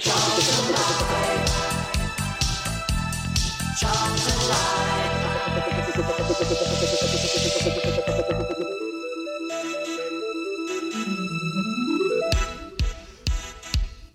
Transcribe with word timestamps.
Ciao. 0.00 0.69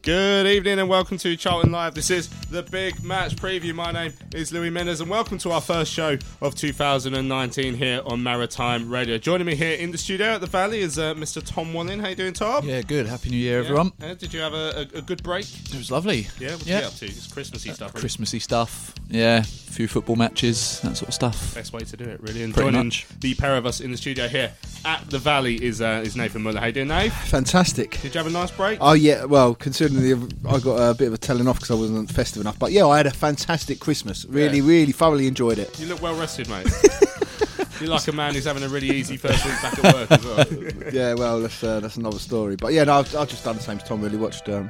Good 0.05 0.45
evening 0.45 0.77
and 0.77 0.87
welcome 0.87 1.17
to 1.17 1.35
Charlton 1.35 1.71
Live. 1.71 1.95
This 1.95 2.11
is 2.11 2.29
the 2.51 2.61
big 2.61 3.03
match 3.03 3.35
preview. 3.37 3.73
My 3.73 3.91
name 3.91 4.13
is 4.35 4.53
Louis 4.53 4.69
Mendez 4.69 5.01
and 5.01 5.09
welcome 5.09 5.39
to 5.39 5.49
our 5.51 5.59
first 5.61 5.91
show 5.91 6.15
of 6.41 6.53
2019 6.53 7.73
here 7.73 8.01
on 8.05 8.21
Maritime 8.21 8.87
Radio. 8.87 9.17
Joining 9.17 9.47
me 9.47 9.55
here 9.55 9.73
in 9.75 9.89
the 9.91 9.97
studio 9.97 10.27
at 10.35 10.41
the 10.41 10.47
Valley 10.47 10.81
is 10.81 10.99
uh, 10.99 11.15
Mr. 11.15 11.41
Tom 11.43 11.73
Walling. 11.73 11.97
How 11.97 12.05
are 12.05 12.09
you 12.11 12.15
doing, 12.15 12.33
Tom? 12.33 12.67
Yeah, 12.69 12.83
good. 12.83 13.07
Happy 13.07 13.31
New 13.31 13.37
Year, 13.37 13.57
everyone. 13.61 13.93
Uh, 13.99 14.13
did 14.13 14.31
you 14.31 14.41
have 14.41 14.53
a, 14.53 14.87
a, 14.93 14.99
a 14.99 15.01
good 15.01 15.23
break? 15.23 15.45
It 15.71 15.75
was 15.75 15.89
lovely. 15.89 16.27
Yeah, 16.39 16.51
what 16.51 16.59
did 16.59 16.67
Yeah. 16.67 16.75
you 16.75 16.81
get 16.81 16.91
up 16.91 16.99
to? 16.99 17.05
It's 17.07 17.33
Christmassy 17.33 17.71
stuff. 17.73 17.93
Really. 17.95 18.01
Christmassy 18.01 18.39
stuff. 18.39 18.93
Yeah, 19.09 19.39
a 19.39 19.43
few 19.43 19.87
football 19.87 20.15
matches, 20.17 20.81
that 20.81 20.97
sort 20.97 21.09
of 21.09 21.13
stuff. 21.15 21.55
Best 21.55 21.73
way 21.73 21.81
to 21.81 21.97
do 21.97 22.03
it, 22.05 22.21
really. 22.21 22.43
And 22.43 22.53
Pretty 22.53 22.69
joining 22.71 22.87
much. 22.87 23.07
the 23.21 23.33
pair 23.33 23.57
of 23.57 23.65
us 23.65 23.81
in 23.81 23.89
the 23.91 23.97
studio 23.97 24.27
here 24.27 24.51
at 24.83 25.09
the 25.09 25.17
Valley 25.19 25.63
is 25.63 25.81
uh, 25.81 26.03
is 26.05 26.15
Nathan 26.15 26.43
Muller. 26.43 26.59
How 26.59 26.67
you 26.67 26.73
doing, 26.73 26.89
Nate? 26.89 27.11
Fantastic. 27.11 27.99
Did 28.01 28.13
you 28.13 28.17
have 28.19 28.27
a 28.27 28.29
nice 28.31 28.51
break? 28.51 28.77
Oh 28.81 28.93
yeah, 28.93 29.25
well, 29.25 29.55
considering 29.55 29.94
the, 30.01 30.35
I 30.49 30.59
got 30.59 30.75
a 30.77 30.93
bit 30.93 31.07
of 31.07 31.13
a 31.13 31.17
telling 31.17 31.47
off 31.47 31.57
because 31.57 31.71
I 31.71 31.75
wasn't 31.75 32.11
festive 32.11 32.41
enough, 32.41 32.57
but 32.59 32.71
yeah, 32.71 32.85
I 32.87 32.97
had 32.97 33.07
a 33.07 33.11
fantastic 33.11 33.79
Christmas. 33.79 34.25
Really, 34.25 34.59
Yeah. 34.59 34.67
really 34.67 34.91
thoroughly 34.91 35.27
enjoyed 35.27 35.59
it. 35.59 35.79
You 35.79 35.87
look 35.87 36.01
well 36.01 36.15
rested, 36.19 36.49
mate. 36.49 36.67
You're 37.81 37.89
like 37.89 38.07
a 38.07 38.11
man 38.13 38.33
who's 38.33 38.45
having 38.45 38.63
a 38.63 38.69
really 38.69 38.89
easy 38.89 39.17
first 39.17 39.43
week 39.45 39.61
back 39.61 39.83
at 39.83 39.93
work 39.93 40.11
as 40.11 40.23
well. 40.25 40.91
Yeah, 40.93 41.13
well, 41.13 41.41
that's 41.41 41.61
uh, 41.63 41.79
that's 41.81 41.97
another 41.97 42.19
story. 42.19 42.55
But 42.55 42.71
yeah, 42.73 42.85
no, 42.85 42.99
I've, 42.99 43.13
I've 43.15 43.27
just 43.27 43.43
done 43.43 43.57
the 43.57 43.61
same 43.61 43.77
as 43.77 43.83
Tom. 43.83 44.01
Really 44.01 44.17
watched 44.17 44.47
um, 44.47 44.69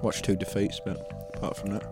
watched 0.00 0.24
two 0.24 0.34
defeats, 0.36 0.80
but 0.84 0.96
apart 1.34 1.56
from 1.58 1.70
that, 1.72 1.84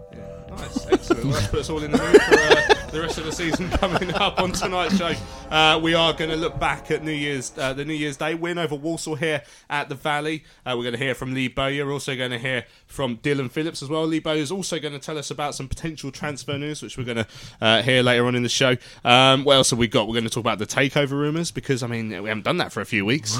Nice, 0.56 0.86
excellent. 0.86 1.24
Well, 1.24 1.32
that 1.34 1.50
puts 1.50 1.62
us 1.62 1.70
all 1.70 1.82
in 1.82 1.90
the 1.90 1.98
mood 1.98 2.22
for 2.22 2.34
uh, 2.34 2.90
the 2.90 3.00
rest 3.00 3.18
of 3.18 3.24
the 3.24 3.32
season 3.32 3.68
coming 3.78 4.12
up 4.14 4.40
on 4.40 4.52
tonight's 4.52 4.96
show. 4.96 5.12
Uh, 5.50 5.78
we 5.82 5.94
are 5.94 6.12
going 6.12 6.30
to 6.30 6.36
look 6.36 6.58
back 6.58 6.90
at 6.90 7.04
New 7.04 7.12
Year's, 7.12 7.52
uh, 7.58 7.72
the 7.72 7.84
New 7.84 7.94
Year's 7.94 8.16
Day 8.16 8.34
win 8.34 8.56
over 8.56 8.74
Walsall 8.74 9.16
here 9.16 9.42
at 9.68 9.88
the 9.88 9.94
Valley. 9.94 10.44
Uh, 10.64 10.74
we're 10.76 10.82
going 10.82 10.92
to 10.92 10.98
hear 10.98 11.14
from 11.14 11.34
Lee 11.34 11.48
Bowyer. 11.48 11.84
We're 11.84 11.92
also 11.92 12.16
going 12.16 12.30
to 12.30 12.38
hear 12.38 12.64
from 12.86 13.16
Dillon 13.16 13.48
Phillips 13.48 13.82
as 13.82 13.88
well. 13.88 14.06
Lee 14.06 14.18
Bowyer 14.18 14.38
is 14.38 14.50
also 14.50 14.78
going 14.78 14.94
to 14.94 14.98
tell 14.98 15.18
us 15.18 15.30
about 15.30 15.54
some 15.54 15.68
potential 15.68 16.10
transfer 16.10 16.56
news, 16.56 16.82
which 16.82 16.96
we're 16.96 17.04
going 17.04 17.18
to 17.18 17.26
uh, 17.60 17.82
hear 17.82 18.02
later 18.02 18.26
on 18.26 18.34
in 18.34 18.42
the 18.42 18.48
show. 18.48 18.76
Um, 19.04 19.44
what 19.44 19.56
else 19.56 19.70
have 19.70 19.78
we 19.78 19.88
got? 19.88 20.08
We're 20.08 20.14
going 20.14 20.24
to 20.24 20.30
talk 20.30 20.42
about 20.42 20.58
the 20.58 20.66
takeover 20.66 21.12
rumours 21.12 21.50
because 21.50 21.82
I 21.82 21.86
mean 21.86 22.08
we 22.08 22.28
haven't 22.28 22.44
done 22.44 22.56
that 22.58 22.72
for 22.72 22.80
a 22.80 22.86
few 22.86 23.04
weeks, 23.04 23.36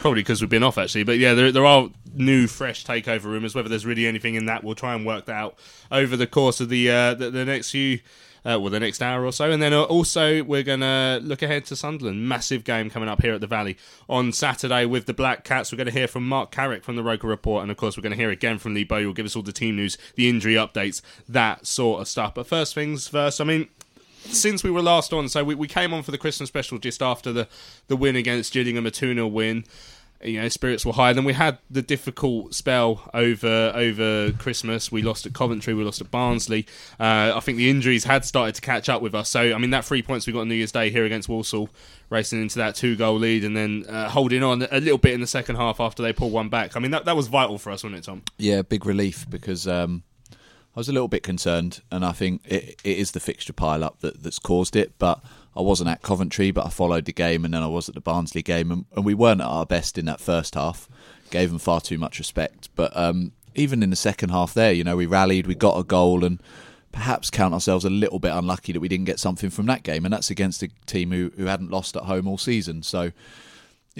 probably 0.00 0.20
because 0.20 0.40
we've 0.40 0.50
been 0.50 0.62
off 0.62 0.78
actually. 0.78 1.04
But 1.04 1.18
yeah, 1.18 1.34
there, 1.34 1.50
there 1.50 1.66
are 1.66 1.90
new, 2.14 2.46
fresh 2.46 2.84
takeover 2.84 3.24
rumours. 3.24 3.54
Whether 3.54 3.68
there's 3.68 3.86
really 3.86 4.06
anything 4.06 4.34
in 4.34 4.46
that, 4.46 4.64
we'll 4.64 4.74
try 4.74 4.94
and 4.94 5.04
work 5.04 5.26
that 5.26 5.34
out 5.34 5.56
over 5.90 6.16
the 6.16 6.26
course 6.26 6.59
of 6.60 6.68
the 6.68 6.90
uh, 6.90 7.14
the, 7.14 7.30
the 7.30 7.44
next 7.44 7.70
few. 7.70 8.00
Uh, 8.42 8.56
well, 8.58 8.70
the 8.70 8.80
next 8.80 9.02
hour 9.02 9.26
or 9.26 9.32
so, 9.32 9.50
and 9.50 9.62
then 9.62 9.74
uh, 9.74 9.82
also 9.82 10.42
we're 10.44 10.62
gonna 10.62 11.20
look 11.22 11.42
ahead 11.42 11.66
to 11.66 11.76
Sunderland. 11.76 12.26
Massive 12.26 12.64
game 12.64 12.88
coming 12.88 13.06
up 13.06 13.20
here 13.20 13.34
at 13.34 13.42
the 13.42 13.46
Valley 13.46 13.76
on 14.08 14.32
Saturday 14.32 14.86
with 14.86 15.04
the 15.04 15.12
Black 15.12 15.44
Cats. 15.44 15.70
We're 15.70 15.76
going 15.76 15.88
to 15.88 15.92
hear 15.92 16.08
from 16.08 16.26
Mark 16.26 16.50
Carrick 16.50 16.82
from 16.82 16.96
the 16.96 17.02
Roker 17.02 17.26
Report, 17.26 17.60
and 17.60 17.70
of 17.70 17.76
course 17.76 17.98
we're 17.98 18.02
going 18.02 18.12
to 18.12 18.16
hear 18.16 18.30
again 18.30 18.56
from 18.56 18.72
Lee 18.72 18.84
Bow. 18.84 19.02
Who'll 19.02 19.12
give 19.12 19.26
us 19.26 19.36
all 19.36 19.42
the 19.42 19.52
team 19.52 19.76
news, 19.76 19.98
the 20.14 20.26
injury 20.26 20.54
updates, 20.54 21.02
that 21.28 21.66
sort 21.66 22.00
of 22.00 22.08
stuff. 22.08 22.34
But 22.34 22.46
first 22.46 22.74
things 22.74 23.08
first. 23.08 23.42
I 23.42 23.44
mean, 23.44 23.68
since 24.24 24.62
we 24.62 24.70
were 24.70 24.82
last 24.82 25.12
on, 25.12 25.28
so 25.28 25.44
we, 25.44 25.54
we 25.54 25.68
came 25.68 25.92
on 25.92 26.02
for 26.02 26.10
the 26.10 26.18
Christmas 26.18 26.48
special 26.48 26.78
just 26.78 27.02
after 27.02 27.32
the, 27.32 27.48
the 27.88 27.96
win 27.96 28.16
against 28.16 28.52
Gillingham, 28.52 28.86
a 28.86 28.90
2 28.90 29.14
0 29.14 29.26
win. 29.26 29.64
You 30.22 30.42
know, 30.42 30.48
spirits 30.48 30.84
were 30.84 30.92
high. 30.92 31.12
Then 31.14 31.24
we 31.24 31.32
had 31.32 31.58
the 31.70 31.80
difficult 31.80 32.54
spell 32.54 33.08
over 33.14 33.72
over 33.74 34.32
Christmas. 34.32 34.92
We 34.92 35.02
lost 35.02 35.24
at 35.24 35.32
Coventry, 35.32 35.72
we 35.72 35.82
lost 35.82 36.00
at 36.00 36.10
Barnsley. 36.10 36.66
Uh, 36.98 37.32
I 37.34 37.40
think 37.40 37.56
the 37.56 37.70
injuries 37.70 38.04
had 38.04 38.24
started 38.24 38.54
to 38.56 38.60
catch 38.60 38.88
up 38.88 39.00
with 39.00 39.14
us. 39.14 39.30
So, 39.30 39.54
I 39.54 39.58
mean, 39.58 39.70
that 39.70 39.84
three 39.84 40.02
points 40.02 40.26
we 40.26 40.32
got 40.32 40.40
on 40.40 40.48
New 40.48 40.54
Year's 40.54 40.72
Day 40.72 40.90
here 40.90 41.04
against 41.04 41.28
Walsall, 41.28 41.70
racing 42.10 42.42
into 42.42 42.58
that 42.58 42.74
two 42.74 42.96
goal 42.96 43.18
lead 43.18 43.44
and 43.44 43.56
then 43.56 43.86
uh, 43.88 44.10
holding 44.10 44.42
on 44.42 44.62
a 44.70 44.80
little 44.80 44.98
bit 44.98 45.14
in 45.14 45.20
the 45.20 45.26
second 45.26 45.56
half 45.56 45.80
after 45.80 46.02
they 46.02 46.12
pulled 46.12 46.32
one 46.32 46.50
back. 46.50 46.76
I 46.76 46.80
mean, 46.80 46.90
that, 46.90 47.06
that 47.06 47.16
was 47.16 47.28
vital 47.28 47.56
for 47.56 47.70
us, 47.70 47.82
wasn't 47.82 48.00
it, 48.00 48.04
Tom? 48.04 48.22
Yeah, 48.36 48.62
big 48.62 48.84
relief 48.84 49.28
because 49.30 49.66
um, 49.66 50.02
I 50.76 50.80
was 50.80 50.88
a 50.88 50.92
little 50.92 51.08
bit 51.08 51.22
concerned, 51.22 51.80
and 51.90 52.04
I 52.04 52.12
think 52.12 52.42
it, 52.44 52.80
it 52.84 52.98
is 52.98 53.12
the 53.12 53.20
fixture 53.20 53.52
pile 53.52 53.82
up 53.82 54.00
that, 54.00 54.22
that's 54.22 54.38
caused 54.38 54.76
it. 54.76 54.92
But 54.98 55.20
I 55.56 55.60
wasn't 55.60 55.90
at 55.90 56.02
Coventry, 56.02 56.50
but 56.50 56.66
I 56.66 56.70
followed 56.70 57.04
the 57.04 57.12
game, 57.12 57.44
and 57.44 57.52
then 57.52 57.62
I 57.62 57.66
was 57.66 57.88
at 57.88 57.94
the 57.94 58.00
Barnsley 58.00 58.42
game, 58.42 58.70
and, 58.70 58.84
and 58.94 59.04
we 59.04 59.14
weren't 59.14 59.40
at 59.40 59.46
our 59.46 59.66
best 59.66 59.98
in 59.98 60.04
that 60.06 60.20
first 60.20 60.54
half. 60.54 60.88
Gave 61.30 61.50
them 61.50 61.58
far 61.58 61.80
too 61.80 61.98
much 61.98 62.18
respect, 62.18 62.68
but 62.76 62.96
um, 62.96 63.32
even 63.54 63.82
in 63.82 63.90
the 63.90 63.96
second 63.96 64.30
half, 64.30 64.54
there, 64.54 64.72
you 64.72 64.84
know, 64.84 64.96
we 64.96 65.06
rallied, 65.06 65.46
we 65.46 65.54
got 65.54 65.78
a 65.78 65.84
goal, 65.84 66.24
and 66.24 66.40
perhaps 66.92 67.30
count 67.30 67.54
ourselves 67.54 67.84
a 67.84 67.90
little 67.90 68.18
bit 68.18 68.32
unlucky 68.32 68.72
that 68.72 68.80
we 68.80 68.88
didn't 68.88 69.06
get 69.06 69.20
something 69.20 69.50
from 69.50 69.66
that 69.66 69.82
game, 69.82 70.04
and 70.04 70.12
that's 70.12 70.30
against 70.30 70.62
a 70.62 70.68
team 70.86 71.10
who, 71.10 71.32
who 71.36 71.46
hadn't 71.46 71.70
lost 71.70 71.96
at 71.96 72.04
home 72.04 72.26
all 72.26 72.38
season. 72.38 72.82
So 72.82 73.12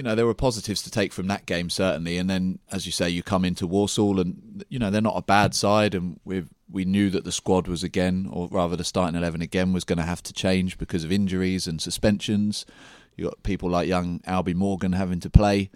you 0.01 0.05
know, 0.05 0.15
there 0.15 0.25
were 0.25 0.33
positives 0.33 0.81
to 0.81 0.91
take 0.91 1.13
from 1.13 1.27
that 1.27 1.45
game 1.45 1.69
certainly, 1.69 2.17
and 2.17 2.31
then 2.31 2.59
as 2.73 2.87
you 2.87 2.93
say, 2.93 3.11
you 3.11 3.23
come 3.23 3.45
into 3.45 3.67
Walsall, 3.67 4.19
and 4.19 4.65
you 4.71 4.79
know 4.79 4.89
they're 4.89 5.03
not 5.03 5.19
a 5.19 5.23
bad 5.23 5.55
side, 5.55 5.95
and 5.95 6.19
we 6.25 6.45
we 6.71 6.87
knew 6.87 7.11
that 7.11 7.25
the 7.25 7.31
squad 7.31 7.69
was 7.69 7.85
again, 7.85 8.27
or 8.33 8.49
rather 8.51 8.77
the 8.77 8.83
starting 8.85 9.15
eleven 9.15 9.43
again, 9.43 9.75
was 9.75 9.85
going 9.85 9.99
to 9.99 10.05
have 10.05 10.23
to 10.23 10.33
change 10.33 10.79
because 10.79 11.05
of 11.05 11.13
injuries 11.13 11.67
and 11.67 11.83
suspensions. 11.83 12.65
You 13.15 13.25
got 13.25 13.43
people 13.43 13.69
like 13.69 13.89
young 13.89 14.21
Albie 14.21 14.55
Morgan 14.55 14.93
having 14.93 15.21
to 15.21 15.29
play, 15.29 15.69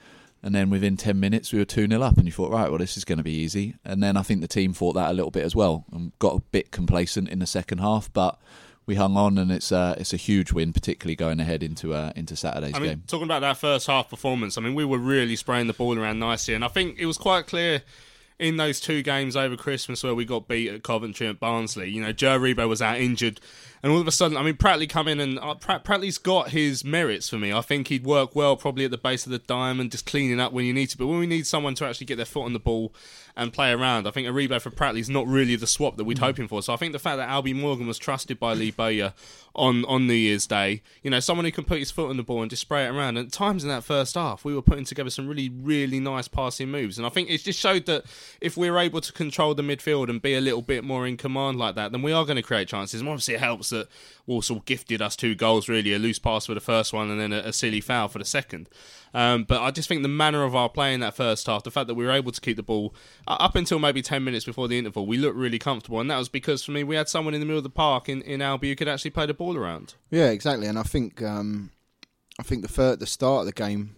and 0.42 0.54
then 0.54 0.70
within 0.70 0.96
ten 0.96 1.20
minutes 1.20 1.52
we 1.52 1.58
were 1.58 1.66
two 1.66 1.86
0 1.86 2.00
up, 2.00 2.16
and 2.16 2.24
you 2.24 2.32
thought, 2.32 2.50
right, 2.50 2.70
well 2.70 2.78
this 2.78 2.96
is 2.96 3.04
going 3.04 3.18
to 3.18 3.24
be 3.24 3.34
easy, 3.34 3.74
and 3.84 4.02
then 4.02 4.16
I 4.16 4.22
think 4.22 4.40
the 4.40 4.48
team 4.48 4.72
thought 4.72 4.94
that 4.94 5.10
a 5.10 5.12
little 5.12 5.32
bit 5.32 5.44
as 5.44 5.54
well, 5.54 5.84
and 5.92 6.18
got 6.18 6.38
a 6.38 6.40
bit 6.50 6.70
complacent 6.70 7.28
in 7.28 7.40
the 7.40 7.46
second 7.46 7.76
half, 7.76 8.10
but. 8.10 8.38
We 8.86 8.96
hung 8.96 9.16
on, 9.16 9.38
and 9.38 9.50
it's 9.50 9.72
uh, 9.72 9.94
it's 9.98 10.12
a 10.12 10.18
huge 10.18 10.52
win, 10.52 10.72
particularly 10.72 11.16
going 11.16 11.40
ahead 11.40 11.62
into 11.62 11.94
uh, 11.94 12.12
into 12.14 12.36
Saturday's 12.36 12.74
I 12.74 12.78
mean, 12.78 12.88
game. 12.90 13.02
talking 13.06 13.24
about 13.24 13.40
that 13.40 13.56
first 13.56 13.86
half 13.86 14.10
performance, 14.10 14.58
I 14.58 14.60
mean, 14.60 14.74
we 14.74 14.84
were 14.84 14.98
really 14.98 15.36
spraying 15.36 15.68
the 15.68 15.72
ball 15.72 15.98
around 15.98 16.18
nicely, 16.18 16.54
and 16.54 16.64
I 16.64 16.68
think 16.68 16.98
it 16.98 17.06
was 17.06 17.16
quite 17.16 17.46
clear 17.46 17.82
in 18.38 18.56
those 18.56 18.80
two 18.80 19.02
games 19.02 19.36
over 19.36 19.56
Christmas 19.56 20.02
where 20.02 20.14
we 20.14 20.24
got 20.24 20.48
beat 20.48 20.68
at 20.68 20.82
Coventry 20.82 21.26
and 21.26 21.38
Barnsley. 21.38 21.88
You 21.88 22.02
know, 22.02 22.12
Joe 22.12 22.38
Aribo 22.38 22.68
was 22.68 22.82
out 22.82 22.98
injured, 22.98 23.40
and 23.84 23.92
all 23.92 24.00
of 24.00 24.08
a 24.08 24.12
sudden, 24.12 24.38
I 24.38 24.42
mean, 24.42 24.54
Pratley 24.54 24.88
come 24.88 25.08
in 25.08 25.20
and 25.20 25.38
uh, 25.38 25.56
Prat- 25.56 25.84
Pratley's 25.84 26.16
got 26.16 26.48
his 26.48 26.86
merits 26.86 27.28
for 27.28 27.36
me. 27.36 27.52
I 27.52 27.60
think 27.60 27.88
he'd 27.88 28.06
work 28.06 28.34
well 28.34 28.56
probably 28.56 28.86
at 28.86 28.90
the 28.90 28.96
base 28.96 29.26
of 29.26 29.30
the 29.32 29.38
diamond, 29.38 29.90
just 29.90 30.06
cleaning 30.06 30.40
up 30.40 30.54
when 30.54 30.64
you 30.64 30.72
need 30.72 30.86
to. 30.86 30.96
But 30.96 31.06
when 31.06 31.18
we 31.18 31.26
need 31.26 31.46
someone 31.46 31.74
to 31.74 31.84
actually 31.84 32.06
get 32.06 32.16
their 32.16 32.24
foot 32.24 32.44
on 32.44 32.54
the 32.54 32.58
ball 32.58 32.94
and 33.36 33.52
play 33.52 33.72
around, 33.72 34.08
I 34.08 34.10
think 34.10 34.26
a 34.26 34.30
Rebo 34.30 34.58
for 34.62 34.70
Pratley's 34.70 35.10
not 35.10 35.26
really 35.26 35.54
the 35.54 35.66
swap 35.66 35.98
that 35.98 36.04
we'd 36.04 36.16
hoping 36.16 36.48
for. 36.48 36.62
So 36.62 36.72
I 36.72 36.76
think 36.76 36.94
the 36.94 36.98
fact 36.98 37.18
that 37.18 37.28
Albie 37.28 37.54
Morgan 37.54 37.86
was 37.86 37.98
trusted 37.98 38.40
by 38.40 38.54
Lee 38.54 38.70
Bowyer 38.70 39.12
on 39.54 39.84
on 39.84 40.06
New 40.06 40.14
Year's 40.14 40.46
Day, 40.46 40.82
you 41.02 41.10
know, 41.10 41.20
someone 41.20 41.44
who 41.44 41.52
can 41.52 41.64
put 41.64 41.78
his 41.78 41.90
foot 41.90 42.08
on 42.08 42.16
the 42.16 42.22
ball 42.22 42.40
and 42.40 42.48
just 42.50 42.62
spray 42.62 42.86
it 42.86 42.88
around. 42.88 43.18
And 43.18 43.26
at 43.26 43.32
times 43.32 43.64
in 43.64 43.68
that 43.68 43.84
first 43.84 44.14
half, 44.14 44.46
we 44.46 44.54
were 44.54 44.62
putting 44.62 44.84
together 44.84 45.10
some 45.10 45.28
really, 45.28 45.50
really 45.50 46.00
nice 46.00 46.26
passing 46.26 46.70
moves. 46.70 46.96
And 46.96 47.06
I 47.06 47.10
think 47.10 47.28
it 47.28 47.42
just 47.42 47.58
showed 47.58 47.84
that 47.84 48.04
if 48.40 48.56
we're 48.56 48.78
able 48.78 49.02
to 49.02 49.12
control 49.12 49.54
the 49.54 49.62
midfield 49.62 50.08
and 50.08 50.22
be 50.22 50.34
a 50.34 50.40
little 50.40 50.62
bit 50.62 50.84
more 50.84 51.06
in 51.06 51.18
command 51.18 51.58
like 51.58 51.74
that, 51.74 51.92
then 51.92 52.00
we 52.00 52.12
are 52.12 52.24
going 52.24 52.36
to 52.36 52.42
create 52.42 52.66
chances. 52.66 53.00
And 53.00 53.10
obviously, 53.10 53.34
it 53.34 53.40
helps 53.40 53.73
that 53.74 53.88
Walsall 54.26 54.60
gifted 54.60 55.02
us 55.02 55.16
two 55.16 55.34
goals, 55.34 55.68
really 55.68 55.92
a 55.92 55.98
loose 55.98 56.18
pass 56.18 56.46
for 56.46 56.54
the 56.54 56.60
first 56.60 56.92
one 56.92 57.10
and 57.10 57.20
then 57.20 57.32
a, 57.32 57.48
a 57.48 57.52
silly 57.52 57.80
foul 57.80 58.08
for 58.08 58.18
the 58.18 58.24
second. 58.24 58.68
Um, 59.12 59.44
but 59.44 59.60
I 59.62 59.70
just 59.70 59.88
think 59.88 60.02
the 60.02 60.08
manner 60.08 60.42
of 60.42 60.56
our 60.56 60.68
play 60.68 60.92
in 60.92 61.00
that 61.00 61.14
first 61.14 61.46
half, 61.46 61.62
the 61.62 61.70
fact 61.70 61.86
that 61.86 61.94
we 61.94 62.04
were 62.04 62.10
able 62.10 62.32
to 62.32 62.40
keep 62.40 62.56
the 62.56 62.62
ball 62.62 62.94
uh, 63.28 63.36
up 63.38 63.54
until 63.54 63.78
maybe 63.78 64.02
10 64.02 64.24
minutes 64.24 64.44
before 64.44 64.66
the 64.66 64.78
interval, 64.78 65.06
we 65.06 65.16
looked 65.16 65.36
really 65.36 65.58
comfortable. 65.58 66.00
And 66.00 66.10
that 66.10 66.18
was 66.18 66.28
because, 66.28 66.64
for 66.64 66.72
me, 66.72 66.82
we 66.82 66.96
had 66.96 67.08
someone 67.08 67.34
in 67.34 67.40
the 67.40 67.46
middle 67.46 67.58
of 67.58 67.64
the 67.64 67.70
park 67.70 68.08
in, 68.08 68.22
in 68.22 68.40
Albie 68.40 68.68
who 68.68 68.76
could 68.76 68.88
actually 68.88 69.12
play 69.12 69.26
the 69.26 69.34
ball 69.34 69.56
around. 69.56 69.94
yeah, 70.10 70.30
exactly. 70.30 70.66
And 70.66 70.78
I 70.78 70.82
think 70.82 71.22
um, 71.22 71.70
I 72.38 72.42
think 72.42 72.66
the 72.66 72.96
the 72.96 73.06
start 73.06 73.40
of 73.40 73.46
the 73.46 73.52
game 73.52 73.96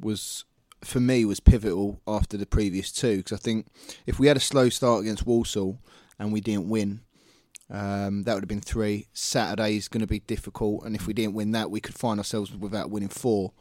was 0.00 0.44
for 0.82 1.00
me 1.00 1.24
was 1.24 1.40
pivotal 1.40 2.00
after 2.08 2.36
the 2.36 2.46
previous 2.46 2.90
two 2.90 3.18
because 3.18 3.38
I 3.38 3.40
think 3.40 3.66
if 4.06 4.18
we 4.18 4.26
had 4.26 4.36
a 4.36 4.40
slow 4.40 4.68
start 4.68 5.02
against 5.02 5.26
Walsall 5.26 5.78
and 6.18 6.32
we 6.32 6.40
didn't 6.40 6.68
win. 6.68 7.00
Um, 7.72 8.24
that 8.24 8.34
would 8.34 8.42
have 8.42 8.48
been 8.48 8.60
three. 8.60 9.08
Saturday 9.14 9.76
is 9.76 9.88
going 9.88 10.02
to 10.02 10.06
be 10.06 10.20
difficult, 10.20 10.84
and 10.84 10.94
if 10.94 11.06
we 11.06 11.14
didn't 11.14 11.34
win 11.34 11.52
that, 11.52 11.70
we 11.70 11.80
could 11.80 11.94
find 11.94 12.20
ourselves 12.20 12.54
without 12.54 12.90
winning 12.90 13.08
four, 13.08 13.52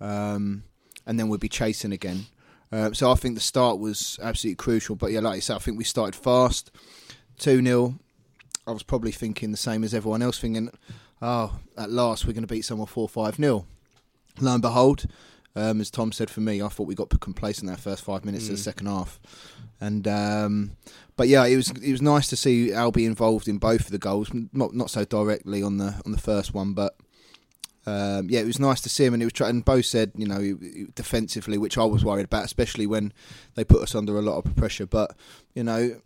um, 0.00 0.64
and 1.06 1.18
then 1.18 1.28
we'd 1.28 1.40
be 1.40 1.48
chasing 1.48 1.90
again. 1.90 2.26
Um, 2.70 2.92
so 2.92 3.10
I 3.10 3.14
think 3.14 3.36
the 3.36 3.40
start 3.40 3.78
was 3.78 4.18
absolutely 4.22 4.56
crucial. 4.56 4.96
But 4.96 5.12
yeah, 5.12 5.20
like 5.20 5.36
you 5.36 5.40
said, 5.40 5.56
I 5.56 5.60
think 5.60 5.78
we 5.78 5.84
started 5.84 6.14
fast, 6.14 6.70
two 7.38 7.62
0 7.62 7.94
I 8.66 8.72
was 8.72 8.82
probably 8.82 9.12
thinking 9.12 9.50
the 9.50 9.56
same 9.56 9.82
as 9.82 9.94
everyone 9.94 10.20
else, 10.20 10.38
thinking, 10.38 10.70
"Oh, 11.22 11.58
at 11.76 11.90
last 11.90 12.26
we're 12.26 12.34
going 12.34 12.46
to 12.46 12.54
beat 12.54 12.66
someone 12.66 12.86
four 12.86 13.08
five 13.08 13.36
0 13.36 13.64
Lo 14.40 14.52
and 14.52 14.62
behold, 14.62 15.06
um, 15.56 15.80
as 15.80 15.90
Tom 15.90 16.12
said 16.12 16.30
for 16.30 16.40
me, 16.40 16.62
I 16.62 16.68
thought 16.68 16.86
we 16.86 16.94
got 16.94 17.08
complacent 17.20 17.68
in 17.68 17.74
that 17.74 17.80
first 17.80 18.02
five 18.02 18.24
minutes 18.24 18.46
mm. 18.46 18.50
of 18.50 18.56
the 18.56 18.62
second 18.62 18.86
half. 18.86 19.20
And 19.80 20.06
um, 20.08 20.76
but 21.16 21.28
yeah, 21.28 21.46
it 21.46 21.56
was 21.56 21.70
it 21.70 21.92
was 21.92 22.02
nice 22.02 22.28
to 22.28 22.36
see 22.36 22.68
Albie 22.68 23.06
involved 23.06 23.48
in 23.48 23.58
both 23.58 23.82
of 23.82 23.90
the 23.90 23.98
goals, 23.98 24.30
not 24.52 24.74
not 24.74 24.90
so 24.90 25.04
directly 25.04 25.62
on 25.62 25.78
the 25.78 26.00
on 26.04 26.12
the 26.12 26.18
first 26.18 26.54
one, 26.54 26.72
but 26.72 26.96
um, 27.86 28.28
yeah, 28.30 28.40
it 28.40 28.46
was 28.46 28.58
nice 28.58 28.80
to 28.82 28.88
see 28.88 29.04
him, 29.04 29.14
and 29.14 29.22
it 29.22 29.26
was. 29.26 29.48
And 29.48 29.64
Bo 29.64 29.80
said, 29.80 30.12
you 30.16 30.26
know, 30.26 30.58
defensively, 30.94 31.58
which 31.58 31.76
I 31.76 31.84
was 31.84 32.04
worried 32.04 32.24
about, 32.24 32.44
especially 32.44 32.86
when 32.86 33.12
they 33.54 33.64
put 33.64 33.82
us 33.82 33.94
under 33.94 34.18
a 34.18 34.22
lot 34.22 34.44
of 34.44 34.56
pressure. 34.56 34.86
But 34.86 35.14
you 35.54 35.64
know, 35.64 36.00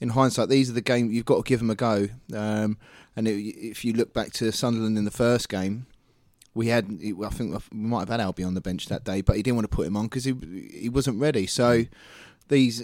in 0.00 0.10
hindsight, 0.10 0.48
these 0.48 0.70
are 0.70 0.74
the 0.74 0.80
games 0.80 1.12
you've 1.12 1.26
got 1.26 1.44
to 1.44 1.48
give 1.48 1.60
them 1.60 1.70
a 1.70 1.74
go. 1.74 2.08
Um, 2.34 2.78
and 3.14 3.28
it, 3.28 3.34
if 3.34 3.84
you 3.84 3.92
look 3.92 4.14
back 4.14 4.32
to 4.34 4.50
Sunderland 4.52 4.96
in 4.96 5.04
the 5.04 5.10
first 5.10 5.48
game, 5.48 5.86
we 6.58 6.66
had, 6.66 6.86
I 6.86 7.28
think 7.28 7.54
we 7.70 7.78
might 7.78 8.00
have 8.00 8.08
had 8.08 8.18
Albie 8.18 8.44
on 8.44 8.54
the 8.54 8.60
bench 8.60 8.86
that 8.86 9.04
day, 9.04 9.20
but 9.20 9.36
he 9.36 9.44
didn't 9.44 9.54
want 9.54 9.70
to 9.70 9.76
put 9.76 9.86
him 9.86 9.96
on 9.96 10.06
because 10.06 10.24
he 10.24 10.34
he 10.72 10.88
wasn't 10.88 11.20
ready. 11.20 11.46
So 11.46 11.84
these, 12.48 12.82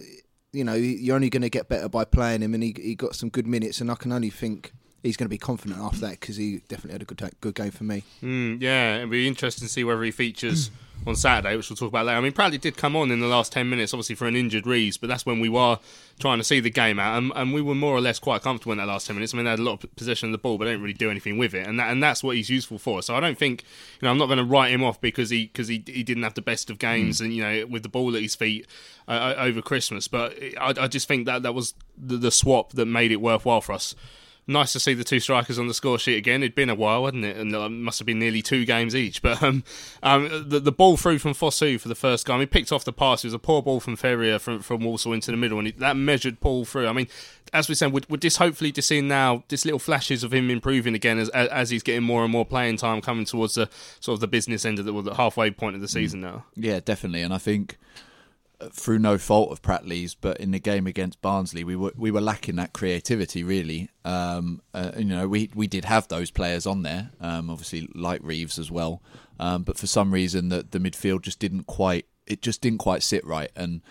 you 0.53 0.62
know, 0.62 0.75
you're 0.75 1.17
only 1.17 1.29
going 1.29 1.43
to 1.43 1.50
get 1.50 1.69
better 1.69 1.88
by 1.88 2.05
playing 2.05 2.43
him, 2.43 2.55
and 2.55 2.62
he 2.62 2.73
he 2.81 2.94
got 2.94 3.17
some 3.17 3.31
good 3.31 3.49
minutes, 3.49 3.81
and 3.81 3.91
I 3.91 3.97
can 3.97 4.12
only 4.12 4.31
think 4.31 4.73
he's 5.03 5.17
going 5.17 5.26
to 5.26 5.31
be 5.31 5.38
confident 5.38 5.81
after 5.81 5.99
that 6.03 6.21
because 6.21 6.37
he 6.37 6.62
definitely 6.69 6.93
had 6.93 7.03
a 7.03 7.05
good 7.05 7.41
good 7.41 7.56
game 7.56 7.73
for 7.73 7.82
me. 7.82 8.05
Mm, 8.23 8.62
yeah, 8.62 8.99
it'll 8.99 9.09
be 9.09 9.26
interesting 9.26 9.67
to 9.67 9.73
see 9.73 9.82
whether 9.82 10.05
he 10.05 10.12
features 10.12 10.71
on 11.06 11.17
Saturday, 11.17 11.56
which 11.56 11.69
we'll 11.69 11.77
talk 11.77 11.89
about 11.89 12.06
later. 12.06 12.19
I 12.19 12.21
mean, 12.21 12.33
Pratley 12.33 12.61
did 12.61 12.77
come 12.77 12.97
on 12.97 13.11
in 13.11 13.21
the 13.21 13.27
last 13.27 13.53
10 13.53 13.69
minutes, 13.69 13.93
obviously 13.93 14.15
for 14.15 14.27
an 14.27 14.37
injured 14.37 14.67
Reeves, 14.67 14.97
but 14.97 15.09
that's 15.09 15.27
when 15.27 15.41
we 15.41 15.49
were 15.49 15.79
trying 16.19 16.39
to 16.39 16.45
see 16.45 16.61
the 16.61 16.71
game 16.71 16.99
out, 16.99 17.19
and, 17.19 17.33
and, 17.35 17.53
we 17.53 17.61
were 17.61 17.75
more 17.75 17.95
or 17.95 18.01
less 18.01 18.19
quite 18.19 18.43
comfortable 18.43 18.73
in 18.73 18.79
that 18.79 18.87
last 18.87 19.06
10 19.06 19.17
minutes. 19.17 19.35
I 19.35 19.37
mean, 19.37 19.45
they 19.45 19.51
had 19.51 19.59
a 19.59 19.62
lot 19.62 19.83
of 19.83 19.97
possession 19.97 20.29
of 20.29 20.33
the 20.33 20.39
ball, 20.39 20.59
but 20.59 20.65
they 20.67 20.71
didn't 20.71 20.83
really 20.83 20.95
do 20.95 21.11
anything 21.11 21.37
with 21.39 21.55
it, 21.55 21.67
and 21.67 21.79
that, 21.79 21.91
and 21.91 22.03
that's 22.03 22.23
what 22.23 22.37
he's 22.37 22.49
useful 22.49 22.79
for. 22.79 23.03
So 23.03 23.15
I 23.15 23.21
don't 23.21 23.39
think, 23.39 23.65
you 24.01 24.06
know, 24.06 24.11
I'm 24.11 24.19
not 24.19 24.27
going 24.27 24.39
to 24.39 24.45
write 24.45 24.71
him 24.71 24.83
off 24.83 25.01
because 25.01 25.31
he 25.31 25.47
because 25.47 25.69
he, 25.69 25.83
he 25.87 26.03
didn't 26.03 26.23
have 26.23 26.35
the 26.35 26.43
best 26.43 26.71
of 26.71 26.79
games, 26.79 27.21
mm. 27.21 27.25
and 27.25 27.35
you 27.35 27.43
know, 27.43 27.67
with 27.67 27.83
the 27.83 27.89
ball 27.89 28.15
at 28.17 28.23
his 28.23 28.35
feet 28.35 28.67
uh, 29.09 29.35
over 29.37 29.61
Christmas. 29.61 30.09
But 30.09 30.39
I, 30.61 30.75
I, 30.81 30.89
just 30.89 31.09
think 31.09 31.27
that 31.27 31.43
that 31.43 31.55
was 31.55 31.75
the, 31.99 32.17
the 32.17 32.31
swap 32.31 32.73
that 32.73 32.87
made 32.87 33.12
it 33.12 33.21
worthwhile 33.21 33.61
for 33.61 33.73
us 33.73 33.95
nice 34.46 34.73
to 34.73 34.81
see 34.81 34.94
the 34.94 35.05
two 35.05 35.20
strikers 35.20 35.58
on 35.58 35.69
the 35.69 35.75
score 35.75 35.99
sheet 35.99 36.17
again. 36.17 36.43
It'd 36.43 36.55
been 36.55 36.70
a 36.70 36.75
while, 36.75 37.05
hadn't 37.05 37.25
it? 37.25 37.37
And 37.37 37.55
it 37.55 37.69
must 37.70 37.99
have 37.99 38.06
been 38.06 38.19
nearly 38.19 38.43
two 38.43 38.64
games 38.64 38.94
each. 38.94 39.23
But 39.23 39.43
um, 39.43 39.64
um, 40.02 40.49
the, 40.49 40.61
the 40.61 40.73
ball 40.73 40.96
through 40.96 41.19
from 41.19 41.32
Fosu 41.32 41.81
for 41.81 41.88
the 41.88 41.94
first 41.94 42.26
game, 42.26 42.41
he 42.41 42.46
picked 42.46 42.73
off 42.73 42.85
the 42.85 42.93
pass. 42.93 43.25
It 43.25 43.29
was 43.29 43.35
a 43.35 43.38
poor 43.38 43.62
ball 43.62 43.81
from 43.81 43.96
Ferrier 43.96 44.38
from, 44.38 44.61
from 44.61 44.85
Walsall 44.85 45.12
into 45.12 45.31
the 45.31 45.37
middle, 45.37 45.58
and 45.58 45.69
he, 45.69 45.73
that 45.75 45.96
measured 45.96 46.41
ball 46.41 46.64
through. 46.64 46.87
I 46.87 46.93
mean, 46.93 47.08
as 47.52 47.69
we 47.69 47.75
said, 47.75 47.93
would, 47.93 48.08
would 48.11 48.20
this 48.20 48.37
hopefully 48.37 48.73
just 48.73 48.88
see 48.88 49.00
now, 49.00 49.44
just 49.49 49.64
little 49.64 49.79
flashes 49.79 50.25
of 50.25 50.35
him 50.35 50.50
improving 50.50 50.94
again 50.94 51.19
as, 51.19 51.29
as 51.31 51.70
he's 51.70 51.82
getting 51.82 52.02
more 52.02 52.23
and 52.23 52.32
more 52.32 52.44
playing 52.44 52.76
time 52.76 53.00
coming 53.00 53.25
towards 53.25 53.55
the 53.55 53.69
sort 54.00 54.14
of 54.14 54.20
the 54.20 54.29
business 54.29 54.64
end 54.64 54.79
of 54.79 54.85
the, 54.85 55.02
the 55.02 55.14
halfway 55.14 55.50
point 55.50 55.75
of 55.76 55.81
the 55.81 55.88
season 55.88 56.20
now? 56.20 56.44
Yeah, 56.55 56.81
definitely. 56.81 57.23
And 57.23 57.32
I 57.32 57.38
think 57.38 57.79
through 58.72 58.99
no 58.99 59.19
fault 59.19 59.50
of 59.52 59.62
Pratley's, 59.62 60.14
but 60.14 60.38
in 60.38 60.50
the 60.50 60.58
game 60.58 60.87
against 60.87 61.20
Barnsley, 61.22 61.64
we 61.64 61.76
were 61.76 61.93
we 61.96 62.11
were 62.11 62.20
lacking 62.20 62.56
that 62.56 62.72
creativity. 62.72 63.43
Really, 63.43 63.90
um, 64.05 64.62
uh, 64.72 64.93
you 64.96 65.05
know, 65.05 65.28
we 65.28 65.50
we 65.55 65.66
did 65.66 65.84
have 65.84 66.08
those 66.08 66.31
players 66.31 66.66
on 66.66 66.82
there, 66.82 67.11
um, 67.20 67.50
obviously 67.50 67.88
like 67.94 68.20
Reeves 68.22 68.58
as 68.58 68.70
well, 68.70 69.02
um, 69.38 69.62
but 69.62 69.78
for 69.78 69.87
some 69.87 70.12
reason 70.12 70.49
that 70.49 70.72
the 70.72 70.78
midfield 70.78 71.22
just 71.22 71.38
didn't 71.38 71.64
quite 71.64 72.06
it 72.26 72.43
just 72.43 72.61
didn't 72.61 72.78
quite 72.78 73.02
sit 73.02 73.25
right. 73.26 73.50
And 73.55 73.82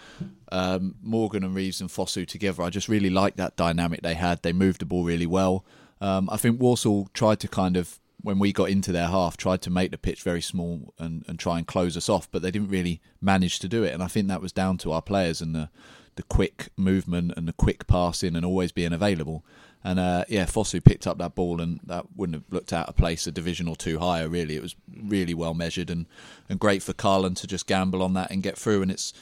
um, 0.51 0.95
Morgan 1.01 1.43
and 1.43 1.55
Reeves 1.55 1.81
and 1.81 1.89
Fosu 1.89 2.27
together, 2.27 2.63
I 2.63 2.69
just 2.69 2.89
really 2.89 3.09
liked 3.09 3.37
that 3.37 3.55
dynamic 3.55 4.01
they 4.01 4.15
had. 4.15 4.41
They 4.41 4.53
moved 4.53 4.81
the 4.81 4.85
ball 4.85 5.03
really 5.03 5.25
well. 5.25 5.65
Um, 6.01 6.29
I 6.31 6.37
think 6.37 6.59
Walsall 6.59 7.09
tried 7.13 7.39
to 7.41 7.47
kind 7.47 7.77
of 7.77 7.99
when 8.23 8.39
we 8.39 8.53
got 8.53 8.69
into 8.69 8.91
their 8.91 9.07
half, 9.07 9.37
tried 9.37 9.61
to 9.61 9.69
make 9.69 9.91
the 9.91 9.97
pitch 9.97 10.23
very 10.23 10.41
small 10.41 10.93
and, 10.97 11.23
and 11.27 11.37
try 11.37 11.57
and 11.57 11.67
close 11.67 11.95
us 11.95 12.09
off, 12.09 12.31
but 12.31 12.41
they 12.41 12.51
didn't 12.51 12.69
really 12.69 13.01
manage 13.21 13.59
to 13.59 13.67
do 13.67 13.83
it. 13.83 13.93
And 13.93 14.01
I 14.01 14.07
think 14.07 14.27
that 14.27 14.41
was 14.41 14.53
down 14.53 14.77
to 14.79 14.91
our 14.91 15.01
players 15.01 15.41
and 15.41 15.53
the 15.53 15.69
the 16.15 16.23
quick 16.23 16.69
movement 16.77 17.33
and 17.35 17.47
the 17.47 17.53
quick 17.53 17.87
passing 17.87 18.35
and 18.35 18.45
always 18.45 18.71
being 18.71 18.93
available. 18.93 19.43
And 19.83 19.99
uh, 19.99 20.25
yeah, 20.29 20.45
Fosu 20.45 20.83
picked 20.83 21.07
up 21.07 21.17
that 21.17 21.35
ball 21.35 21.59
and 21.59 21.79
that 21.85 22.05
wouldn't 22.15 22.35
have 22.35 22.53
looked 22.53 22.71
out 22.71 22.87
of 22.87 22.95
place 22.95 23.25
a 23.27 23.31
division 23.31 23.67
or 23.67 23.75
two 23.75 23.99
higher. 23.99 24.29
Really, 24.29 24.55
it 24.55 24.61
was 24.61 24.75
really 25.03 25.33
well 25.33 25.53
measured 25.53 25.89
and 25.89 26.05
and 26.47 26.59
great 26.59 26.83
for 26.83 26.93
Karlan 26.93 27.35
to 27.37 27.47
just 27.47 27.67
gamble 27.67 28.01
on 28.01 28.13
that 28.13 28.31
and 28.31 28.43
get 28.43 28.57
through. 28.57 28.83
And 28.83 28.91
it's 28.91 29.13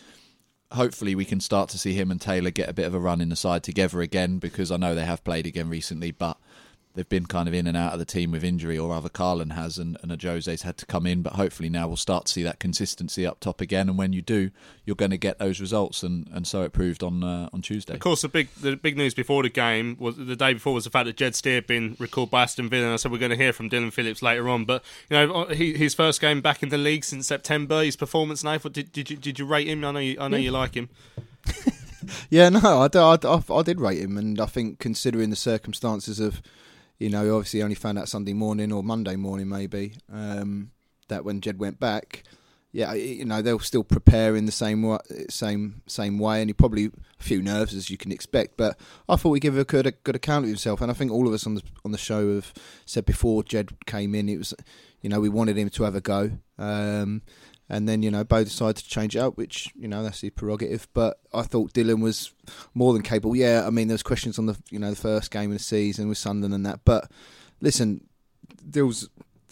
hopefully 0.71 1.15
we 1.15 1.25
can 1.25 1.39
start 1.39 1.69
to 1.69 1.77
see 1.77 1.93
him 1.93 2.11
and 2.11 2.21
Taylor 2.21 2.51
get 2.51 2.69
a 2.69 2.73
bit 2.73 2.85
of 2.85 2.93
a 2.93 2.99
run 2.99 3.21
in 3.21 3.29
the 3.29 3.35
side 3.35 3.63
together 3.63 4.01
again 4.01 4.37
because 4.37 4.71
I 4.71 4.77
know 4.77 4.93
they 4.93 5.05
have 5.05 5.23
played 5.23 5.45
again 5.47 5.69
recently, 5.69 6.11
but 6.11 6.37
they've 6.93 7.07
been 7.07 7.25
kind 7.25 7.47
of 7.47 7.53
in 7.53 7.67
and 7.67 7.77
out 7.77 7.93
of 7.93 7.99
the 7.99 8.05
team 8.05 8.31
with 8.31 8.43
injury, 8.43 8.77
or 8.77 8.89
rather 8.89 9.09
Karlan 9.09 9.53
has, 9.53 9.77
and, 9.77 9.97
and 10.01 10.21
Jose's 10.21 10.63
had 10.63 10.77
to 10.77 10.85
come 10.85 11.05
in. 11.05 11.21
But 11.21 11.33
hopefully 11.33 11.69
now 11.69 11.87
we'll 11.87 11.97
start 11.97 12.25
to 12.25 12.31
see 12.31 12.43
that 12.43 12.59
consistency 12.59 13.25
up 13.25 13.39
top 13.39 13.61
again. 13.61 13.89
And 13.89 13.97
when 13.97 14.13
you 14.13 14.21
do, 14.21 14.51
you're 14.85 14.95
going 14.95 15.11
to 15.11 15.17
get 15.17 15.39
those 15.39 15.61
results, 15.61 16.03
and, 16.03 16.27
and 16.33 16.45
so 16.45 16.63
it 16.63 16.73
proved 16.73 17.03
on 17.03 17.23
uh, 17.23 17.49
on 17.53 17.61
Tuesday. 17.61 17.93
Of 17.93 17.99
course, 17.99 18.21
the 18.21 18.29
big 18.29 18.49
the 18.55 18.75
big 18.75 18.97
news 18.97 19.13
before 19.13 19.43
the 19.43 19.49
game 19.49 19.95
was 19.99 20.17
the 20.17 20.35
day 20.35 20.53
before 20.53 20.73
was 20.73 20.83
the 20.83 20.89
fact 20.89 21.05
that 21.05 21.17
Jed 21.17 21.35
Steer 21.35 21.55
had 21.55 21.67
been 21.67 21.95
recalled 21.99 22.29
by 22.29 22.43
Aston 22.43 22.69
Villa. 22.69 22.85
And 22.85 22.93
I 22.93 22.97
said 22.97 23.11
we're 23.11 23.17
going 23.17 23.31
to 23.31 23.37
hear 23.37 23.53
from 23.53 23.69
Dillon 23.69 23.91
Phillips 23.91 24.21
later 24.21 24.49
on. 24.49 24.65
But 24.65 24.83
you 25.09 25.17
know, 25.17 25.45
he, 25.45 25.73
his 25.73 25.93
first 25.93 26.21
game 26.21 26.41
back 26.41 26.63
in 26.63 26.69
the 26.69 26.77
league 26.77 27.03
since 27.03 27.27
September. 27.27 27.83
His 27.83 27.95
performance, 27.95 28.43
Nath, 28.43 28.71
did, 28.71 28.91
did 28.91 29.09
you 29.09 29.17
did 29.17 29.39
you 29.39 29.45
rate 29.45 29.67
him? 29.67 29.83
I 29.85 29.91
know 29.91 29.99
you, 29.99 30.17
I 30.19 30.27
know 30.27 30.37
yeah. 30.37 30.43
you 30.43 30.51
like 30.51 30.75
him. 30.75 30.89
yeah, 32.29 32.49
no, 32.49 32.59
I, 32.63 32.89
I, 32.97 33.17
I, 33.23 33.41
I 33.53 33.61
did 33.63 33.79
rate 33.79 33.99
him, 33.99 34.17
and 34.17 34.39
I 34.39 34.45
think 34.45 34.79
considering 34.79 35.29
the 35.29 35.35
circumstances 35.35 36.19
of 36.19 36.41
you 37.01 37.09
know, 37.09 37.35
obviously 37.35 37.63
only 37.63 37.73
found 37.73 37.97
out 37.97 38.07
Sunday 38.07 38.33
morning 38.33 38.71
or 38.71 38.83
Monday 38.83 39.15
morning 39.15 39.49
maybe 39.49 39.93
um, 40.13 40.69
that 41.07 41.25
when 41.25 41.41
Jed 41.41 41.57
went 41.57 41.79
back, 41.79 42.21
yeah, 42.73 42.93
you 42.93 43.25
know 43.25 43.41
they'll 43.41 43.59
still 43.59 43.83
prepare 43.83 44.35
in 44.35 44.45
the 44.45 44.51
same 44.51 44.97
same 45.27 45.81
same 45.87 46.19
way, 46.19 46.41
and 46.41 46.49
he 46.49 46.53
probably 46.53 46.85
a 47.19 47.23
few 47.23 47.41
nerves 47.41 47.73
as 47.73 47.89
you 47.89 47.97
can 47.97 48.11
expect. 48.11 48.55
But 48.55 48.79
I 49.09 49.15
thought 49.15 49.31
we 49.31 49.39
give 49.39 49.57
a 49.57 49.65
good 49.65 49.87
a 49.87 49.91
good 49.91 50.15
account 50.15 50.45
of 50.45 50.49
himself, 50.49 50.79
and 50.79 50.91
I 50.91 50.93
think 50.93 51.11
all 51.11 51.27
of 51.27 51.33
us 51.33 51.47
on 51.47 51.55
the 51.55 51.63
on 51.83 51.91
the 51.91 51.97
show 51.97 52.35
have 52.35 52.53
said 52.85 53.05
before 53.05 53.43
Jed 53.43 53.71
came 53.87 54.13
in, 54.13 54.29
it 54.29 54.37
was, 54.37 54.53
you 55.01 55.09
know, 55.09 55.19
we 55.19 55.27
wanted 55.27 55.57
him 55.57 55.69
to 55.71 55.83
have 55.83 55.95
a 55.95 56.01
go. 56.01 56.37
Um, 56.59 57.23
and 57.71 57.87
then 57.87 58.03
you 58.03 58.11
know 58.11 58.23
both 58.25 58.49
decided 58.49 58.75
to 58.75 58.87
change 58.87 59.15
it 59.15 59.19
up, 59.19 59.37
which 59.37 59.71
you 59.75 59.87
know 59.87 60.03
that's 60.03 60.19
his 60.19 60.31
prerogative. 60.31 60.87
But 60.93 61.19
I 61.33 61.43
thought 61.43 61.71
Dillon 61.71 62.01
was 62.01 62.33
more 62.73 62.91
than 62.91 63.01
capable. 63.01 63.35
Yeah, 63.35 63.63
I 63.65 63.69
mean 63.69 63.87
there 63.87 63.95
was 63.95 64.03
questions 64.03 64.37
on 64.37 64.45
the 64.45 64.57
you 64.69 64.77
know 64.77 64.89
the 64.89 64.95
first 64.95 65.31
game 65.31 65.51
of 65.51 65.57
the 65.57 65.63
season 65.63 66.09
with 66.09 66.17
Sunderland 66.17 66.53
and 66.53 66.65
that, 66.65 66.81
but 66.83 67.09
listen, 67.61 68.01
there 68.61 68.85
was 68.85 69.09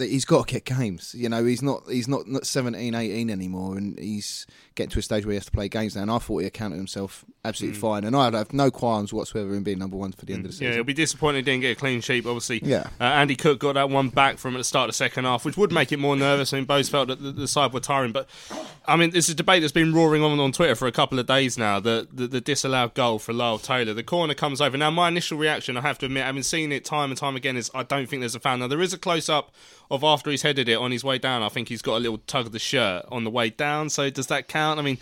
he's 0.08 0.26
got 0.26 0.48
to 0.48 0.54
get 0.54 0.66
games. 0.66 1.14
You 1.18 1.30
know, 1.30 1.44
he's 1.46 1.62
not 1.62 1.84
he's 1.90 2.08
not, 2.08 2.28
not 2.28 2.46
17, 2.46 2.96
18 2.96 3.30
anymore, 3.30 3.78
and 3.78 3.98
he's 4.00 4.48
getting 4.76 4.92
to 4.92 5.00
a 5.00 5.02
stage 5.02 5.26
where 5.26 5.34
he 5.34 5.38
has 5.38 5.46
to 5.46 5.52
play 5.52 5.68
games 5.68 5.96
now. 5.96 6.04
And 6.04 6.12
I 6.12 6.20
thought 6.20 6.40
he 6.40 6.48
accounted 6.48 6.78
himself 6.78 7.26
absolutely 7.44 7.78
mm. 7.78 7.82
fine, 7.82 8.04
and 8.04 8.16
I 8.16 8.32
have 8.32 8.54
no 8.54 8.72
qualms 8.72 9.14
whatsoever 9.14 9.56
in 9.56 9.64
being 9.64 9.80
number 9.80 9.98
one 9.98 10.12
for 10.12 10.26
the 10.26 10.34
end 10.34 10.46
of 10.46 10.52
the 10.52 10.54
season. 10.54 10.68
Yeah, 10.68 10.74
he'll 10.76 10.84
be 10.84 10.94
disappointed 10.94 11.38
he 11.38 11.42
didn't 11.44 11.62
get 11.62 11.78
a 11.78 11.80
clean 11.80 12.02
sheet. 12.02 12.26
Obviously, 12.26 12.62
yeah. 12.64 12.90
Uh, 13.00 13.06
Andy 13.06 13.36
Cook 13.36 13.60
got 13.60 13.74
that 13.74 13.90
one 13.90 14.10
back 14.10 14.38
from 14.38 14.56
at 14.56 14.60
the 14.60 14.64
start 14.64 14.90
of 14.90 14.94
the 14.94 14.98
second 14.98 15.26
half, 15.26 15.46
which 15.46 15.58
would 15.58 15.72
make 15.72 15.92
it 15.92 15.98
more 15.98 16.16
nervous. 16.16 16.54
I 16.54 16.58
mean, 16.58 16.66
both 16.66 16.90
felt 16.90 17.08
that 17.10 17.22
the, 17.22 17.32
the 17.32 17.48
side 17.48 17.74
were 17.74 17.80
tiring, 17.80 18.12
but 18.12 18.28
I 18.86 18.96
mean, 18.96 19.12
this 19.12 19.26
is 19.26 19.34
a 19.34 19.38
debate 19.38 19.62
that's 19.62 19.74
been 19.74 19.94
roaring 19.94 20.24
on 20.24 20.40
on 20.40 20.52
Twitter 20.52 20.76
for 20.76 20.88
a 20.88 20.92
couple 20.92 21.20
of 21.20 21.26
days 21.26 21.58
now. 21.58 21.80
The 21.80 22.08
the, 22.12 22.28
the 22.28 22.42
disallowed 22.42 22.94
goal 22.94 23.20
for 23.20 23.34
Lyle 23.34 23.60
Taylor, 23.60 23.94
the 23.94 24.04
corner 24.04 24.34
comes 24.34 24.62
over. 24.62 24.78
Now, 24.78 24.92
my 24.92 25.08
initial 25.08 25.38
reaction, 25.38 25.78
I 25.78 25.82
have 25.82 25.98
to 26.00 26.06
admit, 26.06 26.24
having 26.24 26.44
seen 26.44 26.72
it 26.72 26.86
time 26.86 27.12
and 27.12 27.18
time 27.18 27.36
again, 27.36 27.58
is 27.58 27.70
I 27.74 27.84
don't 27.84 28.08
think 28.08 28.22
there's 28.22 28.36
a 28.36 28.40
foul. 28.40 28.58
Now, 28.58 28.68
there 28.68 28.82
is 28.82 28.94
a 28.94 28.98
close 28.98 29.30
up 29.30 29.52
of 29.92 30.04
after 30.04 30.30
he's 30.30 30.42
headed 30.42 30.70
it 30.70 30.78
on 30.78 30.92
his 30.92 31.04
way 31.04 31.18
down. 31.18 31.44
I 31.44 31.50
think 31.50 31.70
he's 31.70 31.82
got 31.82 31.98
a 31.98 32.00
little 32.00 32.20
tug 32.20 32.48
of 32.48 32.52
the 32.52 32.60
shirt 32.60 33.06
on 33.10 33.24
the 33.24 33.30
way 33.30 33.50
down. 33.50 33.90
So 33.90 34.10
does 34.10 34.28
that 34.28 34.48
count? 34.48 34.80
I 34.80 34.84
mean. 34.84 34.98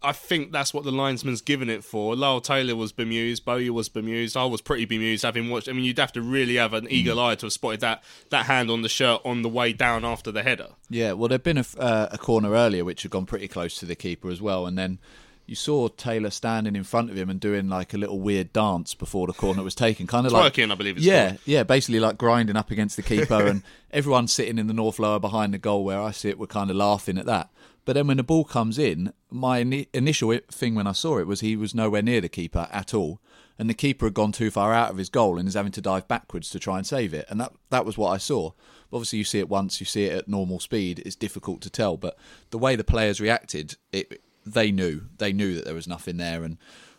I 0.00 0.12
think 0.12 0.52
that's 0.52 0.72
what 0.72 0.84
the 0.84 0.92
linesman's 0.92 1.40
given 1.40 1.68
it 1.68 1.82
for. 1.82 2.14
Lyle 2.14 2.40
Taylor 2.40 2.76
was 2.76 2.92
bemused, 2.92 3.44
Bowyer 3.44 3.72
was 3.72 3.88
bemused, 3.88 4.36
I 4.36 4.44
was 4.44 4.60
pretty 4.60 4.84
bemused 4.84 5.24
having 5.24 5.50
watched. 5.50 5.68
I 5.68 5.72
mean, 5.72 5.84
you'd 5.84 5.98
have 5.98 6.12
to 6.12 6.22
really 6.22 6.54
have 6.54 6.72
an 6.72 6.86
eagle 6.88 7.18
eye 7.18 7.34
to 7.34 7.46
have 7.46 7.52
spotted 7.52 7.80
that, 7.80 8.04
that 8.30 8.46
hand 8.46 8.70
on 8.70 8.82
the 8.82 8.88
shirt 8.88 9.20
on 9.24 9.42
the 9.42 9.48
way 9.48 9.72
down 9.72 10.04
after 10.04 10.30
the 10.30 10.44
header. 10.44 10.68
Yeah, 10.88 11.12
well, 11.12 11.28
there'd 11.28 11.42
been 11.42 11.58
a, 11.58 11.64
uh, 11.78 12.08
a 12.12 12.18
corner 12.18 12.52
earlier 12.52 12.84
which 12.84 13.02
had 13.02 13.10
gone 13.10 13.26
pretty 13.26 13.48
close 13.48 13.76
to 13.78 13.86
the 13.86 13.96
keeper 13.96 14.30
as 14.30 14.40
well, 14.40 14.66
and 14.66 14.78
then 14.78 15.00
you 15.48 15.54
saw 15.54 15.88
Taylor 15.88 16.28
standing 16.28 16.76
in 16.76 16.84
front 16.84 17.10
of 17.10 17.16
him 17.16 17.30
and 17.30 17.40
doing 17.40 17.70
like 17.70 17.94
a 17.94 17.98
little 17.98 18.20
weird 18.20 18.52
dance 18.52 18.94
before 18.94 19.26
the 19.26 19.32
corner 19.32 19.62
was 19.62 19.74
taken, 19.74 20.06
kind 20.06 20.26
of 20.26 20.32
like 20.32 20.58
I 20.70 20.74
believe. 20.74 20.98
yeah, 20.98 21.28
called. 21.28 21.40
yeah, 21.46 21.62
basically 21.62 22.00
like 22.00 22.18
grinding 22.18 22.54
up 22.56 22.70
against 22.70 22.96
the 22.96 23.02
keeper, 23.02 23.46
and 23.46 23.62
everyone 23.90 24.28
sitting 24.28 24.58
in 24.58 24.66
the 24.66 24.74
north 24.74 24.98
lower 24.98 25.18
behind 25.18 25.54
the 25.54 25.58
goal 25.58 25.84
where 25.84 26.02
I 26.02 26.10
sit 26.10 26.38
were 26.38 26.46
kind 26.46 26.68
of 26.68 26.76
laughing 26.76 27.16
at 27.16 27.24
that. 27.24 27.48
But 27.86 27.94
then 27.94 28.06
when 28.06 28.18
the 28.18 28.22
ball 28.22 28.44
comes 28.44 28.78
in, 28.78 29.14
my 29.30 29.58
initial 29.94 30.38
thing 30.50 30.74
when 30.74 30.86
I 30.86 30.92
saw 30.92 31.18
it 31.18 31.26
was 31.26 31.40
he 31.40 31.56
was 31.56 31.74
nowhere 31.74 32.02
near 32.02 32.20
the 32.20 32.28
keeper 32.28 32.68
at 32.70 32.92
all, 32.92 33.18
and 33.58 33.70
the 33.70 33.74
keeper 33.74 34.04
had 34.04 34.14
gone 34.14 34.32
too 34.32 34.50
far 34.50 34.74
out 34.74 34.90
of 34.90 34.98
his 34.98 35.08
goal 35.08 35.38
and 35.38 35.48
is 35.48 35.54
having 35.54 35.72
to 35.72 35.80
dive 35.80 36.06
backwards 36.06 36.50
to 36.50 36.58
try 36.58 36.76
and 36.76 36.86
save 36.86 37.14
it, 37.14 37.24
and 37.30 37.40
that 37.40 37.52
that 37.70 37.86
was 37.86 37.96
what 37.96 38.10
I 38.10 38.18
saw. 38.18 38.52
Obviously, 38.92 39.18
you 39.18 39.24
see 39.24 39.38
it 39.38 39.48
once, 39.48 39.80
you 39.80 39.86
see 39.86 40.04
it 40.04 40.18
at 40.18 40.28
normal 40.28 40.60
speed. 40.60 41.02
It's 41.06 41.16
difficult 41.16 41.62
to 41.62 41.70
tell, 41.70 41.96
but 41.96 42.18
the 42.50 42.58
way 42.58 42.76
the 42.76 42.84
players 42.84 43.18
reacted, 43.18 43.76
it 43.92 44.20
they 44.52 44.72
knew 44.72 45.02
they 45.18 45.32
knew 45.32 45.54
that 45.54 45.64
there 45.64 45.74
was 45.74 45.88
nothing 45.88 46.16
there, 46.16 46.44
and 46.44 46.58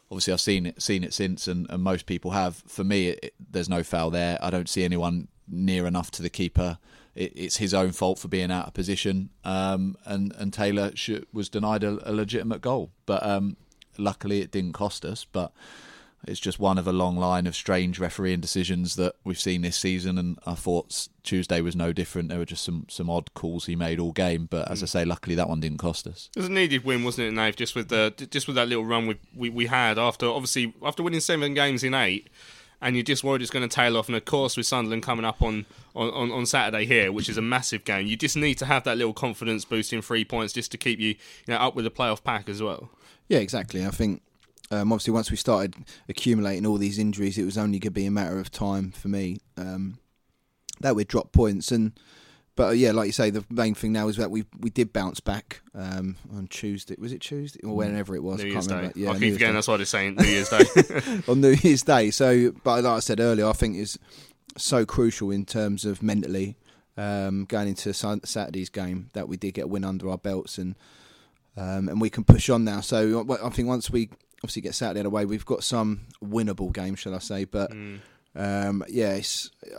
obviously 0.10 0.34
I've 0.34 0.41
seen 0.41 0.65
it 0.65 0.82
seen 0.82 1.03
it 1.03 1.13
since, 1.13 1.48
and, 1.48 1.68
and 1.70 1.84
most 1.84 2.06
people 2.06 2.32
have. 2.32 2.63
For 2.68 2.84
me, 2.84 3.10
it, 3.10 3.20
it, 3.24 3.34
there's 3.51 3.70
no 3.70 3.84
foul 3.84 4.10
there. 4.10 4.38
I 4.41 4.50
don't 4.50 4.70
see 4.70 4.84
anyone 4.84 5.27
near 5.48 5.86
enough 5.86 6.12
to 6.12 6.22
the 6.22 6.29
keeper. 6.29 6.77
It, 7.15 7.34
it's 7.36 7.58
his 7.58 7.74
own 7.74 7.91
fault 7.91 8.20
for 8.20 8.27
being 8.27 8.51
out 8.51 8.68
of 8.68 8.74
position, 8.74 9.29
um, 9.44 9.98
and 10.06 10.34
and 10.38 10.53
Taylor 10.53 10.91
should, 10.96 11.27
was 11.34 11.50
denied 11.50 11.84
a, 11.84 12.10
a, 12.10 12.13
legitimate 12.13 12.62
goal, 12.62 12.91
but 13.06 13.25
um, 13.25 13.58
luckily 13.98 14.41
it 14.41 14.51
didn't 14.51 14.74
cost 14.74 15.06
us. 15.06 15.25
But 15.25 15.51
it's 16.28 16.40
just 16.40 16.60
one 16.60 16.78
of 16.78 16.88
a 16.88 16.92
long 16.92 17.18
line 17.18 17.48
of 17.48 17.56
strange 17.56 18.00
refereeing 18.00 18.40
decisions 18.42 18.96
that 18.96 19.16
we've 19.24 19.40
seen 19.40 19.62
this 19.62 19.78
season, 19.78 20.18
and 20.18 20.38
I 20.46 20.54
thought 20.54 21.08
Tuesday 21.24 21.62
was 21.62 21.76
no 21.76 21.94
different. 21.94 22.30
There 22.30 22.40
were 22.40 22.46
just 22.46 22.64
some, 22.64 22.86
some 22.90 23.10
odd 23.10 23.34
calls 23.34 23.66
he 23.66 23.76
made 23.76 24.00
all 24.00 24.12
game, 24.12 24.48
but 24.50 24.70
as 24.70 24.80
hmm. 24.80 24.86
I 24.86 24.88
say, 24.88 25.06
luckily 25.06 25.36
that 25.36 25.50
one 25.50 25.60
didn't 25.60 25.78
cost 25.78 26.08
us. 26.08 26.30
It 26.36 26.40
was 26.40 26.50
a 26.50 26.52
needed 26.52 26.84
win, 26.84 27.04
wasn't 27.04 27.30
it, 27.30 27.34
Nave? 27.34 27.56
Just 27.56 27.76
with 27.76 27.90
the 27.90 28.14
just 28.32 28.48
with 28.48 28.56
that 28.58 28.68
little 28.68 28.86
run 28.86 29.08
we, 29.08 29.18
we, 29.36 29.50
we 29.50 29.66
had 29.68 29.98
after 29.98 30.28
obviously 30.28 30.74
after 30.84 31.04
winning 31.04 31.22
seven 31.22 31.54
games 31.54 31.84
in 31.84 31.94
eight, 31.94 32.30
and 32.82 32.96
you're 32.96 33.04
just 33.04 33.24
worried 33.24 33.42
it's 33.42 33.52
going 33.52 33.68
to 33.68 33.74
tail 33.74 33.98
off. 33.98 34.08
And 34.08 34.16
of 34.16 34.26
course, 34.26 34.58
with 34.58 34.66
Sunderland 34.66 35.04
coming 35.04 35.26
up 35.26 35.42
on, 35.42 35.66
on, 35.96 36.32
on 36.32 36.46
Saturday 36.46 36.86
here, 36.86 37.12
which 37.12 37.30
is 37.30 37.38
a 37.38 37.42
massive 37.42 37.84
game, 37.84 38.08
you 38.08 38.16
just 38.16 38.38
need 38.38 38.56
to 38.56 38.66
have 38.66 38.84
that 38.86 38.98
little 38.98 39.14
confidence 39.14 39.66
boosting 39.66 40.02
three 40.02 40.26
points 40.26 40.54
just 40.54 40.72
to 40.72 40.78
keep 40.78 41.00
you, 41.00 41.10
you 41.10 41.16
know, 41.48 41.58
up 41.58 41.76
with 41.76 41.86
the 41.86 41.92
playoff 41.92 42.24
pack 42.24 42.48
as 42.48 42.62
well. 42.62 42.90
Yeah, 43.28 43.40
exactly. 43.40 43.86
I 43.86 43.90
think 43.90 44.22
um, 44.72 44.92
obviously, 44.92 45.14
once 45.14 45.32
we 45.32 45.38
started 45.38 45.76
accumulating 46.08 46.66
all 46.66 46.78
these 46.78 47.00
injuries, 47.00 47.38
it 47.38 47.46
was 47.46 47.58
only 47.58 47.80
going 47.80 47.92
to 47.92 47.92
be 47.92 48.06
a 48.06 48.12
matter 48.12 48.40
of 48.40 48.52
time 48.52 48.92
for 48.92 49.08
me 49.08 49.38
um, 49.58 49.98
that 50.80 50.96
we'd 50.96 51.08
drop 51.08 51.32
points. 51.32 51.72
And 51.72 51.94
but 52.56 52.68
uh, 52.68 52.72
yeah, 52.72 52.92
like 52.92 53.08
you 53.08 53.12
say, 53.12 53.32
the 53.32 53.44
main 53.50 53.74
thing 53.74 53.94
now 53.94 54.10
is 54.10 54.18
that 54.18 54.30
we 54.30 54.46
we 54.60 54.70
did 54.70 54.94
bounce 54.94 55.20
back 55.20 55.62
um, 55.74 56.18
on 56.36 56.48
Tuesday. 56.48 56.96
Was 57.00 57.14
it 57.14 57.22
Tuesday 57.22 57.62
or 57.64 57.76
whenever 57.76 58.16
it 58.16 58.22
was? 58.22 58.44
New 58.44 58.50
I 58.50 58.52
Year's 58.52 58.68
Day. 58.68 58.92
Yeah, 58.96 59.12
I 59.12 59.18
keep 59.18 59.34
forgetting 59.34 59.56
that's 59.56 59.68
what 59.68 59.78
they're 59.78 59.86
saying. 59.86 60.16
New 60.16 60.28
Year's 60.28 60.50
Day 60.50 60.66
on 61.28 61.42
New 61.42 61.54
Year's 61.54 61.82
Day. 61.82 62.12
So, 62.12 62.52
but 62.64 62.84
like 62.84 62.98
I 62.98 63.00
said 63.00 63.20
earlier, 63.20 63.48
I 63.48 63.54
think 63.54 63.78
is 63.78 63.98
so 64.56 64.86
crucial 64.86 65.32
in 65.32 65.46
terms 65.46 65.84
of 65.84 66.04
mentally 66.04 66.58
um, 66.96 67.46
going 67.46 67.70
into 67.70 67.92
Saturday's 67.94 68.70
game 68.70 69.10
that 69.14 69.28
we 69.28 69.36
did 69.36 69.56
get 69.56 69.66
a 69.66 69.68
win 69.68 69.84
under 69.84 70.10
our 70.10 70.18
belts 70.18 70.60
and. 70.60 70.76
Um, 71.58 71.90
and 71.90 72.00
we 72.00 72.10
can 72.10 72.24
push 72.24 72.50
on 72.50 72.64
now. 72.64 72.80
So 72.80 73.26
I 73.44 73.50
think 73.50 73.68
once 73.68 73.90
we 73.90 74.12
obviously 74.43 74.62
get 74.62 74.75
Saturday 74.75 75.05
away. 75.05 75.25
We've 75.25 75.46
got 75.46 75.63
some 75.63 76.08
winnable 76.24 76.74
games, 76.74 77.00
shall 77.00 77.15
I 77.15 77.19
say? 77.19 77.46
But 77.46 77.72
mm. 77.72 78.00
um, 78.36 78.84
yeah, 78.88 79.19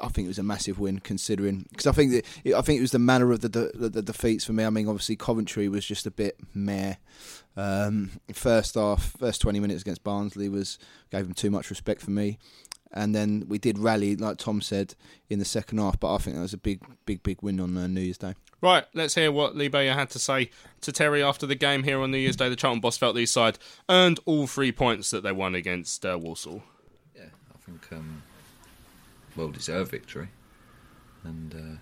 I 0.03 0.09
think 0.09 0.27
it 0.27 0.29
was 0.29 0.39
a 0.39 0.43
massive 0.43 0.79
win 0.79 1.01
considering 1.01 1.67
because 1.71 1.87
I 1.87 1.93
think 1.93 2.13
that 2.13 2.27
it, 2.45 2.55
I 2.55 2.61
think 2.61 2.79
it 2.79 2.83
was 2.83 2.93
the 2.93 2.99
manner 2.99 3.33
of 3.33 3.41
the, 3.41 3.49
the, 3.49 3.89
the 3.89 4.03
defeats 4.03 4.45
for 4.45 4.53
me. 4.53 4.65
I 4.65 4.71
mean, 4.71 4.89
obviously 4.89 5.17
Coventry 5.17 5.69
was 5.69 5.85
just 5.85 6.07
a 6.07 6.11
bit 6.11 6.37
meh. 6.55 6.95
Um, 7.57 8.11
first 8.33 8.75
half, 8.77 9.17
first 9.19 9.41
twenty 9.41 9.61
minutes 9.61 9.83
against 9.83 10.05
Barnsley 10.05 10.49
was 10.49 10.79
gave 11.11 11.25
them 11.25 11.35
too 11.35 11.51
much 11.51 11.71
respect 11.71 12.01
for 12.01 12.11
me. 12.11 12.39
And 12.93 13.15
then 13.15 13.45
we 13.49 13.59
did 13.59 13.79
rally, 13.79 14.17
like 14.17 14.39
Tom 14.39 14.61
said, 14.61 14.95
in 15.29 15.39
the 15.39 15.45
second 15.45 15.79
half. 15.79 16.01
But 16.01 16.15
I 16.15 16.19
think 16.19 16.37
that 16.37 16.43
was 16.43 16.55
a 16.55 16.59
big, 16.59 16.81
big, 17.07 17.23
big 17.23 17.41
win 17.43 17.61
on 17.61 17.77
uh, 17.77 17.87
New 17.87 18.01
Year's 18.01 18.19
Day. 18.19 18.35
Right, 18.63 18.85
let's 18.93 19.15
hear 19.15 19.33
what 19.33 19.57
Lee 19.57 19.69
Bowyer 19.69 19.95
had 19.95 20.11
to 20.11 20.19
say 20.19 20.51
to 20.83 20.93
Terry 20.93 21.23
after 21.23 21.47
the 21.47 21.55
game 21.55 21.83
here 21.83 22.01
on 22.01 22.11
New 22.11 22.19
Year's 22.19 22.37
Day. 22.37 22.49
The 22.51 22.57
Charlton 22.57 22.81
boss 22.81 22.99
felt 22.99 23.17
these 23.17 23.31
side 23.31 23.59
earned 23.89 24.21
all 24.27 24.47
three 24.47 24.71
points 24.73 25.11
that 25.11 25.23
they 25.23 25.33
won 25.33 25.55
against 25.55 26.05
uh, 26.05 26.19
Walsall. 26.21 26.63
Yeah, 27.17 27.25
I 27.55 27.59
think 27.65 27.87
um, 27.93 28.23
well 29.35 29.49
deserved 29.49 29.91
victory, 29.93 30.29
and 31.25 31.55
uh, 31.55 31.79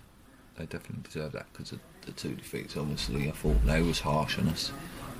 they 0.57 0.67
definitely 0.67 1.03
deserve 1.03 1.33
that 1.33 1.47
because 1.51 1.73
of 1.73 1.79
the 2.05 2.13
two 2.13 2.35
defeats. 2.35 2.77
Obviously, 2.77 3.27
I 3.27 3.31
thought 3.31 3.65
they 3.65 3.81
was 3.81 3.99
harsh 3.99 4.39
on 4.39 4.47
us. 4.47 4.71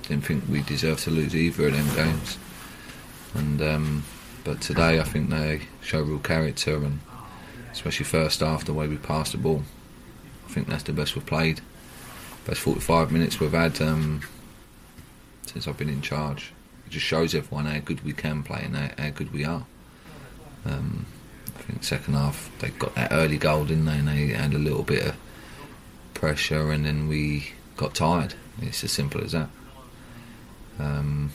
Didn't 0.02 0.24
think 0.24 0.44
we 0.48 0.62
deserved 0.62 1.02
to 1.04 1.10
lose 1.10 1.36
either 1.36 1.66
of 1.66 1.74
them 1.74 1.94
games, 1.94 2.38
and 3.34 3.60
um, 3.60 4.04
but 4.44 4.60
today 4.60 5.00
I 5.00 5.04
think 5.04 5.30
they 5.30 5.62
show 5.82 6.02
real 6.02 6.18
character 6.18 6.76
and 6.76 7.00
especially 7.72 8.04
first 8.04 8.40
half 8.40 8.64
the 8.64 8.74
way 8.74 8.88
we 8.88 8.96
passed 8.96 9.32
the 9.32 9.38
ball 9.38 9.62
I 10.50 10.52
think 10.52 10.66
that's 10.66 10.82
the 10.82 10.92
best 10.92 11.14
we've 11.14 11.24
played. 11.24 11.60
Best 12.44 12.60
45 12.62 13.12
minutes 13.12 13.38
we've 13.38 13.52
had 13.52 13.80
um, 13.80 14.22
since 15.46 15.68
I've 15.68 15.78
been 15.78 15.88
in 15.88 16.02
charge. 16.02 16.52
It 16.86 16.90
just 16.90 17.06
shows 17.06 17.36
everyone 17.36 17.66
how 17.66 17.78
good 17.78 18.02
we 18.04 18.12
can 18.12 18.42
play 18.42 18.62
and 18.64 18.74
how, 18.74 18.90
how 18.98 19.10
good 19.10 19.32
we 19.32 19.44
are. 19.44 19.64
Um, 20.64 21.06
I 21.46 21.62
think 21.62 21.84
second 21.84 22.14
half 22.14 22.50
they 22.58 22.70
got 22.70 22.96
that 22.96 23.12
early 23.12 23.38
goal, 23.38 23.64
didn't 23.64 23.84
they? 23.84 23.98
And 23.98 24.08
they 24.08 24.26
had 24.28 24.52
a 24.52 24.58
little 24.58 24.82
bit 24.82 25.06
of 25.06 25.16
pressure, 26.14 26.72
and 26.72 26.84
then 26.84 27.06
we 27.06 27.52
got 27.76 27.94
tired. 27.94 28.34
It's 28.60 28.82
as 28.82 28.90
simple 28.90 29.22
as 29.22 29.30
that. 29.32 29.50
Um, 30.80 31.30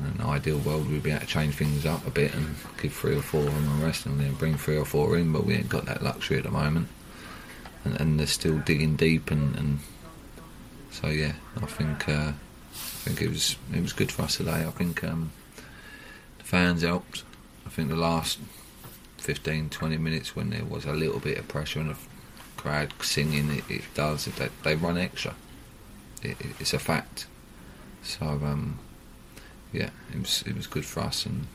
in 0.00 0.06
an 0.06 0.22
ideal 0.22 0.58
world, 0.58 0.90
we'd 0.90 1.02
be 1.02 1.10
able 1.10 1.20
to 1.20 1.26
change 1.26 1.54
things 1.54 1.86
up 1.86 2.06
a 2.06 2.10
bit 2.10 2.34
and 2.34 2.54
give 2.80 2.92
three 2.92 3.16
or 3.16 3.22
four 3.22 3.42
of 3.42 3.54
them 3.54 3.80
a 3.80 3.84
rest 3.84 4.06
and 4.06 4.18
then 4.18 4.34
bring 4.34 4.56
three 4.56 4.76
or 4.76 4.84
four 4.84 5.16
in, 5.16 5.32
but 5.32 5.44
we 5.44 5.54
ain't 5.54 5.68
got 5.68 5.86
that 5.86 6.02
luxury 6.02 6.38
at 6.38 6.44
the 6.44 6.50
moment 6.50 6.88
and, 7.84 8.00
and 8.00 8.18
they're 8.18 8.26
still 8.26 8.58
digging 8.58 8.96
deep, 8.96 9.30
and, 9.30 9.56
and 9.56 9.78
so 10.90 11.08
yeah, 11.08 11.34
I 11.56 11.66
think 11.66 12.08
uh, 12.08 12.32
I 12.32 13.04
think 13.04 13.22
it 13.22 13.28
was 13.28 13.56
it 13.72 13.82
was 13.82 13.92
good 13.92 14.10
for 14.10 14.22
us 14.22 14.36
today. 14.36 14.64
I 14.64 14.70
think 14.70 15.04
um, 15.04 15.30
the 16.38 16.44
fans 16.44 16.82
helped. 16.82 17.24
I 17.66 17.70
think 17.70 17.88
the 17.88 17.96
last 17.96 18.38
15, 19.18 19.70
20 19.70 19.96
minutes 19.96 20.36
when 20.36 20.50
there 20.50 20.64
was 20.64 20.84
a 20.84 20.92
little 20.92 21.20
bit 21.20 21.38
of 21.38 21.48
pressure 21.48 21.80
and 21.80 21.90
the 21.90 21.96
crowd 22.56 22.92
singing, 23.00 23.50
it, 23.50 23.64
it 23.70 23.82
does. 23.94 24.26
They, 24.26 24.48
they 24.62 24.76
run 24.76 24.98
extra. 24.98 25.34
It, 26.22 26.40
it, 26.40 26.46
it's 26.60 26.74
a 26.74 26.78
fact. 26.78 27.26
So 28.02 28.26
um, 28.26 28.78
yeah, 29.74 29.90
it 30.12 30.20
was 30.20 30.44
it 30.46 30.56
was 30.56 30.66
good 30.66 30.84
for 30.84 31.00
us 31.00 31.26
and 31.26 31.46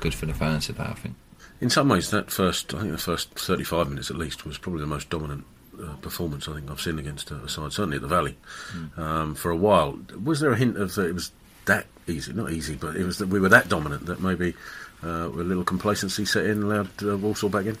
good 0.00 0.14
for 0.14 0.26
the 0.26 0.34
fans 0.34 0.66
today. 0.66 0.84
I 0.86 0.94
think. 0.94 1.14
In 1.60 1.70
some 1.70 1.88
ways, 1.88 2.10
that 2.10 2.30
first 2.30 2.74
I 2.74 2.80
think 2.80 2.92
the 2.92 2.98
first 2.98 3.30
thirty-five 3.30 3.88
minutes 3.88 4.10
at 4.10 4.18
least 4.18 4.44
was 4.44 4.58
probably 4.58 4.80
the 4.80 4.86
most 4.86 5.08
dominant 5.08 5.44
uh, 5.82 5.94
performance 6.02 6.48
I 6.48 6.54
think 6.54 6.70
I've 6.70 6.80
seen 6.80 6.98
against 6.98 7.30
a 7.30 7.48
side, 7.48 7.72
certainly 7.72 7.96
at 7.96 8.02
the 8.02 8.08
Valley, 8.08 8.36
mm. 8.72 8.98
um, 8.98 9.34
for 9.34 9.50
a 9.50 9.56
while. 9.56 9.98
Was 10.22 10.40
there 10.40 10.52
a 10.52 10.56
hint 10.56 10.76
of 10.76 10.94
that 10.96 11.06
it 11.06 11.14
was 11.14 11.30
that 11.66 11.86
easy? 12.06 12.32
Not 12.32 12.50
easy, 12.52 12.74
but 12.74 12.96
it 12.96 13.04
was 13.04 13.18
that 13.18 13.28
we 13.28 13.40
were 13.40 13.48
that 13.48 13.68
dominant 13.68 14.06
that 14.06 14.20
maybe 14.20 14.54
uh, 15.02 15.28
a 15.28 15.28
little 15.28 15.64
complacency 15.64 16.24
set 16.24 16.46
in, 16.46 16.62
allowed 16.64 16.90
uh, 17.02 17.16
Walsall 17.16 17.48
back 17.48 17.66
in. 17.66 17.78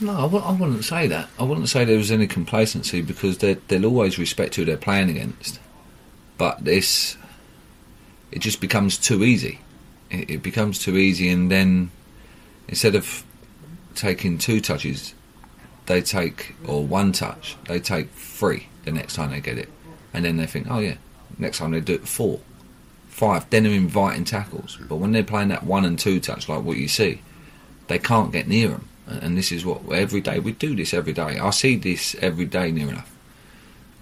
No, 0.00 0.12
I 0.12 0.22
w- 0.22 0.44
I 0.44 0.52
wouldn't 0.52 0.84
say 0.84 1.06
that. 1.06 1.28
I 1.38 1.44
wouldn't 1.44 1.68
say 1.68 1.84
there 1.84 1.96
was 1.96 2.10
any 2.10 2.26
complacency 2.26 3.00
because 3.00 3.38
they'll 3.38 3.86
always 3.86 4.18
respect 4.18 4.56
who 4.56 4.64
they're 4.64 4.76
playing 4.76 5.10
against. 5.10 5.60
But 6.36 6.64
this, 6.64 7.16
it 8.34 8.40
just 8.40 8.60
becomes 8.60 8.98
too 8.98 9.22
easy. 9.22 9.60
It, 10.10 10.28
it 10.28 10.42
becomes 10.42 10.80
too 10.80 10.96
easy, 10.96 11.30
and 11.30 11.50
then 11.50 11.92
instead 12.66 12.96
of 12.96 13.24
taking 13.94 14.38
two 14.38 14.60
touches, 14.60 15.14
they 15.86 16.02
take 16.02 16.56
or 16.66 16.84
one 16.84 17.12
touch, 17.12 17.56
they 17.68 17.78
take 17.78 18.10
three 18.10 18.66
the 18.84 18.90
next 18.90 19.14
time 19.14 19.30
they 19.30 19.40
get 19.40 19.56
it, 19.56 19.70
and 20.12 20.24
then 20.24 20.36
they 20.36 20.46
think, 20.46 20.66
oh 20.68 20.80
yeah, 20.80 20.96
next 21.38 21.58
time 21.58 21.70
they 21.70 21.80
do 21.80 21.94
it 21.94 22.08
four, 22.08 22.40
five. 23.06 23.48
Then 23.50 23.62
they're 23.62 23.72
inviting 23.72 24.24
tackles, 24.24 24.78
but 24.88 24.96
when 24.96 25.12
they're 25.12 25.22
playing 25.22 25.48
that 25.48 25.62
one 25.62 25.84
and 25.84 25.96
two 25.96 26.18
touch 26.18 26.48
like 26.48 26.64
what 26.64 26.76
you 26.76 26.88
see, 26.88 27.22
they 27.86 28.00
can't 28.00 28.32
get 28.32 28.48
near 28.48 28.68
them. 28.68 28.88
And 29.06 29.38
this 29.38 29.52
is 29.52 29.64
what 29.64 29.82
every 29.92 30.22
day 30.22 30.40
we 30.40 30.52
do 30.52 30.74
this 30.74 30.92
every 30.92 31.12
day. 31.12 31.38
I 31.38 31.50
see 31.50 31.76
this 31.76 32.16
every 32.16 32.46
day 32.46 32.72
near 32.72 32.88
enough, 32.88 33.14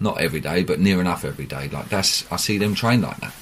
not 0.01 0.19
every 0.23 0.41
day, 0.41 0.63
but 0.63 0.81
near 0.81 1.03
enough 1.03 1.23
every 1.23 1.45
day. 1.45 1.69
Like 1.69 1.91
that's 1.91 2.31
I 2.33 2.37
see 2.37 2.57
them 2.57 2.75
train 2.75 3.03
like 3.03 3.19
that. 3.19 3.35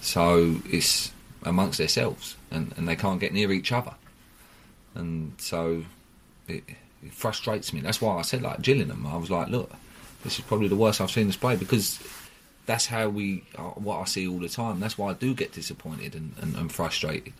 So 0.00 0.60
it's 0.66 1.12
amongst 1.42 1.78
themselves, 1.78 2.36
and, 2.50 2.72
and 2.76 2.88
they 2.88 2.96
can't 2.96 3.20
get 3.20 3.32
near 3.32 3.52
each 3.52 3.72
other, 3.72 3.94
and 4.94 5.32
so 5.38 5.84
it, 6.48 6.64
it 7.02 7.12
frustrates 7.12 7.72
me. 7.72 7.80
That's 7.80 8.00
why 8.00 8.16
I 8.16 8.22
said 8.22 8.42
like 8.42 8.62
Gillingham. 8.62 9.06
I 9.06 9.16
was 9.16 9.30
like, 9.30 9.48
look, 9.48 9.70
this 10.24 10.38
is 10.38 10.44
probably 10.44 10.68
the 10.68 10.76
worst 10.76 11.00
I've 11.00 11.10
seen 11.10 11.28
us 11.28 11.36
play 11.36 11.56
because 11.56 12.00
that's 12.66 12.86
how 12.86 13.08
we 13.08 13.44
uh, 13.56 13.62
what 13.62 14.00
I 14.00 14.04
see 14.04 14.28
all 14.28 14.38
the 14.38 14.48
time. 14.48 14.80
That's 14.80 14.98
why 14.98 15.10
I 15.10 15.14
do 15.14 15.34
get 15.34 15.52
disappointed 15.52 16.14
and, 16.14 16.34
and, 16.40 16.54
and 16.56 16.72
frustrated. 16.72 17.32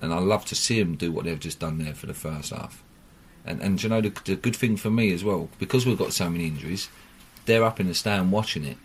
And 0.00 0.12
I 0.12 0.18
love 0.18 0.44
to 0.46 0.54
see 0.54 0.78
them 0.80 0.96
do 0.96 1.10
what 1.10 1.24
they've 1.24 1.40
just 1.40 1.60
done 1.60 1.78
there 1.78 1.94
for 1.94 2.06
the 2.06 2.14
first 2.14 2.50
half. 2.52 2.82
And 3.44 3.62
and 3.62 3.82
you 3.82 3.88
know 3.88 4.00
the, 4.00 4.12
the 4.24 4.36
good 4.36 4.56
thing 4.56 4.76
for 4.76 4.90
me 4.90 5.12
as 5.12 5.24
well 5.24 5.48
because 5.58 5.86
we've 5.86 5.98
got 5.98 6.12
so 6.12 6.28
many 6.28 6.46
injuries, 6.46 6.88
they're 7.46 7.64
up 7.64 7.80
in 7.80 7.86
the 7.86 7.94
stand 7.94 8.32
watching 8.32 8.64
it, 8.64 8.76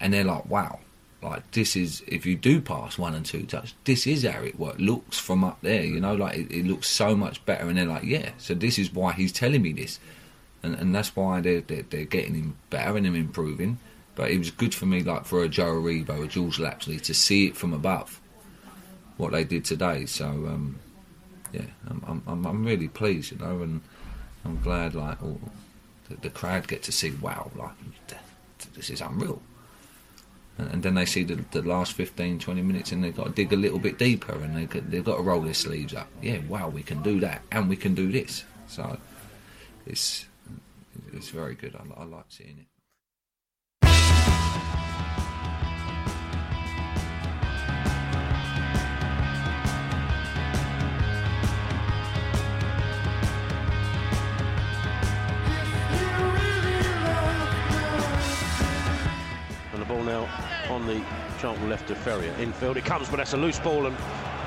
and 0.00 0.12
they're 0.12 0.24
like, 0.24 0.46
wow, 0.46 0.80
like 1.22 1.50
this 1.50 1.76
is 1.76 2.02
if 2.06 2.24
you 2.24 2.34
do 2.34 2.60
pass 2.60 2.96
one 2.96 3.14
and 3.14 3.26
two 3.26 3.44
touch, 3.44 3.74
this 3.84 4.06
is 4.06 4.24
how 4.24 4.42
it 4.42 4.58
works. 4.58 4.80
Looks 4.80 5.18
from 5.18 5.44
up 5.44 5.58
there, 5.60 5.84
you 5.84 6.00
know, 6.00 6.14
like 6.14 6.38
it, 6.38 6.50
it, 6.50 6.66
looks 6.66 6.88
so 6.88 7.14
much 7.14 7.44
better. 7.44 7.68
And 7.68 7.76
they're 7.76 7.84
like, 7.84 8.04
yeah, 8.04 8.30
so 8.38 8.54
this 8.54 8.78
is 8.78 8.92
why 8.92 9.12
he's 9.12 9.32
telling 9.32 9.60
me 9.60 9.72
this, 9.72 10.00
and 10.62 10.74
and 10.76 10.94
that's 10.94 11.14
why 11.14 11.40
they're 11.40 11.60
they're, 11.60 11.82
they're 11.82 12.04
getting 12.04 12.34
him 12.34 12.56
better 12.70 12.96
and 12.96 13.06
him 13.06 13.14
improving. 13.14 13.78
But 14.14 14.30
it 14.30 14.38
was 14.38 14.50
good 14.50 14.74
for 14.74 14.86
me, 14.86 15.02
like 15.02 15.26
for 15.26 15.42
a 15.42 15.48
Joe 15.48 15.74
Aribo, 15.74 16.24
a 16.24 16.26
Jules 16.26 16.58
Lapsley, 16.58 17.00
to 17.02 17.14
see 17.14 17.46
it 17.46 17.56
from 17.56 17.72
above, 17.74 18.20
what 19.18 19.32
they 19.32 19.44
did 19.44 19.64
today. 19.64 20.06
So 20.06 20.26
um, 20.26 20.78
yeah, 21.52 21.66
I'm, 21.88 22.22
I'm 22.26 22.46
I'm 22.46 22.64
really 22.64 22.88
pleased, 22.88 23.32
you 23.32 23.38
know, 23.38 23.60
and 23.60 23.82
I'm 24.46 24.60
glad 24.62 24.94
like 24.94 25.18
the, 25.20 26.16
the 26.22 26.30
crowd 26.30 26.66
get 26.66 26.82
to 26.84 26.92
see 26.92 27.10
wow, 27.20 27.50
like 27.54 27.72
this 28.74 28.88
is 28.88 29.02
unreal 29.02 29.42
and, 30.68 30.82
then 30.82 30.94
they 30.94 31.06
see 31.06 31.24
the, 31.24 31.36
the 31.50 31.62
last 31.62 31.92
15, 31.92 32.38
20 32.38 32.62
minutes, 32.62 32.92
and 32.92 33.02
they've 33.02 33.16
got 33.16 33.26
to 33.26 33.32
dig 33.32 33.52
a 33.52 33.56
little 33.56 33.78
bit 33.78 33.98
deeper, 33.98 34.32
and 34.32 34.56
they 34.56 34.66
got, 34.66 34.90
they've 34.90 35.04
got 35.04 35.16
to 35.16 35.22
roll 35.22 35.40
their 35.40 35.54
sleeves 35.54 35.94
up. 35.94 36.08
Yeah, 36.22 36.38
wow, 36.48 36.68
we 36.68 36.82
can 36.82 37.02
do 37.02 37.20
that, 37.20 37.42
and 37.50 37.68
we 37.68 37.76
can 37.76 37.94
do 37.94 38.10
this. 38.10 38.44
So 38.66 38.98
it's 39.86 40.26
it's 41.12 41.30
very 41.30 41.54
good. 41.54 41.74
I, 41.74 42.00
I 42.00 42.04
like 42.04 42.24
seeing 42.28 42.58
it. 42.60 42.66
Ball 59.90 60.04
now 60.04 60.28
on 60.68 60.86
the 60.86 61.02
Charlton 61.40 61.68
left 61.68 61.90
of 61.90 61.98
Ferrier. 61.98 62.32
Infield 62.38 62.76
it 62.76 62.84
comes, 62.84 63.08
but 63.08 63.16
that's 63.16 63.32
a 63.32 63.36
loose 63.36 63.58
ball 63.58 63.86
and 63.86 63.96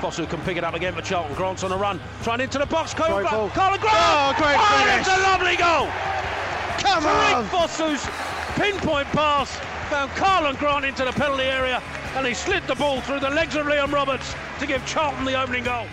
Fosu 0.00 0.26
can 0.26 0.40
pick 0.40 0.56
it 0.56 0.64
up 0.64 0.72
again 0.72 0.94
for 0.94 1.02
Charlton. 1.02 1.36
Grant's 1.36 1.62
on 1.62 1.70
a 1.70 1.76
run, 1.76 2.00
trying 2.22 2.40
into 2.40 2.56
the 2.56 2.64
box. 2.64 2.94
Cole 2.94 3.18
Great 3.18 3.30
ball. 3.30 3.50
Karlan 3.50 3.78
Grant! 3.78 3.94
Oh, 3.94 4.32
great 4.38 4.56
oh, 4.56 4.84
finish. 4.84 5.06
that's 5.06 5.18
a 5.18 5.22
lovely 5.22 5.56
goal! 5.56 5.88
Come 6.78 7.04
Tariq 7.04 7.36
on! 7.36 7.44
Fosu's 7.48 8.08
pinpoint 8.58 9.06
pass 9.08 9.54
found 9.90 10.10
Karlan 10.12 10.58
Grant 10.58 10.86
into 10.86 11.04
the 11.04 11.12
penalty 11.12 11.44
area 11.44 11.82
and 12.16 12.26
he 12.26 12.32
slid 12.32 12.62
the 12.66 12.74
ball 12.76 13.02
through 13.02 13.20
the 13.20 13.28
legs 13.28 13.54
of 13.54 13.66
Liam 13.66 13.92
Roberts 13.92 14.34
to 14.60 14.66
give 14.66 14.84
Charlton 14.86 15.26
the 15.26 15.38
opening 15.38 15.64
goal. 15.64 15.86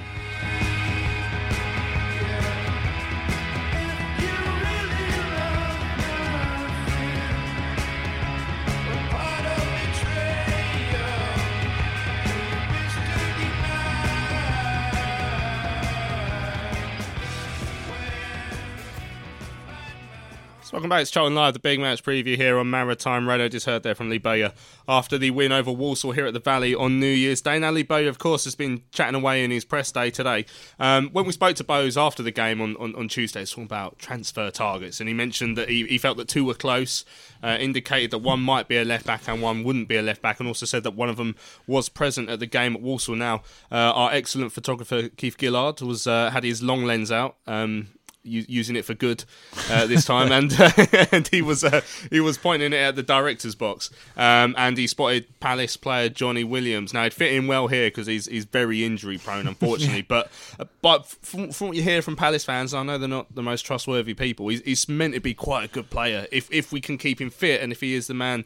Welcome 20.72 20.90
back 20.90 21.02
It's 21.02 21.12
Charlton 21.12 21.36
Live, 21.36 21.54
the 21.54 21.60
big 21.60 21.82
match 21.82 22.02
preview 22.02 22.38
here 22.38 22.58
on 22.58 22.70
Maritime 22.70 23.28
Radio. 23.28 23.50
Just 23.50 23.66
heard 23.66 23.84
there 23.84 23.94
from 23.94 24.10
Lee 24.10 24.20
Bowyer 24.20 24.54
after 24.88 25.18
the 25.18 25.30
win 25.32 25.52
over 25.52 25.70
Walsall 25.70 26.14
here 26.14 26.26
at 26.26 26.34
the 26.34 26.40
Valley 26.40 26.74
on 26.74 26.98
New 26.98 27.08
Year's 27.08 27.42
Day. 27.42 27.60
Now, 27.60 27.72
Lee 27.72 27.84
Bowyer, 27.84 28.08
of 28.08 28.20
course, 28.20 28.46
has 28.46 28.56
been 28.56 28.84
chatting 28.94 29.16
away 29.16 29.44
in 29.44 29.52
his 29.52 29.66
press 29.66 29.92
day 29.92 30.12
today. 30.12 30.46
Um, 30.80 31.10
when 31.10 31.26
we 31.26 31.34
spoke 31.34 31.58
to 31.58 31.66
Bowes 31.66 31.98
after 31.98 32.24
the 32.24 32.32
game 32.32 32.62
on, 32.62 32.78
on, 32.78 32.96
on 32.96 33.10
Tuesday, 33.10 33.44
talking 33.44 33.66
about 33.66 34.00
transfer 34.00 34.50
targets, 34.50 35.02
and 35.02 35.10
he 35.10 35.14
mentioned 35.14 35.58
that 35.58 35.68
he, 35.68 35.86
he 35.88 35.98
felt 35.98 36.16
that 36.18 36.30
two 36.30 36.46
were 36.46 36.54
close, 36.54 37.04
uh, 37.44 37.58
indicated 37.60 38.12
that 38.12 38.20
one 38.20 38.40
might 38.40 38.70
be 38.70 38.78
a 38.78 38.86
left 38.86 39.06
back 39.06 39.28
and 39.28 39.42
one 39.42 39.66
wouldn't 39.66 39.90
be 39.90 39.98
a 39.98 40.02
left 40.02 40.22
back, 40.22 40.40
and 40.40 40.48
also 40.48 40.66
said 40.66 40.84
that 40.84 40.92
one 40.92 41.10
of 41.10 41.18
them 41.18 41.36
was 41.68 41.90
present 41.90 42.30
at 42.30 42.40
the 42.40 42.46
game 42.46 42.76
at 42.76 42.82
Walsall. 42.82 43.16
Now, 43.16 43.44
uh, 43.72 43.76
our 43.76 44.14
excellent 44.14 44.54
photographer 44.54 45.10
Keith 45.10 45.36
Gillard 45.38 45.82
was 45.82 46.08
uh, 46.08 46.30
had 46.30 46.46
his 46.46 46.64
long 46.64 46.86
lens 46.86 47.12
out. 47.12 47.36
Um, 47.46 47.88
u- 48.24 48.46
using 48.48 48.76
it 48.76 48.86
for 48.86 48.94
good 48.94 49.24
uh, 49.70 49.86
this 49.86 50.06
time, 50.12 50.32
and 50.32 50.54
and 51.12 51.28
he 51.28 51.42
was 51.42 51.64
uh, 51.64 51.82
he 52.10 52.20
was 52.20 52.38
pointing 52.38 52.74
it 52.74 52.78
at 52.78 52.96
the 52.96 53.04
director's 53.04 53.56
box, 53.56 53.90
um, 54.18 54.56
and 54.58 54.78
he 54.78 54.88
spotted 54.88 55.40
Palace 55.40 55.78
player 55.78 56.10
Jonny 56.10 56.44
Williams. 56.44 56.94
Now 56.94 57.04
he'd 57.04 57.14
fit 57.14 57.34
in 57.34 57.48
well 57.48 57.68
here 57.68 57.88
because 57.88 58.08
he's 58.08 58.26
he's 58.26 58.46
very 58.46 58.84
injury 58.84 59.18
prone, 59.18 59.48
unfortunately. 59.48 60.04
but 60.04 60.32
uh, 60.60 60.66
but 60.82 61.08
from, 61.08 61.52
from 61.52 61.68
what 61.68 61.78
you 61.78 61.84
hear 61.84 62.02
from 62.02 62.16
Palace 62.16 62.46
fans, 62.46 62.74
I 62.74 62.84
know 62.84 62.98
they're 62.98 63.10
not 63.10 63.34
the 63.34 63.44
most 63.44 63.62
trustworthy 63.62 64.14
people. 64.14 64.48
He's, 64.48 64.62
he's 64.62 64.88
meant 64.90 65.14
to 65.14 65.20
be 65.20 65.34
quite 65.34 65.66
a 65.66 65.68
good 65.68 65.90
player 65.90 66.28
if 66.32 66.52
if 66.52 66.72
we 66.72 66.82
can 66.82 66.98
keep 66.98 67.20
him 67.20 67.30
fit, 67.30 67.62
and 67.62 67.72
if 67.72 67.82
he 67.82 67.94
is 67.94 68.08
the 68.08 68.14
man 68.14 68.46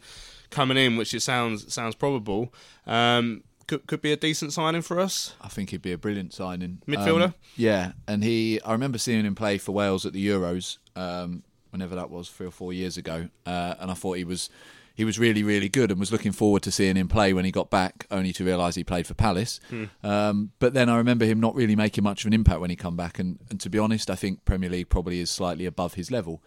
coming 0.50 0.78
in, 0.78 0.98
which 0.98 1.14
it 1.14 1.22
sounds 1.22 1.74
sounds 1.74 1.96
probable. 1.96 2.54
Um, 2.88 3.44
could, 3.68 3.88
could 3.88 4.02
be 4.02 4.12
a 4.12 4.18
decent 4.18 4.54
signing 4.54 4.82
for 4.82 5.00
us. 5.00 5.36
I 5.42 5.48
think 5.48 5.70
he'd 5.72 5.82
be 5.82 5.92
a 5.92 5.98
brilliant 5.98 6.34
signing. 6.34 6.82
Midfielder? 6.88 7.24
Um, 7.24 7.34
yeah, 7.56 7.94
and 8.08 8.24
he. 8.24 8.62
I 8.62 8.72
remember 8.72 8.98
seeing 8.98 9.26
him 9.26 9.36
play 9.36 9.58
for 9.58 9.72
Wales 9.72 10.06
at 10.06 10.14
the 10.14 10.28
Euros, 10.28 10.78
um, 10.96 11.44
whenever 11.72 11.96
that 11.96 12.10
was, 12.10 12.30
three 12.30 12.48
or 12.48 12.52
four 12.52 12.74
years 12.74 12.98
ago, 12.98 13.30
uh, 13.46 13.76
and 13.80 13.92
I 13.92 13.94
thought 13.94 14.18
he 14.18 14.24
was. 14.24 14.50
He 14.98 15.04
was 15.04 15.20
really, 15.20 15.44
really 15.44 15.68
good, 15.68 15.92
and 15.92 16.00
was 16.00 16.14
looking 16.14 16.32
forward 16.32 16.64
to 16.64 16.72
seeing 16.72 16.96
him 16.96 17.10
play 17.10 17.34
when 17.34 17.44
he 17.44 17.52
got 17.52 17.70
back. 17.70 18.08
Only 18.10 18.32
to 18.32 18.46
realise 18.46 18.76
he 18.76 18.86
played 18.86 19.06
for 19.06 19.14
Palace. 19.14 19.60
Um, 20.04 20.52
but 20.60 20.74
then 20.74 20.88
I 20.88 20.96
remember 20.96 21.26
him 21.26 21.42
not 21.42 21.54
really 21.54 21.76
making 21.76 22.06
much 22.06 22.22
of 22.22 22.28
an 22.28 22.34
impact 22.34 22.62
when 22.62 22.70
he 22.70 22.78
come 22.78 22.96
back. 22.96 23.20
And, 23.20 23.40
and 23.50 23.60
to 23.60 23.70
be 23.70 23.78
honest, 23.78 24.10
I 24.10 24.16
think 24.16 24.46
Premier 24.46 24.70
League 24.70 24.88
probably 24.88 25.20
is 25.20 25.30
slightly 25.30 25.66
above 25.66 25.96
his 25.96 26.12
level. 26.12 26.42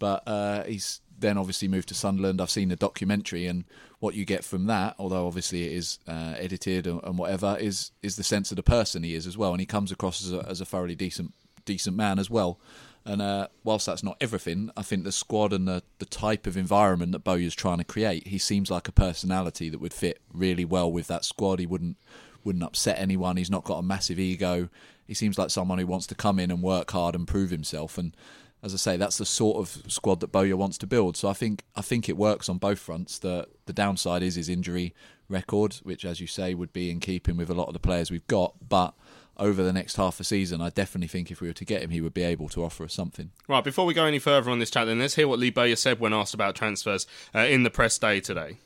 But 0.00 0.24
uh, 0.26 0.64
he's 0.64 1.00
then 1.22 1.38
obviously 1.38 1.68
moved 1.68 1.88
to 1.88 1.94
Sunderland. 1.94 2.40
I've 2.40 2.50
seen 2.50 2.68
the 2.68 2.76
documentary, 2.76 3.46
and 3.46 3.64
what 4.00 4.14
you 4.14 4.26
get 4.26 4.44
from 4.44 4.66
that, 4.66 4.94
although 4.98 5.26
obviously 5.26 5.64
it 5.64 5.72
is 5.72 5.98
uh, 6.06 6.34
edited 6.36 6.86
and, 6.86 7.02
and 7.02 7.16
whatever, 7.16 7.56
is 7.58 7.92
is 8.02 8.16
the 8.16 8.22
sense 8.22 8.52
of 8.52 8.56
the 8.56 8.62
person 8.62 9.02
he 9.02 9.14
is 9.14 9.26
as 9.26 9.38
well, 9.38 9.52
and 9.52 9.60
he 9.60 9.66
comes 9.66 9.90
across 9.90 10.22
as 10.22 10.32
a, 10.32 10.46
as 10.46 10.60
a 10.60 10.66
thoroughly 10.66 10.94
decent 10.94 11.32
decent 11.64 11.96
man 11.96 12.18
as 12.18 12.28
well. 12.28 12.58
And 13.04 13.20
uh, 13.20 13.48
whilst 13.64 13.86
that's 13.86 14.04
not 14.04 14.16
everything, 14.20 14.70
I 14.76 14.82
think 14.82 15.02
the 15.02 15.10
squad 15.10 15.52
and 15.52 15.66
the, 15.66 15.82
the 15.98 16.04
type 16.04 16.46
of 16.46 16.56
environment 16.56 17.10
that 17.12 17.24
Bowyer's 17.24 17.54
trying 17.54 17.78
to 17.78 17.84
create, 17.84 18.28
he 18.28 18.38
seems 18.38 18.70
like 18.70 18.86
a 18.86 18.92
personality 18.92 19.68
that 19.70 19.80
would 19.80 19.92
fit 19.92 20.20
really 20.32 20.64
well 20.64 20.90
with 20.90 21.08
that 21.08 21.24
squad. 21.24 21.58
He 21.58 21.66
wouldn't 21.66 21.96
wouldn't 22.44 22.64
upset 22.64 22.98
anyone. 22.98 23.36
He's 23.36 23.50
not 23.50 23.64
got 23.64 23.78
a 23.78 23.82
massive 23.82 24.18
ego. 24.18 24.68
He 25.06 25.14
seems 25.14 25.38
like 25.38 25.50
someone 25.50 25.78
who 25.78 25.86
wants 25.86 26.06
to 26.08 26.14
come 26.14 26.38
in 26.38 26.50
and 26.50 26.62
work 26.62 26.90
hard 26.90 27.14
and 27.14 27.26
prove 27.26 27.50
himself. 27.50 27.98
And 27.98 28.16
as 28.62 28.72
I 28.72 28.76
say, 28.76 28.96
that's 28.96 29.18
the 29.18 29.26
sort 29.26 29.58
of 29.58 29.90
squad 29.90 30.20
that 30.20 30.30
Bowyer 30.30 30.56
wants 30.56 30.78
to 30.78 30.86
build. 30.86 31.16
So 31.16 31.28
I 31.28 31.32
think 31.32 31.64
I 31.74 31.82
think 31.82 32.08
it 32.08 32.16
works 32.16 32.48
on 32.48 32.58
both 32.58 32.78
fronts. 32.78 33.18
The 33.18 33.48
the 33.66 33.72
downside 33.72 34.22
is 34.22 34.36
his 34.36 34.48
injury 34.48 34.94
record, 35.28 35.74
which, 35.82 36.04
as 36.04 36.20
you 36.20 36.26
say, 36.26 36.54
would 36.54 36.72
be 36.72 36.90
in 36.90 37.00
keeping 37.00 37.36
with 37.36 37.50
a 37.50 37.54
lot 37.54 37.66
of 37.66 37.72
the 37.72 37.80
players 37.80 38.10
we've 38.10 38.26
got. 38.28 38.54
But 38.68 38.94
over 39.36 39.62
the 39.64 39.72
next 39.72 39.96
half 39.96 40.20
a 40.20 40.24
season, 40.24 40.60
I 40.60 40.70
definitely 40.70 41.08
think 41.08 41.30
if 41.30 41.40
we 41.40 41.48
were 41.48 41.54
to 41.54 41.64
get 41.64 41.82
him, 41.82 41.90
he 41.90 42.00
would 42.00 42.14
be 42.14 42.22
able 42.22 42.48
to 42.50 42.64
offer 42.64 42.84
us 42.84 42.94
something. 42.94 43.30
Right, 43.48 43.64
before 43.64 43.84
we 43.84 43.94
go 43.94 44.04
any 44.04 44.18
further 44.18 44.50
on 44.50 44.58
this 44.58 44.70
chat, 44.70 44.86
then 44.86 45.00
let's 45.00 45.16
hear 45.16 45.26
what 45.26 45.38
Lee 45.38 45.50
Bowyer 45.50 45.76
said 45.76 45.98
when 45.98 46.12
asked 46.12 46.34
about 46.34 46.54
transfers 46.54 47.06
uh, 47.34 47.40
in 47.40 47.62
the 47.62 47.70
press 47.70 47.98
day 47.98 48.20
today. 48.20 48.58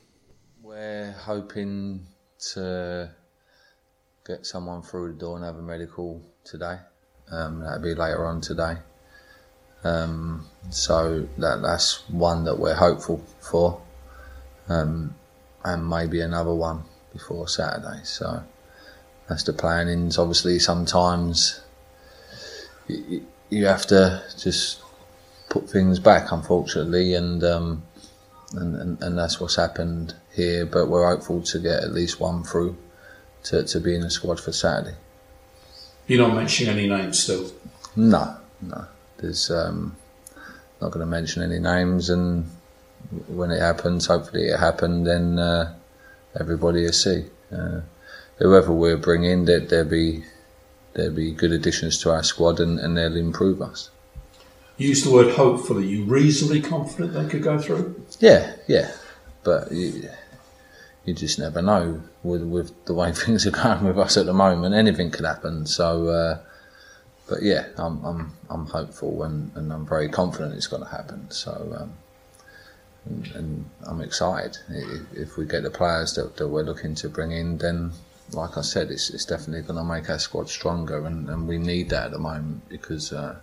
We're 0.61 1.13
hoping 1.13 2.05
to 2.53 3.09
get 4.27 4.45
someone 4.45 4.83
through 4.83 5.13
the 5.13 5.19
door 5.19 5.37
and 5.37 5.45
have 5.45 5.55
a 5.55 5.61
medical 5.61 6.21
today. 6.43 6.77
Um, 7.31 7.61
that'll 7.61 7.81
be 7.81 7.95
later 7.95 8.25
on 8.25 8.41
today. 8.41 8.75
Um, 9.87 10.45
so 10.69 11.27
that 11.37 11.61
that's 11.61 12.07
one 12.09 12.43
that 12.43 12.59
we're 12.59 12.75
hopeful 12.75 13.23
for, 13.39 13.81
um, 14.67 15.15
and 15.63 15.89
maybe 15.89 16.19
another 16.19 16.53
one 16.53 16.83
before 17.13 17.47
Saturday. 17.47 18.01
So 18.03 18.43
that's 19.29 19.43
the 19.43 19.53
plannings. 19.53 20.17
Obviously, 20.17 20.59
sometimes 20.59 21.61
you, 22.87 23.25
you 23.49 23.65
have 23.65 23.85
to 23.87 24.23
just 24.37 24.81
put 25.49 25.69
things 25.69 25.99
back, 25.99 26.31
unfortunately, 26.31 27.13
and, 27.13 27.43
um, 27.43 27.83
and 28.53 28.75
and 28.75 29.01
and 29.01 29.17
that's 29.17 29.39
what's 29.39 29.55
happened 29.55 30.15
here. 30.35 30.65
But 30.65 30.89
we're 30.89 31.07
hopeful 31.07 31.41
to 31.43 31.59
get 31.59 31.83
at 31.83 31.93
least 31.93 32.19
one 32.19 32.43
through 32.43 32.75
to 33.43 33.63
to 33.63 33.79
be 33.79 33.95
in 33.95 34.01
the 34.01 34.09
squad 34.09 34.39
for 34.41 34.51
Saturday. 34.51 34.97
You're 36.07 36.27
not 36.27 36.35
mentioning 36.35 36.77
any 36.77 36.87
names 36.87 37.23
still. 37.23 37.51
No, 37.95 38.37
no. 38.61 38.87
There's 39.17 39.49
um, 39.49 39.95
not 40.81 40.91
going 40.91 41.05
to 41.05 41.09
mention 41.09 41.43
any 41.43 41.59
names, 41.59 42.09
and 42.09 42.49
when 43.27 43.51
it 43.51 43.59
happens, 43.59 44.05
hopefully 44.07 44.47
it 44.47 44.59
happened, 44.59 45.07
then 45.07 45.39
uh, 45.39 45.73
everybody 46.39 46.83
will 46.83 46.91
see. 46.91 47.25
Uh, 47.51 47.81
whoever 48.37 48.71
we're 48.71 48.97
bringing, 48.97 49.45
that 49.45 49.69
there 49.69 49.83
there 49.83 49.85
be 49.85 50.23
there'll 50.93 51.13
be 51.13 51.31
good 51.31 51.51
additions 51.51 51.97
to 51.99 52.11
our 52.11 52.23
squad, 52.23 52.59
and, 52.59 52.79
and 52.79 52.97
they'll 52.97 53.15
improve 53.15 53.61
us. 53.61 53.89
You 54.77 54.89
used 54.89 55.05
the 55.05 55.11
word 55.11 55.33
hopefully. 55.33 55.87
You 55.87 56.03
reasonably 56.05 56.61
confident 56.61 57.13
they 57.13 57.27
could 57.27 57.43
go 57.43 57.57
through? 57.57 58.03
Yeah, 58.19 58.55
yeah, 58.67 58.91
but 59.43 59.71
you, 59.71 60.09
you 61.05 61.13
just 61.13 61.39
never 61.39 61.61
know 61.61 62.01
with 62.23 62.43
with 62.43 62.85
the 62.85 62.93
way 62.93 63.11
things 63.13 63.47
are 63.47 63.51
going 63.51 63.85
with 63.85 63.97
us 63.97 64.17
at 64.17 64.25
the 64.25 64.33
moment. 64.33 64.75
Anything 64.75 65.09
could 65.09 65.25
happen. 65.25 65.65
So, 65.65 66.09
uh, 66.09 66.39
but 67.27 67.41
yeah, 67.41 67.67
I'm 67.77 68.03
I'm 68.03 68.33
I'm 68.49 68.65
hopeful 68.65 69.23
and, 69.23 69.51
and 69.55 69.71
I'm 69.71 69.85
very 69.85 70.09
confident 70.09 70.55
it's 70.55 70.67
going 70.67 70.83
to 70.83 70.89
happen. 70.89 71.29
So, 71.31 71.51
um, 71.79 71.93
and, 73.05 73.27
and 73.35 73.69
I'm 73.85 74.01
excited 74.01 74.57
if, 75.13 75.37
we 75.37 75.45
get 75.45 75.63
the 75.63 75.69
players 75.69 76.13
that, 76.15 76.35
that 76.37 76.47
we're 76.47 76.63
looking 76.63 76.95
to 76.95 77.09
bring 77.09 77.31
in. 77.31 77.57
Then, 77.57 77.91
like 78.31 78.57
I 78.57 78.61
said, 78.61 78.91
it's 78.91 79.09
it's 79.09 79.25
definitely 79.25 79.61
going 79.61 79.79
to 79.79 79.83
make 79.83 80.09
our 80.09 80.19
squad 80.19 80.49
stronger, 80.49 81.05
and, 81.05 81.29
and 81.29 81.47
we 81.47 81.57
need 81.57 81.89
that 81.89 82.05
at 82.07 82.11
the 82.11 82.19
moment 82.19 82.67
because. 82.69 83.13
Uh, 83.13 83.39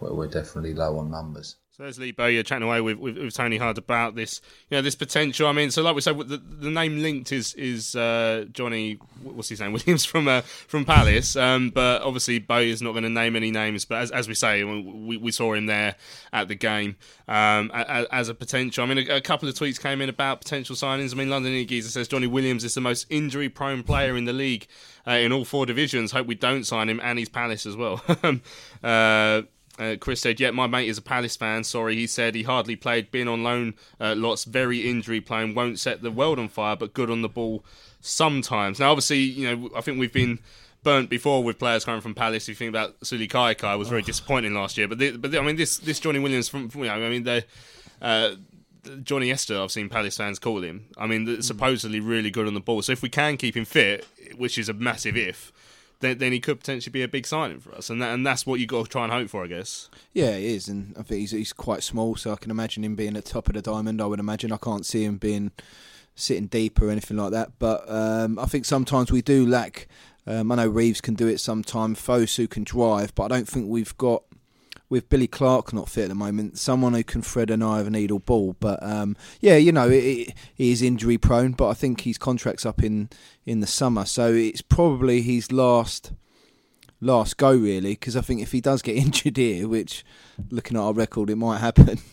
we're, 0.00 0.12
we're 0.12 0.26
definitely 0.26 0.74
low 0.74 0.98
on 0.98 1.10
numbers. 1.10 1.56
So 1.76 1.82
there's 1.82 1.98
Lee 1.98 2.12
Bowyer 2.12 2.42
chatting 2.42 2.66
away 2.66 2.80
with, 2.80 2.96
with, 2.96 3.18
with, 3.18 3.34
Tony 3.34 3.58
Hard 3.58 3.76
about 3.76 4.14
this, 4.14 4.40
you 4.70 4.78
know, 4.78 4.80
this 4.80 4.94
potential. 4.94 5.46
I 5.46 5.52
mean, 5.52 5.70
so 5.70 5.82
like 5.82 5.94
we 5.94 6.00
said, 6.00 6.16
the, 6.16 6.38
the 6.38 6.70
name 6.70 7.02
linked 7.02 7.32
is 7.32 7.52
is 7.52 7.94
uh, 7.94 8.46
Jonny, 8.50 8.94
what's 9.22 9.50
his 9.50 9.60
name, 9.60 9.72
Williams 9.74 10.06
from 10.06 10.26
uh, 10.26 10.40
from 10.40 10.86
Palace. 10.86 11.36
Um, 11.36 11.68
but 11.68 12.00
obviously 12.00 12.38
Bowyer's 12.38 12.80
not 12.80 12.92
going 12.92 13.02
to 13.02 13.10
name 13.10 13.36
any 13.36 13.50
names. 13.50 13.84
But 13.84 13.98
as, 13.98 14.10
as 14.10 14.26
we 14.26 14.32
say, 14.32 14.64
we, 14.64 15.18
we 15.18 15.30
saw 15.30 15.52
him 15.52 15.66
there 15.66 15.96
at 16.32 16.48
the 16.48 16.54
game 16.54 16.96
um, 17.28 17.70
as, 17.74 18.30
a 18.30 18.34
potential. 18.34 18.82
I 18.82 18.86
mean, 18.86 19.10
a, 19.10 19.16
a, 19.16 19.20
couple 19.20 19.46
of 19.46 19.54
tweets 19.54 19.78
came 19.78 20.00
in 20.00 20.08
about 20.08 20.40
potential 20.40 20.76
signings. 20.76 21.12
I 21.12 21.16
mean, 21.16 21.28
London 21.28 21.66
Geezer 21.66 21.90
says 21.90 22.08
Jonny 22.08 22.26
Williams 22.26 22.64
is 22.64 22.72
the 22.72 22.80
most 22.80 23.04
injury 23.10 23.50
prone 23.50 23.82
player 23.82 24.16
in 24.16 24.24
the 24.24 24.32
league 24.32 24.66
uh, 25.06 25.10
in 25.10 25.30
all 25.30 25.44
four 25.44 25.66
divisions. 25.66 26.10
Hope 26.10 26.26
we 26.26 26.36
don't 26.36 26.64
sign 26.64 26.88
him, 26.88 27.00
and 27.02 27.18
he's 27.18 27.28
Palace 27.28 27.66
as 27.66 27.76
well. 27.76 28.02
uh, 28.82 29.42
uh, 29.78 29.96
Chris 30.00 30.20
said, 30.20 30.40
"Yeah, 30.40 30.50
my 30.50 30.66
mate 30.66 30.88
is 30.88 30.98
a 30.98 31.02
Palace 31.02 31.36
fan. 31.36 31.64
Sorry, 31.64 31.96
he 31.96 32.06
said 32.06 32.34
he 32.34 32.42
hardly 32.42 32.76
played, 32.76 33.10
been 33.10 33.28
on 33.28 33.42
loan 33.42 33.74
uh, 34.00 34.14
lots, 34.16 34.44
very 34.44 34.88
injury 34.88 35.20
prone, 35.20 35.54
won't 35.54 35.78
set 35.78 36.02
the 36.02 36.10
world 36.10 36.38
on 36.38 36.48
fire, 36.48 36.76
but 36.76 36.94
good 36.94 37.10
on 37.10 37.22
the 37.22 37.28
ball 37.28 37.64
sometimes." 38.00 38.78
Now, 38.78 38.90
obviously, 38.90 39.18
you 39.18 39.56
know, 39.56 39.70
I 39.76 39.80
think 39.80 39.98
we've 39.98 40.12
been 40.12 40.38
burnt 40.82 41.10
before 41.10 41.42
with 41.42 41.58
players 41.58 41.84
coming 41.84 42.00
from 42.00 42.14
Palace. 42.14 42.44
If 42.44 42.48
you 42.50 42.54
think 42.54 42.68
about 42.68 43.00
Sullay 43.00 43.28
Kaikai, 43.28 43.76
was 43.76 43.88
very 43.88 44.02
oh. 44.02 44.04
disappointing 44.04 44.54
last 44.54 44.78
year. 44.78 44.88
But 44.88 44.98
the, 44.98 45.16
but 45.16 45.32
the, 45.32 45.40
I 45.40 45.42
mean, 45.42 45.56
this 45.56 45.78
this 45.78 46.00
Jonny 46.00 46.18
Williams 46.18 46.48
from, 46.48 46.68
from 46.68 46.82
you 46.82 46.86
know, 46.86 46.94
I 46.94 47.08
mean, 47.08 47.24
the 47.24 47.44
uh, 48.00 48.30
Johnny 49.02 49.30
Esther, 49.30 49.60
I've 49.60 49.72
seen 49.72 49.88
Palace 49.88 50.16
fans 50.16 50.38
call 50.38 50.62
him. 50.62 50.86
I 50.96 51.06
mean, 51.06 51.26
mm. 51.26 51.42
supposedly 51.42 52.00
really 52.00 52.30
good 52.30 52.46
on 52.46 52.54
the 52.54 52.60
ball. 52.60 52.82
So 52.82 52.92
if 52.92 53.02
we 53.02 53.08
can 53.08 53.36
keep 53.36 53.56
him 53.56 53.64
fit, 53.64 54.06
which 54.36 54.58
is 54.58 54.68
a 54.68 54.72
massive 54.72 55.16
if 55.16 55.52
then, 56.00 56.18
then 56.18 56.32
he 56.32 56.40
could 56.40 56.60
potentially 56.60 56.90
be 56.90 57.02
a 57.02 57.08
big 57.08 57.26
signing 57.26 57.60
for 57.60 57.74
us, 57.74 57.90
and 57.90 58.00
that, 58.02 58.12
and 58.12 58.26
that's 58.26 58.46
what 58.46 58.60
you 58.60 58.66
got 58.66 58.84
to 58.84 58.90
try 58.90 59.04
and 59.04 59.12
hope 59.12 59.30
for, 59.30 59.44
I 59.44 59.46
guess. 59.46 59.88
Yeah, 60.12 60.30
it 60.30 60.44
is, 60.44 60.68
and 60.68 60.94
I 60.98 61.02
think 61.02 61.20
he's 61.20 61.30
he's 61.30 61.52
quite 61.52 61.82
small, 61.82 62.16
so 62.16 62.32
I 62.32 62.36
can 62.36 62.50
imagine 62.50 62.84
him 62.84 62.96
being 62.96 63.16
at 63.16 63.24
top 63.24 63.48
of 63.48 63.54
the 63.54 63.62
diamond. 63.62 64.00
I 64.00 64.06
would 64.06 64.20
imagine 64.20 64.52
I 64.52 64.58
can't 64.58 64.84
see 64.84 65.04
him 65.04 65.16
being 65.16 65.52
sitting 66.14 66.46
deep 66.46 66.80
or 66.80 66.90
anything 66.90 67.16
like 67.16 67.32
that, 67.32 67.52
but 67.58 67.84
um, 67.90 68.38
I 68.38 68.46
think 68.46 68.64
sometimes 68.64 69.10
we 69.10 69.22
do 69.22 69.46
lack. 69.46 69.88
Um, 70.26 70.50
I 70.50 70.56
know 70.56 70.68
Reeves 70.68 71.00
can 71.00 71.14
do 71.14 71.28
it 71.28 71.38
sometimes. 71.38 72.00
Fosu 72.00 72.50
can 72.50 72.64
drive, 72.64 73.14
but 73.14 73.24
I 73.24 73.28
don't 73.28 73.48
think 73.48 73.68
we've 73.68 73.96
got 73.96 74.24
with 74.88 75.08
Billy 75.08 75.26
Clarke 75.26 75.72
not 75.72 75.88
fit 75.88 76.04
at 76.04 76.08
the 76.08 76.14
moment, 76.14 76.58
someone 76.58 76.94
who 76.94 77.02
can 77.02 77.22
thread 77.22 77.50
an 77.50 77.62
eye 77.62 77.80
of 77.80 77.86
a 77.86 77.90
needle 77.90 78.18
ball. 78.18 78.54
But 78.58 78.82
um, 78.82 79.16
yeah, 79.40 79.56
you 79.56 79.72
know, 79.72 79.88
he 79.88 80.34
is 80.56 80.82
injury 80.82 81.18
prone, 81.18 81.52
but 81.52 81.68
I 81.68 81.74
think 81.74 82.02
his 82.02 82.18
contract's 82.18 82.64
up 82.64 82.82
in 82.82 83.08
in 83.44 83.60
the 83.60 83.66
summer, 83.66 84.04
so 84.04 84.32
it's 84.32 84.62
probably 84.62 85.22
his 85.22 85.50
last 85.50 86.12
last 87.00 87.36
go 87.36 87.54
really. 87.54 87.92
Because 87.92 88.16
I 88.16 88.20
think 88.20 88.40
if 88.40 88.52
he 88.52 88.60
does 88.60 88.82
get 88.82 88.96
injured 89.04 89.36
here, 89.36 89.68
which 89.68 90.04
looking 90.50 90.76
at 90.76 90.82
our 90.82 90.92
record, 90.92 91.30
it 91.30 91.36
might 91.36 91.58
happen. 91.58 91.98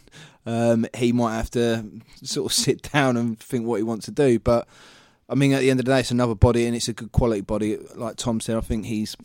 Um, 0.46 0.86
he 0.94 1.14
might 1.14 1.38
have 1.38 1.52
to 1.52 2.02
sort 2.22 2.52
of 2.52 2.54
sit 2.54 2.82
down 2.92 3.16
and 3.16 3.40
think 3.40 3.66
what 3.66 3.78
he 3.78 3.84
wants 3.84 4.06
to 4.06 4.12
do, 4.12 4.40
but. 4.40 4.68
I 5.30 5.36
mean, 5.36 5.54
at 5.54 5.62
the 5.62 5.72
end 5.72 5.80
of 5.80 5.86
the 5.86 5.92
day, 5.94 6.02
it's 6.02 6.12
another 6.12 6.36
body, 6.36 6.66
and 6.66 6.76
it's 6.76 6.90
a 6.90 6.94
good 6.94 7.14
quality 7.14 7.40
body. 7.40 7.78
Like 7.96 8.18
Tom 8.18 8.42
said, 8.42 8.58
I 8.58 8.60
think 8.60 8.86
he's. 8.86 9.16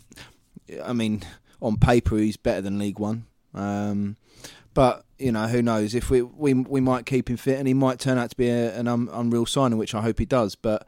I 0.82 0.92
mean, 0.92 1.24
on 1.60 1.76
paper, 1.76 2.16
he's 2.16 2.36
better 2.36 2.60
than 2.60 2.78
League 2.78 3.00
One. 3.00 3.26
Um, 3.58 4.16
but 4.74 5.04
you 5.18 5.32
know, 5.32 5.48
who 5.48 5.62
knows? 5.62 5.94
If 5.94 6.10
we 6.10 6.22
we 6.22 6.54
we 6.54 6.80
might 6.80 7.04
keep 7.04 7.28
him 7.28 7.36
fit, 7.36 7.58
and 7.58 7.66
he 7.66 7.74
might 7.74 7.98
turn 7.98 8.18
out 8.18 8.30
to 8.30 8.36
be 8.36 8.48
a, 8.48 8.78
an 8.78 8.86
un, 8.86 9.08
unreal 9.12 9.46
signing, 9.46 9.78
which 9.78 9.94
I 9.94 10.02
hope 10.02 10.18
he 10.18 10.24
does. 10.24 10.54
But 10.54 10.86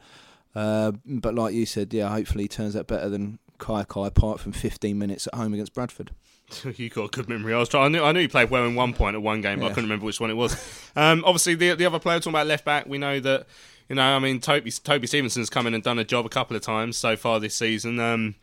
uh, 0.55 0.93
but 1.05 1.35
like 1.35 1.55
you 1.55 1.67
said, 1.67 1.93
yeah, 1.93 2.09
hopefully 2.09 2.45
he 2.45 2.49
turns 2.49 2.77
out 2.77 2.87
better 2.87 3.09
than 3.09 3.39
Kaikai, 3.59 4.07
apart 4.07 4.41
from 4.41 4.53
15 4.53 4.99
minutes 4.99 5.27
at 5.27 5.35
home 5.35 5.53
against 5.55 5.75
Bradford. 5.75 6.13
you 6.77 6.89
got 6.89 7.05
a 7.05 7.09
good 7.09 7.29
memory. 7.29 7.55
I 7.55 7.59
was 7.59 7.69
trying. 7.69 7.85
I 7.85 7.89
knew, 7.89 8.05
I 8.05 8.13
knew 8.13 8.21
he 8.21 8.29
played 8.29 8.51
well 8.51 8.65
in 8.65 8.75
one 8.75 8.93
point 8.93 9.15
at 9.15 9.23
one 9.23 9.41
game, 9.41 9.59
but 9.59 9.67
yeah. 9.67 9.71
I 9.71 9.75
couldn't 9.75 9.85
remember 9.85 10.07
which 10.07 10.21
one 10.21 10.31
it 10.31 10.35
was. 10.35 10.57
Um, 10.97 11.23
obviously, 11.25 11.55
the 11.55 11.75
the 11.75 11.87
other 11.87 12.01
player 12.01 12.19
talking 12.19 12.33
about 12.33 12.49
left 12.49 12.65
back, 12.65 12.85
we 12.87 12.99
know 12.99 13.21
that 13.21 13.47
you 13.89 13.95
know. 13.95 14.03
I 14.03 14.19
mean, 14.19 14.41
Toby 14.41 14.73
Toby 14.73 15.07
Stevenson's 15.07 15.49
come 15.49 15.69
in 15.69 15.75
and 15.75 15.85
done 15.85 16.01
a 16.01 16.05
job 16.05 16.27
a 16.27 16.29
couple 16.29 16.57
of 16.57 16.63
times 16.63 16.97
so 16.97 17.15
far 17.17 17.39
this 17.39 17.55
season. 17.55 18.01
Um, 18.01 18.35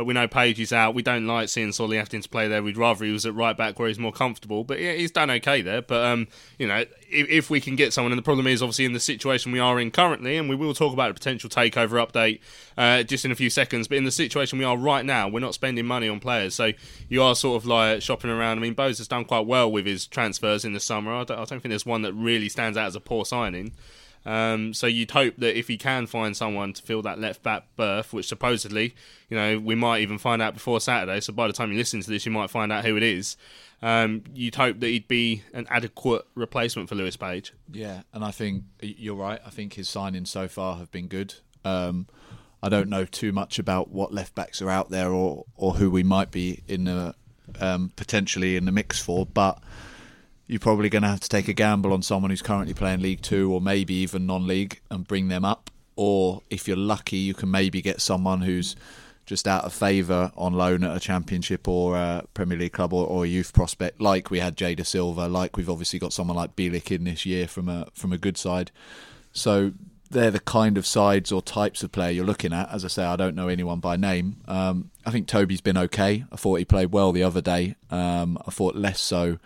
but 0.00 0.06
we 0.06 0.14
know 0.14 0.26
Page 0.26 0.58
is 0.58 0.72
out. 0.72 0.94
We 0.94 1.02
don't 1.02 1.26
like 1.26 1.50
seeing 1.50 1.72
Solly 1.72 1.98
having 1.98 2.22
to 2.22 2.28
play 2.30 2.48
there. 2.48 2.62
We'd 2.62 2.78
rather 2.78 3.04
he 3.04 3.12
was 3.12 3.26
at 3.26 3.34
right 3.34 3.54
back 3.54 3.78
where 3.78 3.86
he's 3.86 3.98
more 3.98 4.12
comfortable. 4.12 4.64
But 4.64 4.80
yeah, 4.80 4.92
he's 4.92 5.10
done 5.10 5.30
okay 5.30 5.60
there. 5.60 5.82
But 5.82 6.06
um, 6.06 6.26
you 6.58 6.66
know, 6.66 6.78
if, 6.78 7.28
if, 7.28 7.50
we 7.50 7.60
can 7.60 7.76
get 7.76 7.92
someone, 7.92 8.10
and 8.10 8.18
the 8.18 8.22
problem 8.22 8.46
is 8.46 8.62
obviously 8.62 8.86
in 8.86 8.94
the 8.94 8.98
situation 8.98 9.52
we 9.52 9.58
are 9.58 9.78
in 9.78 9.90
currently, 9.90 10.38
and 10.38 10.48
we 10.48 10.56
will 10.56 10.72
talk 10.72 10.94
about 10.94 11.10
a 11.10 11.12
potential 11.12 11.50
takeover 11.50 12.02
update 12.02 12.40
uh, 12.78 13.02
just 13.02 13.26
in 13.26 13.30
a 13.30 13.34
few 13.34 13.50
seconds. 13.50 13.88
But 13.88 13.98
in 13.98 14.04
the 14.04 14.10
situation 14.10 14.58
we 14.58 14.64
are 14.64 14.74
right 14.74 15.04
now, 15.04 15.28
we're 15.28 15.40
not 15.40 15.52
spending 15.52 15.84
money 15.84 16.08
on 16.08 16.18
players, 16.18 16.54
so 16.54 16.72
you 17.10 17.22
are 17.22 17.34
sort 17.34 17.62
of 17.62 17.66
like 17.66 18.00
shopping 18.00 18.30
around. 18.30 18.56
I 18.56 18.62
mean, 18.62 18.72
Bose 18.72 18.96
has 18.96 19.06
done 19.06 19.26
quite 19.26 19.44
well 19.44 19.70
with 19.70 19.84
his 19.84 20.06
transfers 20.06 20.64
in 20.64 20.72
the 20.72 20.80
summer. 20.80 21.12
I 21.12 21.24
don't, 21.24 21.36
I 21.36 21.44
don't 21.44 21.60
think 21.60 21.64
there's 21.64 21.84
one 21.84 22.00
that 22.02 22.14
really 22.14 22.48
stands 22.48 22.78
out 22.78 22.86
as 22.86 22.96
a 22.96 23.00
poor 23.00 23.26
signing. 23.26 23.72
Um, 24.26 24.74
so 24.74 24.86
you'd 24.86 25.10
hope 25.12 25.36
that 25.38 25.58
if 25.58 25.68
he 25.68 25.78
can 25.78 26.06
find 26.06 26.36
someone 26.36 26.72
to 26.74 26.82
fill 26.82 27.02
that 27.02 27.18
left 27.18 27.42
back 27.42 27.64
berth, 27.76 28.12
which 28.12 28.28
supposedly, 28.28 28.94
you 29.28 29.36
know, 29.36 29.58
we 29.58 29.74
might 29.74 30.02
even 30.02 30.18
find 30.18 30.42
out 30.42 30.54
before 30.54 30.80
Saturday. 30.80 31.20
So 31.20 31.32
by 31.32 31.46
the 31.46 31.52
time 31.52 31.72
you 31.72 31.78
listen 31.78 32.00
to 32.00 32.10
this, 32.10 32.26
you 32.26 32.32
might 32.32 32.50
find 32.50 32.70
out 32.70 32.84
who 32.84 32.96
it 32.96 33.02
is. 33.02 33.36
Um, 33.82 34.24
you'd 34.34 34.56
hope 34.56 34.80
that 34.80 34.88
he'd 34.88 35.08
be 35.08 35.42
an 35.54 35.66
adequate 35.70 36.26
replacement 36.34 36.88
for 36.88 36.96
Lewis 36.96 37.16
Page. 37.16 37.54
Yeah, 37.72 38.02
and 38.12 38.22
I 38.22 38.30
think 38.30 38.64
you're 38.80 39.14
right. 39.14 39.40
I 39.44 39.50
think 39.50 39.74
his 39.74 39.88
signings 39.88 40.28
so 40.28 40.48
far 40.48 40.76
have 40.76 40.90
been 40.90 41.08
good. 41.08 41.34
Um, 41.64 42.06
I 42.62 42.68
don't 42.68 42.90
know 42.90 43.06
too 43.06 43.32
much 43.32 43.58
about 43.58 43.90
what 43.90 44.12
left 44.12 44.34
backs 44.34 44.60
are 44.60 44.68
out 44.68 44.90
there 44.90 45.10
or 45.10 45.46
or 45.56 45.74
who 45.74 45.90
we 45.90 46.02
might 46.02 46.30
be 46.30 46.62
in 46.68 46.84
the 46.84 47.14
um, 47.58 47.90
potentially 47.96 48.56
in 48.56 48.66
the 48.66 48.72
mix 48.72 49.00
for, 49.00 49.24
but 49.24 49.62
you're 50.50 50.58
probably 50.58 50.88
going 50.88 51.02
to 51.02 51.08
have 51.08 51.20
to 51.20 51.28
take 51.28 51.46
a 51.46 51.52
gamble 51.52 51.92
on 51.92 52.02
someone 52.02 52.30
who's 52.30 52.42
currently 52.42 52.74
playing 52.74 53.00
League 53.00 53.22
Two 53.22 53.52
or 53.52 53.60
maybe 53.60 53.94
even 53.94 54.26
non-league 54.26 54.80
and 54.90 55.06
bring 55.06 55.28
them 55.28 55.44
up. 55.44 55.70
Or 55.94 56.42
if 56.50 56.66
you're 56.66 56.76
lucky, 56.76 57.18
you 57.18 57.34
can 57.34 57.52
maybe 57.52 57.80
get 57.80 58.00
someone 58.00 58.40
who's 58.40 58.74
just 59.26 59.46
out 59.46 59.64
of 59.64 59.72
favour 59.72 60.32
on 60.36 60.54
loan 60.54 60.82
at 60.82 60.96
a 60.96 60.98
Championship 60.98 61.68
or 61.68 61.96
a 61.96 62.24
Premier 62.34 62.58
League 62.58 62.72
club 62.72 62.92
or, 62.92 63.06
or, 63.06 63.24
a 63.24 63.28
youth 63.28 63.52
prospect, 63.52 64.00
like 64.00 64.28
we 64.28 64.40
had 64.40 64.56
Jay 64.56 64.74
Dasilva, 64.74 65.30
like 65.30 65.56
we've 65.56 65.70
obviously 65.70 66.00
got 66.00 66.12
someone 66.12 66.36
like 66.36 66.56
Bielik 66.56 66.90
in 66.90 67.04
this 67.04 67.24
year 67.24 67.46
from 67.46 67.68
a 67.68 67.86
from 67.94 68.12
a 68.12 68.18
good 68.18 68.36
side. 68.36 68.72
So 69.32 69.72
they're 70.10 70.32
the 70.32 70.40
kind 70.40 70.76
of 70.76 70.84
sides 70.84 71.30
or 71.30 71.42
types 71.42 71.84
of 71.84 71.92
player 71.92 72.10
you're 72.10 72.24
looking 72.24 72.52
at. 72.52 72.68
As 72.72 72.84
I 72.84 72.88
say, 72.88 73.04
I 73.04 73.14
don't 73.14 73.36
know 73.36 73.46
anyone 73.46 73.78
by 73.78 73.94
name. 73.94 74.40
Um, 74.48 74.90
I 75.06 75.12
think 75.12 75.28
Toby's 75.28 75.60
been 75.60 75.78
okay. 75.78 76.24
I 76.32 76.34
thought 76.34 76.56
he 76.56 76.64
played 76.64 76.90
well 76.90 77.12
the 77.12 77.22
other 77.22 77.40
day. 77.40 77.76
Um, 77.88 78.36
I 78.44 78.50
thought 78.50 78.74
less 78.74 79.00
so 79.00 79.38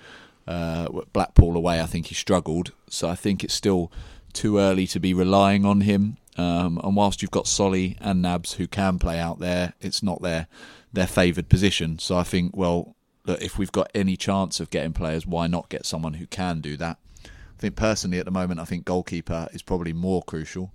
uh, 0.47 0.89
Blackpool 1.13 1.57
away, 1.57 1.81
I 1.81 1.87
think 1.87 2.07
he 2.07 2.15
struggled. 2.15 2.73
So 2.89 3.09
I 3.09 3.15
think 3.15 3.43
it's 3.43 3.55
still 3.55 3.91
too 4.33 4.59
early 4.59 4.87
to 4.89 5.01
be 5.01 5.15
relying 5.15 5.65
on 5.65 5.83
him. 5.83 6.17
Um, 6.37 6.81
and 6.83 6.97
whilst 6.97 7.23
you've 7.23 7.31
got 7.31 7.47
Solly 7.47 7.97
and 8.01 8.21
Nabs 8.21 8.55
who 8.55 8.67
can 8.67 8.99
play 8.99 9.19
out 9.19 9.39
there, 9.39 9.75
it's 9.81 10.03
not 10.03 10.23
their 10.23 10.49
their 10.93 11.07
favoured 11.07 11.49
position. 11.49 11.99
So 11.99 12.17
I 12.17 12.23
think, 12.23 12.57
well, 12.57 12.95
look, 13.25 13.43
if 13.43 13.59
we've 13.59 13.73
got 13.73 13.91
any 13.95 14.17
chance 14.17 14.61
of 14.61 14.71
getting 14.71 14.93
players, 14.93 15.27
why 15.27 15.49
not 15.49 15.69
get 15.69 15.87
someone 15.87 16.15
who 16.15 16.27
can 16.27 16.61
do 16.61 16.77
that? 16.77 16.99
I 17.25 17.61
think 17.61 17.77
personally, 17.77 18.19
at 18.19 18.25
the 18.25 18.31
moment, 18.31 18.61
I 18.61 18.65
think 18.65 18.85
goalkeeper 18.85 19.49
is 19.53 19.63
probably 19.63 19.93
more 19.93 20.23
crucial 20.23 20.73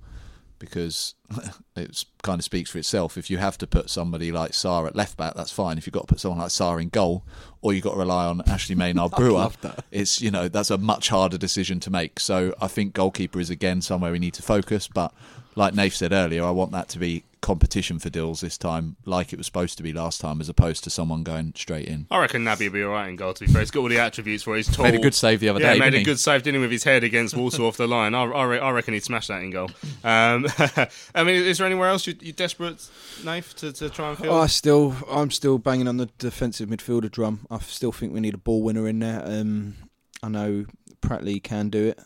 because 0.60 1.16
it 1.76 2.06
kind 2.22 2.40
of 2.40 2.44
speaks 2.44 2.70
for 2.70 2.78
itself. 2.78 3.18
If 3.18 3.30
you 3.30 3.38
have 3.38 3.58
to 3.60 3.68
put 3.68 3.90
somebody 3.90 4.32
like 4.32 4.52
Sarr 4.52 4.86
at 4.88 4.96
left 4.96 5.18
back, 5.18 5.34
that's 5.34 5.52
fine. 5.52 5.78
If 5.78 5.88
you've 5.88 5.94
got 5.94 6.08
to 6.08 6.14
put 6.14 6.20
someone 6.20 6.40
like 6.40 6.50
Sarr 6.50 6.82
in 6.82 6.90
goal, 6.90 7.24
or 7.62 7.74
you've 7.74 7.84
got 7.84 7.94
to 7.94 8.00
rely 8.00 8.26
on 8.26 8.42
Ashley 8.48 8.76
Maynard 8.76 9.12
Brewer, 9.12 9.50
it's 9.92 10.22
you 10.22 10.32
know 10.32 10.48
that's 10.48 10.70
a 10.70 10.78
much 10.78 11.10
harder 11.10 11.38
decision 11.38 11.80
to 11.82 11.90
make. 11.90 12.20
So 12.20 12.54
I 12.62 12.68
think 12.68 12.94
goalkeeper 12.94 13.40
is 13.40 13.50
again 13.50 13.82
somewhere 13.82 14.12
we 14.12 14.20
need 14.20 14.36
to 14.36 14.44
focus. 14.44 14.88
But 14.88 15.14
like 15.56 15.74
Nath 15.74 15.96
said 15.96 16.12
earlier, 16.12 16.44
I 16.44 16.52
want 16.52 16.72
that 16.74 16.90
to 16.90 17.00
be 17.00 17.24
competition 17.42 18.00
for 18.00 18.10
Dills 18.10 18.42
this 18.42 18.58
time, 18.58 18.98
like 19.06 19.34
it 19.34 19.38
was 19.38 19.46
supposed 19.46 19.78
to 19.78 19.84
be 19.84 19.94
last 19.94 20.22
time, 20.22 20.42
as 20.42 20.50
opposed 20.50 20.84
to 20.84 20.90
someone 20.90 21.24
going 21.24 21.54
straight 21.56 21.88
in. 21.88 22.08
I 22.12 22.20
reckon 22.20 22.44
Naby 22.44 22.66
will 22.66 22.72
be 22.72 22.84
all 22.84 22.92
right 22.92 23.10
in 23.10 23.16
goal. 23.16 23.34
To 23.34 23.46
be 23.46 23.52
fair, 23.52 23.62
he's 23.62 23.72
got 23.72 23.82
all 23.82 23.90
the 23.90 24.00
attributes 24.00 24.44
for. 24.44 24.56
He's 24.56 24.68
tall. 24.68 24.86
Made 24.90 24.96
a 24.96 25.00
good 25.00 25.14
save 25.14 25.40
the 25.40 25.50
other 25.50 25.60
yeah, 25.60 25.74
day. 25.74 25.80
made 25.80 25.94
a 25.94 26.00
he? 26.00 26.04
good 26.04 26.20
save, 26.20 26.44
didn't 26.44 26.60
he, 26.60 26.62
with 26.62 26.72
his 26.72 26.84
head 26.84 27.04
against 27.04 27.36
Walsall 27.36 27.68
off 27.68 27.78
the 27.78 27.88
line? 27.88 28.16
I, 28.16 28.24
I, 28.24 28.58
I, 28.58 28.72
reckon 28.72 28.94
he'd 28.94 29.04
smash 29.04 29.28
that 29.28 29.42
in 29.42 29.52
goal. 29.52 29.70
Um, 30.04 30.48
I 31.16 31.24
mean, 31.24 31.36
is 31.36 31.58
there 31.58 31.68
anywhere 31.68 31.90
else 31.90 32.08
you, 32.08 32.14
are 32.14 32.32
desperate, 32.32 32.88
Nath, 33.24 33.56
to, 33.58 33.72
to 33.74 33.90
try 33.90 34.10
and 34.10 34.18
fill? 34.18 34.34
I 34.34 34.48
still, 34.48 34.96
I'm 35.10 35.32
still 35.32 35.58
banging 35.58 35.88
on 35.88 35.98
the 35.98 36.08
defensive 36.18 36.70
midfielder 36.70 37.12
drum. 37.12 37.46
I 37.50 37.60
still 37.60 37.92
think 37.92 38.14
we 38.14 38.20
need 38.20 38.34
a 38.34 38.40
ball 38.40 38.64
winner 38.64 38.88
in 38.88 39.00
there. 39.00 39.22
Um, 39.26 39.76
I 40.22 40.30
know 40.30 40.66
Pratley 41.02 41.42
can 41.42 41.70
do 41.70 41.88
it. 41.88 42.00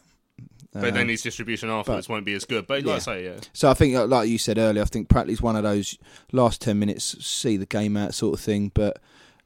But 0.74 0.86
um, 0.86 0.94
then 0.96 1.10
his 1.10 1.22
distribution 1.22 1.70
afterwards 1.70 2.08
but, 2.08 2.14
won't 2.14 2.26
be 2.26 2.34
as 2.34 2.46
good. 2.46 2.66
But 2.66 2.84
like 2.84 2.96
I 2.96 3.00
say, 3.00 3.26
yeah. 3.26 3.40
So 3.54 3.70
I 3.70 3.76
think, 3.76 3.96
like 4.10 4.28
you 4.28 4.38
said 4.38 4.58
earlier, 4.58 4.82
I 4.82 4.86
think 4.86 5.08
Pratley's 5.08 5.42
one 5.42 5.56
of 5.56 5.64
those 5.64 5.98
last 6.32 6.62
ten 6.62 6.80
minutes 6.80 7.24
see 7.26 7.58
the 7.58 7.68
game 7.68 7.96
out 7.96 8.14
sort 8.16 8.34
of 8.34 8.44
thing. 8.44 8.72
But 8.74 9.00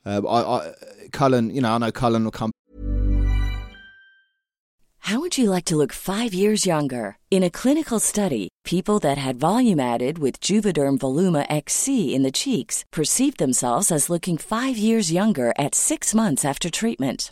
uh, 0.06 0.22
I, 0.26 0.58
I, 0.58 0.74
Cullen, 1.12 1.54
you 1.54 1.62
know, 1.62 1.74
I 1.74 1.78
know 1.78 1.92
Cullen 1.92 2.24
will 2.24 2.32
come. 2.32 2.52
How 5.00 5.22
would 5.22 5.38
you 5.38 5.50
like 5.50 5.64
to 5.66 5.78
look 5.78 5.94
five 5.94 6.34
years 6.34 6.66
younger? 6.66 7.18
In 7.32 7.42
a 7.42 7.50
clinical 7.50 8.00
study, 8.00 8.50
people 8.66 9.00
that 9.00 9.18
had 9.18 9.40
volume 9.40 9.80
added 9.80 10.20
with 10.20 10.42
Juvederm 10.42 10.98
Voluma 10.98 11.46
XC 11.50 12.14
in 12.14 12.24
the 12.24 12.32
cheeks 12.32 12.84
perceived 12.92 13.38
themselves 13.38 13.90
as 13.90 14.10
looking 14.10 14.38
five 14.38 14.78
years 14.78 15.10
younger 15.10 15.54
at 15.58 15.76
six 15.76 16.14
months 16.14 16.44
after 16.44 16.70
treatment 16.70 17.32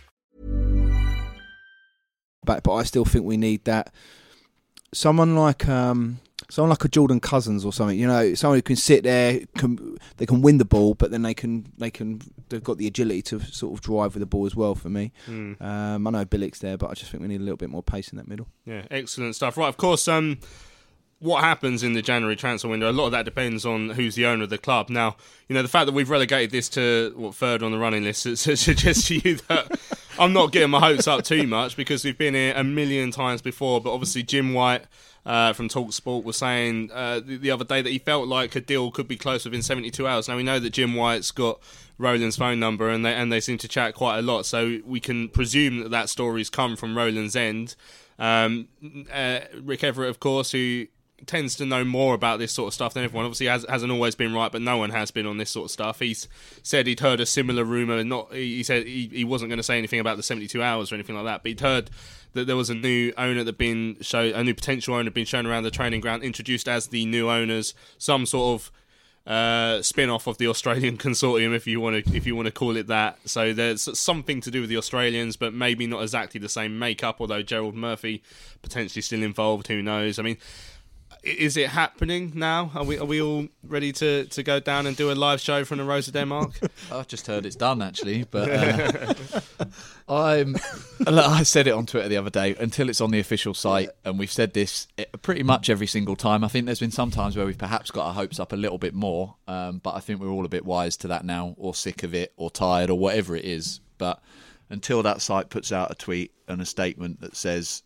But 2.45 2.63
but 2.63 2.73
I 2.73 2.83
still 2.83 3.05
think 3.05 3.25
we 3.25 3.37
need 3.37 3.65
that. 3.65 3.93
Someone 4.93 5.35
like 5.37 5.69
um, 5.69 6.19
someone 6.49 6.69
like 6.71 6.83
a 6.83 6.89
Jordan 6.89 7.19
Cousins 7.21 7.63
or 7.63 7.71
something. 7.71 7.97
You 7.97 8.07
know, 8.07 8.33
someone 8.33 8.57
who 8.57 8.61
can 8.61 8.75
sit 8.75 9.03
there, 9.03 9.39
can, 9.57 9.97
they 10.17 10.25
can 10.25 10.41
win 10.41 10.57
the 10.57 10.65
ball, 10.65 10.95
but 10.95 11.11
then 11.11 11.21
they 11.21 11.33
can 11.33 11.71
they 11.77 11.89
can 11.89 12.19
they've 12.49 12.63
got 12.63 12.77
the 12.77 12.87
agility 12.87 13.21
to 13.23 13.39
sort 13.39 13.73
of 13.73 13.81
drive 13.81 14.15
with 14.15 14.19
the 14.21 14.25
ball 14.25 14.45
as 14.45 14.55
well. 14.55 14.75
For 14.75 14.89
me, 14.89 15.11
Mm. 15.29 15.61
um, 15.61 16.07
I 16.07 16.09
know 16.09 16.25
Bielik's 16.25 16.59
there, 16.59 16.77
but 16.77 16.89
I 16.89 16.93
just 16.93 17.09
think 17.11 17.21
we 17.21 17.27
need 17.29 17.39
a 17.39 17.43
little 17.43 17.57
bit 17.57 17.69
more 17.69 17.83
pace 17.83 18.09
in 18.09 18.17
that 18.17 18.27
middle. 18.27 18.47
Yeah, 18.65 18.85
excellent 18.91 19.35
stuff. 19.35 19.55
Right, 19.55 19.69
of 19.69 19.77
course, 19.77 20.07
um, 20.09 20.39
what 21.21 21.43
happens 21.43 21.83
in 21.83 21.93
the 21.93 22.01
January 22.01 22.35
transfer 22.35 22.67
window, 22.67 22.89
a 22.89 22.91
lot 22.91 23.05
of 23.05 23.11
that 23.11 23.25
depends 23.25 23.63
on 23.63 23.91
who's 23.91 24.15
the 24.15 24.25
owner 24.25 24.43
of 24.43 24.49
the 24.49 24.57
club. 24.57 24.89
Now, 24.89 25.15
you 25.47 25.53
know, 25.53 25.61
the 25.61 25.67
fact 25.67 25.85
that 25.85 25.91
we've 25.91 26.09
relegated 26.09 26.49
this 26.49 26.67
to 26.69 27.13
what 27.15 27.35
third 27.35 27.61
on 27.61 27.71
the 27.71 27.77
running 27.77 28.03
list 28.03 28.23
su- 28.23 28.35
su- 28.35 28.55
suggests 28.55 29.07
to 29.09 29.17
you 29.17 29.35
that 29.47 29.79
I'm 30.17 30.33
not 30.33 30.51
getting 30.51 30.71
my 30.71 30.79
hopes 30.79 31.07
up 31.07 31.23
too 31.23 31.45
much 31.45 31.77
because 31.77 32.03
we've 32.03 32.17
been 32.17 32.33
here 32.33 32.53
a 32.55 32.63
million 32.63 33.11
times 33.11 33.43
before. 33.43 33.79
But 33.79 33.93
obviously, 33.93 34.23
Jim 34.23 34.53
White 34.53 34.85
uh, 35.23 35.53
from 35.53 35.69
Talksport 35.69 36.23
was 36.23 36.37
saying 36.37 36.89
uh, 36.91 37.19
the, 37.19 37.37
the 37.37 37.51
other 37.51 37.65
day 37.65 37.83
that 37.83 37.91
he 37.91 37.99
felt 37.99 38.27
like 38.27 38.55
a 38.55 38.61
deal 38.61 38.89
could 38.89 39.07
be 39.07 39.15
close 39.15 39.45
within 39.45 39.61
72 39.61 40.07
hours. 40.07 40.27
Now 40.27 40.37
we 40.37 40.43
know 40.43 40.57
that 40.57 40.71
Jim 40.71 40.95
White's 40.95 41.29
got 41.29 41.59
Roland's 41.99 42.37
phone 42.37 42.59
number 42.59 42.89
and 42.89 43.05
they 43.05 43.13
and 43.13 43.31
they 43.31 43.41
seem 43.41 43.59
to 43.59 43.67
chat 43.67 43.93
quite 43.93 44.17
a 44.17 44.23
lot, 44.23 44.47
so 44.47 44.79
we 44.87 44.99
can 44.99 45.29
presume 45.29 45.81
that 45.81 45.91
that 45.91 46.09
story's 46.09 46.49
come 46.49 46.75
from 46.75 46.97
Roland's 46.97 47.35
end. 47.35 47.75
Um, 48.17 48.69
uh, 49.13 49.41
Rick 49.61 49.81
Everitt, 49.81 50.09
of 50.09 50.19
course, 50.19 50.51
who 50.51 50.87
tends 51.25 51.55
to 51.55 51.65
know 51.65 51.83
more 51.83 52.13
about 52.13 52.39
this 52.39 52.51
sort 52.51 52.67
of 52.67 52.73
stuff 52.73 52.93
than 52.93 53.03
everyone. 53.03 53.25
Obviously, 53.25 53.47
has, 53.47 53.65
hasn't 53.67 53.91
always 53.91 54.15
been 54.15 54.33
right, 54.33 54.51
but 54.51 54.61
no 54.61 54.77
one 54.77 54.89
has 54.89 55.11
been 55.11 55.25
on 55.25 55.37
this 55.37 55.49
sort 55.49 55.65
of 55.65 55.71
stuff. 55.71 55.99
He's 55.99 56.27
said 56.63 56.87
he'd 56.87 56.99
heard 56.99 57.19
a 57.19 57.25
similar 57.25 57.63
rumor. 57.63 57.97
and 57.97 58.09
Not 58.09 58.33
he 58.33 58.63
said 58.63 58.85
he, 58.85 59.09
he 59.11 59.23
wasn't 59.23 59.49
going 59.49 59.57
to 59.57 59.63
say 59.63 59.77
anything 59.77 59.99
about 59.99 60.17
the 60.17 60.23
seventy-two 60.23 60.61
hours 60.61 60.91
or 60.91 60.95
anything 60.95 61.15
like 61.15 61.25
that, 61.25 61.43
but 61.43 61.49
he'd 61.49 61.59
heard 61.59 61.89
that 62.33 62.47
there 62.47 62.55
was 62.55 62.69
a 62.69 62.75
new 62.75 63.11
owner 63.17 63.43
that 63.43 63.57
been 63.57 63.97
show 64.01 64.21
a 64.21 64.43
new 64.43 64.53
potential 64.53 64.95
owner 64.95 65.11
been 65.11 65.25
shown 65.25 65.45
around 65.45 65.63
the 65.63 65.71
training 65.71 66.01
ground, 66.01 66.23
introduced 66.23 66.67
as 66.67 66.87
the 66.87 67.05
new 67.05 67.29
owners, 67.29 67.73
some 67.97 68.25
sort 68.25 68.61
of 68.61 68.71
uh, 69.25 69.81
spin-off 69.81 70.25
of 70.27 70.37
the 70.37 70.47
Australian 70.47 70.97
consortium, 70.97 71.55
if 71.55 71.67
you 71.67 71.79
want 71.79 72.05
to, 72.05 72.15
if 72.15 72.25
you 72.25 72.35
want 72.35 72.47
to 72.47 72.51
call 72.51 72.75
it 72.75 72.87
that. 72.87 73.17
So 73.25 73.53
there's 73.53 73.97
something 73.97 74.41
to 74.41 74.51
do 74.51 74.61
with 74.61 74.69
the 74.69 74.77
Australians, 74.77 75.35
but 75.35 75.53
maybe 75.53 75.85
not 75.87 76.01
exactly 76.01 76.39
the 76.39 76.49
same 76.49 76.79
makeup. 76.79 77.17
Although 77.19 77.41
Gerald 77.41 77.75
Murphy 77.75 78.23
potentially 78.61 79.01
still 79.01 79.23
involved, 79.23 79.67
who 79.67 79.81
knows? 79.81 80.17
I 80.17 80.23
mean, 80.23 80.37
is 81.23 81.55
it 81.55 81.69
happening 81.69 82.31
now? 82.33 82.71
Are 82.73 82.83
we 82.83 82.97
are 82.97 83.05
we 83.05 83.21
all 83.21 83.47
ready 83.63 83.91
to, 83.93 84.25
to 84.25 84.43
go 84.43 84.59
down 84.59 84.87
and 84.87 84.97
do 84.97 85.11
a 85.11 85.13
live 85.13 85.39
show 85.39 85.63
from 85.63 85.77
the 85.77 85.83
Rose 85.83 86.07
of 86.07 86.13
Denmark? 86.13 86.59
I've 86.91 87.07
just 87.07 87.27
heard 87.27 87.45
it's 87.45 87.55
done 87.55 87.81
actually, 87.81 88.23
but 88.23 88.49
uh, 88.49 89.13
I'm. 90.09 90.53
look, 90.99 91.25
I 91.25 91.43
said 91.43 91.67
it 91.67 91.71
on 91.71 91.85
Twitter 91.85 92.09
the 92.09 92.17
other 92.17 92.31
day. 92.31 92.55
Until 92.59 92.89
it's 92.89 93.01
on 93.01 93.11
the 93.11 93.19
official 93.19 93.53
site, 93.53 93.89
and 94.03 94.17
we've 94.17 94.31
said 94.31 94.53
this 94.53 94.87
eh, 94.97 95.05
pretty 95.21 95.43
much 95.43 95.69
every 95.69 95.87
single 95.87 96.15
time. 96.15 96.43
I 96.43 96.47
think 96.47 96.65
there's 96.65 96.79
been 96.79 96.91
some 96.91 97.11
times 97.11 97.37
where 97.37 97.45
we've 97.45 97.57
perhaps 97.57 97.91
got 97.91 98.07
our 98.07 98.13
hopes 98.13 98.39
up 98.39 98.51
a 98.51 98.57
little 98.57 98.79
bit 98.79 98.95
more, 98.95 99.35
um, 99.47 99.77
but 99.77 99.93
I 99.95 99.99
think 99.99 100.19
we're 100.19 100.29
all 100.29 100.45
a 100.45 100.49
bit 100.49 100.65
wise 100.65 100.97
to 100.97 101.07
that 101.09 101.23
now, 101.23 101.55
or 101.57 101.75
sick 101.75 102.01
of 102.03 102.15
it, 102.15 102.33
or 102.35 102.49
tired, 102.49 102.89
or 102.89 102.97
whatever 102.97 103.35
it 103.35 103.45
is. 103.45 103.79
But 103.99 104.23
until 104.71 105.03
that 105.03 105.21
site 105.21 105.51
puts 105.51 105.71
out 105.71 105.91
a 105.91 105.95
tweet 105.95 106.31
and 106.47 106.61
a 106.61 106.65
statement 106.65 107.21
that 107.21 107.35
says 107.35 107.83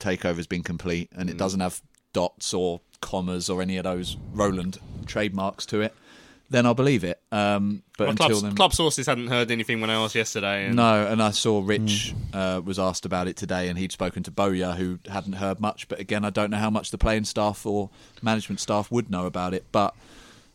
takeover's 0.00 0.48
been 0.48 0.64
complete, 0.64 1.08
and 1.14 1.30
it 1.30 1.36
doesn't 1.36 1.60
have 1.60 1.80
dots 2.14 2.54
or 2.54 2.80
commas 3.02 3.50
or 3.50 3.60
any 3.60 3.76
of 3.76 3.84
those 3.84 4.16
Roland 4.32 4.78
trademarks 5.04 5.66
to 5.66 5.82
it, 5.82 5.94
then 6.48 6.64
I'll 6.66 6.74
believe 6.74 7.04
it. 7.04 7.20
Um, 7.30 7.82
but 7.98 8.04
Well, 8.04 8.10
until 8.10 8.28
club, 8.28 8.42
then, 8.42 8.54
club 8.54 8.72
sources 8.72 9.06
hadn't 9.06 9.26
heard 9.26 9.50
anything 9.50 9.80
when 9.80 9.90
I 9.90 9.94
asked 9.94 10.14
yesterday. 10.14 10.66
And 10.66 10.76
no, 10.76 11.06
and 11.06 11.22
I 11.22 11.30
saw 11.30 11.62
Rich 11.64 12.14
uh, 12.32 12.62
was 12.64 12.78
asked 12.78 13.04
about 13.04 13.28
it 13.28 13.36
today, 13.36 13.68
and 13.68 13.78
he'd 13.78 13.92
spoken 13.92 14.22
to 14.22 14.30
Bowyer, 14.30 14.72
who 14.72 14.98
hadn't 15.10 15.34
heard 15.34 15.60
much. 15.60 15.88
But 15.88 16.00
again, 16.00 16.24
I 16.24 16.30
don't 16.30 16.50
know 16.50 16.56
how 16.56 16.70
much 16.70 16.90
the 16.90 16.98
playing 16.98 17.24
staff 17.24 17.66
or 17.66 17.90
management 18.22 18.60
staff 18.60 18.90
would 18.90 19.10
know 19.10 19.26
about 19.26 19.52
it. 19.52 19.64
But 19.72 19.94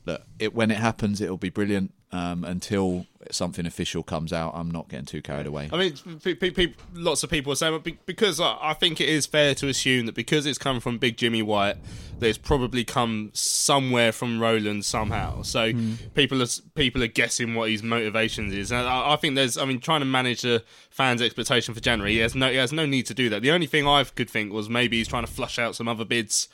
look, 0.05 0.23
it, 0.39 0.55
when 0.55 0.71
it 0.71 0.77
happens, 0.77 1.21
it'll 1.21 1.37
be 1.37 1.49
brilliant. 1.49 1.93
Um, 2.11 2.43
until 2.43 3.05
something 3.29 3.67
official 3.67 4.01
comes 4.01 4.33
out, 4.33 4.53
I'm 4.55 4.71
not 4.71 4.89
getting 4.89 5.05
too 5.05 5.21
carried 5.21 5.45
away. 5.45 5.69
I 5.71 5.77
mean, 5.77 5.93
pe- 6.23 6.33
pe- 6.33 6.49
pe- 6.49 6.73
lots 6.95 7.21
of 7.21 7.29
people 7.29 7.53
are 7.53 7.55
saying, 7.55 7.71
but 7.75 7.83
be- 7.83 7.99
because 8.07 8.39
I 8.39 8.57
I 8.59 8.73
think 8.73 8.99
it 8.99 9.07
is 9.07 9.27
fair 9.27 9.53
to 9.53 9.67
assume 9.67 10.07
that 10.07 10.15
because 10.15 10.47
it's 10.47 10.57
come 10.57 10.79
from 10.79 10.97
Big 10.97 11.17
Jimmy 11.17 11.43
White, 11.43 11.77
that 12.17 12.27
it's 12.27 12.39
probably 12.39 12.83
come 12.83 13.29
somewhere 13.33 14.11
from 14.11 14.39
Roland 14.41 14.85
somehow. 14.85 15.43
So 15.43 15.71
people 16.15 16.41
are 16.41 16.47
people 16.73 17.03
are 17.03 17.07
guessing 17.07 17.53
what 17.53 17.69
his 17.69 17.83
motivations 17.83 18.55
is, 18.55 18.71
and 18.71 18.87
I, 18.87 19.13
I 19.13 19.15
think 19.15 19.35
there's, 19.35 19.55
I 19.55 19.65
mean, 19.65 19.79
trying 19.79 19.99
to 20.01 20.05
manage 20.07 20.41
the 20.41 20.63
fans' 20.89 21.21
expectation 21.21 21.75
for 21.75 21.79
January, 21.79 22.13
he 22.13 22.19
has 22.19 22.33
no 22.33 22.49
he 22.49 22.55
has 22.57 22.73
no 22.73 22.87
need 22.87 23.05
to 23.05 23.13
do 23.13 23.29
that. 23.29 23.43
The 23.43 23.51
only 23.51 23.67
thing 23.67 23.85
I 23.87 24.03
could 24.03 24.31
think 24.31 24.51
was 24.51 24.67
maybe 24.67 24.97
he's 24.97 25.07
trying 25.07 25.27
to 25.27 25.31
flush 25.31 25.59
out 25.59 25.75
some 25.75 25.87
other 25.87 26.05
bids 26.05 26.47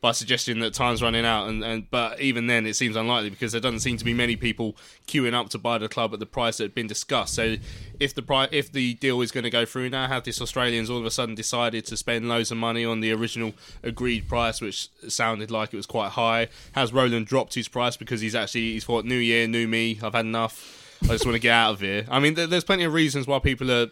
by 0.00 0.12
suggesting 0.12 0.60
that 0.60 0.72
time's 0.72 1.02
running 1.02 1.24
out 1.24 1.48
and, 1.48 1.64
and 1.64 1.90
but 1.90 2.20
even 2.20 2.46
then 2.46 2.66
it 2.66 2.74
seems 2.74 2.94
unlikely 2.94 3.30
because 3.30 3.50
there 3.50 3.60
doesn't 3.60 3.80
seem 3.80 3.96
to 3.96 4.04
be 4.04 4.14
many 4.14 4.36
people 4.36 4.76
queuing 5.08 5.34
up 5.34 5.48
to 5.48 5.58
buy 5.58 5.76
the 5.76 5.88
club 5.88 6.12
at 6.14 6.20
the 6.20 6.26
price 6.26 6.58
that 6.58 6.64
had 6.64 6.74
been 6.74 6.86
discussed. 6.86 7.34
So 7.34 7.56
if 7.98 8.14
the 8.14 8.22
price 8.22 8.48
if 8.52 8.70
the 8.70 8.94
deal 8.94 9.20
is 9.20 9.32
going 9.32 9.44
to 9.44 9.50
go 9.50 9.64
through 9.64 9.90
now 9.90 10.06
have 10.06 10.22
this 10.22 10.40
Australians 10.40 10.88
all 10.88 10.98
of 10.98 11.04
a 11.04 11.10
sudden 11.10 11.34
decided 11.34 11.84
to 11.86 11.96
spend 11.96 12.28
loads 12.28 12.52
of 12.52 12.58
money 12.58 12.84
on 12.84 13.00
the 13.00 13.12
original 13.12 13.54
agreed 13.82 14.28
price 14.28 14.60
which 14.60 14.88
sounded 15.08 15.50
like 15.50 15.72
it 15.72 15.76
was 15.76 15.86
quite 15.86 16.10
high. 16.10 16.48
Has 16.72 16.92
Roland 16.92 17.26
dropped 17.26 17.54
his 17.54 17.66
price 17.66 17.96
because 17.96 18.20
he's 18.20 18.36
actually 18.36 18.72
he's 18.72 18.84
thought 18.84 19.04
new 19.04 19.16
year 19.16 19.48
new 19.48 19.66
me 19.66 19.98
I've 20.02 20.14
had 20.14 20.26
enough. 20.26 20.84
I 21.04 21.08
just 21.08 21.24
want 21.24 21.34
to 21.34 21.40
get 21.40 21.52
out 21.52 21.72
of 21.72 21.80
here. 21.80 22.06
I 22.08 22.20
mean 22.20 22.34
there's 22.34 22.64
plenty 22.64 22.84
of 22.84 22.92
reasons 22.92 23.26
why 23.26 23.40
people 23.40 23.70
are 23.72 23.88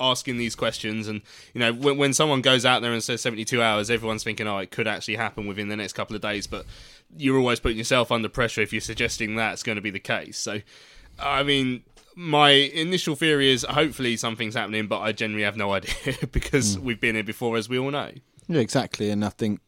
asking 0.00 0.36
these 0.36 0.54
questions 0.54 1.08
and 1.08 1.22
you 1.52 1.60
know 1.60 1.72
when, 1.72 1.96
when 1.96 2.12
someone 2.12 2.40
goes 2.40 2.64
out 2.66 2.82
there 2.82 2.92
and 2.92 3.02
says 3.02 3.20
72 3.20 3.62
hours 3.62 3.90
everyone's 3.90 4.24
thinking 4.24 4.46
oh 4.46 4.58
it 4.58 4.70
could 4.70 4.88
actually 4.88 5.16
happen 5.16 5.46
within 5.46 5.68
the 5.68 5.76
next 5.76 5.92
couple 5.92 6.16
of 6.16 6.22
days 6.22 6.46
but 6.46 6.66
you're 7.16 7.38
always 7.38 7.60
putting 7.60 7.78
yourself 7.78 8.10
under 8.10 8.28
pressure 8.28 8.60
if 8.60 8.72
you're 8.72 8.80
suggesting 8.80 9.36
that's 9.36 9.62
going 9.62 9.76
to 9.76 9.82
be 9.82 9.90
the 9.90 10.00
case 10.00 10.36
so 10.38 10.60
i 11.18 11.42
mean 11.42 11.82
my 12.16 12.50
initial 12.50 13.14
theory 13.16 13.50
is 13.50 13.64
hopefully 13.64 14.16
something's 14.16 14.54
happening 14.54 14.86
but 14.86 15.00
i 15.00 15.12
generally 15.12 15.44
have 15.44 15.56
no 15.56 15.72
idea 15.74 16.14
because 16.32 16.78
we've 16.78 17.00
been 17.00 17.14
here 17.14 17.24
before 17.24 17.56
as 17.56 17.68
we 17.68 17.78
all 17.78 17.90
know 17.90 18.10
Yeah, 18.48 18.60
exactly. 18.60 19.10
And 19.10 19.24
I 19.24 19.30
think 19.30 19.60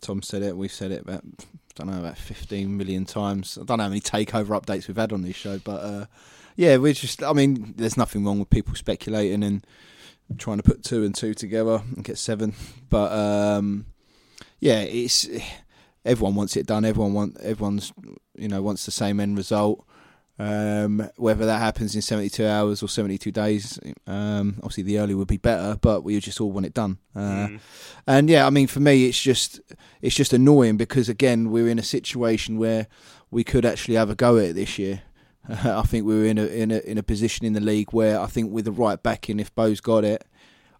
Tom 0.00 0.22
said 0.22 0.42
it. 0.42 0.56
We've 0.56 0.72
said 0.72 0.90
it 0.90 1.02
about 1.02 1.22
I 1.22 1.44
don't 1.74 1.88
know 1.88 1.98
about 1.98 2.16
fifteen 2.16 2.76
million 2.76 3.04
times. 3.04 3.58
I 3.60 3.64
don't 3.64 3.78
know 3.78 3.84
how 3.84 3.88
many 3.90 4.00
takeover 4.00 4.58
updates 4.58 4.88
we've 4.88 4.96
had 4.96 5.12
on 5.12 5.22
this 5.22 5.36
show, 5.36 5.58
but 5.58 5.80
uh, 5.82 6.06
yeah, 6.60 6.76
we're 6.76 6.92
just. 6.92 7.22
I 7.22 7.32
mean, 7.32 7.72
there's 7.78 7.96
nothing 7.96 8.22
wrong 8.22 8.38
with 8.38 8.50
people 8.50 8.74
speculating 8.74 9.42
and 9.42 9.66
trying 10.36 10.58
to 10.58 10.62
put 10.62 10.84
two 10.84 11.04
and 11.04 11.14
two 11.14 11.32
together 11.32 11.82
and 11.96 12.04
get 12.04 12.18
seven. 12.18 12.54
But 12.90 13.10
um, 13.12 13.86
yeah, 14.58 14.80
it's 14.82 15.26
everyone 16.04 16.34
wants 16.34 16.58
it 16.58 16.66
done. 16.66 16.84
Everyone 16.84 17.14
want 17.14 17.40
everyone's 17.40 17.94
you 18.36 18.48
know 18.48 18.60
wants 18.60 18.84
the 18.84 18.90
same 18.90 19.20
end 19.20 19.38
result. 19.38 19.86
Um, 20.38 21.08
whether 21.16 21.46
that 21.46 21.60
happens 21.60 21.94
in 21.94 22.02
72 22.02 22.46
hours 22.46 22.82
or 22.82 22.88
72 22.88 23.30
days, 23.30 23.78
um, 24.06 24.54
obviously 24.58 24.84
the 24.84 24.98
earlier 24.98 25.16
would 25.16 25.28
be 25.28 25.36
better, 25.36 25.76
but 25.80 26.02
we 26.02 26.18
just 26.20 26.40
all 26.42 26.50
want 26.52 26.66
it 26.66 26.74
done. 26.74 26.98
Uh, 27.14 27.20
Mm. 27.20 27.60
And 28.06 28.30
yeah, 28.30 28.46
I 28.46 28.50
mean, 28.50 28.66
for 28.66 28.80
me, 28.80 29.06
it's 29.06 29.20
just 29.20 29.60
it's 30.02 30.14
just 30.14 30.34
annoying 30.34 30.76
because 30.76 31.08
again, 31.08 31.50
we're 31.50 31.68
in 31.68 31.78
a 31.78 31.82
situation 31.82 32.58
where 32.58 32.86
we 33.30 33.44
could 33.44 33.64
actually 33.64 33.94
have 33.94 34.10
a 34.10 34.14
go 34.14 34.36
at 34.36 34.44
it 34.44 34.54
this 34.56 34.78
year. 34.78 35.02
I 35.64 35.82
think 35.82 36.06
we 36.06 36.16
were 36.16 36.24
in 36.24 36.38
a 36.38 36.46
in 36.46 36.70
a 36.70 36.78
in 36.78 36.98
a 36.98 37.02
position 37.02 37.44
in 37.44 37.52
the 37.54 37.60
league 37.60 37.92
where 37.92 38.20
I 38.20 38.26
think 38.26 38.52
with 38.52 38.64
the 38.64 38.72
right 38.72 39.02
backing, 39.02 39.40
if 39.40 39.54
Bo's 39.54 39.80
got 39.80 40.04
it, 40.04 40.24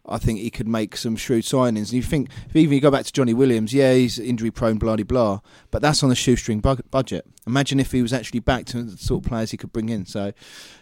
I 0.06 0.18
think 0.18 0.38
he 0.38 0.50
could 0.50 0.68
make 0.68 0.96
some 0.96 1.16
shrewd 1.16 1.44
signings. 1.44 1.76
And 1.76 1.92
you 1.92 2.02
think, 2.02 2.30
if 2.48 2.56
even 2.56 2.74
you 2.74 2.80
go 2.80 2.90
back 2.90 3.04
to 3.04 3.12
Jonny 3.12 3.34
Williams, 3.34 3.74
yeah, 3.74 3.92
he's 3.94 4.18
injury 4.18 4.50
prone, 4.50 4.78
blah 4.78 4.96
blah 4.96 5.04
blah, 5.04 5.40
but 5.70 5.82
that's 5.82 6.02
on 6.02 6.10
a 6.10 6.14
shoestring 6.14 6.60
bu- 6.60 6.82
budget. 6.90 7.26
Imagine 7.46 7.80
if 7.80 7.92
he 7.92 8.02
was 8.02 8.12
actually 8.12 8.40
back 8.40 8.64
to 8.66 8.82
the 8.82 8.96
sort 8.96 9.24
of 9.24 9.28
players 9.28 9.50
he 9.50 9.56
could 9.56 9.72
bring 9.72 9.88
in. 9.88 10.06
So, 10.06 10.32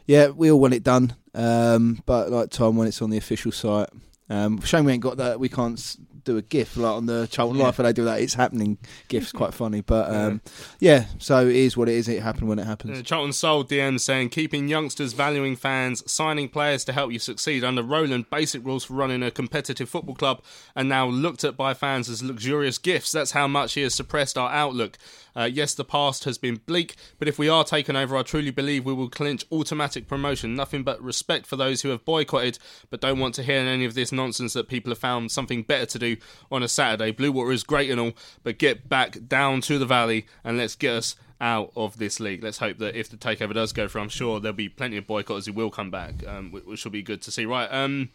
yeah, 0.07 0.29
we 0.29 0.51
all 0.51 0.61
want 0.61 0.75
it 0.75 0.83
done, 0.83 1.17
um, 1.35 2.03
but 2.05 2.31
like 2.31 2.51
Tom, 2.51 2.77
when 2.77 2.89
it's 2.89 3.01
on 3.01 3.11
the 3.11 3.19
official 3.19 3.53
site, 3.53 3.89
um, 4.31 4.61
shame 4.61 4.85
we 4.85 4.93
ain't 4.93 5.03
got 5.03 5.17
that. 5.17 5.41
We 5.41 5.49
can't 5.49 5.97
do 6.33 6.37
a 6.39 6.43
GIF 6.43 6.77
like 6.77 6.93
on 6.95 7.07
the 7.07 7.27
Charlton 7.31 7.59
Yeah. 7.59 7.65
Life, 7.65 7.79
and 7.79 7.87
they 7.89 7.93
do 7.93 8.05
that. 8.05 8.21
It's 8.21 8.35
happening. 8.35 8.79
GIF's 9.09 9.33
quite 9.33 9.55
funny, 9.63 9.81
but 9.81 10.15
um, 10.15 10.41
yeah. 10.81 11.07
So 11.19 11.47
it 11.47 11.57
is 11.57 11.77
what 11.77 11.89
it 11.89 11.95
is. 11.95 12.09
It 12.09 12.23
happened 12.23 12.49
when 12.49 12.59
it 12.59 12.67
happens. 12.67 12.99
Uh, 12.99 13.03
Charlton 13.03 13.33
Soul 13.33 13.65
DM 13.65 13.99
saying 13.99 14.29
keeping 14.31 14.69
youngsters, 14.69 15.13
valuing 15.13 15.57
fans, 15.57 16.03
signing 16.11 16.49
players 16.49 16.85
to 16.85 16.93
help 16.93 17.13
you 17.13 17.19
succeed 17.19 17.65
under 17.65 17.83
Roland. 17.83 18.31
Basic 18.31 18.65
rules 18.65 18.85
for 18.85 18.95
running 18.95 19.23
a 19.23 19.31
competitive 19.31 19.89
football 19.89 20.15
club 20.15 20.43
are 20.77 20.85
now 20.85 21.07
looked 21.09 21.45
at 21.45 21.57
by 21.57 21.75
fans 21.75 22.09
as 22.09 22.23
luxurious 22.23 22.79
gifts. 22.79 23.13
That's 23.13 23.33
how 23.33 23.47
much 23.49 23.75
he 23.75 23.83
has 23.83 23.95
suppressed 23.95 24.37
our 24.39 24.51
outlook. 24.51 24.99
Uh, 25.39 25.45
yes, 25.45 25.73
the 25.73 25.85
past 25.85 26.25
has 26.25 26.37
been 26.37 26.57
bleak, 26.67 26.97
but 27.21 27.29
if 27.29 27.39
we 27.39 27.49
are 27.49 27.63
taken 27.63 27.95
over, 27.95 28.17
I 28.17 28.23
truly 28.23 28.51
believe 28.51 28.85
we 28.85 28.93
will 28.93 29.09
clinch 29.09 29.45
automatic 29.53 30.09
promotion. 30.09 30.57
Nothing 30.57 30.83
but 30.83 31.01
respect 31.01 31.47
for 31.47 31.55
those 31.55 31.83
who 31.83 31.91
have 31.91 32.05
boycotted 32.05 32.59
but 32.91 33.01
don't 33.01 33.21
want 33.21 33.37
to 33.37 33.45
hear 33.45 33.61
any 33.61 33.85
of 33.85 33.95
this 33.95 34.11
nonsense 34.11 34.55
that 34.55 34.67
people 34.67 34.91
have 34.91 34.99
found 34.99 35.31
something 35.31 35.63
better 35.63 35.87
to 35.87 35.99
do 36.01 36.17
on 36.51 36.65
a 36.65 36.69
Saturday. 36.69 37.13
Blue 37.13 37.31
Water 37.31 37.53
is 37.53 37.63
great 37.63 37.89
and 37.89 38.01
all, 38.01 38.15
but 38.43 38.59
get 38.59 38.89
back 38.89 39.29
down 39.29 39.61
to 39.61 39.79
the 39.79 39.87
valley 39.87 40.27
and 40.43 40.59
let's 40.59 40.75
get 40.75 40.95
us 40.95 41.15
out 41.41 41.73
of 41.77 41.99
this 41.99 42.19
league. 42.19 42.43
Let's 42.43 42.59
hope 42.59 42.79
that 42.79 42.97
if 42.99 43.09
the 43.09 43.17
takeover 43.17 43.55
does 43.55 43.73
go 43.73 43.87
through, 43.87 44.03
I'm 44.03 44.09
sure 44.09 44.41
there'll 44.41 44.57
be 44.57 44.69
plenty 44.69 44.97
of 44.97 45.07
boycotters 45.07 45.47
who 45.47 45.53
will 45.53 45.71
come 45.71 45.93
back, 45.93 46.27
um, 46.27 46.51
which 46.51 46.85
will 46.85 46.91
be 46.91 47.03
good 47.03 47.23
to 47.23 47.31
see. 47.31 47.47
Right, 47.47 47.69
um, 47.71 48.09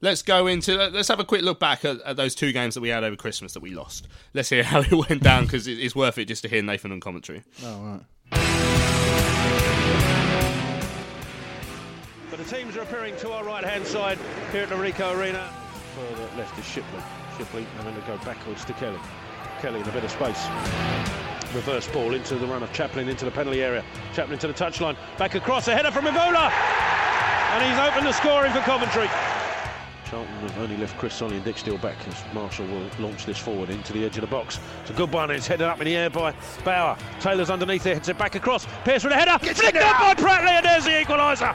let's 0.00 0.22
go 0.22 0.46
into 0.46 0.76
let's 0.76 1.08
have 1.08 1.20
a 1.20 1.24
quick 1.24 1.42
look 1.42 1.58
back 1.58 1.84
at, 1.84 2.00
at 2.02 2.16
those 2.16 2.34
two 2.34 2.52
games 2.52 2.74
that 2.74 2.80
we 2.80 2.88
had 2.88 3.04
over 3.04 3.16
Christmas 3.16 3.52
that 3.54 3.60
we 3.60 3.70
lost. 3.70 4.08
Let's 4.34 4.48
hear 4.48 4.62
how 4.62 4.80
it 4.90 4.92
went 4.92 5.22
down 5.22 5.44
because 5.44 5.66
it, 5.66 5.78
it's 5.78 5.94
worth 5.94 6.18
it 6.18 6.26
just 6.26 6.42
to 6.42 6.48
hear 6.48 6.62
Nathan 6.62 6.92
on 6.92 7.00
commentary. 7.00 7.42
Oh 7.64 7.80
right. 7.82 8.00
But 12.30 12.38
the 12.38 12.44
teams 12.44 12.76
are 12.76 12.82
appearing 12.82 13.16
to 13.16 13.32
our 13.32 13.44
right 13.44 13.64
hand 13.64 13.86
side 13.86 14.18
here 14.52 14.62
at 14.62 14.68
the 14.68 14.74
Ricoh 14.74 15.18
Arena. 15.18 15.50
Further 15.96 16.28
left 16.36 16.58
is 16.58 16.64
Shipley. 16.64 17.00
Shipley 17.36 17.64
having 17.76 17.94
to 17.94 18.06
go 18.06 18.16
backwards 18.18 18.64
to 18.66 18.72
Kelly. 18.74 18.98
Kelly 19.60 19.80
in 19.80 19.88
a 19.88 19.92
bit 19.92 20.04
of 20.04 20.10
space. 20.10 20.46
Reverse 21.54 21.88
ball 21.88 22.14
into 22.14 22.34
the 22.36 22.46
run 22.46 22.62
of 22.62 22.70
Chaplin 22.74 23.08
into 23.08 23.24
the 23.24 23.30
penalty 23.30 23.62
area. 23.62 23.82
Chaplin 24.12 24.38
to 24.38 24.46
the 24.46 24.52
touchline. 24.52 24.96
Back 25.16 25.34
across, 25.34 25.66
a 25.66 25.74
header 25.74 25.90
from 25.90 26.04
Hiwula! 26.04 26.52
And 27.54 27.64
he's 27.64 27.78
opened 27.80 28.06
the 28.06 28.12
scoring 28.12 28.52
for 28.52 28.60
Coventry. 28.60 29.08
Charlton 30.08 30.34
have 30.36 30.58
only 30.58 30.76
left 30.78 30.96
Chris 30.96 31.14
Solly 31.14 31.36
and 31.36 31.44
Dick 31.44 31.58
Steele 31.58 31.76
back 31.76 31.96
as 32.08 32.14
Marshall 32.32 32.66
will 32.66 32.88
launch 32.98 33.26
this 33.26 33.36
forward 33.36 33.68
into 33.68 33.92
the 33.92 34.04
edge 34.06 34.16
of 34.16 34.22
the 34.22 34.26
box. 34.26 34.58
It's 34.80 34.90
a 34.90 34.94
good 34.94 35.12
one, 35.12 35.30
it's 35.30 35.46
headed 35.46 35.66
up 35.66 35.80
in 35.80 35.84
the 35.84 35.96
air 35.96 36.08
by 36.08 36.34
Bauer. 36.64 36.96
Taylor's 37.20 37.50
underneath 37.50 37.84
it, 37.84 37.94
heads 37.94 38.08
it 38.08 38.16
back 38.16 38.34
across. 38.34 38.66
Pearce 38.84 39.04
with 39.04 39.12
a 39.12 39.16
header, 39.16 39.38
flicked 39.38 39.76
up 39.76 40.00
by 40.00 40.14
Pratley, 40.14 40.48
and 40.48 40.64
there's 40.64 40.84
the 40.84 40.92
equaliser. 40.92 41.54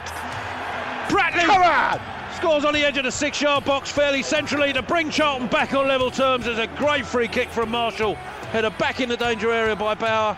Pratley 1.08 2.00
scores 2.36 2.64
on 2.64 2.72
the 2.72 2.84
edge 2.84 2.96
of 2.96 3.04
the 3.04 3.10
six-yard 3.10 3.64
box 3.64 3.90
fairly 3.90 4.22
centrally 4.22 4.72
to 4.72 4.82
bring 4.82 5.10
Charlton 5.10 5.48
back 5.48 5.74
on 5.74 5.88
level 5.88 6.10
terms. 6.10 6.44
There's 6.44 6.58
a 6.58 6.68
great 6.76 7.04
free 7.04 7.26
kick 7.26 7.48
from 7.48 7.70
Marshall, 7.70 8.14
header 8.52 8.70
back 8.70 9.00
in 9.00 9.08
the 9.08 9.16
danger 9.16 9.50
area 9.50 9.74
by 9.74 9.94
Bauer. 9.94 10.36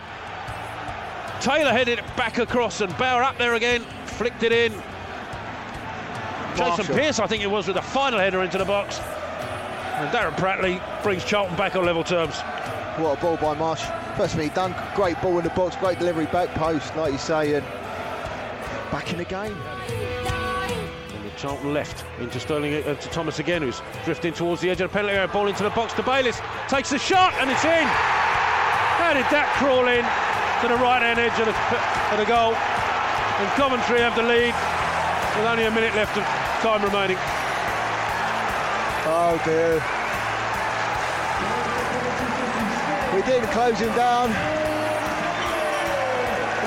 Taylor 1.39 1.71
headed 1.71 1.99
it 1.99 2.05
back 2.15 2.39
across 2.39 2.81
and 2.81 2.97
Bauer 2.97 3.21
up 3.21 3.37
there 3.37 3.53
again, 3.53 3.81
flicked 4.05 4.41
it 4.41 4.51
in. 4.51 4.73
Jason 6.57 6.85
Marshall. 6.85 6.95
Pearce, 6.95 7.19
I 7.19 7.27
think 7.27 7.43
it 7.43 7.51
was, 7.51 7.67
with 7.67 7.77
a 7.77 7.81
final 7.81 8.19
header 8.19 8.43
into 8.43 8.57
the 8.57 8.65
box. 8.65 8.99
And 8.99 10.09
Darren 10.09 10.35
Pratley 10.35 10.81
brings 11.03 11.23
Charlton 11.23 11.55
back 11.55 11.75
on 11.75 11.85
level 11.85 12.03
terms. 12.03 12.39
What 12.97 13.17
a 13.17 13.21
ball 13.21 13.37
by 13.37 13.53
Marsh. 13.53 13.83
First 14.15 14.35
thing 14.35 14.49
he 14.49 14.55
done, 14.55 14.75
great 14.95 15.19
ball 15.21 15.37
in 15.37 15.43
the 15.43 15.51
box, 15.51 15.75
great 15.75 15.99
delivery 15.99 16.25
back 16.25 16.49
post, 16.55 16.95
like 16.95 17.11
you 17.11 17.17
say, 17.19 17.55
and 17.55 17.65
back 18.91 19.11
in 19.11 19.19
the 19.19 19.25
game. 19.25 19.55
And 21.13 21.25
the 21.25 21.29
Charlton 21.37 21.73
left 21.73 22.03
into 22.19 22.39
Sterling, 22.39 22.73
uh, 22.73 22.95
to 22.95 23.09
Thomas 23.09 23.39
again, 23.39 23.61
who's 23.61 23.81
drifting 24.05 24.33
towards 24.33 24.61
the 24.61 24.69
edge 24.69 24.81
of 24.81 24.89
the 24.89 24.93
penalty 24.93 25.15
area. 25.15 25.27
Ball 25.27 25.47
into 25.47 25.63
the 25.63 25.69
box 25.69 25.93
to 25.93 26.03
Bayliss. 26.03 26.39
Takes 26.67 26.89
the 26.89 26.97
shot 26.97 27.33
and 27.35 27.49
it's 27.49 27.63
in. 27.63 27.87
How 28.97 29.13
did 29.13 29.25
that 29.29 29.45
crawl 29.57 29.87
in 29.87 30.01
to 30.61 30.67
the 30.67 30.81
right 30.81 31.01
hand 31.01 31.19
edge 31.19 31.37
of 31.37 31.45
the, 31.45 31.53
of 32.13 32.17
the 32.17 32.25
goal? 32.25 32.57
And 32.57 33.47
Coventry 33.53 34.01
have 34.01 34.15
the 34.15 34.23
lead 34.23 34.53
with 35.37 35.45
only 35.45 35.65
a 35.65 35.71
minute 35.71 35.93
left 35.93 36.17
of 36.17 36.46
time 36.61 36.83
remaining. 36.83 37.17
Oh 39.09 39.39
dear. 39.45 39.81
We 43.15 43.21
didn't 43.23 43.49
close 43.49 43.79
him 43.79 43.93
down. 43.95 44.29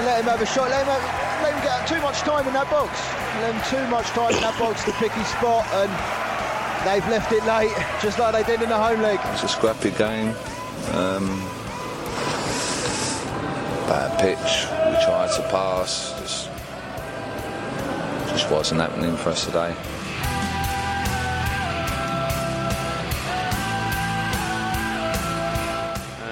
Let 0.05 0.21
him 0.21 0.27
have 0.27 0.41
a 0.41 0.47
shot. 0.47 0.71
Let 0.71 0.83
him, 0.83 0.89
have, 0.89 1.43
let 1.43 1.55
him 1.55 1.63
get 1.63 1.87
too 1.87 2.01
much 2.01 2.21
time 2.21 2.47
in 2.47 2.55
that 2.55 2.71
box. 2.71 2.91
Let 3.41 3.55
him 3.55 3.63
too 3.71 3.87
much 3.91 4.07
time 4.09 4.35
in 4.35 4.41
that 4.41 4.59
box 4.59 4.85
to 4.85 4.93
pick 4.93 5.13
his 5.13 5.27
spot, 5.29 5.67
and 5.75 5.91
they've 6.89 7.07
left 7.11 7.31
it 7.33 7.45
late, 7.45 7.71
just 8.03 8.19
like 8.19 8.33
they 8.35 8.43
did 8.43 8.63
in 8.63 8.69
the 8.69 8.79
home 8.79 9.01
leg. 9.01 9.21
It's 9.33 9.45
a 9.45 9.49
scrappy 9.49 9.91
game. 9.91 10.35
Um, 10.93 11.27
bad 13.87 14.19
pitch. 14.19 14.67
We 14.89 15.05
tried 15.05 15.31
to 15.37 15.43
pass. 15.51 16.15
Just, 16.21 16.50
just 18.41 18.53
wasn't 18.53 18.81
happening 18.81 19.15
for 19.17 19.31
us 19.31 19.45
today. 19.45 19.75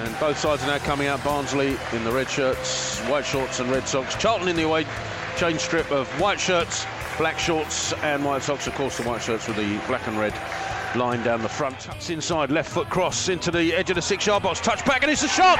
And 0.01 0.19
both 0.19 0.39
sides 0.39 0.63
are 0.63 0.67
now 0.67 0.79
coming 0.79 1.07
out. 1.07 1.23
Barnsley 1.23 1.77
in 1.93 2.03
the 2.03 2.11
red 2.11 2.27
shirts, 2.27 2.99
white 3.01 3.25
shorts 3.25 3.59
and 3.59 3.69
red 3.69 3.87
socks. 3.87 4.15
Charlton 4.15 4.47
in 4.47 4.55
the 4.55 4.63
away 4.63 4.87
change 5.37 5.59
strip 5.59 5.91
of 5.91 6.07
white 6.19 6.39
shirts, 6.39 6.87
black 7.19 7.37
shorts 7.37 7.93
and 8.01 8.25
white 8.25 8.41
socks. 8.41 8.65
Of 8.65 8.73
course, 8.73 8.97
the 8.97 9.03
white 9.03 9.21
shirts 9.21 9.47
with 9.47 9.57
the 9.57 9.79
black 9.87 10.07
and 10.07 10.17
red 10.17 10.33
line 10.95 11.21
down 11.21 11.43
the 11.43 11.49
front. 11.49 11.87
It's 11.95 12.09
inside, 12.09 12.49
left 12.49 12.71
foot 12.71 12.89
cross 12.89 13.29
into 13.29 13.51
the 13.51 13.75
edge 13.75 13.91
of 13.91 13.95
the 13.95 14.01
six-yard 14.01 14.41
box. 14.41 14.59
Touch 14.61 14.83
back 14.83 15.03
and 15.03 15.11
it's 15.11 15.23
a 15.23 15.27
shot! 15.27 15.59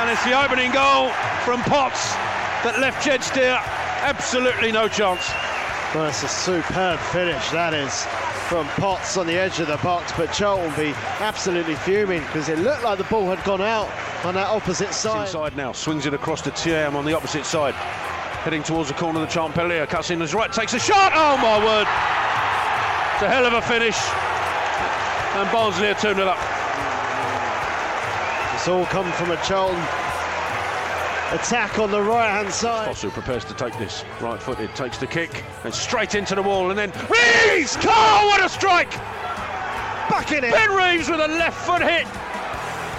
And 0.00 0.10
it's 0.10 0.24
the 0.24 0.38
opening 0.38 0.70
goal 0.72 1.08
from 1.44 1.62
Potts 1.62 2.12
that 2.62 2.78
left 2.78 3.02
Jed 3.02 3.22
Steer 3.22 3.58
absolutely 4.02 4.72
no 4.72 4.88
chance. 4.88 5.32
Well, 5.94 6.06
it's 6.06 6.22
a 6.22 6.28
superb 6.28 6.98
finish, 6.98 7.50
that 7.50 7.74
is, 7.74 8.06
from 8.48 8.66
Potts 8.80 9.18
on 9.18 9.26
the 9.26 9.34
edge 9.34 9.60
of 9.60 9.66
the 9.66 9.76
box. 9.78 10.10
But 10.16 10.32
Charlton 10.32 10.70
will 10.70 10.78
be 10.78 10.94
absolutely 11.20 11.74
fuming 11.74 12.22
because 12.22 12.48
it 12.48 12.58
looked 12.60 12.82
like 12.82 12.96
the 12.96 13.04
ball 13.04 13.26
had 13.26 13.44
gone 13.44 13.60
out 13.60 13.90
on 14.24 14.34
that 14.34 14.46
opposite 14.46 14.88
It's 14.88 14.96
side. 14.96 15.26
inside 15.26 15.54
now, 15.54 15.72
swings 15.72 16.06
it 16.06 16.14
across 16.14 16.40
to 16.42 16.50
Thiam 16.50 16.94
on 16.94 17.04
the 17.04 17.12
opposite 17.12 17.44
side. 17.44 17.74
Heading 17.74 18.62
towards 18.62 18.88
the 18.88 18.94
corner 18.94 19.22
of 19.22 19.30
the 19.30 19.60
area, 19.60 19.86
cuts 19.86 20.10
in 20.10 20.18
his 20.18 20.32
right, 20.32 20.50
takes 20.50 20.72
a 20.72 20.78
shot. 20.78 21.12
Oh 21.14 21.36
my 21.36 21.58
word! 21.62 21.86
It's 23.14 23.22
a 23.22 23.28
hell 23.28 23.44
of 23.44 23.52
a 23.52 23.60
finish. 23.60 23.98
And 25.36 25.52
Barnsley 25.52 25.88
are 25.88 25.94
2 25.94 26.14
0 26.14 26.26
up. 26.26 26.38
It's 28.54 28.66
all 28.66 28.86
come 28.86 29.12
from 29.12 29.30
a 29.30 29.36
Charlton 29.44 30.01
attack 31.32 31.78
on 31.78 31.90
the 31.90 32.00
right 32.00 32.28
hand 32.28 32.52
side. 32.52 32.88
Fosu 32.88 33.10
prepares 33.10 33.44
to 33.46 33.54
take 33.54 33.76
this. 33.78 34.04
Right 34.20 34.40
footed, 34.40 34.74
takes 34.74 34.98
the 34.98 35.06
kick 35.06 35.44
and 35.64 35.74
straight 35.74 36.14
into 36.14 36.34
the 36.34 36.42
wall. 36.42 36.70
And 36.70 36.78
then 36.78 36.90
Reeves! 37.08 37.76
Oh, 37.82 38.26
what 38.28 38.44
a 38.44 38.48
strike! 38.48 38.90
Back 40.10 40.32
in 40.32 40.44
it. 40.44 40.52
Ben 40.52 40.70
Reeves 40.70 41.08
with 41.08 41.20
a 41.20 41.28
left 41.28 41.66
foot 41.66 41.82
hit. 41.82 42.06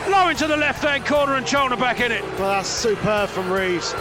Low 0.10 0.30
into 0.30 0.48
the 0.48 0.58
left 0.58 0.84
hand 0.84 1.06
corner 1.06 1.36
and 1.36 1.46
Charlton 1.46 1.80
back 1.80 2.00
in 2.00 2.12
it. 2.12 2.24
Well, 2.39 2.50
that's 2.50 2.67
superb 2.67 3.30
from 3.30 3.52
Reeves. 3.52 3.93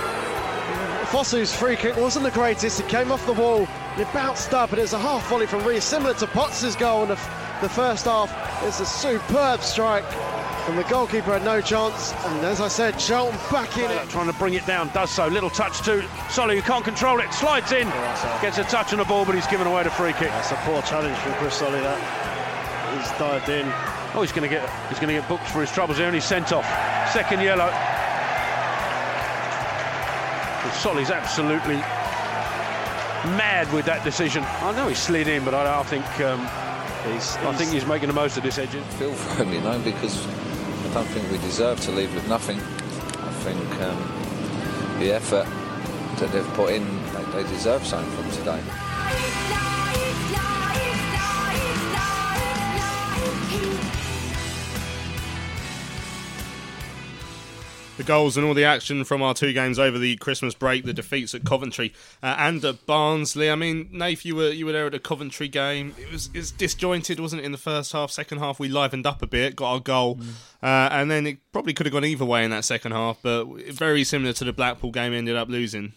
Fosu's 1.13 1.55
free 1.55 1.77
kick 1.77 1.97
wasn't 1.97 2.25
the 2.25 2.31
greatest. 2.31 2.81
It 2.81 2.89
came 2.89 3.13
off 3.13 3.25
the 3.27 3.35
wall 3.35 3.69
and 3.93 4.01
it 4.01 4.13
bounced 4.15 4.55
up, 4.55 4.71
and 4.73 4.81
it's 4.81 4.95
a 4.95 4.99
half 4.99 5.29
volley 5.29 5.47
from 5.47 5.63
Reeves, 5.65 5.85
similar 5.85 6.15
to 6.15 6.27
Potts' 6.27 6.75
goal 6.77 7.03
in 7.03 7.11
the, 7.11 7.19
the 7.61 7.69
first 7.69 8.07
half. 8.07 8.33
It's 8.65 8.81
a 8.81 8.87
superb 8.87 9.61
strike, 9.61 10.05
and 10.69 10.79
the 10.79 10.85
goalkeeper 10.85 11.33
had 11.33 11.45
no 11.45 11.61
chance. 11.61 12.13
And 12.13 12.45
as 12.47 12.61
I 12.61 12.69
said, 12.69 12.99
Charlton 12.99 13.39
back 13.51 13.77
in 13.79 13.91
it. 13.91 14.09
Trying 14.09 14.31
to 14.31 14.39
bring 14.39 14.55
it 14.55 14.65
down, 14.67 14.91
does 14.95 15.11
so. 15.11 15.27
Little 15.27 15.51
touch 15.51 15.83
to 15.83 16.09
Solly, 16.31 16.57
who 16.57 16.63
can't 16.63 16.85
control 16.85 17.21
it. 17.21 17.33
Slides 17.33 17.73
in, 17.73 17.89
gets 18.41 18.59
a 18.59 18.65
touch 18.65 18.93
on 18.93 18.99
the 18.99 19.05
ball, 19.05 19.25
but 19.25 19.35
he's 19.35 19.47
given 19.49 19.67
away 19.67 19.83
the 19.83 19.91
free 19.91 20.13
kick. 20.13 20.29
That's 20.29 20.53
a 20.53 20.57
poor 20.57 20.81
challenge 20.83 21.17
from 21.19 21.33
Chris 21.35 21.55
Solly. 21.55 21.81
That 21.81 21.99
he's 22.97 23.19
dived 23.19 23.49
in. 23.49 23.67
Oh, 24.15 24.21
he's 24.21 24.33
going 24.33 24.49
to 24.49 24.55
get 24.55 24.69
he's 24.89 24.99
going 24.99 25.15
to 25.15 25.21
get 25.21 25.29
booked 25.29 25.49
for 25.49 25.61
his 25.63 25.73
troubles 25.73 25.99
He 25.99 26.05
only 26.05 26.21
sent 26.21 26.53
off. 26.53 26.67
Second 27.13 27.41
yellow. 27.41 27.71
Solly's 30.79 31.11
absolutely 31.11 31.77
mad 33.37 33.73
with 33.73 33.85
that 33.87 34.03
decision. 34.05 34.45
I 34.45 34.73
know 34.73 34.89
he 34.89 34.95
slid 34.95 35.29
in, 35.29 35.45
but 35.45 35.55
I, 35.55 35.81
I 35.81 35.83
think 35.85 36.05
um, 36.21 36.41
he's, 37.13 37.37
I 37.37 37.55
think 37.55 37.71
he's 37.73 37.87
making 37.87 38.09
the 38.09 38.15
most 38.15 38.37
of 38.37 38.43
this 38.43 38.59
edge. 38.59 38.71
feel 38.71 39.13
for 39.13 39.45
him, 39.45 39.53
you 39.53 39.61
know, 39.61 39.79
because 39.81 40.27
I 40.93 40.97
don't 40.97 41.07
think 41.07 41.33
we 41.33 41.39
deserve 41.39 41.81
to 41.81 41.91
leave 41.91 42.15
with 42.15 42.29
nothing. 42.29 42.59
I 42.59 43.33
think 43.45 43.81
um, 43.81 45.01
the 45.01 45.13
effort 45.13 45.47
that 46.21 46.31
they've 46.33 46.47
put 46.53 46.75
in, 46.75 46.85
they, 47.15 47.43
they 47.43 47.49
deserve 47.49 47.87
something 47.87 48.13
from 48.13 48.31
today. 48.33 49.62
The 58.03 58.09
goals 58.09 58.37
and 58.37 58.45
all 58.45 58.53
the 58.53 58.65
action 58.65 59.05
from 59.05 59.23
our 59.23 59.33
two 59.33 59.53
games 59.53 59.79
over 59.79 59.97
the 59.97 60.17
Christmas 60.17 60.55
break, 60.55 60.85
the 60.85 60.93
defeats 60.93 61.37
at 61.37 61.45
Coventry 61.45 61.93
uh, 62.21 62.35
and 62.37 62.65
at 62.65 62.85
Barnsley. 62.85 63.49
I 63.49 63.55
mean, 63.55 63.91
Nath, 63.93 64.25
you 64.25 64.35
were 64.35 64.51
you 64.51 64.67
were 64.67 64.73
there 64.73 64.87
at 64.87 64.93
the 64.93 64.99
Coventry 64.99 65.47
game. 65.47 65.95
It 65.97 66.11
was, 66.11 66.27
it 66.35 66.39
was 66.39 66.51
disjointed, 66.51 67.21
wasn't 67.21 67.43
it? 67.43 67.45
In 67.45 67.53
the 67.53 67.59
first 67.59 67.93
half, 67.93 68.11
second 68.11 68.39
half, 68.39 68.59
we 68.59 68.69
livened 68.69 69.07
up 69.07 69.23
a 69.23 69.29
bit, 69.29 69.55
got 69.55 69.71
our 69.75 69.79
goal, 69.79 70.17
Mm. 70.17 70.31
uh, 70.65 70.89
and 70.91 71.13
then 71.13 71.29
it 71.29 71.39
probably 71.53 71.75
could 71.75 71.87
have 71.87 71.93
gone 71.93 72.05
either 72.05 72.25
way 72.25 72.45
in 72.45 72.51
that 72.51 72.65
second 72.65 72.91
half. 72.91 73.19
But 73.23 73.45
very 73.73 74.03
similar 74.03 74.33
to 74.33 74.43
the 74.45 74.53
Blackpool 74.53 74.91
game, 74.91 75.13
ended 75.13 75.37
up 75.37 75.49
losing. 75.49 75.93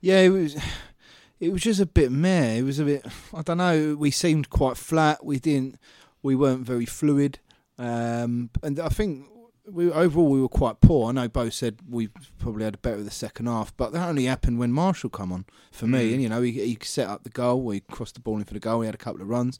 Yeah, 0.00 0.18
it 0.22 0.30
was. 0.30 0.56
It 1.38 1.52
was 1.52 1.62
just 1.62 1.78
a 1.78 1.86
bit 1.86 2.10
meh. 2.10 2.54
It 2.54 2.62
was 2.62 2.80
a 2.80 2.84
bit. 2.84 3.06
I 3.32 3.42
don't 3.42 3.58
know. 3.58 3.94
We 3.96 4.10
seemed 4.10 4.50
quite 4.50 4.76
flat. 4.76 5.24
We 5.24 5.38
didn't. 5.38 5.78
We 6.20 6.34
weren't 6.34 6.66
very 6.66 6.84
fluid. 6.86 7.38
Um, 7.78 8.50
and 8.60 8.80
I 8.80 8.88
think 8.88 9.26
we 9.70 9.90
overall 9.90 10.28
we 10.28 10.40
were 10.40 10.48
quite 10.48 10.80
poor. 10.80 11.08
I 11.08 11.12
know 11.12 11.28
Bo 11.28 11.50
said 11.50 11.78
we 11.88 12.08
probably 12.38 12.64
had 12.64 12.74
a 12.74 12.78
better 12.78 13.02
the 13.02 13.10
second 13.10 13.46
half, 13.46 13.76
but 13.76 13.92
that 13.92 14.08
only 14.08 14.24
happened 14.24 14.58
when 14.58 14.72
Marshall 14.72 15.10
come 15.10 15.32
on 15.32 15.44
for 15.70 15.86
me. 15.86 16.10
Mm. 16.10 16.12
And 16.14 16.22
you 16.22 16.28
know, 16.28 16.42
he, 16.42 16.52
he 16.52 16.78
set 16.82 17.08
up 17.08 17.24
the 17.24 17.30
goal. 17.30 17.62
We 17.62 17.80
crossed 17.80 18.14
the 18.14 18.20
ball 18.20 18.38
in 18.38 18.44
for 18.44 18.54
the 18.54 18.60
goal. 18.60 18.80
We 18.80 18.86
had 18.86 18.94
a 18.94 18.98
couple 18.98 19.22
of 19.22 19.28
runs. 19.28 19.58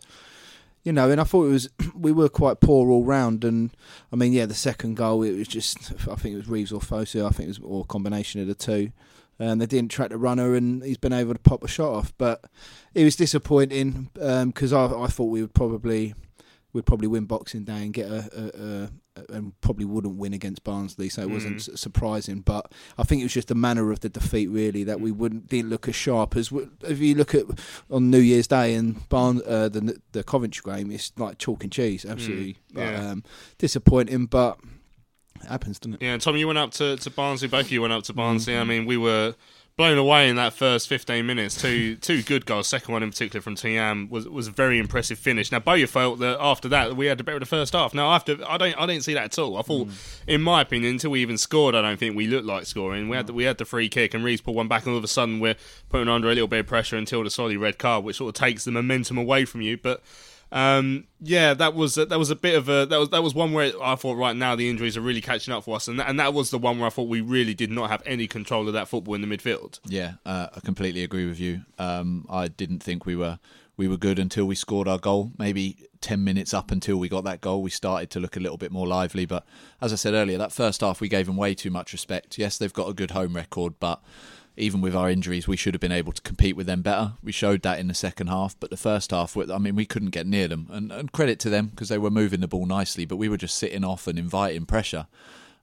You 0.85 0.93
know, 0.93 1.11
and 1.11 1.21
I 1.21 1.25
thought 1.25 1.47
it 1.47 1.51
was 1.51 1.69
we 1.95 2.13
were 2.13 2.29
quite 2.29 2.61
poor 2.61 2.91
all 2.91 3.05
round. 3.05 3.45
And 3.45 3.71
I 4.13 4.17
mean, 4.17 4.33
yeah, 4.33 4.47
the 4.47 4.55
second 4.55 4.97
goal 4.97 5.23
it 5.23 5.37
was 5.37 5.49
just 5.49 5.93
I 6.09 6.15
think 6.15 6.35
it 6.35 6.39
was 6.39 6.49
Reeves 6.49 6.73
or 6.73 6.81
Fosu. 6.81 7.27
I 7.27 7.31
think 7.31 7.47
it 7.47 7.59
was 7.59 7.61
or 7.61 7.83
a 7.83 7.87
combination 7.89 8.41
of 8.41 8.47
the 8.47 8.55
two. 8.55 8.93
And 9.41 9.61
they 9.61 9.67
didn't 9.67 9.93
track 9.93 10.11
the 10.11 10.19
runner, 10.19 10.57
and 10.57 10.83
he's 10.83 10.97
been 10.97 11.13
able 11.13 11.33
to 11.33 11.39
pop 11.39 11.63
a 11.63 11.69
shot 11.69 11.93
off. 11.93 12.13
But 12.19 12.45
it 12.93 13.05
was 13.05 13.15
disappointing 13.15 14.11
because 14.15 14.73
I, 14.73 14.87
I 14.87 15.07
thought 15.07 15.27
we 15.27 15.43
would 15.43 15.55
probably 15.55 16.15
we'd 16.73 16.87
probably 16.87 17.09
win 17.09 17.25
Boxing 17.25 17.65
Day 17.65 17.83
and 17.83 17.93
get 17.93 18.11
a, 18.11 18.29
a, 18.37 18.63
a, 18.63 18.91
and 19.29 19.53
probably 19.61 19.85
wouldn't 19.85 20.16
win 20.16 20.33
against 20.35 20.64
Barnsley, 20.64 21.09
so 21.09 21.23
it 21.23 21.31
wasn't 21.31 21.59
Mm. 21.59 21.79
surprising. 21.79 22.41
But 22.41 22.73
I 22.97 23.03
think 23.05 23.21
it 23.21 23.25
was 23.25 23.33
just 23.35 23.49
the 23.49 23.55
manner 23.55 23.91
of 23.91 24.01
the 24.01 24.09
defeat, 24.09 24.49
really, 24.49 24.85
that 24.85 25.01
we 25.01 25.11
wouldn't 25.11 25.49
didn't 25.49 25.71
look 25.71 25.89
as 25.89 25.95
sharp 25.95 26.37
as 26.37 26.51
if 26.83 26.99
you 26.99 27.14
look 27.14 27.35
at 27.35 27.45
on 27.91 28.11
New 28.11 28.19
Year's 28.21 28.47
Day 28.47 28.75
and 28.75 29.09
Barn 29.09 29.41
uh, 29.47 29.69
the 29.69 30.01
the 30.12 30.23
Coventry 30.25 30.62
game, 30.75 30.91
it's 30.91 31.12
like 31.16 31.39
chalk 31.39 31.62
and 31.64 31.73
cheese, 31.73 32.05
absolutely 32.05 32.57
Mm, 32.75 32.79
yeah. 32.81 33.11
um, 33.11 33.25
disappointing, 33.59 34.27
but 34.27 34.59
it 35.43 35.47
happens, 35.49 35.79
doesn't 35.79 35.95
it? 35.95 36.03
Yeah, 36.03 36.16
Tom, 36.19 36.37
you 36.37 36.47
went 36.47 36.59
up 36.59 36.73
to, 36.73 36.97
to 36.97 37.11
Barnsley. 37.11 37.49
Both 37.49 37.66
of 37.66 37.73
you 37.73 37.81
went 37.83 37.93
up 37.93 38.03
to 38.05 38.12
Barnsley. 38.12 38.55
Mm-hmm. 38.55 38.62
I 38.62 38.64
mean, 38.64 38.87
we 38.87 38.97
were 38.97 39.35
blown 39.79 39.97
away 39.97 40.29
in 40.29 40.35
that 40.35 40.53
first 40.53 40.89
15 40.89 41.24
minutes. 41.24 41.55
Two 41.55 41.95
two 41.97 42.22
good 42.22 42.45
goals. 42.45 42.66
Second 42.66 42.93
one 42.93 43.03
in 43.03 43.11
particular 43.11 43.41
from 43.41 43.55
Thiam 43.55 44.11
was 44.11 44.29
was 44.29 44.49
a 44.49 44.51
very 44.51 44.79
impressive 44.79 45.18
finish. 45.18 45.51
Now, 45.51 45.61
Bowyer 45.61 45.87
felt 45.87 46.18
that 46.18 46.37
after 46.41 46.68
that 46.68 46.97
we 46.97 47.07
had 47.07 47.16
the 47.16 47.24
better 47.24 47.37
of 47.37 47.41
the 47.41 47.47
first 47.47 47.72
half. 47.72 47.95
Now, 47.95 48.12
after 48.12 48.37
I 48.47 48.59
don't 48.59 48.76
I 48.76 48.87
didn't 48.87 49.05
see 49.05 49.14
that 49.14 49.24
at 49.24 49.39
all. 49.39 49.57
I 49.57 49.62
thought, 49.62 49.87
hmm. 49.87 49.93
in 50.26 50.43
my 50.43 50.61
opinion, 50.61 50.93
until 50.93 51.12
we 51.12 51.22
even 51.22 51.39
scored, 51.39 51.76
I 51.76 51.81
don't 51.81 51.99
think 51.99 52.16
we 52.16 52.26
looked 52.26 52.45
like 52.45 52.66
scoring. 52.66 53.09
We 53.09 53.16
had 53.16 53.29
the, 53.29 53.33
hmm. 53.33 53.39
we 53.39 53.45
had 53.45 53.57
the 53.57 53.64
free 53.64 53.89
kick 53.89 54.12
and 54.12 54.24
Reese 54.24 54.41
pulled 54.41 54.57
one 54.57 54.68
back, 54.68 54.83
and 54.83 54.93
all 54.93 54.99
of 54.99 55.05
a 55.05 55.09
sudden 55.09 55.39
we're 55.39 55.57
putting 55.89 56.09
under 56.09 56.29
a 56.29 56.35
little 56.35 56.49
bit 56.49 56.61
of 56.61 56.66
pressure 56.66 56.97
until 56.97 57.22
the 57.22 57.31
solid 57.31 57.57
red 57.57 57.79
card, 57.79 58.05
which 58.05 58.16
sort 58.16 58.37
of 58.37 58.41
takes 58.41 58.64
the 58.64 58.72
momentum 58.72 59.16
away 59.16 59.45
from 59.45 59.62
you. 59.62 59.79
But 59.79 60.03
um, 60.51 61.05
yeah, 61.21 61.53
that 61.55 61.75
was 61.75 61.99
a, 61.99 62.07
that 62.07 62.19
was 62.19 62.31
a 62.31 62.37
bit 62.37 62.55
of 62.55 62.69
a 62.69 62.87
that 62.87 62.99
was 62.99 63.11
that 63.11 63.23
was 63.23 63.35
one 63.35 63.53
where 63.53 63.73
I 63.83 63.97
thought 63.97 64.17
right 64.17 64.37
now 64.37 64.55
the 64.57 64.71
injuries 64.71 64.97
are 64.97 65.01
really 65.01 65.21
catching 65.21 65.53
up 65.53 65.65
for 65.65 65.77
us, 65.77 65.89
and 65.89 66.01
that, 66.01 66.09
and 66.09 66.19
that 66.19 66.33
was 66.33 66.51
the 66.51 66.59
one 66.59 66.79
where 66.79 66.87
I 66.87 66.91
thought 66.91 67.09
we 67.09 67.21
really 67.21 67.55
did 67.55 67.71
not 67.71 67.91
have 67.91 68.03
any 68.07 68.27
control 68.27 68.67
of 68.67 68.75
that 68.75 68.89
football 68.89 69.15
in 69.15 69.21
the 69.21 69.27
midfield. 69.27 69.81
Yeah, 69.87 70.15
uh, 70.25 70.49
I 70.55 70.61
completely 70.61 71.03
agree 71.03 71.27
with 71.27 71.39
you. 71.39 71.63
Um, 71.79 72.27
I 72.31 72.49
didn't 72.49 72.83
think 72.83 73.05
we 73.05 73.15
were 73.15 73.39
we 73.77 73.89
were 73.89 73.99
good 73.99 74.19
until 74.19 74.47
we 74.47 74.55
scored 74.55 74.89
our 74.89 74.99
goal. 74.99 75.33
Maybe 75.39 75.87
ten 76.01 76.25
minutes 76.25 76.55
up 76.55 76.71
until 76.71 76.97
we 76.97 77.09
got 77.09 77.25
that 77.25 77.41
goal, 77.43 77.63
we 77.63 77.71
started 77.71 78.09
to 78.11 78.21
look 78.21 78.37
a 78.37 78.41
little 78.41 78.59
bit 78.59 78.73
more 78.73 78.87
lively. 78.87 79.27
But 79.27 79.45
as 79.83 79.93
I 79.93 79.97
said 79.97 80.15
earlier, 80.15 80.39
that 80.39 80.53
first 80.53 80.81
half 80.81 81.01
we 81.01 81.09
gave 81.09 81.27
them 81.27 81.37
way 81.37 81.55
too 81.55 81.71
much 81.71 81.93
respect. 81.93 82.39
Yes, 82.39 82.57
they've 82.57 82.73
got 82.73 82.89
a 82.89 82.95
good 82.95 83.11
home 83.11 83.37
record, 83.37 83.75
but 83.79 84.01
even 84.59 84.81
with 84.81 84.95
our 84.95 85.09
injuries, 85.09 85.47
we 85.47 85.57
should 85.57 85.75
have 85.75 85.81
been 85.81 85.93
able 85.93 86.13
to 86.13 86.23
compete 86.23 86.57
with 86.57 86.67
them 86.67 86.83
better. 86.83 87.13
We 87.23 87.33
showed 87.33 87.63
that 87.63 87.79
in 87.79 87.89
the 87.89 87.95
second 87.95 88.27
half, 88.27 88.59
but 88.59 88.71
the 88.71 88.77
first 88.77 89.11
half, 89.13 89.37
I 89.37 89.59
mean, 89.59 89.77
we 89.77 89.87
couldn't 89.87 90.11
get 90.11 90.27
near 90.27 90.49
them. 90.49 90.69
And, 90.71 90.91
and 90.93 91.13
credit 91.13 91.39
to 91.41 91.51
them 91.51 91.67
because 91.67 91.89
they 91.89 91.99
were 91.99 92.11
moving 92.11 92.41
the 92.41 92.49
ball 92.49 92.67
nicely, 92.67 93.05
but 93.05 93.17
we 93.17 93.29
were 93.29 93.37
just 93.37 93.57
sitting 93.57 93.85
off 93.85 94.07
and 94.07 94.19
inviting 94.19 94.67
pressure. 94.67 95.07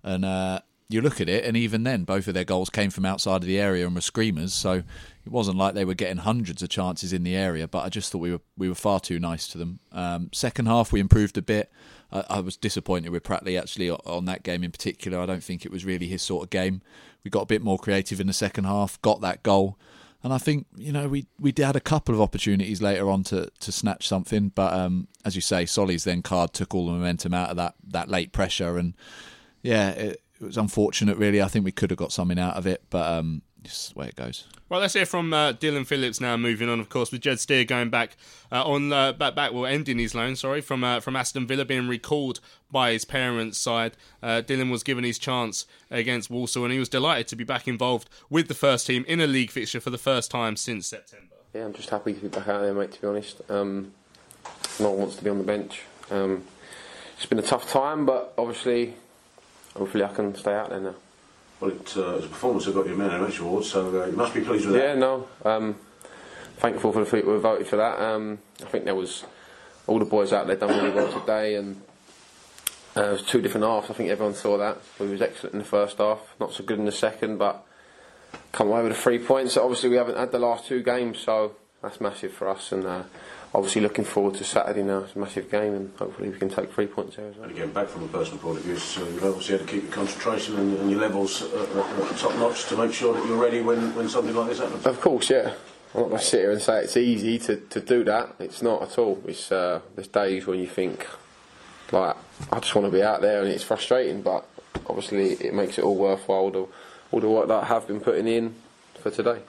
And 0.03 0.23
uh, 0.23 0.61
you 0.87 1.01
look 1.01 1.19
at 1.19 1.29
it, 1.29 1.43
and 1.43 1.57
even 1.57 1.83
then, 1.83 2.03
both 2.03 2.27
of 2.27 2.33
their 2.33 2.43
goals 2.43 2.69
came 2.69 2.89
from 2.89 3.05
outside 3.05 3.37
of 3.37 3.47
the 3.47 3.59
area 3.59 3.85
and 3.85 3.95
were 3.95 4.01
screamers. 4.01 4.53
So 4.53 4.83
it 5.25 5.31
wasn't 5.31 5.57
like 5.57 5.73
they 5.73 5.85
were 5.85 5.95
getting 5.95 6.17
hundreds 6.17 6.61
of 6.61 6.69
chances 6.69 7.11
in 7.11 7.23
the 7.23 7.35
area. 7.35 7.67
But 7.67 7.83
I 7.83 7.89
just 7.89 8.11
thought 8.11 8.19
we 8.19 8.31
were 8.31 8.41
we 8.55 8.69
were 8.69 8.75
far 8.75 8.99
too 8.99 9.19
nice 9.19 9.47
to 9.49 9.57
them. 9.57 9.79
Um, 9.91 10.29
second 10.31 10.67
half, 10.67 10.91
we 10.91 10.99
improved 10.99 11.37
a 11.37 11.41
bit. 11.41 11.71
I, 12.11 12.23
I 12.29 12.39
was 12.39 12.55
disappointed 12.55 13.09
with 13.09 13.23
Pratley 13.23 13.59
actually 13.59 13.89
on 13.89 14.25
that 14.25 14.43
game 14.43 14.63
in 14.63 14.71
particular. 14.71 15.19
I 15.19 15.25
don't 15.25 15.43
think 15.43 15.65
it 15.65 15.71
was 15.71 15.85
really 15.85 16.07
his 16.07 16.21
sort 16.21 16.43
of 16.43 16.49
game. 16.51 16.81
We 17.25 17.31
got 17.31 17.41
a 17.41 17.47
bit 17.47 17.61
more 17.61 17.77
creative 17.77 18.21
in 18.21 18.27
the 18.27 18.33
second 18.33 18.63
half, 18.63 19.01
got 19.01 19.19
that 19.19 19.43
goal. 19.43 19.77
And 20.23 20.33
I 20.33 20.37
think 20.37 20.65
you 20.77 20.91
know 20.91 21.09
we 21.09 21.27
we 21.39 21.53
had 21.57 21.75
a 21.75 21.81
couple 21.81 22.15
of 22.15 22.21
opportunities 22.21 22.81
later 22.81 23.09
on 23.09 23.23
to, 23.25 23.49
to 23.59 23.71
snatch 23.71 24.07
something, 24.07 24.49
but 24.55 24.73
um, 24.73 25.07
as 25.23 25.35
you 25.35 25.41
say, 25.41 25.65
Solly's 25.65 26.03
then 26.03 26.21
card 26.21 26.53
took 26.53 26.73
all 26.73 26.87
the 26.87 26.93
momentum 26.93 27.33
out 27.33 27.49
of 27.49 27.57
that 27.57 27.75
that 27.89 28.09
late 28.09 28.31
pressure, 28.31 28.77
and 28.77 28.95
yeah, 29.61 29.89
it, 29.89 30.21
it 30.39 30.43
was 30.43 30.57
unfortunate. 30.57 31.17
Really, 31.17 31.41
I 31.41 31.47
think 31.47 31.65
we 31.65 31.71
could 31.71 31.91
have 31.91 31.99
got 31.99 32.11
something 32.11 32.39
out 32.39 32.55
of 32.55 32.65
it, 32.65 32.83
but 32.89 33.05
um, 33.05 33.41
it's 33.65 33.89
the 33.89 33.99
way 33.99 34.07
it 34.07 34.15
goes. 34.15 34.45
Well, 34.67 34.79
let's 34.79 34.93
hear 34.93 35.05
from 35.05 35.31
uh, 35.31 35.51
Dillon 35.51 35.85
Phillips 35.85 36.19
now. 36.19 36.37
Moving 36.37 36.69
on, 36.69 36.79
of 36.79 36.89
course, 36.89 37.11
with 37.11 37.21
Jed 37.21 37.39
Steer 37.39 37.65
going 37.65 37.89
back 37.89 38.17
uh, 38.51 38.63
on 38.63 38.91
uh, 38.91 39.13
back 39.13 39.35
back 39.35 39.53
well 39.53 39.65
ending 39.65 39.99
his 39.99 40.15
loan. 40.15 40.35
Sorry, 40.35 40.61
from 40.61 40.83
uh, 40.83 40.99
from 40.99 41.15
Aston 41.15 41.45
Villa 41.45 41.65
being 41.65 41.87
recalled 41.87 42.39
by 42.71 42.91
his 42.91 43.05
parents' 43.05 43.57
side. 43.57 43.95
Uh, 44.23 44.41
Dylan 44.45 44.71
was 44.71 44.81
given 44.81 45.03
his 45.03 45.19
chance 45.19 45.65
against 45.91 46.29
Walsall, 46.29 46.63
and 46.63 46.73
he 46.73 46.79
was 46.79 46.89
delighted 46.89 47.27
to 47.27 47.35
be 47.35 47.43
back 47.43 47.67
involved 47.67 48.09
with 48.29 48.47
the 48.47 48.53
first 48.53 48.87
team 48.87 49.05
in 49.07 49.21
a 49.21 49.27
league 49.27 49.51
fixture 49.51 49.79
for 49.79 49.91
the 49.91 49.97
first 49.97 50.31
time 50.31 50.55
since 50.55 50.87
September. 50.87 51.35
Yeah, 51.53 51.65
I'm 51.65 51.73
just 51.73 51.89
happy 51.89 52.13
to 52.13 52.19
be 52.19 52.27
back 52.27 52.47
out 52.47 52.61
there, 52.61 52.73
mate. 52.73 52.91
To 52.93 53.01
be 53.01 53.07
honest, 53.07 53.41
um, 53.49 53.91
no 54.79 54.89
one 54.89 54.99
wants 54.99 55.15
to 55.17 55.23
be 55.23 55.29
on 55.29 55.37
the 55.37 55.43
bench. 55.43 55.83
Um, 56.09 56.43
it's 57.15 57.25
been 57.27 57.39
a 57.39 57.43
tough 57.43 57.69
time, 57.71 58.05
but 58.05 58.33
obviously, 58.37 58.95
hopefully, 59.77 60.03
I 60.03 60.13
can 60.13 60.35
stay 60.35 60.53
out 60.53 60.69
there 60.69 60.79
now. 60.79 60.95
Well, 61.65 61.73
it, 61.73 61.97
uh, 61.97 62.17
as 62.17 62.25
a 62.25 62.27
performance, 62.27 62.65
they've 62.65 62.75
got 62.75 62.85
your 62.85 62.95
man 62.95 63.09
of 63.09 63.21
match 63.21 63.39
award, 63.39 63.65
so 63.65 64.03
uh, 64.03 64.05
you 64.05 64.15
must 64.15 64.35
be 64.35 64.41
pleased 64.41 64.67
with 64.67 64.75
that. 64.75 64.83
Yeah, 64.83 64.95
no. 64.95 65.27
Um, 65.43 65.75
thankful 66.57 66.91
for 66.91 67.03
the 67.03 67.09
people 67.09 67.33
who 67.33 67.39
voted 67.39 67.65
for 67.65 67.77
that. 67.77 67.99
Um, 67.99 68.37
I 68.61 68.65
think 68.65 68.85
there 68.85 68.93
was 68.93 69.23
all 69.87 69.97
the 69.97 70.05
boys 70.05 70.31
out 70.31 70.45
there 70.45 70.57
done 70.57 70.69
really 70.69 70.91
well 70.91 71.11
today, 71.11 71.55
and 71.55 71.81
uh, 72.95 73.01
it 73.01 73.11
was 73.13 73.23
two 73.23 73.41
different 73.41 73.65
halves. 73.65 73.89
I 73.89 73.93
think 73.93 74.09
everyone 74.09 74.35
saw 74.35 74.59
that. 74.59 74.77
We 74.99 75.07
was 75.07 75.23
excellent 75.23 75.53
in 75.53 75.59
the 75.59 75.65
first 75.65 75.97
half, 75.97 76.19
not 76.39 76.53
so 76.53 76.63
good 76.63 76.77
in 76.77 76.85
the 76.85 76.91
second, 76.91 77.37
but 77.37 77.65
come 78.51 78.67
away 78.67 78.83
with 78.83 78.91
the 78.91 79.01
three 79.01 79.17
points. 79.17 79.57
Obviously, 79.57 79.89
we 79.89 79.95
haven't 79.95 80.17
had 80.17 80.31
the 80.31 80.39
last 80.39 80.67
two 80.67 80.83
games, 80.83 81.17
so 81.17 81.55
that's 81.81 81.99
massive 81.99 82.31
for 82.31 82.47
us. 82.47 82.71
And 82.71 82.85
uh, 82.85 83.03
obviously, 83.55 83.81
looking 83.81 84.05
forward 84.05 84.35
to 84.35 84.43
Saturday 84.43 84.83
now. 84.83 84.99
It's 84.99 85.15
a 85.15 85.19
massive 85.19 85.49
game, 85.49 85.73
and 85.73 85.91
hopefully, 85.97 86.29
we 86.29 86.37
can 86.37 86.49
take 86.49 86.71
three 86.73 86.87
points 86.87 87.15
there 87.15 87.27
as 87.27 87.35
well. 87.35 87.45
And 87.45 87.57
again, 87.57 87.71
back 87.71 87.87
from 87.87 88.03
a 88.03 88.07
personal 88.07 88.39
point 88.39 88.57
of 88.57 88.63
view, 88.63 88.77
so 88.77 89.03
you've 89.05 89.23
obviously 89.23 89.57
had 89.57 89.67
to 89.67 89.73
keep 89.73 89.83
your 89.83 89.91
concentration 89.91 90.57
and, 90.57 90.77
and 90.77 90.91
your 90.91 90.99
levels 90.99 91.41
uh, 91.41 91.47
uh, 91.47 92.03
uh, 92.03 92.17
top 92.17 92.35
notch 92.35 92.65
to 92.65 92.77
make 92.77 92.93
sure 92.93 93.13
that 93.13 93.25
you're 93.25 93.41
ready 93.41 93.61
when, 93.61 93.95
when 93.95 94.09
something 94.09 94.35
like 94.35 94.49
this 94.49 94.59
happens. 94.59 94.85
Of 94.85 94.99
course, 95.01 95.29
yeah. 95.29 95.53
I'm 95.93 96.01
not 96.01 96.09
going 96.09 96.19
to 96.19 96.25
sit 96.25 96.41
here 96.41 96.51
and 96.51 96.61
say 96.61 96.83
it's 96.83 96.97
easy 96.97 97.39
to, 97.39 97.55
to 97.55 97.79
do 97.79 98.03
that. 98.03 98.35
It's 98.39 98.61
not 98.61 98.81
at 98.81 98.97
all. 98.97 99.21
It's 99.25 99.49
uh, 99.49 99.79
there's 99.95 100.09
days 100.09 100.45
when 100.45 100.59
you 100.59 100.67
think, 100.67 101.07
like, 101.91 102.17
I 102.51 102.59
just 102.59 102.75
want 102.75 102.85
to 102.87 102.91
be 102.91 103.01
out 103.01 103.21
there, 103.21 103.41
and 103.41 103.49
it's 103.49 103.63
frustrating. 103.63 104.21
But 104.21 104.45
obviously, 104.87 105.33
it 105.33 105.53
makes 105.53 105.77
it 105.77 105.85
all 105.85 105.95
worthwhile. 105.95 106.39
All 106.39 106.51
the, 106.51 106.67
all 107.11 107.19
the 107.21 107.29
work 107.29 107.47
that 107.47 107.63
I 107.63 107.65
have 107.67 107.87
been 107.87 108.01
putting 108.01 108.27
in 108.27 108.55
for 108.99 109.09
today. 109.09 109.39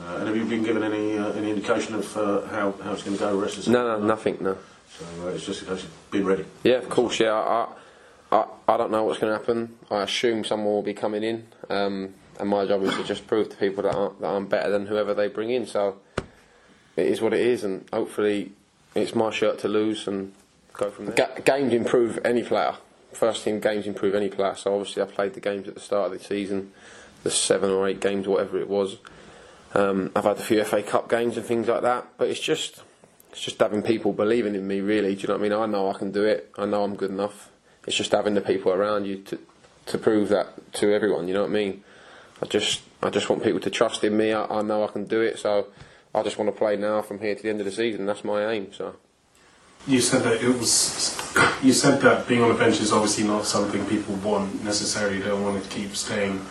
Uh, 0.00 0.16
and 0.16 0.28
have 0.28 0.36
you 0.36 0.44
been 0.44 0.62
given 0.62 0.82
any 0.82 1.18
uh, 1.18 1.32
any 1.32 1.50
indication 1.50 1.94
of 1.94 2.16
uh, 2.16 2.46
how, 2.46 2.72
how 2.82 2.92
it's 2.92 3.02
going 3.02 3.16
to 3.16 3.22
go 3.22 3.36
the 3.36 3.42
rest 3.42 3.52
of 3.52 3.56
the 3.56 3.62
season? 3.64 3.72
No, 3.74 3.98
no, 3.98 4.06
nothing. 4.06 4.38
No. 4.40 4.56
So 4.98 5.04
uh, 5.22 5.28
it's 5.28 5.44
just 5.44 5.62
a 5.62 5.64
case 5.66 5.84
of 5.84 6.10
being 6.10 6.24
ready. 6.24 6.44
Yeah, 6.64 6.76
of 6.76 6.88
course. 6.88 7.20
Yeah, 7.20 7.32
I, 7.34 7.68
I, 8.30 8.46
I 8.68 8.76
don't 8.76 8.90
know 8.90 9.04
what's 9.04 9.18
going 9.18 9.32
to 9.32 9.38
happen. 9.38 9.76
I 9.90 10.02
assume 10.02 10.44
someone 10.44 10.72
will 10.72 10.82
be 10.82 10.94
coming 10.94 11.22
in, 11.22 11.46
um, 11.68 12.14
and 12.40 12.48
my 12.48 12.64
job 12.66 12.82
is 12.82 12.94
to 12.96 13.04
just 13.04 13.26
prove 13.26 13.50
to 13.50 13.56
people 13.56 13.82
that, 13.82 13.94
I, 13.94 14.08
that 14.20 14.28
I'm 14.28 14.46
better 14.46 14.70
than 14.70 14.86
whoever 14.86 15.12
they 15.12 15.28
bring 15.28 15.50
in. 15.50 15.66
So 15.66 15.98
it 16.96 17.06
is 17.06 17.20
what 17.20 17.34
it 17.34 17.40
is, 17.40 17.62
and 17.62 17.86
hopefully 17.92 18.52
it's 18.94 19.14
my 19.14 19.30
shirt 19.30 19.58
to 19.60 19.68
lose 19.68 20.08
and 20.08 20.32
go 20.72 20.90
from 20.90 21.06
there. 21.06 21.14
Ga- 21.14 21.40
games 21.42 21.72
improve 21.74 22.18
any 22.24 22.42
player. 22.42 22.74
First 23.12 23.44
team 23.44 23.60
games 23.60 23.86
improve 23.86 24.14
any 24.14 24.30
player. 24.30 24.54
So 24.54 24.74
obviously 24.74 25.02
I 25.02 25.06
played 25.06 25.34
the 25.34 25.40
games 25.40 25.68
at 25.68 25.74
the 25.74 25.80
start 25.80 26.12
of 26.12 26.18
the 26.18 26.24
season. 26.24 26.72
the 27.22 27.30
seven 27.30 27.70
or 27.70 27.86
eight 27.86 28.00
games, 28.00 28.26
whatever 28.26 28.58
it 28.58 28.68
was. 28.68 28.96
Um, 29.74 30.12
I've 30.14 30.24
had 30.24 30.38
a 30.38 30.42
few 30.42 30.62
FA 30.64 30.82
Cup 30.82 31.08
games 31.08 31.36
and 31.36 31.46
things 31.46 31.68
like 31.68 31.82
that, 31.82 32.06
but 32.18 32.28
it's 32.28 32.40
just 32.40 32.82
it's 33.30 33.40
just 33.40 33.58
having 33.58 33.82
people 33.82 34.12
believing 34.12 34.54
in 34.54 34.66
me. 34.66 34.80
Really, 34.80 35.14
do 35.14 35.22
you 35.22 35.28
know 35.28 35.34
what 35.34 35.40
I 35.40 35.42
mean? 35.42 35.52
I 35.52 35.66
know 35.66 35.90
I 35.90 35.94
can 35.94 36.12
do 36.12 36.24
it. 36.24 36.52
I 36.58 36.66
know 36.66 36.84
I'm 36.84 36.96
good 36.96 37.10
enough. 37.10 37.50
It's 37.86 37.96
just 37.96 38.12
having 38.12 38.34
the 38.34 38.40
people 38.40 38.72
around 38.72 39.06
you 39.06 39.18
to 39.22 39.38
to 39.86 39.98
prove 39.98 40.28
that 40.28 40.72
to 40.74 40.92
everyone. 40.92 41.28
You 41.28 41.34
know 41.34 41.42
what 41.42 41.50
I 41.50 41.54
mean? 41.54 41.84
I 42.42 42.46
just 42.46 42.82
I 43.02 43.10
just 43.10 43.30
want 43.30 43.42
people 43.42 43.60
to 43.60 43.70
trust 43.70 44.04
in 44.04 44.16
me. 44.16 44.32
I, 44.32 44.44
I 44.44 44.62
know 44.62 44.84
I 44.84 44.88
can 44.88 45.04
do 45.04 45.20
it. 45.20 45.38
So 45.38 45.68
I 46.14 46.22
just 46.22 46.38
want 46.38 46.52
to 46.52 46.56
play 46.56 46.76
now 46.76 47.00
from 47.00 47.20
here 47.20 47.34
to 47.34 47.42
the 47.42 47.48
end 47.48 47.60
of 47.60 47.66
the 47.66 47.72
season. 47.72 48.04
That's 48.06 48.24
my 48.24 48.52
aim. 48.52 48.72
So. 48.72 48.96
You 49.86 50.00
said 50.00 50.22
that 50.22 50.42
it 50.42 50.58
was. 50.58 51.18
You 51.62 51.72
said 51.72 52.00
that 52.02 52.28
being 52.28 52.42
on 52.42 52.50
the 52.50 52.54
bench 52.54 52.80
is 52.80 52.92
obviously 52.92 53.24
not 53.24 53.46
something 53.46 53.84
people 53.86 54.14
want 54.16 54.62
necessarily. 54.62 55.18
They 55.18 55.28
don't 55.28 55.42
want 55.42 55.62
to 55.62 55.68
keep 55.70 55.96
staying 55.96 56.44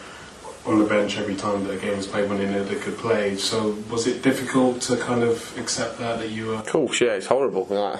on 0.65 0.79
the 0.79 0.85
bench 0.85 1.17
every 1.17 1.35
time 1.35 1.63
that 1.63 1.73
a 1.73 1.77
game 1.77 1.97
was 1.97 2.07
played 2.07 2.29
when 2.29 2.37
they 2.39 2.75
could 2.75 2.97
play. 2.97 3.35
So 3.35 3.71
was 3.89 4.07
it 4.07 4.21
difficult 4.21 4.81
to 4.81 4.97
kind 4.97 5.23
of 5.23 5.57
accept 5.57 5.97
that 5.99 6.19
that 6.19 6.29
you 6.29 6.47
were? 6.47 6.55
Of 6.55 6.67
course, 6.67 7.01
yeah, 7.01 7.13
it's 7.13 7.27
horrible. 7.27 7.65
Like, 7.69 7.99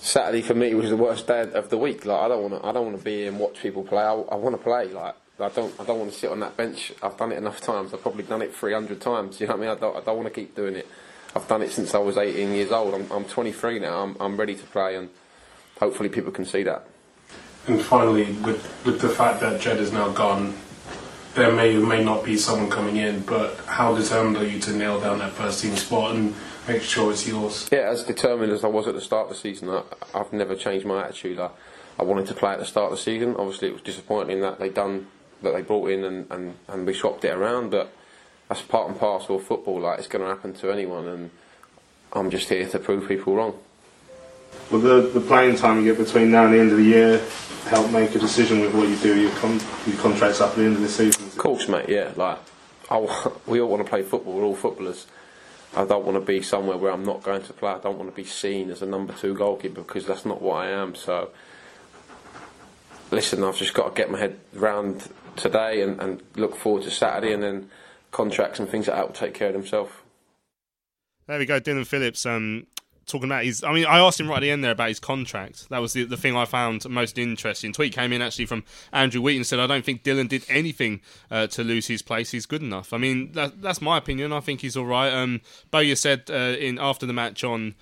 Saturday 0.00 0.42
for 0.42 0.54
me 0.54 0.74
was 0.74 0.90
the 0.90 0.96
worst 0.96 1.26
day 1.26 1.42
of 1.52 1.70
the 1.70 1.78
week. 1.78 2.04
Like 2.04 2.20
I 2.20 2.28
don't 2.28 2.50
want 2.50 2.62
to. 2.62 2.68
I 2.68 2.72
don't 2.72 2.86
want 2.86 2.98
to 2.98 3.04
be 3.04 3.26
and 3.26 3.38
watch 3.38 3.60
people 3.60 3.82
play. 3.82 4.02
I, 4.02 4.12
I 4.12 4.36
want 4.36 4.56
to 4.56 4.62
play. 4.62 4.86
Like 4.86 5.14
I 5.40 5.48
don't. 5.48 5.74
I 5.80 5.84
don't 5.84 5.98
want 5.98 6.12
to 6.12 6.18
sit 6.18 6.30
on 6.30 6.40
that 6.40 6.56
bench. 6.56 6.92
I've 7.02 7.16
done 7.16 7.32
it 7.32 7.38
enough 7.38 7.60
times. 7.60 7.92
I've 7.92 8.02
probably 8.02 8.24
done 8.24 8.42
it 8.42 8.54
300 8.54 9.00
times. 9.00 9.40
You 9.40 9.46
know 9.46 9.54
what 9.54 9.58
I 9.58 9.66
mean? 9.66 9.76
I 9.76 9.80
don't. 9.80 9.96
I 9.96 10.00
don't 10.00 10.16
want 10.16 10.28
to 10.28 10.34
keep 10.34 10.54
doing 10.54 10.76
it. 10.76 10.88
I've 11.34 11.46
done 11.46 11.62
it 11.62 11.70
since 11.70 11.94
I 11.94 11.98
was 11.98 12.16
18 12.16 12.54
years 12.54 12.72
old. 12.72 12.94
I'm, 12.94 13.10
I'm 13.12 13.24
23 13.24 13.80
now. 13.80 14.02
I'm, 14.02 14.16
I'm 14.18 14.36
ready 14.36 14.54
to 14.54 14.64
play, 14.66 14.96
and 14.96 15.10
hopefully 15.78 16.08
people 16.08 16.32
can 16.32 16.46
see 16.46 16.62
that. 16.62 16.86
And 17.66 17.82
finally, 17.82 18.32
with 18.32 18.84
with 18.84 19.00
the 19.00 19.08
fact 19.08 19.40
that 19.40 19.60
Jed 19.60 19.78
is 19.78 19.92
now 19.92 20.08
gone, 20.10 20.54
there 21.38 21.52
may 21.52 21.76
or 21.76 21.86
may 21.86 22.04
not 22.04 22.24
be 22.24 22.36
someone 22.36 22.70
coming 22.70 22.96
in. 22.96 23.20
But 23.20 23.56
how 23.66 23.94
determined 23.94 24.36
are 24.36 24.46
you 24.46 24.60
to 24.60 24.72
nail 24.72 25.00
down 25.00 25.18
that 25.20 25.32
first 25.32 25.62
team 25.62 25.76
spot 25.76 26.14
and 26.14 26.34
make 26.66 26.82
sure 26.82 27.10
it's 27.10 27.26
yours? 27.26 27.68
Yeah, 27.72 27.88
as 27.90 28.04
determined 28.04 28.52
as 28.52 28.64
I 28.64 28.68
was 28.68 28.86
at 28.86 28.94
the 28.94 29.00
start 29.00 29.30
of 29.30 29.30
the 29.30 29.40
season, 29.40 29.70
I, 29.70 29.82
I've 30.14 30.32
never 30.32 30.54
changed 30.54 30.84
my 30.86 31.04
attitude. 31.04 31.38
I, 31.38 31.50
I 31.98 32.02
wanted 32.02 32.26
to 32.26 32.34
play 32.34 32.52
at 32.52 32.58
the 32.58 32.66
start 32.66 32.92
of 32.92 32.98
the 32.98 33.02
season. 33.02 33.36
Obviously, 33.36 33.68
it 33.68 33.72
was 33.72 33.82
disappointing 33.82 34.40
that 34.42 34.58
they 34.58 34.68
done 34.68 35.06
that 35.42 35.54
they 35.54 35.62
brought 35.62 35.90
in 35.90 36.04
and, 36.04 36.30
and, 36.30 36.56
and 36.66 36.86
we 36.86 36.92
swapped 36.92 37.24
it 37.24 37.32
around, 37.32 37.70
but 37.70 37.92
that's 38.48 38.62
part 38.62 38.88
and 38.88 38.98
parcel 38.98 39.36
of 39.36 39.44
football. 39.44 39.80
Like 39.80 39.98
it's 39.98 40.08
going 40.08 40.22
to 40.22 40.28
happen 40.28 40.52
to 40.54 40.72
anyone, 40.72 41.06
and 41.06 41.30
I'm 42.12 42.30
just 42.30 42.48
here 42.48 42.68
to 42.68 42.78
prove 42.78 43.08
people 43.08 43.36
wrong. 43.36 43.56
Will 44.70 44.80
the, 44.80 45.08
the 45.08 45.20
playing 45.20 45.56
time 45.56 45.78
you 45.78 45.84
get 45.84 46.04
between 46.04 46.30
now 46.30 46.44
and 46.44 46.54
the 46.54 46.58
end 46.58 46.70
of 46.72 46.78
the 46.78 46.84
year 46.84 47.22
help 47.66 47.90
make 47.90 48.14
a 48.14 48.18
decision 48.18 48.60
with 48.60 48.74
what 48.74 48.88
you 48.88 48.96
do? 48.96 49.20
Your, 49.20 49.30
con- 49.32 49.60
your 49.86 49.96
contract's 49.98 50.40
up 50.40 50.50
at 50.50 50.56
the 50.56 50.64
end 50.64 50.76
of 50.76 50.82
the 50.82 50.88
season. 50.88 51.17
Of 51.38 51.42
course, 51.44 51.68
mate. 51.68 51.88
Yeah, 51.88 52.10
like 52.16 52.40
I, 52.90 52.98
we 53.46 53.60
all 53.60 53.68
want 53.68 53.84
to 53.84 53.88
play 53.88 54.02
football. 54.02 54.34
We're 54.34 54.42
all 54.42 54.56
footballers. 54.56 55.06
I 55.76 55.84
don't 55.84 56.04
want 56.04 56.16
to 56.16 56.20
be 56.20 56.42
somewhere 56.42 56.76
where 56.76 56.90
I'm 56.90 57.04
not 57.04 57.22
going 57.22 57.44
to 57.44 57.52
play. 57.52 57.70
I 57.70 57.78
don't 57.78 57.96
want 57.96 58.10
to 58.10 58.16
be 58.16 58.24
seen 58.24 58.72
as 58.72 58.82
a 58.82 58.86
number 58.86 59.12
two 59.12 59.34
goalkeeper 59.34 59.82
because 59.82 60.04
that's 60.04 60.24
not 60.24 60.42
what 60.42 60.56
I 60.56 60.70
am. 60.70 60.96
So, 60.96 61.30
listen, 63.12 63.44
I've 63.44 63.56
just 63.56 63.72
got 63.72 63.94
to 63.94 63.94
get 63.94 64.10
my 64.10 64.18
head 64.18 64.40
round 64.52 65.12
today 65.36 65.80
and, 65.80 66.00
and 66.00 66.20
look 66.34 66.56
forward 66.56 66.82
to 66.82 66.90
Saturday, 66.90 67.32
and 67.32 67.40
then 67.44 67.70
contracts 68.10 68.58
and 68.58 68.68
things 68.68 68.88
like 68.88 68.96
that 68.96 69.06
will 69.06 69.14
take 69.14 69.34
care 69.34 69.46
of 69.46 69.54
themselves. 69.54 69.92
There 71.28 71.38
we 71.38 71.46
go, 71.46 71.60
Dillon 71.60 71.84
Phillips. 71.84 72.26
Um, 72.26 72.66
talking 73.08 73.28
about 73.28 73.44
his. 73.44 73.64
I 73.64 73.72
mean, 73.72 73.86
I 73.86 73.98
asked 73.98 74.20
him 74.20 74.28
right 74.28 74.36
at 74.36 74.40
the 74.40 74.50
end 74.50 74.62
there 74.62 74.72
about 74.72 74.88
his 74.88 75.00
contract. 75.00 75.68
That 75.70 75.78
was 75.78 75.92
the, 75.92 76.04
the 76.04 76.16
thing 76.16 76.36
I 76.36 76.44
found 76.44 76.88
most 76.88 77.18
interesting. 77.18 77.72
Tweet 77.72 77.92
came 77.92 78.12
in 78.12 78.22
actually 78.22 78.46
from 78.46 78.64
Andrew 78.92 79.20
Wheaton 79.20 79.44
said, 79.44 79.58
"I 79.58 79.66
don't 79.66 79.84
think 79.84 80.02
Dillon 80.02 80.26
did 80.26 80.44
anything 80.48 81.00
uh, 81.30 81.46
to 81.48 81.64
lose 81.64 81.86
his 81.86 82.02
place. 82.02 82.30
He's 82.30 82.46
good 82.46 82.62
enough." 82.62 82.92
I 82.92 82.98
mean, 82.98 83.32
that, 83.32 83.60
that's 83.62 83.82
my 83.82 83.98
opinion. 83.98 84.32
I 84.32 84.40
think 84.40 84.60
he's 84.60 84.76
all 84.76 84.86
right. 84.86 85.12
Um, 85.12 85.40
Bowyer 85.70 85.96
said 85.96 86.30
uh, 86.30 86.56
in 86.58 86.78
after 86.78 87.06
the 87.06 87.12
match 87.12 87.42
on 87.42 87.74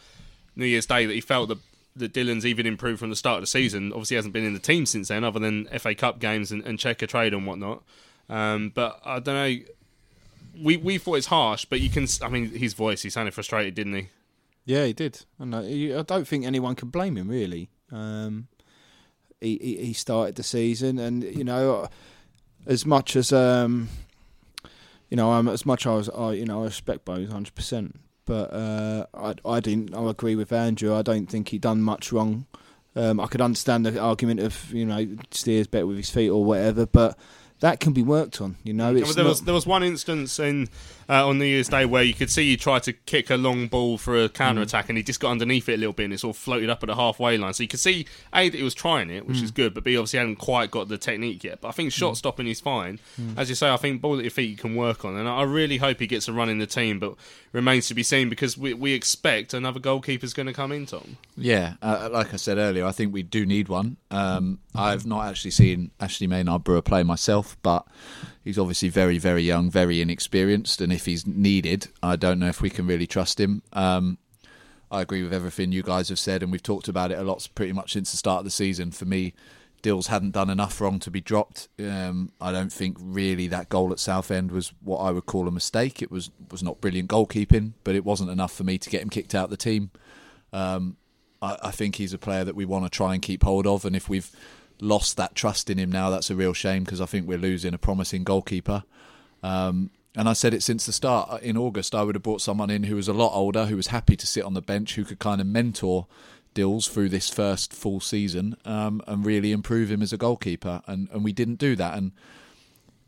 New 0.54 0.66
Year's 0.66 0.86
Day 0.86 1.06
that 1.06 1.14
he 1.14 1.20
felt 1.20 1.48
that 1.48 1.58
that 1.96 2.12
Dillon's 2.12 2.44
even 2.44 2.66
improved 2.66 3.00
from 3.00 3.10
the 3.10 3.16
start 3.16 3.36
of 3.36 3.42
the 3.42 3.46
season. 3.46 3.92
Obviously, 3.92 4.16
hasn't 4.16 4.34
been 4.34 4.44
in 4.44 4.54
the 4.54 4.60
team 4.60 4.86
since 4.86 5.08
then, 5.08 5.24
other 5.24 5.40
than 5.40 5.66
FA 5.78 5.94
Cup 5.94 6.18
games 6.18 6.52
and, 6.52 6.64
and 6.64 6.78
Checkatrade 6.78 7.32
and 7.32 7.46
whatnot. 7.46 7.82
Um, 8.28 8.70
but 8.74 9.00
I 9.04 9.18
don't 9.18 9.34
know. 9.34 9.64
We 10.62 10.76
we 10.76 10.98
thought 10.98 11.16
it's 11.16 11.26
harsh, 11.26 11.64
but 11.64 11.80
you 11.80 11.90
can. 11.90 12.06
I 12.22 12.28
mean, 12.28 12.50
his 12.50 12.74
voice. 12.74 13.02
He 13.02 13.10
sounded 13.10 13.34
frustrated, 13.34 13.74
didn't 13.74 13.94
he? 13.94 14.08
Yeah, 14.66 14.84
he 14.84 14.92
did. 14.92 15.24
And 15.38 15.54
I, 15.54 15.60
I 15.98 16.02
don't 16.02 16.28
think 16.28 16.44
anyone 16.44 16.74
can 16.74 16.90
blame 16.90 17.16
him 17.16 17.28
really. 17.28 17.70
Um, 17.90 18.48
he, 19.40 19.58
he, 19.62 19.76
he 19.86 19.92
started 19.92 20.34
the 20.34 20.42
season, 20.42 20.98
and 20.98 21.22
you 21.22 21.44
know, 21.44 21.88
as 22.66 22.84
much 22.84 23.14
as 23.14 23.32
um, 23.32 23.88
you 25.08 25.16
know, 25.16 25.32
I'm 25.32 25.48
as 25.48 25.64
much 25.64 25.86
as 25.86 26.08
I 26.10 26.32
you 26.32 26.44
know 26.44 26.62
I 26.62 26.64
respect 26.64 27.04
Bose 27.04 27.30
hundred 27.30 27.54
percent, 27.54 28.00
but 28.24 28.52
uh, 28.52 29.06
I 29.14 29.34
I 29.48 29.60
didn't. 29.60 29.94
I 29.94 30.10
agree 30.10 30.34
with 30.34 30.52
Andrew. 30.52 30.94
I 30.94 31.02
don't 31.02 31.26
think 31.26 31.48
he 31.48 31.58
done 31.58 31.80
much 31.80 32.12
wrong. 32.12 32.46
Um, 32.96 33.20
I 33.20 33.26
could 33.26 33.42
understand 33.42 33.86
the 33.86 34.00
argument 34.00 34.40
of 34.40 34.72
you 34.72 34.84
know 34.84 35.06
steers 35.30 35.68
better 35.68 35.86
with 35.86 35.98
his 35.98 36.10
feet 36.10 36.30
or 36.30 36.44
whatever, 36.44 36.86
but 36.86 37.16
that 37.60 37.78
can 37.78 37.92
be 37.92 38.02
worked 38.02 38.40
on. 38.40 38.56
You 38.64 38.72
know, 38.72 38.92
there 38.94 39.24
was 39.24 39.42
there 39.42 39.54
was 39.54 39.66
one 39.66 39.82
instance 39.82 40.38
in 40.38 40.68
uh, 41.08 41.26
on 41.26 41.38
New 41.38 41.44
Year's 41.44 41.68
Day 41.68 41.84
where 41.84 42.02
you 42.02 42.14
could 42.14 42.30
see 42.30 42.50
he 42.50 42.56
tried 42.56 42.82
to 42.84 42.92
kick 42.92 43.30
a 43.30 43.36
long 43.36 43.68
ball 43.68 43.98
for 43.98 44.16
a 44.16 44.28
counter 44.28 44.62
attack, 44.62 44.86
mm. 44.86 44.90
and 44.90 44.98
he 44.98 45.04
just 45.04 45.20
got 45.20 45.30
underneath 45.30 45.68
it 45.68 45.74
a 45.74 45.76
little 45.76 45.92
bit, 45.92 46.04
and 46.04 46.12
it 46.14 46.20
sort 46.20 46.36
of 46.36 46.42
floated 46.42 46.70
up 46.70 46.82
at 46.82 46.86
the 46.86 46.94
halfway 46.94 47.38
line. 47.38 47.54
So 47.54 47.62
you 47.62 47.68
could 47.68 47.80
see 47.80 48.06
a 48.34 48.48
that 48.48 48.56
he 48.56 48.62
was 48.62 48.74
trying 48.74 49.10
it, 49.10 49.26
which 49.26 49.38
mm. 49.38 49.44
is 49.44 49.50
good, 49.50 49.74
but 49.74 49.84
b 49.84 49.96
obviously 49.96 50.18
hadn't 50.18 50.36
quite 50.36 50.70
got 50.70 50.88
the 50.88 50.98
technique 50.98 51.44
yet. 51.44 51.60
But 51.60 51.68
I 51.68 51.72
think 51.72 51.92
shot 51.92 52.14
mm. 52.14 52.16
stopping 52.16 52.46
is 52.46 52.60
fine, 52.60 52.98
mm. 53.20 53.38
as 53.38 53.48
you 53.48 53.54
say. 53.54 53.70
I 53.70 53.76
think 53.76 54.00
ball 54.00 54.18
at 54.18 54.24
your 54.24 54.30
feet 54.30 54.50
you 54.50 54.56
can 54.56 54.74
work 54.74 55.04
on, 55.04 55.16
and 55.16 55.28
I 55.28 55.42
really 55.42 55.78
hope 55.78 56.00
he 56.00 56.06
gets 56.06 56.28
a 56.28 56.32
run 56.32 56.48
in 56.48 56.58
the 56.58 56.66
team, 56.66 56.98
but 56.98 57.14
remains 57.52 57.88
to 57.88 57.94
be 57.94 58.02
seen 58.02 58.28
because 58.28 58.58
we 58.58 58.74
we 58.74 58.92
expect 58.92 59.54
another 59.54 59.80
goalkeeper's 59.80 60.34
going 60.34 60.46
to 60.46 60.52
come 60.52 60.72
in, 60.72 60.86
Tom. 60.86 61.16
Yeah, 61.36 61.74
uh, 61.82 62.08
like 62.12 62.32
I 62.34 62.36
said 62.36 62.58
earlier, 62.58 62.84
I 62.84 62.92
think 62.92 63.12
we 63.12 63.22
do 63.22 63.46
need 63.46 63.68
one. 63.68 63.96
Um, 64.10 64.60
I've 64.74 65.06
not 65.06 65.26
actually 65.26 65.52
seen 65.52 65.90
Ashley 66.00 66.26
Maynard 66.26 66.64
Brewer 66.64 66.82
play 66.82 67.02
myself, 67.02 67.56
but 67.62 67.86
he's 68.46 68.60
obviously 68.60 68.88
very, 68.88 69.18
very 69.18 69.42
young, 69.42 69.68
very 69.68 70.00
inexperienced, 70.00 70.80
and 70.80 70.92
if 70.92 71.04
he's 71.04 71.26
needed, 71.26 71.88
I 72.00 72.14
don't 72.14 72.38
know 72.38 72.46
if 72.46 72.62
we 72.62 72.70
can 72.70 72.86
really 72.86 73.06
trust 73.06 73.40
him. 73.40 73.62
Um, 73.72 74.18
I 74.88 75.02
agree 75.02 75.24
with 75.24 75.34
everything 75.34 75.72
you 75.72 75.82
guys 75.82 76.10
have 76.10 76.20
said, 76.20 76.44
and 76.44 76.52
we've 76.52 76.62
talked 76.62 76.86
about 76.86 77.10
it 77.10 77.18
a 77.18 77.24
lot 77.24 77.46
pretty 77.56 77.72
much 77.72 77.92
since 77.92 78.12
the 78.12 78.16
start 78.16 78.38
of 78.38 78.44
the 78.44 78.52
season. 78.52 78.92
For 78.92 79.04
me, 79.04 79.34
Dills 79.82 80.06
hadn't 80.06 80.30
done 80.30 80.48
enough 80.48 80.80
wrong 80.80 81.00
to 81.00 81.10
be 81.10 81.20
dropped. 81.20 81.66
Um, 81.80 82.30
I 82.40 82.52
don't 82.52 82.72
think 82.72 82.96
really 83.00 83.48
that 83.48 83.68
goal 83.68 83.90
at 83.90 83.98
Southend 83.98 84.52
was 84.52 84.72
what 84.80 84.98
I 84.98 85.10
would 85.10 85.26
call 85.26 85.48
a 85.48 85.52
mistake. 85.52 86.00
It 86.00 86.12
was 86.12 86.30
was 86.48 86.62
not 86.62 86.80
brilliant 86.80 87.10
goalkeeping, 87.10 87.72
but 87.82 87.96
it 87.96 88.04
wasn't 88.04 88.30
enough 88.30 88.52
for 88.52 88.62
me 88.62 88.78
to 88.78 88.88
get 88.88 89.02
him 89.02 89.10
kicked 89.10 89.34
out 89.34 89.44
of 89.44 89.50
the 89.50 89.56
team. 89.56 89.90
Um, 90.52 90.98
I, 91.42 91.56
I 91.64 91.70
think 91.72 91.96
he's 91.96 92.12
a 92.12 92.18
player 92.18 92.44
that 92.44 92.54
we 92.54 92.64
want 92.64 92.84
to 92.84 92.90
try 92.90 93.12
and 93.12 93.20
keep 93.20 93.42
hold 93.42 93.66
of, 93.66 93.84
and 93.84 93.96
if 93.96 94.08
we've 94.08 94.30
lost 94.80 95.16
that 95.16 95.34
trust 95.34 95.70
in 95.70 95.78
him 95.78 95.90
now. 95.90 96.10
That's 96.10 96.30
a 96.30 96.36
real 96.36 96.52
shame 96.52 96.84
because 96.84 97.00
I 97.00 97.06
think 97.06 97.26
we're 97.26 97.38
losing 97.38 97.74
a 97.74 97.78
promising 97.78 98.24
goalkeeper. 98.24 98.84
Um, 99.42 99.90
and 100.16 100.28
I 100.28 100.32
said 100.32 100.54
it 100.54 100.62
since 100.62 100.86
the 100.86 100.92
start. 100.92 101.42
In 101.42 101.56
August, 101.58 101.94
I 101.94 102.02
would 102.02 102.14
have 102.14 102.22
brought 102.22 102.40
someone 102.40 102.70
in 102.70 102.84
who 102.84 102.96
was 102.96 103.08
a 103.08 103.12
lot 103.12 103.34
older, 103.34 103.66
who 103.66 103.76
was 103.76 103.88
happy 103.88 104.16
to 104.16 104.26
sit 104.26 104.44
on 104.44 104.54
the 104.54 104.62
bench, 104.62 104.94
who 104.94 105.04
could 105.04 105.18
kind 105.18 105.40
of 105.40 105.46
mentor 105.46 106.06
Dills 106.54 106.88
through 106.88 107.10
this 107.10 107.28
first 107.28 107.74
full 107.74 108.00
season 108.00 108.56
um, 108.64 109.02
and 109.06 109.26
really 109.26 109.52
improve 109.52 109.90
him 109.90 110.00
as 110.00 110.14
a 110.14 110.16
goalkeeper. 110.16 110.80
And, 110.86 111.08
and 111.12 111.22
we 111.22 111.34
didn't 111.34 111.56
do 111.56 111.76
that. 111.76 111.98
And 111.98 112.12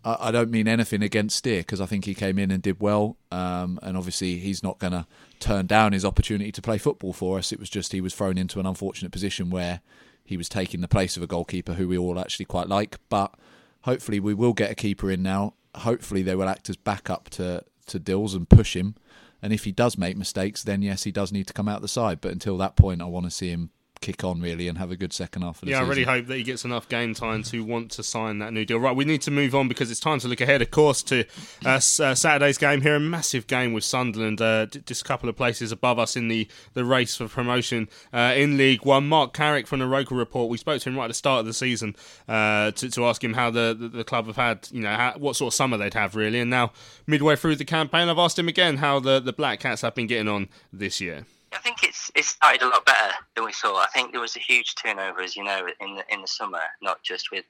I, 0.05 0.29
I 0.29 0.31
don't 0.31 0.51
mean 0.51 0.69
anything 0.69 1.03
against 1.03 1.39
Steer 1.39 1.61
because 1.61 1.81
I 1.81 1.87
think 1.87 2.05
he 2.05 2.15
came 2.15 2.39
in 2.39 2.51
and 2.51 2.63
did 2.63 2.79
well. 2.79 3.17
Um, 3.33 3.81
and 3.83 3.97
obviously, 3.97 4.39
he's 4.39 4.63
not 4.63 4.79
going 4.79 4.93
to 4.93 5.07
turn 5.41 5.67
down 5.67 5.93
his 5.95 6.05
opportunity 6.05 6.53
to 6.53 6.61
play 6.61 6.77
football 6.77 7.15
for 7.15 7.39
us. 7.39 7.51
It 7.51 7.59
was 7.59 7.71
just 7.71 7.93
he 7.93 8.03
was 8.03 8.15
thrown 8.15 8.37
into 8.37 8.61
an 8.61 8.67
unfortunate 8.67 9.13
position 9.13 9.49
where 9.49 9.81
he 10.29 10.37
was 10.37 10.51
taking 10.51 10.83
the 10.83 10.89
place 10.89 11.17
of 11.17 11.23
a 11.23 11.27
goalkeeper 11.27 11.73
who 11.73 11.89
we 11.89 11.97
all 11.97 12.21
actually 12.21 12.45
quite 12.45 12.69
like. 12.69 12.99
But 13.09 13.35
hopefully, 13.83 14.21
we 14.21 14.35
will 14.35 14.53
get 14.53 14.71
a 14.71 14.75
keeper 14.75 15.11
in 15.11 15.23
now. 15.23 15.55
Hopefully, 15.75 16.21
they 16.21 16.35
will 16.35 16.51
act 16.51 16.69
as 16.69 16.77
backup 16.77 17.31
to 17.31 17.65
to 17.87 17.99
Dills 17.99 18.35
and 18.35 18.47
push 18.47 18.77
him. 18.77 18.95
And 19.41 19.55
if 19.55 19.65
he 19.65 19.73
does 19.73 19.97
make 19.97 20.19
mistakes, 20.19 20.63
then 20.63 20.83
yes, 20.83 21.05
he 21.05 21.13
does 21.13 21.33
need 21.33 21.47
to 21.47 21.55
come 21.55 21.67
out 21.67 21.81
the 21.81 21.89
side. 21.89 22.21
But 22.21 22.33
until 22.33 22.59
that 22.59 22.77
point, 22.77 23.01
I 23.01 23.07
want 23.07 23.25
to 23.25 23.31
see 23.31 23.49
him 23.49 23.71
kick 24.01 24.25
on 24.25 24.41
really 24.41 24.69
and 24.69 24.79
have 24.79 24.91
a 24.91 24.97
good 24.97 25.13
second 25.13 25.43
half 25.43 25.57
of 25.57 25.61
the 25.63 25.71
yeah, 25.71 25.79
season. 25.79 25.87
I 25.87 25.89
really 25.89 26.05
hope 26.05 26.27
that 26.27 26.37
he 26.37 26.43
gets 26.43 26.65
enough 26.65 26.89
game 26.89 27.15
time 27.15 27.43
to 27.45 27.65
want 27.65 27.91
to 27.93 28.03
sign 28.03 28.39
that 28.39 28.53
new 28.53 28.65
deal. 28.65 28.79
Right, 28.79 28.95
we 28.95 29.05
need 29.05 29.23
to 29.23 29.31
move 29.31 29.55
on 29.55 29.69
because 29.69 29.91
it's 29.91 30.01
time 30.01 30.19
to 30.21 30.29
look 30.29 30.41
ahead, 30.41 30.63
of 30.63 30.71
course, 30.71 31.03
to 31.05 31.25
uh, 31.65 31.69
uh, 31.71 31.81
Saturday's 31.81 32.59
game 32.59 32.83
here. 32.83 32.97
A 32.97 33.01
massive 33.01 33.47
game 33.47 33.73
with 33.73 33.85
Sunderland, 33.85 34.41
uh, 34.41 34.67
just 34.67 35.03
a 35.03 35.05
couple 35.05 35.29
of 35.29 35.37
places 35.37 35.73
above 35.73 35.99
us 35.99 36.17
in 36.17 36.29
the, 36.29 36.49
the 36.75 36.85
race 36.85 37.17
for 37.17 37.29
promotion 37.29 37.89
uh, 38.13 38.33
in 38.37 38.57
League 38.57 38.85
One. 38.85 39.09
Mark 39.09 39.33
Carrick 39.33 39.67
from 39.67 39.81
the 39.81 39.87
Roker 39.87 40.15
Report, 40.15 40.51
we 40.51 40.59
spoke 40.59 40.81
to 40.83 40.89
him 40.89 40.97
right 40.97 41.05
at 41.05 41.09
the 41.09 41.15
start 41.15 41.41
of 41.41 41.47
the 41.47 41.55
season 41.55 41.97
uh, 42.29 42.71
to, 42.73 42.91
to 42.91 43.07
ask 43.07 43.23
him 43.23 43.35
how 43.35 43.51
the, 43.51 43.77
the, 43.79 43.89
the 43.89 44.05
club 44.05 44.27
have 44.27 44.37
had, 44.37 44.69
you 44.71 44.83
know, 44.83 44.95
how, 44.95 45.15
what 45.19 45.37
sort 45.37 45.53
of 45.53 45.55
summer 45.55 45.77
they'd 45.77 45.95
have 45.95 46.15
really. 46.17 46.41
And 46.41 46.51
now, 46.51 46.73
midway 47.07 47.37
through 47.37 47.57
the 47.57 47.65
campaign, 47.65 48.09
I've 48.09 48.19
asked 48.19 48.39
him 48.39 48.49
again 48.49 48.79
how 48.79 49.01
the, 49.01 49.21
the 49.21 49.33
Black 49.33 49.61
Cats 49.61 49.83
have 49.83 49.95
been 49.95 50.07
getting 50.07 50.29
on 50.29 50.49
this 50.73 51.01
year. 51.01 51.27
I 51.53 51.59
think 51.59 51.83
it's 51.83 52.11
it 52.15 52.25
started 52.25 52.63
a 52.63 52.69
lot 52.69 52.85
better 52.85 53.15
than 53.35 53.45
we 53.45 53.53
saw. 53.53 53.79
I 53.79 53.87
think 53.87 54.13
there 54.13 54.21
was 54.21 54.37
a 54.37 54.41
huge 54.41 54.75
turnover, 54.75 55.21
as 55.21 55.37
you 55.37 55.45
know, 55.45 55.67
in 55.81 55.95
the 55.95 56.05
in 56.13 56.21
the 56.21 56.29
summer, 56.29 56.61
not 56.83 57.03
just 57.03 57.31
with 57.31 57.45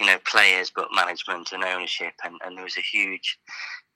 you 0.00 0.06
know, 0.06 0.18
players, 0.24 0.70
but 0.74 0.88
management 0.94 1.52
and 1.52 1.64
ownership, 1.64 2.12
and, 2.24 2.36
and 2.44 2.56
there 2.56 2.64
was 2.64 2.76
a 2.76 2.80
huge 2.82 3.38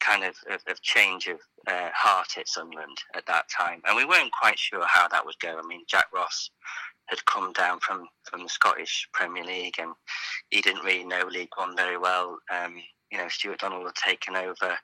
kind 0.00 0.24
of, 0.24 0.34
of, 0.50 0.60
of 0.66 0.82
change 0.82 1.28
of 1.28 1.38
uh, 1.68 1.90
heart 1.94 2.36
at 2.36 2.48
Sunderland 2.48 2.98
at 3.14 3.26
that 3.26 3.44
time, 3.48 3.80
and 3.86 3.96
we 3.96 4.04
weren't 4.04 4.32
quite 4.32 4.58
sure 4.58 4.84
how 4.86 5.06
that 5.08 5.24
would 5.24 5.38
go. 5.40 5.58
I 5.58 5.66
mean, 5.66 5.82
Jack 5.86 6.06
Ross 6.12 6.50
had 7.06 7.24
come 7.26 7.52
down 7.52 7.78
from, 7.80 8.08
from 8.24 8.42
the 8.42 8.48
Scottish 8.48 9.08
Premier 9.12 9.44
League, 9.44 9.76
and 9.78 9.92
he 10.50 10.60
didn't 10.60 10.84
really 10.84 11.04
know 11.04 11.26
League 11.30 11.50
One 11.56 11.76
very 11.76 11.98
well. 11.98 12.38
Um, 12.50 12.76
you 13.12 13.18
know, 13.18 13.28
Stewart 13.28 13.60
Donald 13.60 13.84
had 13.84 13.94
taken 13.94 14.34
over 14.34 14.76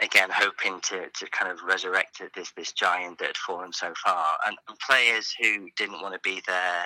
again, 0.00 0.28
hoping 0.32 0.80
to, 0.82 1.08
to 1.14 1.30
kind 1.30 1.50
of 1.50 1.58
resurrect 1.66 2.22
this 2.34 2.52
this 2.56 2.72
giant 2.72 3.18
that 3.18 3.26
had 3.28 3.36
fallen 3.36 3.72
so 3.72 3.92
far, 4.04 4.26
and, 4.46 4.56
and 4.68 4.78
players 4.88 5.32
who 5.40 5.68
didn't 5.76 6.00
want 6.02 6.14
to 6.14 6.20
be 6.22 6.42
there. 6.46 6.84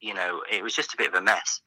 You 0.00 0.14
know, 0.14 0.42
it 0.50 0.62
was 0.62 0.74
just 0.74 0.94
a 0.94 0.96
bit 0.96 1.08
of 1.08 1.14
a 1.14 1.22
mess. 1.22 1.60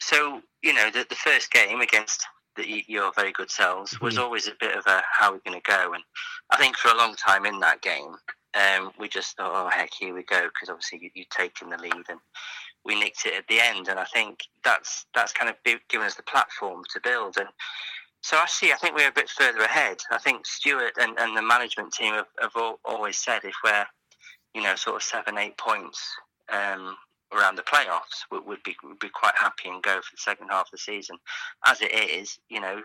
So, 0.00 0.40
you 0.62 0.72
know, 0.72 0.90
the, 0.90 1.04
the 1.08 1.14
first 1.14 1.50
game 1.52 1.80
against 1.82 2.26
the, 2.56 2.82
your 2.88 3.12
very 3.14 3.32
good 3.32 3.50
selves 3.50 4.00
was 4.00 4.16
Mhm. 4.16 4.22
always 4.22 4.48
a 4.48 4.54
bit 4.58 4.74
of 4.76 4.86
a 4.86 5.02
how 5.10 5.30
are 5.30 5.34
we 5.34 5.40
going 5.40 5.60
to 5.60 5.70
go? 5.70 5.92
And 5.92 6.02
I 6.50 6.56
think 6.56 6.76
for 6.76 6.90
a 6.90 6.96
long 6.96 7.14
time 7.14 7.44
in 7.46 7.60
that 7.60 7.82
game, 7.82 8.14
um, 8.54 8.92
we 8.98 9.08
just 9.08 9.36
thought, 9.36 9.52
oh 9.54 9.68
heck, 9.68 9.90
here 9.92 10.14
we 10.14 10.22
go, 10.22 10.42
because 10.48 10.68
obviously 10.70 11.00
you, 11.02 11.10
you'd 11.14 11.30
taken 11.30 11.70
the 11.70 11.78
lead 11.78 12.04
and 12.08 12.20
we 12.84 12.98
nicked 12.98 13.26
it 13.26 13.34
at 13.34 13.46
the 13.48 13.60
end. 13.60 13.88
And 13.88 13.98
I 13.98 14.04
think 14.04 14.40
that's 14.64 15.06
that's 15.14 15.32
kind 15.32 15.50
of 15.50 15.56
given 15.88 16.06
us 16.06 16.14
the 16.14 16.22
platform 16.24 16.82
to 16.92 17.00
build. 17.00 17.36
And 17.38 17.48
so 18.22 18.36
actually, 18.36 18.72
I 18.72 18.76
think 18.76 18.94
we're 18.94 19.08
a 19.08 19.12
bit 19.12 19.28
further 19.28 19.60
ahead. 19.60 19.98
I 20.10 20.18
think 20.18 20.46
Stewart 20.46 20.92
and, 21.00 21.18
and 21.18 21.36
the 21.36 21.42
management 21.42 21.92
team 21.92 22.14
have, 22.14 22.28
have 22.40 22.52
al- 22.56 22.78
always 22.84 23.16
said 23.16 23.40
if 23.44 23.56
we're, 23.64 23.84
you 24.54 24.62
know, 24.62 24.76
sort 24.76 24.96
of 24.96 25.02
seven, 25.02 25.38
eight 25.38 25.58
points 25.58 26.00
um, 26.52 26.96
around 27.32 27.56
the 27.56 27.62
playoffs, 27.62 28.22
we 28.30 28.38
would 28.38 28.62
be 28.62 28.76
would 28.84 29.00
be 29.00 29.08
quite 29.08 29.34
happy 29.36 29.68
and 29.68 29.82
go 29.82 29.96
for 29.96 30.14
the 30.14 30.20
second 30.20 30.48
half 30.48 30.66
of 30.66 30.70
the 30.70 30.78
season. 30.78 31.16
As 31.66 31.80
it 31.80 31.92
is, 31.92 32.38
you 32.48 32.60
know, 32.60 32.80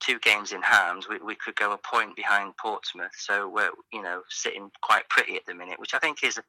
two 0.00 0.18
games 0.18 0.52
in 0.52 0.60
hand, 0.60 1.06
we, 1.08 1.18
we 1.24 1.36
could 1.36 1.56
go 1.56 1.72
a 1.72 1.78
point 1.78 2.14
behind 2.14 2.56
Portsmouth. 2.58 3.12
So 3.16 3.48
we're, 3.48 3.70
you 3.92 4.02
know, 4.02 4.22
sitting 4.28 4.70
quite 4.82 5.08
pretty 5.08 5.36
at 5.36 5.46
the 5.46 5.54
minute, 5.54 5.80
which 5.80 5.94
I 5.94 5.98
think 6.00 6.22
is 6.22 6.36
uh, 6.36 6.42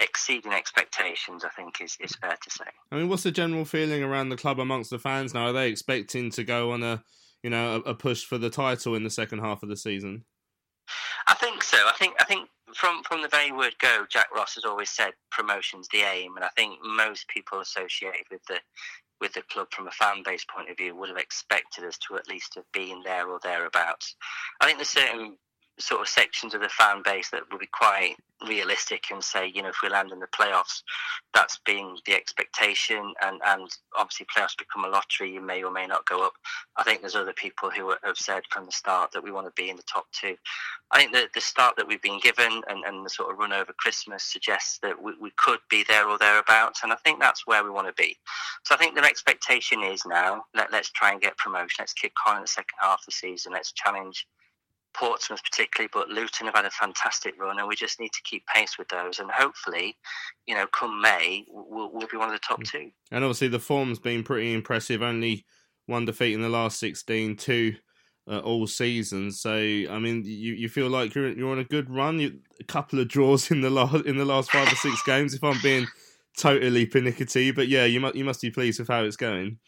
exceeding 0.00 0.52
expectations. 0.52 1.44
I 1.44 1.50
think 1.50 1.80
is 1.80 1.96
is 2.00 2.16
fair 2.16 2.36
to 2.42 2.50
say. 2.50 2.64
I 2.90 2.96
mean, 2.96 3.08
what's 3.08 3.22
the 3.22 3.30
general 3.30 3.64
feeling 3.64 4.02
around 4.02 4.30
the 4.30 4.36
club 4.36 4.58
amongst 4.58 4.90
the 4.90 4.98
fans 4.98 5.34
now? 5.34 5.46
Are 5.46 5.52
they 5.52 5.68
expecting 5.68 6.30
to 6.32 6.42
go 6.42 6.72
on 6.72 6.82
a, 6.82 7.04
you 7.42 7.50
know, 7.50 7.82
a, 7.86 7.90
a 7.90 7.94
push 7.94 8.24
for 8.24 8.38
the 8.38 8.50
title 8.50 8.94
in 8.94 9.04
the 9.04 9.10
second 9.10 9.40
half 9.40 9.62
of 9.62 9.68
the 9.68 9.76
season? 9.76 10.24
I 11.26 11.34
think 11.34 11.62
so. 11.62 11.76
I 11.76 11.92
think 11.98 12.14
I 12.20 12.24
think 12.24 12.48
from 12.74 13.02
from 13.02 13.22
the 13.22 13.28
very 13.28 13.52
word 13.52 13.74
go, 13.80 14.06
Jack 14.08 14.28
Ross 14.34 14.54
has 14.54 14.64
always 14.64 14.90
said 14.90 15.12
promotion's 15.30 15.88
the 15.88 15.98
aim, 15.98 16.36
and 16.36 16.44
I 16.44 16.50
think 16.56 16.78
most 16.82 17.28
people 17.28 17.60
associated 17.60 18.24
with 18.30 18.44
the 18.48 18.58
with 19.20 19.32
the 19.32 19.42
club 19.42 19.68
from 19.70 19.88
a 19.88 19.92
fan 19.92 20.22
base 20.24 20.44
point 20.44 20.70
of 20.70 20.76
view 20.76 20.94
would 20.94 21.08
have 21.08 21.18
expected 21.18 21.84
us 21.84 21.98
to 21.98 22.16
at 22.16 22.28
least 22.28 22.54
have 22.54 22.70
been 22.72 23.02
there 23.04 23.28
or 23.28 23.40
thereabouts. 23.42 24.14
I 24.60 24.66
think 24.66 24.78
there's 24.78 24.88
certain 24.88 25.36
sort 25.78 26.00
of 26.00 26.08
sections 26.08 26.54
of 26.54 26.60
the 26.60 26.68
fan 26.68 27.02
base 27.04 27.30
that 27.30 27.42
will 27.50 27.58
be 27.58 27.68
quite 27.72 28.16
realistic 28.46 29.04
and 29.10 29.22
say, 29.22 29.50
you 29.52 29.62
know, 29.62 29.68
if 29.68 29.78
we 29.82 29.88
land 29.88 30.12
in 30.12 30.20
the 30.20 30.26
playoffs, 30.28 30.82
that's 31.34 31.58
being 31.66 31.96
the 32.06 32.14
expectation, 32.14 33.12
and 33.22 33.40
and 33.46 33.68
obviously 33.96 34.26
playoffs 34.26 34.56
become 34.56 34.84
a 34.84 34.88
lottery. 34.88 35.32
You 35.32 35.40
may 35.40 35.62
or 35.62 35.70
may 35.70 35.86
not 35.86 36.06
go 36.06 36.24
up. 36.24 36.34
I 36.76 36.82
think 36.84 37.00
there's 37.00 37.16
other 37.16 37.32
people 37.32 37.70
who 37.70 37.94
have 38.02 38.16
said 38.16 38.42
from 38.50 38.66
the 38.66 38.72
start 38.72 39.12
that 39.12 39.22
we 39.22 39.32
want 39.32 39.46
to 39.46 39.62
be 39.62 39.70
in 39.70 39.76
the 39.76 39.82
top 39.82 40.06
two. 40.12 40.36
I 40.90 40.98
think 40.98 41.12
that 41.12 41.32
the 41.34 41.40
start 41.40 41.76
that 41.76 41.86
we've 41.86 42.02
been 42.02 42.20
given 42.20 42.62
and, 42.68 42.84
and 42.84 43.04
the 43.04 43.10
sort 43.10 43.30
of 43.30 43.38
run 43.38 43.52
over 43.52 43.72
Christmas 43.76 44.22
suggests 44.22 44.78
that 44.82 45.00
we, 45.00 45.12
we 45.20 45.32
could 45.36 45.58
be 45.68 45.84
there 45.88 46.08
or 46.08 46.18
thereabouts, 46.18 46.80
and 46.82 46.92
I 46.92 46.96
think 46.96 47.20
that's 47.20 47.46
where 47.46 47.64
we 47.64 47.70
want 47.70 47.88
to 47.88 48.02
be. 48.02 48.16
So 48.64 48.74
I 48.74 48.78
think 48.78 48.94
the 48.94 49.02
expectation 49.02 49.82
is 49.82 50.02
now 50.06 50.44
let, 50.54 50.72
let's 50.72 50.90
try 50.90 51.12
and 51.12 51.20
get 51.20 51.36
promotion. 51.36 51.76
Let's 51.80 51.92
kick 51.92 52.12
on 52.26 52.36
in 52.36 52.42
the 52.42 52.48
second 52.48 52.76
half 52.80 53.00
of 53.00 53.06
the 53.06 53.12
season. 53.12 53.52
Let's 53.52 53.72
challenge 53.72 54.26
Portsmouth 54.94 55.42
particularly, 55.44 55.90
but 55.92 56.08
Luton 56.08 56.46
have 56.46 56.54
had 56.54 56.64
a 56.64 56.70
fantastic 56.70 57.34
run, 57.40 57.58
and 57.58 57.68
we 57.68 57.76
just 57.76 58.00
need 58.00 58.12
to 58.12 58.22
keep 58.24 58.44
pace 58.46 58.78
with 58.78 58.88
those. 58.88 59.18
And 59.18 59.30
hopefully, 59.30 59.96
you 60.46 60.54
know, 60.54 60.66
come 60.66 61.00
May, 61.00 61.44
we'll, 61.48 61.90
we'll 61.92 62.08
be 62.08 62.16
one 62.16 62.28
of 62.28 62.34
the 62.34 62.46
top 62.46 62.62
two. 62.64 62.90
And 63.10 63.24
obviously, 63.24 63.48
the 63.48 63.58
form's 63.58 63.98
been 63.98 64.22
pretty 64.22 64.52
impressive. 64.52 65.02
Only 65.02 65.44
one 65.86 66.04
defeat 66.04 66.34
in 66.34 66.42
the 66.42 66.48
last 66.48 66.78
16, 66.80 67.36
two 67.36 67.74
uh, 68.30 68.38
all 68.40 68.66
season. 68.66 69.32
So, 69.32 69.52
I 69.54 69.98
mean, 69.98 70.24
you, 70.24 70.54
you 70.54 70.68
feel 70.68 70.88
like 70.88 71.14
you're 71.14 71.30
you're 71.30 71.50
on 71.50 71.58
a 71.58 71.64
good 71.64 71.90
run. 71.90 72.18
You, 72.18 72.40
a 72.60 72.64
couple 72.64 72.98
of 72.98 73.08
draws 73.08 73.50
in 73.50 73.60
the 73.60 73.70
last 73.70 74.06
in 74.06 74.16
the 74.16 74.24
last 74.24 74.50
five 74.50 74.70
or 74.70 74.76
six 74.76 75.02
games. 75.06 75.34
If 75.34 75.42
I'm 75.42 75.60
being 75.62 75.86
totally 76.36 76.86
pernickety, 76.86 77.50
but 77.50 77.68
yeah, 77.68 77.84
you 77.84 78.00
must 78.00 78.14
you 78.14 78.24
must 78.24 78.42
be 78.42 78.50
pleased 78.50 78.78
with 78.78 78.88
how 78.88 79.04
it's 79.04 79.16
going. 79.16 79.58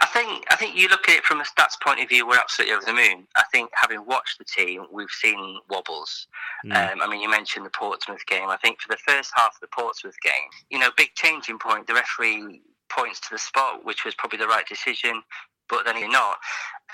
I 0.00 0.06
think 0.06 0.44
I 0.50 0.56
think 0.56 0.76
you 0.76 0.88
look 0.88 1.08
at 1.08 1.16
it 1.16 1.24
from 1.24 1.40
a 1.40 1.44
stats 1.44 1.80
point 1.82 2.00
of 2.00 2.08
view, 2.08 2.26
we're 2.26 2.38
absolutely 2.38 2.74
over 2.74 2.84
the 2.86 2.92
moon. 2.92 3.26
I 3.36 3.44
think 3.52 3.70
having 3.74 4.04
watched 4.06 4.38
the 4.38 4.44
team, 4.44 4.86
we've 4.92 5.10
seen 5.10 5.58
wobbles. 5.68 6.26
Mm. 6.66 6.92
Um, 6.92 7.02
I 7.02 7.06
mean, 7.08 7.20
you 7.20 7.30
mentioned 7.30 7.66
the 7.66 7.70
Portsmouth 7.70 8.24
game. 8.26 8.48
I 8.48 8.56
think 8.56 8.80
for 8.80 8.88
the 8.88 8.98
first 9.06 9.32
half 9.34 9.54
of 9.54 9.60
the 9.60 9.68
Portsmouth 9.68 10.16
game, 10.22 10.48
you 10.70 10.78
know, 10.78 10.90
big 10.96 11.14
changing 11.14 11.58
point. 11.58 11.86
The 11.86 11.94
referee 11.94 12.62
points 12.88 13.20
to 13.20 13.28
the 13.32 13.38
spot, 13.38 13.84
which 13.84 14.04
was 14.04 14.14
probably 14.14 14.38
the 14.38 14.46
right 14.46 14.66
decision, 14.66 15.22
but 15.68 15.84
then 15.84 15.98
you're 15.98 16.10
not. 16.10 16.36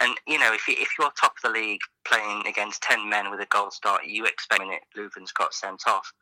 And 0.01 0.17
you 0.27 0.39
know, 0.39 0.53
if 0.53 0.67
you, 0.67 0.75
if 0.79 0.91
you're 0.99 1.11
top 1.13 1.35
of 1.37 1.43
the 1.43 1.59
league 1.59 1.81
playing 2.05 2.47
against 2.47 2.83
ten 2.83 3.09
men 3.09 3.31
with 3.31 3.41
a 3.41 3.47
goal 3.47 3.71
start, 3.71 4.07
you 4.07 4.25
expect 4.27 4.63
it. 4.65 4.83
Leuven's 4.97 5.33
got 5.33 5.55
sent 5.55 5.83
off. 5.87 6.13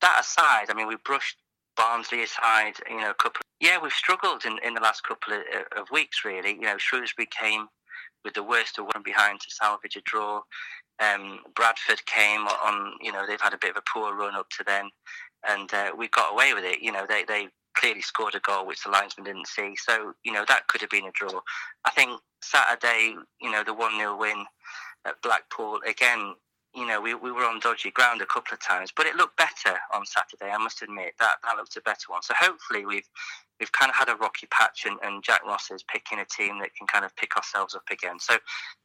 That 0.00 0.18
aside, 0.20 0.70
I 0.70 0.74
mean, 0.74 0.88
we 0.88 0.96
brushed 1.04 1.36
Barnsley 1.78 2.24
aside, 2.24 2.74
you 2.90 2.98
know, 2.98 3.10
a 3.10 3.14
couple. 3.14 3.40
Yeah, 3.60 3.78
we've 3.80 3.92
struggled 3.92 4.44
in, 4.44 4.58
in 4.64 4.74
the 4.74 4.80
last 4.80 5.04
couple 5.04 5.32
of, 5.32 5.42
of 5.76 5.90
weeks. 5.90 6.24
Really, 6.24 6.54
you 6.54 6.62
know, 6.62 6.76
Shrewsbury 6.76 7.28
came 7.30 7.68
with 8.24 8.34
the 8.34 8.42
worst 8.42 8.78
of 8.78 8.86
one 8.86 9.02
behind 9.04 9.40
to 9.40 9.50
salvage 9.50 9.96
a 9.96 10.00
draw. 10.02 10.42
Um, 11.00 11.38
Bradford 11.54 12.04
came 12.06 12.42
on. 12.42 12.94
You 13.00 13.12
know, 13.12 13.26
they've 13.26 13.40
had 13.40 13.54
a 13.54 13.58
bit 13.58 13.70
of 13.70 13.76
a 13.76 13.90
poor 13.94 14.14
run 14.14 14.34
up 14.34 14.50
to 14.50 14.64
then, 14.66 14.90
and 15.48 15.72
uh, 15.72 15.92
we 15.96 16.08
got 16.08 16.32
away 16.32 16.52
with 16.52 16.64
it. 16.64 16.82
You 16.82 16.92
know, 16.92 17.06
they 17.08 17.24
they 17.24 17.48
clearly 17.76 18.02
scored 18.02 18.34
a 18.34 18.40
goal 18.40 18.66
which 18.66 18.82
the 18.82 18.90
linesman 18.90 19.24
didn't 19.24 19.46
see. 19.46 19.74
So 19.76 20.12
you 20.24 20.32
know 20.32 20.44
that 20.48 20.66
could 20.66 20.80
have 20.80 20.90
been 20.90 21.06
a 21.06 21.12
draw. 21.12 21.40
I 21.84 21.90
think 21.90 22.20
Saturday, 22.42 23.14
you 23.40 23.50
know, 23.50 23.62
the 23.62 23.74
one 23.74 23.96
0 23.96 24.18
win 24.18 24.44
at 25.06 25.22
Blackpool 25.22 25.78
again 25.86 26.34
you 26.78 26.86
know, 26.86 27.00
we, 27.00 27.14
we 27.14 27.32
were 27.32 27.44
on 27.44 27.58
dodgy 27.58 27.90
ground 27.90 28.22
a 28.22 28.26
couple 28.26 28.54
of 28.54 28.60
times, 28.60 28.92
but 28.94 29.06
it 29.06 29.16
looked 29.16 29.36
better 29.36 29.76
on 29.92 30.06
Saturday. 30.06 30.52
I 30.52 30.58
must 30.58 30.82
admit 30.82 31.14
that 31.18 31.36
that 31.42 31.56
looked 31.56 31.76
a 31.76 31.80
better 31.80 32.06
one. 32.08 32.22
So 32.22 32.34
hopefully 32.38 32.86
we've 32.86 33.08
we've 33.58 33.72
kind 33.72 33.90
of 33.90 33.96
had 33.96 34.08
a 34.08 34.16
rocky 34.16 34.46
patch, 34.50 34.84
and, 34.86 34.98
and 35.02 35.22
Jack 35.22 35.44
Ross 35.44 35.70
is 35.70 35.82
picking 35.82 36.20
a 36.20 36.24
team 36.24 36.60
that 36.60 36.74
can 36.76 36.86
kind 36.86 37.04
of 37.04 37.14
pick 37.16 37.36
ourselves 37.36 37.74
up 37.74 37.82
again. 37.90 38.20
So 38.20 38.34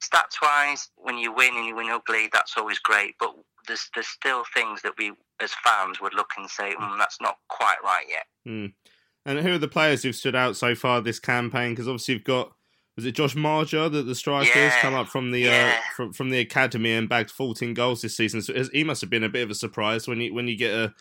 stats 0.02 0.42
wise, 0.42 0.90
when 0.96 1.18
you 1.18 1.32
win 1.32 1.56
and 1.56 1.66
you 1.66 1.76
win 1.76 1.90
ugly, 1.90 2.30
that's 2.34 2.58
always 2.58 2.80
great. 2.80 3.16
But 3.20 3.36
there's 3.68 3.90
there's 3.94 4.08
still 4.08 4.44
things 4.54 4.82
that 4.82 4.94
we 4.98 5.14
as 5.40 5.52
fans 5.64 6.02
would 6.02 6.16
look 6.16 6.32
and 6.38 6.50
say, 6.50 6.74
mm, 6.74 6.98
that's 6.98 7.22
not 7.22 7.38
quite 7.48 7.78
right 7.84 8.06
yet. 8.10 8.26
Mm. 8.48 8.74
And 9.26 9.40
who 9.40 9.54
are 9.54 9.58
the 9.60 9.68
players 9.68 10.04
who've 10.04 10.16
stood 10.16 10.36
out 10.36 10.56
so 10.56 10.76
far 10.76 11.00
this 11.00 11.20
campaign? 11.20 11.72
Because 11.72 11.88
obviously 11.88 12.16
you've 12.16 12.24
got 12.24 12.54
was 12.96 13.06
it 13.06 13.14
Josh 13.14 13.36
Maja 13.36 13.90
that 13.90 14.04
the 14.04 14.16
strikers 14.16 14.56
Yeah, 14.56 14.82
come 14.82 14.94
up 14.94 15.08
from 15.08 15.32
the 15.32 15.42
yeah. 15.42 15.76
uh, 15.78 15.82
from 15.96 16.14
from 16.14 16.30
the 16.30 16.40
academy 16.40 16.94
and 16.94 17.10
bagged 17.10 17.32
14 17.32 17.74
goals 17.74 18.02
this 18.02 18.16
season. 18.16 18.42
So 18.42 18.54
he 18.72 18.84
must 18.84 19.02
have 19.02 19.10
been 19.10 19.24
a 19.24 19.30
bit 19.30 19.44
of 19.44 19.52
a 19.52 19.56
surprise 19.56 20.08
when 20.08 20.22
you 20.22 20.34
when 20.34 20.48
you 20.48 20.56
get 20.58 20.74
a 20.74 20.94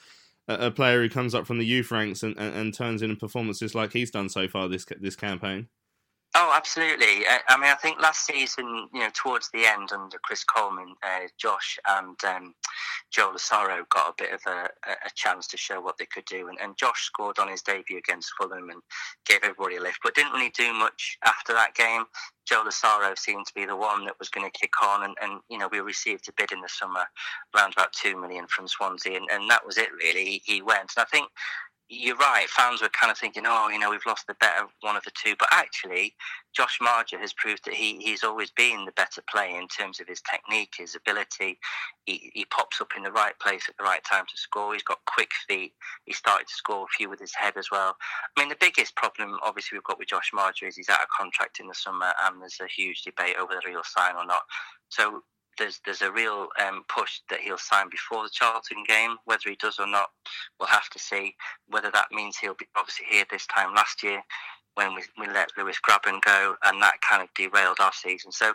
a 0.49 0.70
player 0.70 1.01
who 1.01 1.09
comes 1.09 1.34
up 1.34 1.47
from 1.47 1.59
the 1.59 1.64
youth 1.64 1.90
ranks 1.93 2.22
and, 2.24 2.36
and, 2.36 2.55
and 2.55 2.74
turns 2.74 3.01
in 3.01 3.14
performances 3.16 3.74
like 3.76 3.93
he's 3.93 4.11
done 4.11 4.28
so 4.28 4.49
far 4.49 4.68
this 4.68 4.84
this 5.01 5.16
campaign. 5.16 5.68
Oh, 6.35 6.51
absolutely. 6.57 7.26
I, 7.28 7.41
I 7.51 7.59
mean, 7.59 7.70
I 7.70 7.74
think 7.74 8.01
last 8.01 8.24
season, 8.24 8.89
you 8.95 9.01
know, 9.01 9.11
towards 9.12 9.51
the 9.51 9.66
end 9.66 9.91
under 9.93 10.16
Chris 10.18 10.45
Coleman, 10.45 10.95
uh, 11.03 11.26
Josh 11.37 11.78
and 11.87 12.16
um, 12.24 12.55
Joel 13.11 13.35
Asoro 13.35 13.87
got 13.91 14.09
a 14.09 14.22
bit 14.22 14.33
of 14.33 14.41
a, 14.47 14.70
a 14.89 15.11
chance 15.14 15.47
to 15.49 15.59
show 15.59 15.83
what 15.83 15.99
they 15.99 16.07
could 16.07 16.24
do. 16.24 16.49
And, 16.49 16.59
and 16.59 16.74
Josh 16.78 17.05
scored 17.05 17.39
on 17.39 17.49
his 17.49 17.61
debut 17.61 17.99
against 17.99 18.33
Fulham 18.39 18.70
and 18.70 18.80
gave 19.26 19.41
everybody 19.43 19.76
a 19.76 19.83
lift, 19.83 19.99
but 20.03 20.14
didn't 20.14 20.33
really 20.33 20.53
do 20.57 20.72
much 20.72 21.18
after 21.22 21.53
that 21.53 21.74
game. 21.74 22.05
Joel 22.47 22.64
Asoro 22.64 23.16
seemed 23.18 23.47
to 23.47 23.55
be 23.55 23.66
the 23.66 23.76
one 23.76 24.07
that 24.07 24.18
was 24.18 24.30
going 24.30 24.51
to 24.51 24.59
kick 24.59 24.72
on, 24.83 25.05
and, 25.05 25.14
and 25.22 25.41
you 25.49 25.59
know 25.59 25.68
we 25.70 25.80
received 25.80 26.28
a 26.28 26.33
bid 26.37 26.51
in 26.51 26.61
the 26.61 26.68
summer, 26.68 27.05
around 27.55 27.74
about 27.74 27.93
two 27.93 28.20
million 28.20 28.47
from 28.49 28.66
Swansea, 28.66 29.16
and, 29.16 29.28
and 29.30 29.49
that 29.51 29.64
was 29.64 29.78
it 29.78 29.89
really. 29.93 30.24
He, 30.24 30.43
he 30.45 30.62
went, 30.62 30.93
and 30.97 31.03
I 31.03 31.05
think 31.05 31.28
you're 31.89 32.16
right. 32.16 32.49
Fans 32.49 32.80
were 32.80 32.89
kind 32.89 33.11
of 33.11 33.18
thinking, 33.18 33.45
oh, 33.47 33.68
you 33.68 33.78
know, 33.78 33.91
we've 33.91 34.07
lost 34.07 34.26
the 34.26 34.35
better 34.35 34.66
one 34.80 34.97
of 34.97 35.05
the 35.05 35.11
two. 35.11 35.35
But 35.39 35.49
actually, 35.53 36.14
Josh 36.55 36.78
Maja 36.80 37.18
has 37.18 37.33
proved 37.33 37.64
that 37.66 37.74
he, 37.74 37.99
he's 37.99 38.24
always 38.24 38.51
been 38.51 38.85
the 38.85 38.93
better 38.93 39.22
player 39.30 39.61
in 39.61 39.68
terms 39.68 40.01
of 40.01 40.09
his 40.09 40.22
technique, 40.22 40.74
his 40.78 40.95
ability. 40.95 41.59
He, 42.07 42.30
he 42.35 42.45
pops 42.47 42.80
up 42.80 42.93
in 42.97 43.03
the 43.03 43.12
right 43.12 43.39
place 43.41 43.68
at 43.68 43.76
the 43.76 43.85
right 43.85 44.03
time 44.05 44.24
to 44.24 44.37
score. 44.37 44.72
He's 44.72 44.83
got 44.83 45.05
quick 45.07 45.30
feet. 45.49 45.74
He 46.07 46.12
started 46.12 46.49
to 46.49 46.55
score 46.55 46.85
a 46.85 46.97
few 46.97 47.11
with 47.11 47.20
his 47.20 47.35
head 47.35 47.55
as 47.57 47.70
well. 47.70 47.97
I 48.37 48.41
mean, 48.41 48.49
the 48.49 48.57
biggest 48.59 48.97
problem, 48.97 49.39
obviously, 49.43 49.76
we've 49.76 49.85
got 49.85 49.99
with 49.99 50.09
Josh 50.09 50.30
Maja 50.33 50.66
is 50.66 50.76
he's 50.76 50.89
out 50.89 51.03
of 51.03 51.09
contract 51.16 51.61
in 51.61 51.68
the 51.68 51.74
summer, 51.74 52.12
and 52.24 52.41
there's 52.41 52.59
a 52.62 52.66
huge 52.66 53.03
debate 53.03 53.37
over 53.39 53.55
whether 53.55 53.68
he'll 53.68 53.85
sign 53.85 54.16
or 54.16 54.26
not. 54.26 54.43
So 54.89 55.22
there's 55.59 55.81
there's 55.85 56.03
a 56.03 56.13
real 56.13 56.49
um, 56.61 56.85
push 56.89 57.21
that 57.31 57.41
he'll 57.41 57.59
sign 57.59 57.89
before 57.91 58.23
the 58.25 58.31
Charlton 58.33 58.85
game. 58.87 59.17
Whether 59.25 59.51
he 59.51 59.57
does 59.57 59.79
or 59.79 59.87
not, 59.87 60.11
we'll 60.59 60.69
have 60.69 60.89
to 60.91 60.99
see. 60.99 61.35
Whether 61.69 61.91
that 61.91 62.13
means 62.13 62.37
he'll 62.37 62.55
be 62.55 62.67
obviously 62.77 63.07
here 63.11 63.25
this 63.31 63.47
time 63.47 63.75
last 63.75 64.03
year 64.03 64.23
when 64.75 64.95
we, 64.95 65.03
we 65.19 65.27
let 65.27 65.51
Lewis 65.59 65.79
Grabban 65.87 66.21
go, 66.23 66.55
and 66.65 66.81
that 66.83 67.01
kind 67.03 67.23
of 67.23 67.29
derailed 67.35 67.79
our 67.81 67.93
season. 67.93 68.33
So 68.33 68.55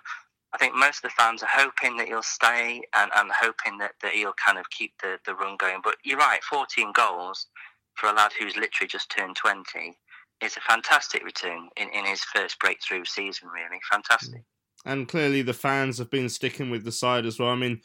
I 0.54 0.58
think 0.58 0.74
most 0.74 0.98
of 0.98 1.02
the 1.04 1.10
fans 1.10 1.43
are 1.43 1.50
hoping 1.52 1.98
that 1.98 2.08
he'll 2.08 2.24
stay 2.24 2.82
and, 2.95 3.12
and 3.16 3.30
hoping 3.32 3.78
that, 3.80 3.91
that 4.02 4.14
he'll 4.14 4.34
kind 4.43 4.58
of 4.58 4.70
keep 4.70 4.93
the, 5.02 5.20
the 5.26 5.36
run 5.36 5.58
going. 5.58 5.82
But 5.84 5.98
you're 6.04 6.18
right, 6.18 6.43
14 6.43 6.91
goals 6.93 7.48
for 7.95 8.10
a 8.10 8.14
lad 8.14 8.32
who's 8.39 8.56
literally 8.56 8.88
just 8.88 9.12
turned 9.12 9.36
20 9.36 9.98
is 10.41 10.56
a 10.56 10.62
fantastic 10.62 11.24
return 11.24 11.70
in, 11.78 11.89
in 11.89 12.06
his 12.06 12.22
first 12.22 12.60
breakthrough 12.60 13.04
season, 13.06 13.50
really. 13.50 13.80
Fantastic. 13.91 14.43
And 14.88 15.07
clearly 15.07 15.41
the 15.41 15.53
fans 15.53 15.97
have 15.97 16.09
been 16.09 16.29
sticking 16.29 16.69
with 16.69 16.85
the 16.85 16.91
side 16.91 17.25
as 17.25 17.38
well. 17.38 17.49
I 17.49 17.55
mean, 17.55 17.81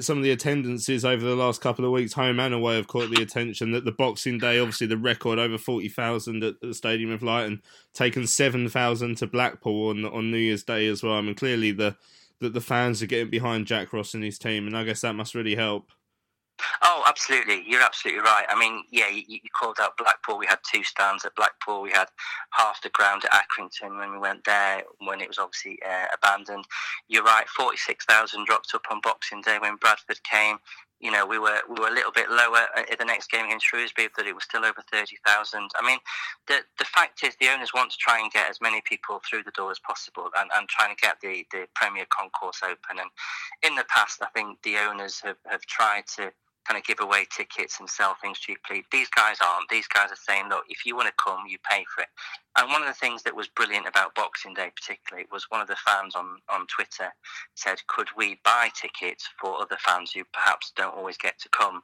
some 0.00 0.18
of 0.18 0.24
the 0.24 0.30
attendances 0.30 1.04
over 1.04 1.24
the 1.24 1.34
last 1.34 1.60
couple 1.60 1.84
of 1.84 1.90
weeks, 1.90 2.12
home 2.12 2.38
and 2.38 2.54
away, 2.54 2.76
have 2.76 2.86
caught 2.86 3.10
the 3.10 3.22
attention. 3.22 3.72
That 3.72 3.84
the 3.84 3.92
Boxing 3.92 4.38
Day, 4.38 4.58
obviously, 4.58 4.86
the 4.86 4.96
record 4.96 5.38
over 5.38 5.58
forty 5.58 5.88
thousand 5.88 6.44
at 6.44 6.60
the 6.60 6.74
Stadium 6.74 7.10
of 7.10 7.22
Light, 7.22 7.46
and 7.46 7.60
taken 7.92 8.26
seven 8.26 8.68
thousand 8.68 9.16
to 9.16 9.26
Blackpool 9.26 9.90
on 9.90 10.04
on 10.04 10.30
New 10.30 10.38
Year's 10.38 10.62
Day 10.62 10.86
as 10.86 11.02
well. 11.02 11.14
I 11.14 11.20
mean, 11.20 11.34
clearly 11.34 11.72
the 11.72 11.96
that 12.40 12.54
the 12.54 12.60
fans 12.60 13.02
are 13.02 13.06
getting 13.06 13.30
behind 13.30 13.66
Jack 13.66 13.92
Ross 13.92 14.14
and 14.14 14.24
his 14.24 14.38
team, 14.38 14.66
and 14.66 14.76
I 14.76 14.84
guess 14.84 15.00
that 15.00 15.14
must 15.14 15.34
really 15.34 15.54
help. 15.54 15.88
Oh, 16.82 17.02
absolutely. 17.06 17.64
You're 17.66 17.82
absolutely 17.82 18.22
right. 18.22 18.46
I 18.48 18.58
mean, 18.58 18.84
yeah, 18.90 19.08
you, 19.08 19.22
you, 19.26 19.40
called 19.58 19.78
out 19.80 19.96
Blackpool. 19.96 20.38
We 20.38 20.46
had 20.46 20.58
two 20.70 20.84
stands 20.84 21.24
at 21.24 21.34
Blackpool. 21.34 21.82
We 21.82 21.90
had 21.90 22.08
half 22.50 22.80
the 22.82 22.90
ground 22.90 23.24
at 23.24 23.32
Accrington 23.32 23.98
when 23.98 24.12
we 24.12 24.18
went 24.18 24.44
there, 24.44 24.82
when 24.98 25.20
it 25.20 25.28
was 25.28 25.38
obviously 25.38 25.78
uh, 25.84 26.06
abandoned. 26.14 26.64
You're 27.08 27.24
right. 27.24 27.48
Forty-six 27.48 28.04
thousand 28.04 28.46
dropped 28.46 28.74
up 28.74 28.84
on 28.90 29.00
Boxing 29.00 29.42
Day 29.42 29.58
when 29.58 29.76
Bradford 29.76 30.22
came. 30.24 30.58
You 31.00 31.10
know, 31.10 31.26
we 31.26 31.38
were 31.38 31.60
we 31.68 31.80
were 31.80 31.88
a 31.88 31.94
little 31.94 32.12
bit 32.12 32.30
lower 32.30 32.66
at 32.76 32.98
the 32.98 33.04
next 33.04 33.30
game 33.30 33.46
against 33.46 33.66
Shrewsbury, 33.66 34.08
but 34.16 34.26
it 34.26 34.34
was 34.34 34.44
still 34.44 34.64
over 34.64 34.82
thirty 34.90 35.16
thousand. 35.26 35.70
I 35.78 35.86
mean, 35.86 35.98
the 36.46 36.60
the 36.78 36.84
fact 36.84 37.24
is, 37.24 37.36
the 37.40 37.48
owners 37.48 37.74
want 37.74 37.90
to 37.90 37.98
try 37.98 38.20
and 38.20 38.30
get 38.30 38.48
as 38.48 38.60
many 38.60 38.80
people 38.88 39.20
through 39.28 39.42
the 39.42 39.50
door 39.50 39.70
as 39.70 39.80
possible, 39.80 40.30
and, 40.38 40.50
and 40.56 40.68
trying 40.68 40.94
to 40.94 41.00
get 41.00 41.20
the 41.20 41.44
the 41.50 41.66
Premier 41.74 42.06
Concourse 42.16 42.60
open. 42.62 43.00
And 43.00 43.10
in 43.62 43.74
the 43.74 43.84
past, 43.94 44.22
I 44.22 44.28
think 44.32 44.62
the 44.62 44.78
owners 44.78 45.20
have, 45.20 45.36
have 45.46 45.62
tried 45.62 46.06
to 46.16 46.32
kind 46.66 46.78
of 46.78 46.84
give 46.84 47.00
away 47.00 47.26
tickets 47.30 47.80
and 47.80 47.88
sell 47.88 48.16
things 48.20 48.38
cheaply. 48.38 48.84
These 48.90 49.08
guys 49.10 49.36
aren't. 49.44 49.68
These 49.68 49.88
guys 49.88 50.10
are 50.10 50.16
saying, 50.16 50.48
look, 50.48 50.64
if 50.68 50.86
you 50.86 50.96
want 50.96 51.08
to 51.08 51.14
come, 51.22 51.44
you 51.48 51.58
pay 51.70 51.84
for 51.94 52.02
it. 52.02 52.08
And 52.56 52.70
one 52.70 52.82
of 52.82 52.88
the 52.88 52.94
things 52.94 53.22
that 53.24 53.36
was 53.36 53.48
brilliant 53.48 53.86
about 53.86 54.14
Boxing 54.14 54.54
Day, 54.54 54.70
particularly, 54.74 55.26
was 55.30 55.46
one 55.50 55.60
of 55.60 55.68
the 55.68 55.76
fans 55.76 56.14
on, 56.14 56.38
on 56.48 56.66
Twitter 56.66 57.12
said, 57.54 57.78
could 57.88 58.08
we 58.16 58.40
buy 58.44 58.70
tickets 58.74 59.28
for 59.40 59.60
other 59.60 59.76
fans 59.84 60.12
who 60.12 60.22
perhaps 60.32 60.72
don't 60.76 60.96
always 60.96 61.18
get 61.18 61.38
to 61.40 61.48
come? 61.50 61.82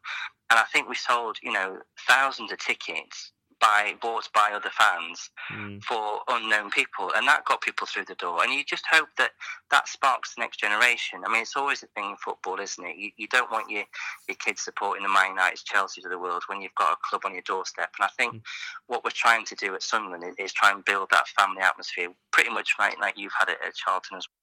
And 0.50 0.58
I 0.58 0.64
think 0.72 0.88
we 0.88 0.96
sold, 0.96 1.38
you 1.42 1.52
know, 1.52 1.78
thousands 2.08 2.52
of 2.52 2.58
tickets 2.58 3.32
by 3.60 3.94
bought 4.00 4.28
by 4.34 4.50
other 4.54 4.70
fans 4.70 5.30
mm. 5.52 5.82
for 5.82 6.20
unknown 6.28 6.70
people, 6.70 7.10
and 7.14 7.26
that 7.28 7.44
got 7.44 7.60
people 7.60 7.86
through 7.86 8.06
the 8.06 8.14
door. 8.14 8.42
And 8.42 8.52
you 8.52 8.64
just 8.64 8.84
hope 8.90 9.08
that 9.18 9.30
that 9.70 9.88
sparks 9.88 10.34
the 10.34 10.40
next 10.40 10.60
generation. 10.60 11.20
I 11.26 11.32
mean, 11.32 11.42
it's 11.42 11.56
always 11.56 11.82
a 11.82 11.86
thing 11.88 12.10
in 12.10 12.16
football, 12.16 12.58
isn't 12.58 12.84
it? 12.84 12.96
You, 12.96 13.10
you 13.16 13.28
don't 13.28 13.50
want 13.50 13.70
your 13.70 13.84
your 14.28 14.36
kids 14.36 14.62
supporting 14.62 15.02
the 15.02 15.08
Man 15.08 15.30
United, 15.30 15.64
Chelsea 15.64 16.02
of 16.04 16.10
the 16.10 16.18
world 16.18 16.42
when 16.46 16.60
you've 16.60 16.74
got 16.74 16.92
a 16.92 16.96
club 17.08 17.22
on 17.24 17.32
your 17.32 17.42
doorstep. 17.42 17.90
And 17.98 18.04
I 18.04 18.10
think 18.16 18.34
mm. 18.34 18.42
what 18.86 19.04
we're 19.04 19.10
trying 19.10 19.44
to 19.46 19.54
do 19.54 19.74
at 19.74 19.82
Sunderland 19.82 20.24
is, 20.24 20.34
is, 20.38 20.52
try 20.52 20.70
and 20.70 20.84
build 20.84 21.08
that 21.10 21.28
family 21.28 21.62
atmosphere, 21.62 22.08
pretty 22.32 22.50
much 22.50 22.74
like, 22.78 22.98
like 23.00 23.18
you've 23.18 23.32
had 23.38 23.48
it 23.48 23.58
at 23.66 23.74
Charlton 23.74 24.16
as 24.16 24.26
well. 24.28 24.39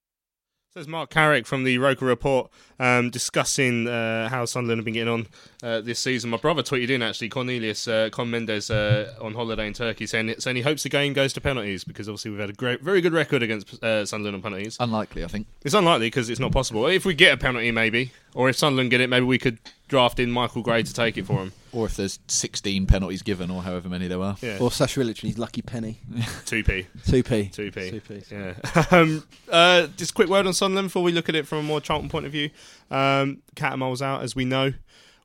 Says 0.78 0.88
Mark 0.88 1.10
Carrick 1.10 1.48
from 1.48 1.64
the 1.64 1.80
Roker 1.80 2.06
Report 2.06 2.52
um, 2.80 3.10
discussing 3.10 3.88
uh, 3.88 4.30
how 4.30 4.46
Sunderland 4.46 4.78
have 4.78 4.86
been 4.86 4.94
getting 4.94 5.12
on 5.12 5.28
uh, 5.64 5.82
this 5.82 5.98
season. 5.98 6.30
My 6.30 6.38
brother 6.38 6.62
tweeted 6.62 6.92
in 6.92 7.02
actually 7.02 7.30
Cornelius 7.30 7.88
uh, 7.88 8.10
Con 8.12 8.30
Mendes 8.30 8.70
uh, 8.70 9.12
on 9.20 9.34
holiday 9.34 9.66
in 9.66 9.74
Turkey 9.74 10.06
saying, 10.06 10.36
saying 10.38 10.56
he 10.56 10.62
hopes 10.62 10.84
the 10.84 10.90
game 10.90 11.14
goes 11.14 11.34
to 11.34 11.42
penalties 11.42 11.84
because 11.84 12.08
obviously 12.08 12.30
we've 12.30 12.40
had 12.40 12.52
a 12.52 12.54
great, 12.54 12.82
very 12.82 13.02
good 13.02 13.14
record 13.14 13.42
against 13.42 13.84
uh, 13.84 14.06
Sunderland 14.06 14.36
on 14.36 14.44
penalties. 14.44 14.78
Unlikely, 14.80 15.24
I 15.24 15.28
think. 15.28 15.48
It's 15.64 15.74
unlikely 15.74 16.08
because 16.08 16.30
it's 16.30 16.40
not 16.40 16.52
possible. 16.52 16.86
If 16.86 17.06
we 17.06 17.16
get 17.16 17.34
a 17.34 17.38
penalty, 17.38 17.72
maybe, 17.72 18.12
or 18.38 18.50
if 18.50 18.56
Sunderland 18.56 18.92
get 18.92 19.02
it, 19.02 19.10
maybe 19.10 19.26
we 19.26 19.40
could 19.40 19.58
draft 19.88 20.20
in 20.20 20.30
Michael 20.30 20.62
Gray 20.62 20.84
to 20.84 20.94
take 20.94 21.18
it 21.18 21.26
for 21.26 21.40
him. 21.40 21.54
Or 21.72 21.88
if 21.88 21.96
there's 21.96 22.20
16 22.28 22.86
penalties 22.86 23.24
given, 23.24 23.50
or 23.50 23.64
however 23.64 23.90
many 23.90 24.08
there 24.08 24.20
were. 24.20 24.36
Yeah. 24.42 24.60
Or 24.62 24.70
Sasa 24.70 25.00
Ilic 25.00 25.24
and 25.24 25.32
his 25.32 25.40
lucky 25.40 25.64
penny. 25.64 26.02
2p. 26.46 26.86
2p. 27.08 27.52
2p. 27.52 28.00
2p. 28.00 28.32
Yeah. 28.32 28.86
um, 28.96 29.24
uh, 29.52 29.88
just 29.98 30.12
a 30.12 30.14
quick 30.14 30.30
word 30.30 30.46
on 30.46 30.54
Sunderland 30.54 30.90
before 30.90 31.02
we 31.02 31.12
look 31.12 31.30
at 31.30 31.36
it 31.36 31.48
from 31.48 31.58
a 31.58 31.64
more 31.64 31.82
Charlton 31.82 32.10
point 32.10 32.28
of 32.28 32.32
view. 32.32 32.52
Um, 32.92 33.42
Cattermole's 33.56 34.04
out, 34.04 34.22
as 34.22 34.36
we 34.36 34.46
know 34.46 34.74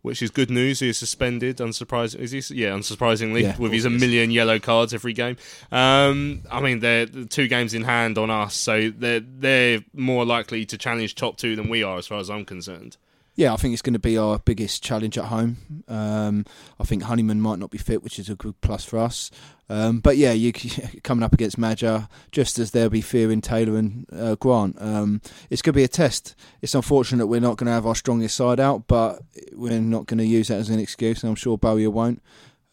which 0.03 0.21
is 0.21 0.31
good 0.31 0.51
news. 0.51 0.81
He 0.81 0.89
is 0.89 0.99
suspended, 0.99 1.59
unsurprising. 1.59 2.19
Is 2.19 2.33
he? 2.33 2.63
Yeah, 2.63 2.71
unsurprisingly, 2.71 3.43
yeah, 3.43 3.57
with 3.57 3.73
his 3.73 3.85
a 3.85 3.91
million 3.91 4.31
yellow 4.31 4.59
cards 4.59 4.93
every 4.93 5.13
game. 5.13 5.37
Um, 5.71 6.43
I 6.51 6.61
mean, 6.61 6.81
they're 6.81 7.07
two 7.07 7.47
games 7.47 7.73
in 7.73 7.85
hand 7.85 8.19
on 8.19 8.29
us, 8.29 8.55
so 8.55 8.91
they're 8.91 9.21
they're 9.21 9.85
more 9.95 10.25
likely 10.25 10.67
to 10.67 10.77
challenge 10.77 11.15
top 11.15 11.37
two 11.37 11.57
than 11.57 11.69
we 11.69 11.83
are, 11.83 11.99
as 11.99 12.09
far 12.09 12.19
as 12.19 12.29
I'm 12.29 12.45
concerned. 12.45 12.97
Yeah, 13.35 13.55
I 13.55 13.57
think 13.57 13.72
it's 13.72 13.83
going 13.83 13.95
to 13.95 13.99
be 13.99 14.18
our 14.18 14.39
biggest 14.39 14.83
challenge 14.83 15.16
at 15.16 15.26
home. 15.26 15.57
Um, 15.89 16.45
I 16.78 16.85
think 16.85 17.05
Honeyman 17.05 17.41
might 17.41 17.59
not 17.59 17.70
be 17.70 17.78
fit, 17.78 18.03
which 18.03 18.18
is 18.18 18.28
a 18.28 18.35
good 18.35 18.61
plus 18.61 18.85
for 18.85 18.99
us. 18.99 19.30
Um, 19.70 20.01
but 20.01 20.18
yeah, 20.18 20.33
you 20.33 20.53
coming 21.03 21.22
up 21.22 21.33
against 21.33 21.57
Maja, 21.57 22.09
just 22.30 22.59
as 22.59 22.72
they'll 22.72 22.91
be 22.91 23.01
fearing 23.01 23.41
Taylor 23.41 23.78
and 23.78 24.07
uh, 24.12 24.35
Grant. 24.35 24.76
Um, 24.78 25.22
it's 25.49 25.62
going 25.62 25.72
to 25.72 25.78
be 25.78 25.85
a 25.85 25.89
test. 25.89 26.35
It's 26.61 26.74
unfortunate 26.74 27.26
we're 27.26 27.41
not 27.41 27.57
going 27.57 27.68
to 27.68 27.72
have 27.72 27.87
our 27.87 27.95
strongest 27.95 28.37
side 28.37 28.61
out, 28.61 28.87
but 28.87 29.22
we're 29.53 29.80
not 29.80 30.07
going 30.07 30.18
to 30.18 30.26
use 30.26 30.49
that 30.49 30.59
as 30.59 30.68
an 30.68 30.78
excuse, 30.78 31.22
and 31.22 31.30
I'm 31.30 31.37
sure 31.37 31.57
Bowyer 31.57 31.91
won't. 31.91 32.22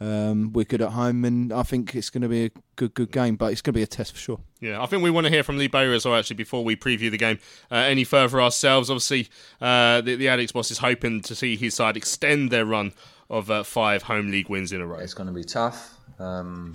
Um, 0.01 0.53
we're 0.53 0.63
good 0.63 0.81
at 0.81 0.91
home, 0.91 1.25
and 1.25 1.51
I 1.51 1.63
think 1.63 1.93
it's 1.93 2.09
going 2.09 2.21
to 2.21 2.29
be 2.29 2.45
a 2.45 2.51
good, 2.77 2.93
good 2.93 3.11
game. 3.11 3.35
But 3.35 3.51
it's 3.51 3.61
going 3.61 3.73
to 3.73 3.77
be 3.79 3.83
a 3.83 3.87
test 3.87 4.13
for 4.13 4.19
sure. 4.19 4.39
Yeah, 4.61 4.81
I 4.81 4.85
think 4.85 5.03
we 5.03 5.11
want 5.11 5.27
to 5.27 5.31
hear 5.31 5.43
from 5.43 5.57
Lee 5.57 5.67
Bowyer 5.67 5.93
as 5.93 6.05
well. 6.05 6.15
Actually, 6.15 6.37
before 6.37 6.63
we 6.63 6.77
preview 6.77 7.11
the 7.11 7.17
game 7.17 7.39
uh, 7.69 7.75
any 7.75 8.05
further 8.05 8.41
ourselves, 8.41 8.89
obviously, 8.89 9.27
uh, 9.59 9.99
the, 10.01 10.15
the 10.15 10.27
Addicks 10.27 10.53
boss 10.53 10.71
is 10.71 10.77
hoping 10.77 11.21
to 11.21 11.35
see 11.35 11.57
his 11.57 11.73
side 11.73 11.97
extend 11.97 12.49
their 12.49 12.65
run 12.65 12.93
of 13.29 13.51
uh, 13.51 13.63
five 13.63 14.03
home 14.03 14.31
league 14.31 14.47
wins 14.47 14.71
in 14.71 14.79
a 14.79 14.87
row. 14.87 14.99
It's 14.99 15.13
going 15.13 15.27
to 15.27 15.33
be 15.33 15.43
tough, 15.43 15.97
um, 16.17 16.73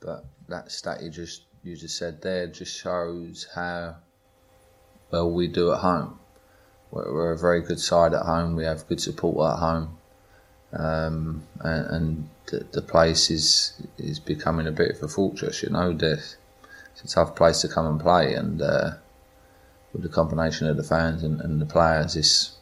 but 0.00 0.24
that 0.48 0.72
stat 0.72 1.02
you 1.02 1.10
just 1.10 1.42
you 1.62 1.76
just 1.76 1.98
said 1.98 2.22
there 2.22 2.46
just 2.46 2.80
shows 2.80 3.46
how 3.54 3.96
well 5.10 5.30
we 5.30 5.46
do 5.46 5.72
at 5.72 5.80
home. 5.80 6.18
We're, 6.90 7.12
we're 7.12 7.32
a 7.32 7.38
very 7.38 7.60
good 7.60 7.80
side 7.80 8.14
at 8.14 8.22
home. 8.22 8.56
We 8.56 8.64
have 8.64 8.88
good 8.88 9.00
support 9.00 9.52
at 9.52 9.58
home 9.58 9.98
um, 10.72 11.46
and, 11.60 11.86
and 11.86 12.28
the, 12.46 12.66
the, 12.72 12.82
place 12.82 13.30
is 13.30 13.74
is 13.98 14.18
becoming 14.18 14.66
a 14.66 14.72
bit 14.72 14.96
of 14.96 15.02
a 15.02 15.08
fortress. 15.08 15.62
You 15.62 15.70
know, 15.70 15.90
it's 16.00 16.36
a 17.04 17.08
tough 17.08 17.36
place 17.36 17.60
to 17.60 17.68
come 17.68 17.86
and 17.86 18.00
play, 18.00 18.34
and 18.34 18.60
uh, 18.62 18.92
with 19.92 20.02
the 20.02 20.08
combination 20.08 20.66
of 20.66 20.76
the 20.76 20.82
fans 20.82 21.22
and, 21.22 21.40
and 21.40 21.60
the 21.60 21.66
players, 21.66 22.16
it's 22.16 22.56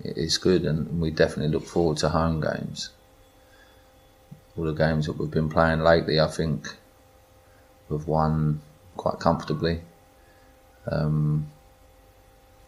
it's 0.00 0.36
good, 0.36 0.64
and 0.64 1.00
we 1.00 1.10
definitely 1.10 1.52
look 1.52 1.66
forward 1.66 1.96
to 1.98 2.10
home 2.10 2.40
games. 2.40 2.90
All 4.56 4.64
the 4.64 4.72
games 4.72 5.06
that 5.06 5.18
we've 5.18 5.30
been 5.30 5.48
playing 5.48 5.80
lately, 5.80 6.20
I 6.20 6.28
think 6.28 6.68
we've 7.88 8.06
won 8.06 8.60
quite 8.96 9.18
comfortably, 9.20 9.80
um, 10.90 11.50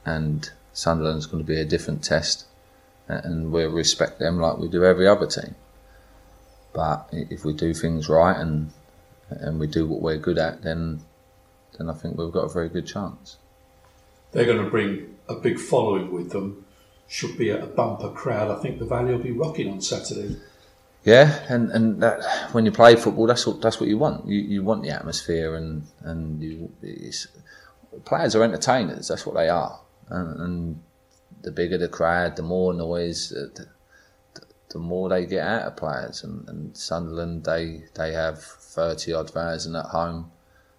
and 0.07 0.51
Sunderland's 0.73 1.27
going 1.27 1.43
to 1.43 1.47
be 1.47 1.61
a 1.61 1.67
different 1.67 2.03
test 2.03 2.48
and 3.09 3.51
we'll 3.51 3.71
respect 3.71 4.19
them 4.19 4.39
like 4.39 4.59
we 4.59 4.69
do 4.69 4.85
every 4.85 5.09
other 5.09 5.27
team. 5.27 5.55
But 6.73 7.09
if 7.13 7.45
we 7.45 7.53
do 7.55 7.75
things 7.75 8.09
right 8.09 8.37
and 8.37 8.71
and 9.31 9.59
we 9.59 9.67
do 9.67 9.87
what 9.87 10.01
we're 10.01 10.19
good 10.19 10.39
at, 10.39 10.63
then 10.63 11.01
then 11.77 11.89
I 11.89 11.95
think 11.95 12.19
we've 12.19 12.33
got 12.33 12.45
a 12.45 12.53
very 12.53 12.69
good 12.69 12.87
chance. 12.87 13.37
They're 14.33 14.45
going 14.45 14.63
to 14.63 14.71
bring 14.71 15.17
a 15.29 15.35
big 15.35 15.59
following 15.59 16.13
with 16.13 16.31
them. 16.31 16.65
Should 17.11 17.39
be 17.39 17.49
a 17.49 17.65
bumper 17.65 18.11
crowd. 18.11 18.51
I 18.51 18.61
think 18.61 18.79
the 18.79 18.85
Valley 18.85 19.13
will 19.13 19.23
be 19.23 19.33
rocking 19.33 19.71
on 19.71 19.81
Saturday. 19.81 20.37
Yeah, 21.05 21.41
and 21.49 21.71
and 21.71 22.03
that, 22.03 22.23
when 22.53 22.67
you 22.67 22.73
play 22.73 22.97
football, 22.97 23.27
that's 23.27 23.47
what 23.47 23.63
that's 23.63 23.81
what 23.81 23.89
you 23.89 23.97
want. 23.97 24.27
You 24.29 24.39
you 24.39 24.63
want 24.63 24.83
the 24.83 24.91
atmosphere 24.91 25.55
and 25.55 25.87
and 26.03 26.43
you 26.43 26.71
players 28.05 28.37
are 28.37 28.45
entertainers. 28.45 29.09
That's 29.09 29.25
what 29.25 29.37
they 29.37 29.49
are, 29.49 29.81
and, 30.11 30.41
and 30.41 30.83
the 31.43 31.51
bigger 31.51 31.78
the 31.78 31.89
crowd, 31.89 32.36
the 32.36 32.43
more 32.43 32.74
noise, 32.74 33.30
the, 33.30 33.66
the 34.70 34.78
more 34.78 35.09
they 35.09 35.26
get 35.26 35.47
out 35.47 35.62
of 35.62 35.76
players. 35.76 36.24
And, 36.24 36.49
and 36.49 36.76
Sunderland, 36.76 37.45
they 37.45 37.84
they 37.95 38.12
have 38.12 38.43
thirty 38.43 39.12
odd 39.12 39.30
thousand 39.30 39.76
at 39.76 39.86
home, 39.86 40.30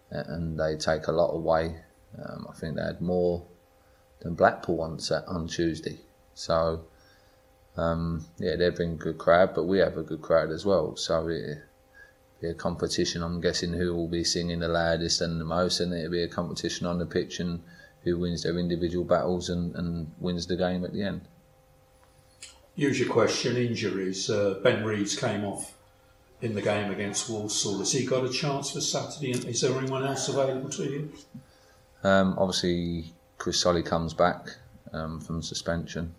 and 0.09 0.59
they 0.59 0.75
take 0.75 1.07
a 1.07 1.11
lot 1.11 1.33
away. 1.33 1.75
Um, 2.17 2.47
I 2.49 2.53
think 2.53 2.75
they 2.75 2.83
had 2.83 3.01
more 3.01 3.45
than 4.21 4.35
Blackpool 4.35 4.77
once 4.77 5.11
on 5.11 5.47
Tuesday. 5.47 5.99
So 6.33 6.85
um, 7.77 8.25
yeah, 8.37 8.55
they've 8.55 8.75
been 8.75 8.93
a 8.93 8.95
good 8.95 9.17
crowd, 9.17 9.53
but 9.55 9.63
we 9.63 9.79
have 9.79 9.97
a 9.97 10.03
good 10.03 10.21
crowd 10.21 10.51
as 10.51 10.65
well. 10.65 10.95
So 10.95 11.27
it 11.27 11.59
be 12.41 12.47
a 12.47 12.53
competition. 12.53 13.23
I'm 13.23 13.41
guessing 13.41 13.73
who 13.73 13.93
will 13.93 14.07
be 14.07 14.23
singing 14.23 14.59
the 14.59 14.67
loudest 14.67 15.21
and 15.21 15.39
the 15.39 15.45
most, 15.45 15.79
and 15.79 15.93
it'll 15.93 16.11
be 16.11 16.23
a 16.23 16.27
competition 16.27 16.85
on 16.85 16.99
the 16.99 17.05
pitch 17.05 17.39
and 17.39 17.61
who 18.03 18.17
wins 18.17 18.43
their 18.43 18.57
individual 18.57 19.05
battles 19.05 19.49
and, 19.49 19.75
and 19.75 20.11
wins 20.19 20.47
the 20.47 20.55
game 20.55 20.85
at 20.85 20.93
the 20.93 21.03
end. 21.03 21.21
Usual 22.75 23.11
question: 23.11 23.57
injuries. 23.57 24.29
Uh, 24.29 24.59
ben 24.63 24.83
Reeves 24.85 25.15
came 25.15 25.43
off 25.43 25.73
in 26.41 26.55
the 26.55 26.61
game 26.61 26.91
against 26.91 27.29
Walsall. 27.29 27.79
Has 27.79 27.91
he 27.91 28.05
got 28.05 28.23
a 28.23 28.29
chance 28.29 28.71
for 28.71 28.81
Saturday? 28.81 29.33
And 29.33 29.45
is 29.45 29.61
there 29.61 29.77
anyone 29.77 30.05
else 30.05 30.29
available 30.29 30.69
to 30.69 30.83
you? 30.83 31.13
Um, 32.03 32.35
obviously, 32.37 33.13
Chris 33.37 33.59
Solly 33.59 33.83
comes 33.83 34.13
back 34.13 34.55
um, 34.93 35.19
from 35.19 35.41
suspension, 35.41 36.15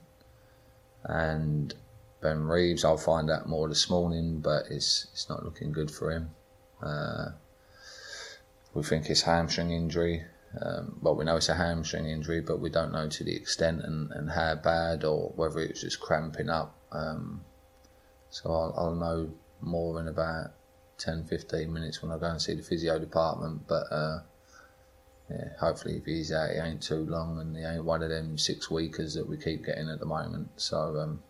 and 1.05 1.75
Ben 2.21 2.45
Reeves. 2.45 2.85
I'll 2.85 2.99
find 2.99 3.31
out 3.31 3.49
more 3.49 3.69
this 3.69 3.89
morning, 3.89 4.41
but 4.41 4.65
it's 4.71 5.07
it's 5.13 5.29
not 5.29 5.45
looking 5.45 5.73
good 5.73 5.91
for 5.91 6.11
him. 6.11 6.31
Uh, 6.83 7.31
we 8.75 8.83
think 8.83 9.09
it's 9.09 9.23
hamstring 9.23 9.71
injury. 9.71 10.25
Um, 10.61 10.99
well, 11.01 11.15
we 11.15 11.25
know 11.25 11.37
it's 11.37 11.49
a 11.49 11.55
hamstring 11.55 12.07
injury, 12.07 12.41
but 12.41 12.59
we 12.61 12.71
don't 12.71 12.93
know 12.93 13.09
to 13.09 13.25
the 13.25 13.35
extent 13.35 13.83
and, 13.83 14.11
and 14.11 14.31
how 14.31 14.57
bad 14.57 15.05
or 15.05 15.33
whether 15.37 15.61
it's 15.61 15.83
just 15.83 16.01
cramping 16.01 16.49
up. 16.49 16.75
Um, 16.91 17.45
so 18.31 18.51
I'll, 18.51 18.75
I'll 18.77 18.95
know 18.95 19.31
more 19.61 20.01
in 20.01 20.09
about 20.09 20.53
10 20.99 21.25
15 21.25 21.73
minutes 21.73 22.03
when 22.03 22.11
I 22.11 22.19
go 22.19 22.27
and 22.27 22.43
see 22.43 22.55
the 22.55 22.63
physio 22.63 22.99
department. 22.99 23.67
But 23.69 23.85
uh, 23.93 24.21
yeah, 25.31 25.49
hopefully, 25.61 25.97
if 25.97 26.05
he's 26.05 26.33
out, 26.33 26.51
he 26.51 26.57
ain't 26.57 26.83
too 26.83 27.07
long 27.07 27.39
and 27.39 27.57
he 27.57 27.63
ain't 27.63 27.85
one 27.85 28.03
of 28.03 28.11
them 28.11 28.37
six 28.37 28.71
weekers 28.71 29.15
that 29.15 29.29
we 29.29 29.37
keep 29.37 29.65
getting 29.65 29.89
at 29.89 30.01
the 30.01 30.07
moment. 30.07 30.49
So, 30.57 30.99
um, 30.99 31.23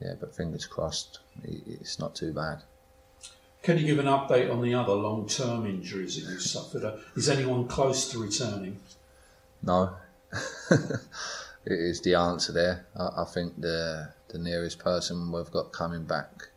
yeah, 0.00 0.14
but 0.18 0.34
fingers 0.34 0.64
crossed, 0.64 1.20
it's 1.44 1.98
not 1.98 2.14
too 2.14 2.32
bad. 2.32 2.62
Can 3.62 3.78
you 3.78 3.86
give 3.86 4.00
an 4.00 4.06
update 4.06 4.50
on 4.50 4.60
the 4.60 4.74
other 4.74 4.92
long 4.92 5.28
term 5.28 5.66
injuries 5.66 6.16
that 6.16 6.30
you've 6.30 6.42
suffered? 6.42 6.84
Uh, 6.84 6.96
is 7.14 7.28
anyone 7.28 7.68
close 7.68 8.10
to 8.10 8.18
returning? 8.18 8.80
No. 9.62 9.94
it 10.70 10.98
is 11.66 12.00
the 12.00 12.14
answer 12.14 12.52
there. 12.52 12.86
I, 12.98 13.22
I, 13.22 13.24
think 13.24 13.60
the 13.60 14.12
the 14.28 14.38
nearest 14.38 14.80
person 14.80 15.30
we've 15.30 15.50
got 15.50 15.72
coming 15.72 16.04
back, 16.04 16.48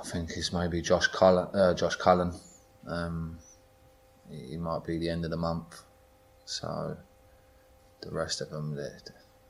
I 0.00 0.02
think 0.08 0.30
is 0.36 0.52
maybe 0.52 0.80
Josh 0.80 1.08
Cullen. 1.08 1.48
Uh, 1.54 1.74
Josh 1.74 1.96
Cullen. 1.96 2.32
Um, 2.86 3.38
he 4.30 4.56
might 4.56 4.84
be 4.84 4.98
the 4.98 5.10
end 5.10 5.24
of 5.24 5.30
the 5.30 5.36
month. 5.36 5.82
So 6.46 6.96
the 8.00 8.10
rest 8.10 8.40
of 8.40 8.48
them, 8.48 8.74
they're, 8.74 8.98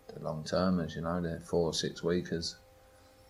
they're 0.09 0.25
long 0.25 0.43
termers, 0.43 0.97
you 0.97 1.03
know, 1.03 1.21
they're 1.21 1.41
four 1.41 1.67
or 1.67 1.75
six 1.75 2.03
weekers. 2.03 2.57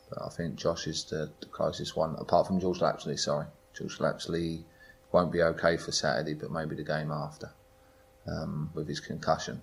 But 0.09 0.23
I 0.23 0.29
think 0.31 0.57
Josh 0.57 0.87
is 0.87 1.05
the, 1.05 1.31
the 1.41 1.47
closest 1.47 1.97
one, 1.97 2.17
apart 2.19 2.47
from 2.47 2.61
George 2.61 2.81
Lapslie, 2.81 3.17
sorry. 3.17 3.47
George 3.75 4.01
Lapslie 4.01 4.65
won't 5.13 5.33
be 5.33 5.43
okay 5.43 5.77
for 5.77 5.93
Saturday, 5.93 6.35
but 6.35 6.51
maybe 6.51 6.75
the 6.77 6.85
game 6.85 7.11
after 7.11 7.51
um, 8.27 8.71
with 8.75 8.89
his 8.89 9.01
concussion. 9.01 9.61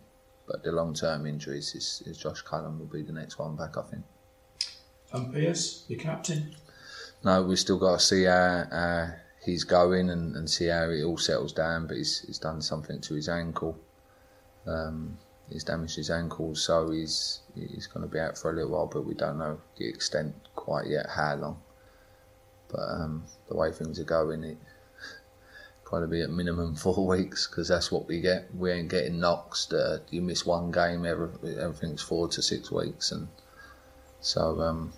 But 0.47 0.63
the 0.63 0.71
long 0.71 0.93
term 0.93 1.25
injuries 1.25 1.73
is, 1.73 2.03
is 2.05 2.17
Josh 2.17 2.41
Cullen 2.41 2.77
will 2.77 2.85
be 2.85 3.01
the 3.01 3.13
next 3.13 3.39
one 3.39 3.55
back, 3.55 3.77
I 3.77 3.81
think. 3.81 4.03
And 5.11 5.33
Pearce, 5.33 5.85
your 5.87 5.99
captain? 5.99 6.55
No, 7.23 7.41
we've 7.41 7.59
still 7.59 7.79
got 7.79 7.99
to 7.99 8.05
see 8.05 8.23
how, 8.25 8.67
how 8.71 9.09
he's 9.43 9.63
going 9.63 10.09
and, 10.09 10.35
and 10.35 10.49
see 10.49 10.67
how 10.67 10.89
it 10.89 11.03
all 11.03 11.17
settles 11.17 11.53
down. 11.53 11.87
But 11.87 11.97
he's, 11.97 12.21
he's 12.27 12.37
done 12.37 12.61
something 12.61 13.01
to 13.01 13.15
his 13.15 13.29
ankle. 13.29 13.77
Um, 14.67 15.17
he's 15.49 15.63
damaged 15.63 15.95
his 15.95 16.09
ankle, 16.09 16.55
so 16.55 16.91
he's 16.91 17.41
he's 17.55 17.87
going 17.87 18.05
to 18.05 18.11
be 18.11 18.19
out 18.19 18.37
for 18.37 18.51
a 18.51 18.53
little 18.53 18.71
while. 18.71 18.87
But 18.87 19.05
we 19.05 19.13
don't 19.13 19.37
know 19.37 19.59
the 19.77 19.87
extent 19.87 20.35
quite 20.55 20.87
yet, 20.87 21.07
how 21.09 21.35
long. 21.35 21.59
But 22.71 22.81
um, 22.81 23.23
the 23.47 23.55
way 23.55 23.71
things 23.71 23.99
are 23.99 24.05
going, 24.05 24.43
it 24.43 24.57
probably 25.85 26.19
be 26.19 26.23
at 26.23 26.29
minimum 26.29 26.75
four 26.75 27.05
weeks 27.05 27.47
because 27.47 27.67
that's 27.67 27.91
what 27.91 28.07
we 28.07 28.21
get. 28.21 28.53
We 28.55 28.71
ain't 28.71 28.89
getting 28.89 29.19
knocks. 29.19 29.71
Uh, 29.71 29.99
you 30.09 30.21
miss 30.21 30.45
one 30.45 30.71
game, 30.71 31.05
every, 31.05 31.29
everything's 31.57 32.01
four 32.01 32.27
to 32.29 32.41
six 32.41 32.71
weeks, 32.71 33.11
and 33.11 33.27
so 34.21 34.61
um, 34.61 34.93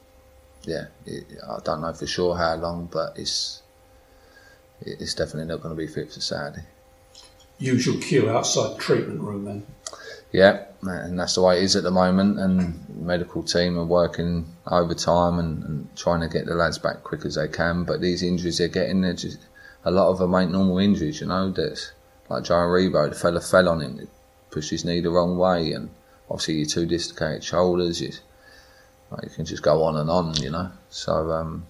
yeah, 0.64 0.86
it, 1.06 1.26
I 1.48 1.60
don't 1.64 1.82
know 1.82 1.94
for 1.94 2.08
sure 2.08 2.36
how 2.36 2.56
long, 2.56 2.90
but 2.92 3.18
it's 3.18 3.62
it's 4.82 5.16
definitely 5.16 5.46
not 5.46 5.62
going 5.62 5.76
to 5.76 5.78
be 5.78 5.88
fit 5.88 6.12
for 6.12 6.22
Saturday. 6.22 6.66
Usual 7.60 8.00
queue 8.00 8.30
outside 8.30 8.78
treatment 8.80 9.20
room 9.20 9.46
then. 9.46 9.66
Yeah, 10.32 10.66
and 10.82 11.20
that's 11.20 11.36
the 11.36 11.42
way 11.42 11.58
it 11.58 11.64
is 11.64 11.76
at 11.76 11.84
the 11.84 11.92
moment. 11.92 12.40
And 12.40 12.88
medical 12.90 13.44
team 13.44 13.78
are 13.78 13.86
working 13.86 14.46
overtime 14.68 15.40
and, 15.40 15.64
and 15.64 15.96
trying 15.96 16.22
to 16.22 16.28
get 16.28 16.46
the 16.46 16.56
lads 16.56 16.78
back 16.78 17.04
quick 17.04 17.26
as 17.26 17.36
they 17.36 17.48
can. 17.48 17.84
But 17.84 18.02
these 18.02 18.24
injuries 18.24 18.58
they're 18.58 18.68
getting, 18.68 19.02
they're 19.02 19.14
just 19.14 19.40
a 19.86 19.92
lot 19.92 20.10
of 20.10 20.20
them 20.20 20.36
ain't 20.36 20.52
normal 20.52 20.80
injuries. 20.80 21.22
You 21.22 21.28
know, 21.28 21.52
that's 21.52 21.92
like 22.30 22.44
Joe 22.44 22.56
Aribo, 22.56 23.10
the 23.10 23.16
fella 23.16 23.42
fell 23.42 23.70
on 23.70 23.82
him, 23.82 24.08
pushed 24.52 24.72
his 24.72 24.84
knee 24.84 25.00
the 25.00 25.10
wrong 25.10 25.38
way, 25.38 25.72
and 25.72 25.90
obviously 26.30 26.56
your 26.56 26.66
two 26.66 26.86
dislocated 26.86 27.44
shoulders. 27.44 28.02
You, 28.02 28.12
like, 29.12 29.24
you 29.24 29.30
can 29.30 29.46
just 29.46 29.64
go 29.64 29.84
on 29.84 29.96
and 29.96 30.10
on, 30.10 30.36
you 30.36 30.52
know. 30.52 30.72
So, 30.90 31.32
um, 31.32 31.66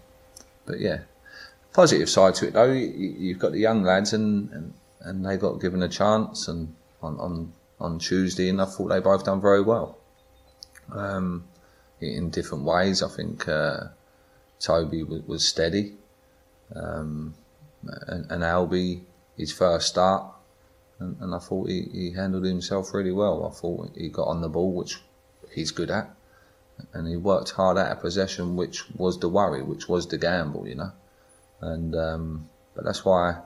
but 0.65 0.79
yeah, 0.79 1.01
positive 1.73 2.09
side 2.09 2.33
to 2.35 2.47
it 2.47 2.53
though. 2.53 2.71
You, 2.71 3.33
have 3.33 3.39
got 3.39 3.51
the 3.51 3.59
young 3.59 3.83
lads 3.83 4.13
and, 4.13 4.51
and, 4.51 4.73
and 5.01 5.23
they 5.23 5.37
got 5.37 5.61
given 5.61 5.83
a 5.83 5.87
chance 5.87 6.47
and 6.47 6.73
on, 7.03 7.19
on 7.19 7.53
on 7.79 7.99
Tuesday, 7.99 8.49
and 8.49 8.61
I 8.61 8.65
thought 8.65 8.87
they 8.87 8.99
both 8.99 9.25
done 9.25 9.41
very 9.41 9.61
well. 9.61 9.97
Um, 10.91 11.45
in 11.99 12.29
different 12.29 12.63
ways, 12.63 13.03
I 13.03 13.09
think 13.09 13.47
uh, 13.47 13.87
Toby 14.59 15.03
was, 15.03 15.21
was 15.23 15.45
steady, 15.45 15.93
um, 16.75 17.33
and, 18.07 18.31
and 18.31 18.43
Albie 18.43 19.01
his 19.37 19.51
first 19.51 19.87
start, 19.87 20.23
and, 20.99 21.15
and 21.21 21.35
I 21.35 21.39
thought 21.39 21.69
he, 21.69 21.83
he, 21.91 22.11
handled 22.11 22.45
himself 22.45 22.93
really 22.93 23.11
well. 23.11 23.45
I 23.45 23.51
thought 23.51 23.91
he 23.95 24.09
got 24.09 24.27
on 24.27 24.41
the 24.41 24.49
ball, 24.49 24.73
which 24.73 24.99
he's 25.53 25.71
good 25.71 25.91
at, 25.91 26.09
and 26.93 27.07
he 27.07 27.15
worked 27.15 27.51
hard 27.51 27.77
at 27.77 27.91
a 27.91 27.95
possession, 27.95 28.55
which 28.55 28.89
was 28.95 29.19
the 29.19 29.29
worry, 29.29 29.61
which 29.61 29.87
was 29.87 30.07
the 30.07 30.17
gamble, 30.17 30.67
you 30.67 30.75
know. 30.75 30.91
And 31.61 31.95
um, 31.95 32.49
but 32.75 32.85
that's 32.85 33.05
why 33.05 33.41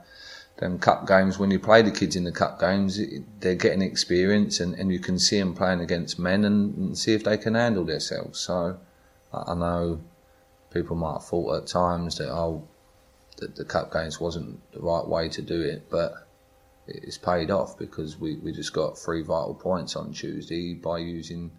them 0.58 0.78
cup 0.78 1.08
games, 1.08 1.40
when 1.40 1.52
you 1.52 1.60
play 1.60 1.82
the 1.82 1.92
kids 1.92 2.16
in 2.16 2.24
the 2.24 2.32
cup 2.32 2.60
games, 2.60 3.00
they're 3.40 3.56
getting 3.56 3.82
experience 3.82 4.60
and, 4.60 4.76
and 4.76 4.92
you 4.92 5.00
can 5.00 5.18
see 5.18 5.40
them 5.40 5.56
playing 5.56 5.82
against 5.82 6.20
men 6.20 6.46
and, 6.46 6.78
and 6.78 6.98
see 6.98 7.14
if 7.14 7.24
they 7.24 7.38
can 7.38 7.56
handle 7.56 7.84
themselves. 7.84 8.40
So 8.40 8.78
I, 9.34 9.56
know 9.56 10.02
people 10.72 10.96
might 10.96 11.14
have 11.14 11.26
thought 11.26 11.56
at 11.56 11.68
times 11.68 12.18
that, 12.18 12.30
oh, 12.30 12.68
that 13.38 13.56
the 13.56 13.66
cup 13.66 13.92
games 13.92 14.20
wasn't 14.20 14.60
the 14.72 14.82
right 14.82 15.08
way 15.08 15.30
to 15.30 15.42
do 15.42 15.60
it, 15.62 15.90
but 15.90 16.28
it's 16.88 17.18
paid 17.18 17.50
off 17.50 17.78
because 17.78 18.20
we, 18.20 18.36
we 18.38 18.52
just 18.52 18.74
got 18.74 18.98
three 18.98 19.24
vital 19.24 19.56
points 19.56 19.96
on 19.96 20.12
Tuesday 20.12 20.76
by 20.76 21.00
using 21.00 21.52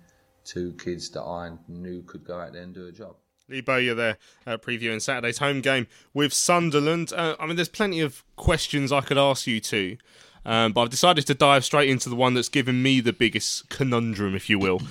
two 0.45 0.73
kids 0.75 1.11
that 1.11 1.23
I 1.23 1.53
knew 1.69 2.03
could 2.03 2.25
go 2.25 2.39
out 2.39 2.53
there 2.53 2.63
and 2.63 2.75
do 2.75 2.87
a 2.87 2.93
job. 2.93 3.17
Lee 3.53 3.61
Bowyer 3.61 3.95
there 3.95 4.19
uh, 4.47 4.57
previewing 4.57 5.01
Saturday's 5.01 5.39
home 5.39 5.61
game 5.61 5.87
with 6.13 6.33
Sunderland. 6.33 7.13
Uh, 7.13 7.37
I 7.39 7.47
mean, 7.47 7.57
there's 7.57 7.69
plenty 7.69 8.01
of 8.01 8.25
questions 8.37 8.91
I 8.91 9.03
could 9.03 9.19
ask 9.19 9.47
you 9.47 9.61
to, 9.61 9.97
um, 10.45 10.73
but 10.73 10.83
I've 10.83 10.91
decided 10.91 11.27
to 11.27 11.35
dive 11.35 11.65
straight 11.65 11.89
into 11.89 12.09
the 12.09 12.17
one 12.17 12.35
that's 12.35 12.49
given 12.49 12.83
me 12.83 13.01
the 13.01 13.13
biggest 13.13 13.69
conundrum, 13.69 14.35
if 14.35 14.51
you 14.51 14.59
will. 14.59 14.81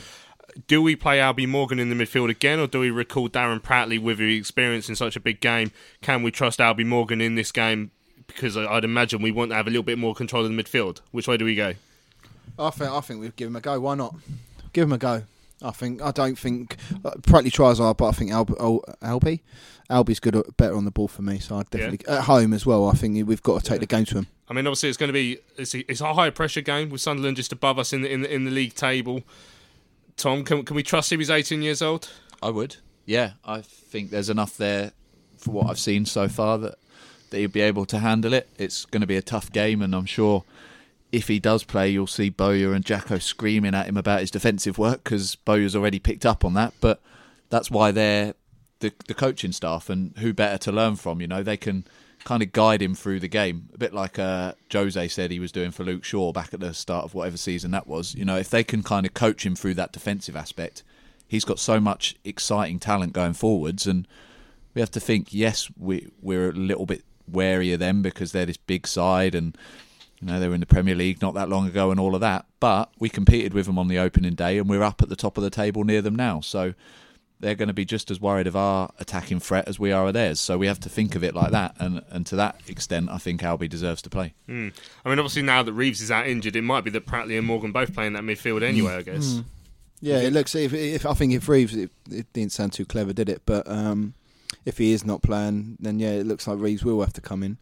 Do 0.67 0.81
we 0.81 0.97
play 0.97 1.19
Albie 1.19 1.47
Morgan 1.47 1.79
in 1.79 1.89
the 1.89 1.95
midfield 1.95 2.29
again, 2.29 2.59
or 2.59 2.67
do 2.67 2.81
we 2.81 2.89
recall 2.89 3.29
Darren 3.29 3.61
Pratley 3.61 3.97
with 3.97 4.19
his 4.19 4.37
experience 4.37 4.89
in 4.89 4.97
such 4.97 5.15
a 5.15 5.21
big 5.21 5.39
game? 5.39 5.71
Can 6.01 6.23
we 6.23 6.31
trust 6.31 6.59
Albie 6.59 6.85
Morgan 6.85 7.21
in 7.21 7.35
this 7.35 7.53
game? 7.53 7.91
Because 8.27 8.57
I'd 8.57 8.83
imagine 8.83 9.21
we 9.21 9.31
want 9.31 9.51
to 9.51 9.55
have 9.55 9.67
a 9.67 9.69
little 9.69 9.81
bit 9.81 9.97
more 9.97 10.13
control 10.13 10.45
in 10.45 10.53
the 10.53 10.61
midfield. 10.61 10.99
Which 11.11 11.25
way 11.25 11.37
do 11.37 11.45
we 11.45 11.55
go? 11.55 11.75
I 12.59 12.69
think 12.69 12.91
I 12.91 12.99
think 12.99 13.21
we'd 13.21 13.37
give 13.37 13.47
him 13.47 13.55
a 13.55 13.61
go. 13.61 13.79
Why 13.79 13.95
not? 13.95 14.13
Give 14.73 14.83
him 14.83 14.91
a 14.91 14.97
go. 14.97 15.23
I 15.61 15.71
think 15.71 16.01
I 16.01 16.11
don't 16.11 16.37
think 16.37 16.77
uh, 17.05 17.11
Pratley 17.21 17.51
tries 17.51 17.77
hard, 17.77 17.97
but 17.97 18.07
I 18.07 18.11
think 18.11 18.31
Al- 18.31 18.55
Al- 18.59 18.83
Albie 19.01 19.41
Albie's 19.91 20.19
good, 20.19 20.35
uh, 20.35 20.43
better 20.57 20.75
on 20.75 20.85
the 20.85 20.91
ball 20.91 21.07
for 21.07 21.21
me. 21.21 21.37
So 21.39 21.57
I 21.57 21.63
definitely 21.63 21.99
yeah. 22.07 22.19
at 22.19 22.23
home 22.23 22.53
as 22.53 22.65
well. 22.65 22.87
I 22.87 22.93
think 22.93 23.27
we've 23.27 23.43
got 23.43 23.61
to 23.61 23.69
take 23.69 23.75
yeah. 23.75 23.79
the 23.79 23.85
game 23.87 24.05
to 24.05 24.17
him. 24.19 24.27
I 24.49 24.53
mean, 24.53 24.65
obviously, 24.65 24.89
it's 24.89 24.97
going 24.97 25.09
to 25.09 25.13
be 25.13 25.39
it's 25.57 25.75
a, 25.75 25.91
it's 25.91 26.01
a 26.01 26.13
high 26.13 26.29
pressure 26.29 26.61
game 26.61 26.89
with 26.89 27.01
Sunderland 27.01 27.37
just 27.37 27.51
above 27.51 27.77
us 27.77 27.93
in 27.93 28.01
the 28.01 28.11
in 28.11 28.21
the, 28.21 28.33
in 28.33 28.45
the 28.45 28.51
league 28.51 28.73
table. 28.73 29.23
Tom, 30.17 30.43
can 30.43 30.63
can 30.63 30.75
we 30.75 30.83
trust 30.83 31.11
him? 31.11 31.19
He's 31.19 31.29
18 31.29 31.61
years 31.61 31.81
old. 31.81 32.09
I 32.41 32.49
would. 32.49 32.77
Yeah, 33.05 33.33
I 33.45 33.61
think 33.61 34.11
there's 34.11 34.29
enough 34.29 34.57
there 34.57 34.93
for 35.37 35.51
what 35.51 35.69
I've 35.69 35.79
seen 35.79 36.05
so 36.05 36.27
far 36.29 36.57
that 36.59 36.75
that 37.29 37.37
he'll 37.37 37.49
be 37.49 37.61
able 37.61 37.85
to 37.85 37.99
handle 37.99 38.33
it. 38.33 38.49
It's 38.57 38.85
going 38.85 39.01
to 39.01 39.07
be 39.07 39.17
a 39.17 39.21
tough 39.21 39.51
game, 39.51 39.81
and 39.81 39.93
I'm 39.93 40.05
sure 40.05 40.43
if 41.11 41.27
he 41.27 41.39
does 41.39 41.63
play, 41.63 41.89
you'll 41.89 42.07
see 42.07 42.29
Bowyer 42.29 42.73
and 42.73 42.85
Jacko 42.85 43.17
screaming 43.17 43.75
at 43.75 43.87
him 43.87 43.97
about 43.97 44.21
his 44.21 44.31
defensive 44.31 44.77
work 44.77 45.03
because 45.03 45.35
Bowyer's 45.35 45.75
already 45.75 45.99
picked 45.99 46.25
up 46.25 46.45
on 46.45 46.53
that. 46.53 46.73
But 46.79 47.01
that's 47.49 47.69
why 47.69 47.91
they're 47.91 48.33
the, 48.79 48.93
the 49.07 49.13
coaching 49.13 49.51
staff, 49.51 49.89
and 49.89 50.17
who 50.17 50.33
better 50.33 50.57
to 50.59 50.71
learn 50.71 50.95
from? 50.95 51.21
You 51.21 51.27
know, 51.27 51.43
they 51.43 51.57
can 51.57 51.85
kind 52.23 52.43
of 52.43 52.51
guide 52.51 52.81
him 52.81 52.95
through 52.95 53.19
the 53.19 53.27
game, 53.27 53.69
a 53.73 53.77
bit 53.77 53.93
like 53.93 54.19
uh, 54.19 54.53
Jose 54.71 55.07
said 55.09 55.31
he 55.31 55.39
was 55.39 55.51
doing 55.51 55.71
for 55.71 55.83
Luke 55.83 56.03
Shaw 56.03 56.31
back 56.31 56.53
at 56.53 56.59
the 56.59 56.73
start 56.73 57.05
of 57.05 57.13
whatever 57.13 57.37
season 57.37 57.71
that 57.71 57.87
was. 57.87 58.15
You 58.15 58.25
know, 58.25 58.37
if 58.37 58.49
they 58.49 58.63
can 58.63 58.83
kind 58.83 59.05
of 59.05 59.13
coach 59.13 59.45
him 59.45 59.55
through 59.55 59.75
that 59.75 59.91
defensive 59.91 60.35
aspect, 60.35 60.83
he's 61.27 61.45
got 61.45 61.59
so 61.59 61.79
much 61.79 62.15
exciting 62.23 62.79
talent 62.79 63.13
going 63.13 63.33
forwards, 63.33 63.85
and 63.85 64.07
we 64.73 64.81
have 64.81 64.91
to 64.91 64.99
think. 64.99 65.33
Yes, 65.33 65.69
we 65.77 66.09
we're 66.21 66.49
a 66.49 66.53
little 66.53 66.85
bit 66.85 67.03
wary 67.27 67.73
of 67.73 67.79
them 67.79 68.01
because 68.01 68.31
they're 68.31 68.45
this 68.45 68.57
big 68.57 68.87
side 68.87 69.35
and 69.35 69.57
You 70.21 70.27
know, 70.27 70.39
they 70.39 70.47
were 70.47 70.53
in 70.53 70.59
the 70.59 70.67
Premier 70.67 70.95
League 70.95 71.21
not 71.21 71.33
that 71.33 71.49
long 71.49 71.67
ago 71.67 71.89
and 71.89 71.99
all 71.99 72.13
of 72.13 72.21
that. 72.21 72.45
But 72.59 72.91
we 72.99 73.09
competed 73.09 73.53
with 73.53 73.65
them 73.65 73.79
on 73.79 73.87
the 73.87 73.97
opening 73.97 74.35
day 74.35 74.57
and 74.57 74.69
we're 74.69 74.83
up 74.83 75.01
at 75.01 75.09
the 75.09 75.15
top 75.15 75.37
of 75.37 75.43
the 75.43 75.49
table 75.49 75.83
near 75.83 76.01
them 76.01 76.15
now. 76.15 76.41
So 76.41 76.73
they're 77.39 77.55
going 77.55 77.67
to 77.67 77.73
be 77.73 77.85
just 77.85 78.11
as 78.11 78.21
worried 78.21 78.45
of 78.45 78.55
our 78.55 78.91
attacking 78.99 79.39
threat 79.39 79.67
as 79.67 79.79
we 79.79 79.91
are 79.91 80.07
of 80.07 80.13
theirs. 80.13 80.39
So 80.39 80.59
we 80.59 80.67
have 80.67 80.79
to 80.81 80.89
think 80.89 81.15
of 81.15 81.23
it 81.23 81.33
like 81.33 81.51
that. 81.51 81.75
And, 81.79 82.03
and 82.11 82.25
to 82.27 82.35
that 82.35 82.61
extent, 82.67 83.09
I 83.09 83.17
think 83.17 83.41
Albie 83.41 83.67
deserves 83.67 84.03
to 84.03 84.11
play. 84.11 84.35
Mm. 84.47 84.71
I 85.03 85.09
mean, 85.09 85.17
obviously, 85.17 85.41
now 85.41 85.63
that 85.63 85.73
Reeves 85.73 86.01
is 86.01 86.11
out 86.11 86.27
injured, 86.27 86.55
it 86.55 86.61
might 86.61 86.83
be 86.83 86.91
that 86.91 87.07
Pratley 87.07 87.37
and 87.37 87.47
Morgan 87.47 87.71
both 87.71 87.93
playing 87.93 88.13
that 88.13 88.23
midfield 88.23 88.61
anyway, 88.61 88.93
I 88.93 89.01
guess. 89.01 89.25
Mm. 89.33 89.45
Yeah, 90.01 90.17
it 90.17 90.33
looks. 90.33 90.55
If, 90.55 90.73
if 90.73 91.05
I 91.05 91.13
think 91.13 91.33
if 91.33 91.47
Reeves, 91.47 91.75
it, 91.75 91.91
it 92.09 92.31
didn't 92.33 92.51
sound 92.51 92.73
too 92.73 92.85
clever, 92.85 93.13
did 93.13 93.29
it? 93.29 93.41
But 93.45 93.67
um, 93.67 94.13
if 94.65 94.77
he 94.77 94.93
is 94.93 95.03
not 95.03 95.21
playing, 95.21 95.77
then 95.79 95.99
yeah, 95.99 96.11
it 96.11 96.25
looks 96.25 96.47
like 96.47 96.59
Reeves 96.59 96.83
will 96.83 97.01
have 97.01 97.13
to 97.13 97.21
come 97.21 97.43
in. 97.43 97.57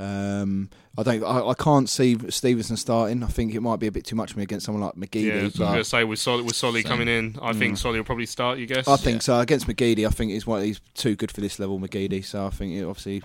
Um, 0.00 0.70
I 0.96 1.02
don't. 1.02 1.22
I, 1.22 1.48
I, 1.48 1.54
can't 1.54 1.86
see 1.86 2.16
Stevenson 2.30 2.78
starting. 2.78 3.22
I 3.22 3.26
think 3.26 3.54
it 3.54 3.60
might 3.60 3.78
be 3.78 3.86
a 3.86 3.92
bit 3.92 4.06
too 4.06 4.16
much 4.16 4.32
for 4.32 4.38
me 4.38 4.44
against 4.44 4.64
someone 4.64 4.82
like 4.82 4.94
McGeady. 4.94 5.26
Yeah, 5.26 5.40
I 5.40 5.42
was 5.44 5.56
going 5.56 5.74
to 5.76 5.84
say 5.84 6.04
with 6.04 6.18
Solly, 6.18 6.42
with 6.42 6.56
Solly 6.56 6.82
coming 6.82 7.06
in, 7.06 7.36
I 7.42 7.52
mm. 7.52 7.58
think 7.58 7.76
Solly 7.76 7.98
will 7.98 8.06
probably 8.06 8.24
start. 8.24 8.58
You 8.58 8.66
guess? 8.66 8.88
I 8.88 8.96
think 8.96 9.16
yeah. 9.16 9.20
so. 9.20 9.40
Against 9.40 9.66
McGeady, 9.66 10.06
I 10.06 10.10
think 10.10 10.32
he's 10.32 10.46
one. 10.46 10.62
He's 10.62 10.80
too 10.94 11.16
good 11.16 11.30
for 11.30 11.42
this 11.42 11.58
level, 11.58 11.78
McGeady. 11.78 12.24
So 12.24 12.46
I 12.46 12.50
think 12.50 12.72
it, 12.72 12.84
obviously 12.84 13.22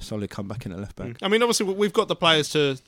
Solly 0.00 0.28
come 0.28 0.48
back 0.48 0.66
in 0.66 0.72
at 0.72 0.80
left 0.80 0.96
back. 0.96 1.08
Mm. 1.08 1.16
I 1.22 1.28
mean, 1.28 1.42
obviously 1.42 1.72
we've 1.72 1.94
got 1.94 2.08
the 2.08 2.16
players 2.16 2.50
to 2.50 2.78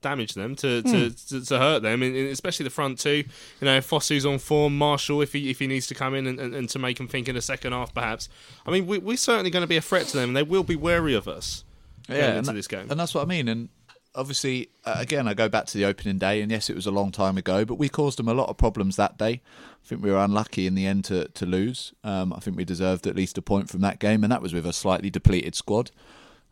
damage 0.00 0.32
them, 0.32 0.56
to, 0.56 0.82
to, 0.82 0.88
mm. 0.88 1.28
to, 1.28 1.44
to, 1.44 1.58
hurt 1.58 1.82
them, 1.82 2.02
especially 2.02 2.64
the 2.64 2.70
front 2.70 2.98
two. 3.00 3.24
You 3.60 3.66
know, 3.66 3.78
Fosu's 3.80 4.24
on 4.24 4.38
form, 4.38 4.78
Marshall 4.78 5.20
if 5.20 5.34
he 5.34 5.50
if 5.50 5.58
he 5.58 5.66
needs 5.66 5.86
to 5.88 5.94
come 5.94 6.14
in 6.14 6.26
and, 6.26 6.40
and, 6.40 6.54
and 6.54 6.68
to 6.70 6.78
make 6.78 6.96
them 6.96 7.06
think 7.06 7.28
in 7.28 7.34
the 7.34 7.42
second 7.42 7.72
half, 7.72 7.92
perhaps. 7.92 8.30
I 8.64 8.70
mean, 8.70 8.86
we, 8.86 8.96
we're 8.96 9.18
certainly 9.18 9.50
going 9.50 9.62
to 9.62 9.68
be 9.68 9.76
a 9.76 9.82
threat 9.82 10.06
to 10.06 10.16
them, 10.16 10.30
and 10.30 10.36
they 10.36 10.42
will 10.42 10.64
be 10.64 10.74
wary 10.74 11.14
of 11.14 11.28
us 11.28 11.64
yeah, 12.08 12.36
into 12.36 12.42
that, 12.48 12.54
this 12.54 12.68
game. 12.68 12.90
And 12.90 12.98
that's 12.98 13.14
what 13.14 13.22
I 13.22 13.26
mean. 13.26 13.48
And 13.48 13.68
obviously, 14.14 14.70
uh, 14.84 14.96
again, 14.98 15.26
I 15.28 15.34
go 15.34 15.48
back 15.48 15.66
to 15.66 15.78
the 15.78 15.84
opening 15.84 16.18
day, 16.18 16.42
and 16.42 16.50
yes, 16.50 16.68
it 16.68 16.76
was 16.76 16.86
a 16.86 16.90
long 16.90 17.12
time 17.12 17.38
ago, 17.38 17.64
but 17.64 17.76
we 17.76 17.88
caused 17.88 18.18
them 18.18 18.28
a 18.28 18.34
lot 18.34 18.48
of 18.48 18.56
problems 18.56 18.96
that 18.96 19.18
day. 19.18 19.40
I 19.58 19.86
think 19.86 20.02
we 20.02 20.10
were 20.10 20.18
unlucky 20.18 20.66
in 20.66 20.74
the 20.74 20.86
end 20.86 21.04
to, 21.06 21.28
to 21.28 21.46
lose. 21.46 21.92
Um, 22.04 22.32
I 22.32 22.38
think 22.40 22.56
we 22.56 22.64
deserved 22.64 23.06
at 23.06 23.16
least 23.16 23.38
a 23.38 23.42
point 23.42 23.70
from 23.70 23.80
that 23.80 23.98
game, 23.98 24.22
and 24.22 24.32
that 24.32 24.42
was 24.42 24.52
with 24.52 24.66
a 24.66 24.72
slightly 24.72 25.10
depleted 25.10 25.54
squad. 25.54 25.90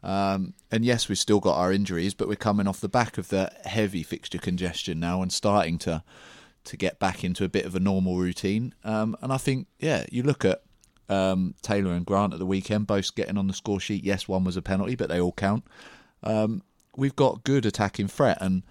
Um, 0.02 0.54
and 0.70 0.84
yes, 0.84 1.08
we've 1.08 1.18
still 1.18 1.40
got 1.40 1.58
our 1.58 1.72
injuries, 1.72 2.14
but 2.14 2.28
we're 2.28 2.36
coming 2.36 2.66
off 2.66 2.80
the 2.80 2.88
back 2.88 3.18
of 3.18 3.28
the 3.28 3.52
heavy 3.64 4.02
fixture 4.02 4.38
congestion 4.38 4.98
now 4.98 5.22
and 5.22 5.32
starting 5.32 5.78
to 5.78 6.02
to 6.62 6.76
get 6.76 6.98
back 6.98 7.24
into 7.24 7.42
a 7.42 7.48
bit 7.48 7.64
of 7.64 7.74
a 7.74 7.80
normal 7.80 8.18
routine. 8.18 8.74
Um, 8.84 9.16
and 9.22 9.32
I 9.32 9.38
think, 9.38 9.66
yeah, 9.78 10.04
you 10.10 10.22
look 10.22 10.44
at 10.44 10.62
um, 11.10 11.54
Taylor 11.60 11.92
and 11.92 12.06
Grant 12.06 12.32
at 12.32 12.38
the 12.38 12.46
weekend, 12.46 12.86
both 12.86 13.14
getting 13.14 13.36
on 13.36 13.48
the 13.48 13.52
score 13.52 13.80
sheet. 13.80 14.04
Yes, 14.04 14.28
one 14.28 14.44
was 14.44 14.56
a 14.56 14.62
penalty, 14.62 14.94
but 14.94 15.08
they 15.08 15.20
all 15.20 15.32
count. 15.32 15.64
Um, 16.22 16.62
we've 16.96 17.16
got 17.16 17.44
good 17.44 17.66
attacking 17.66 18.08
threat, 18.08 18.38
and 18.40 18.62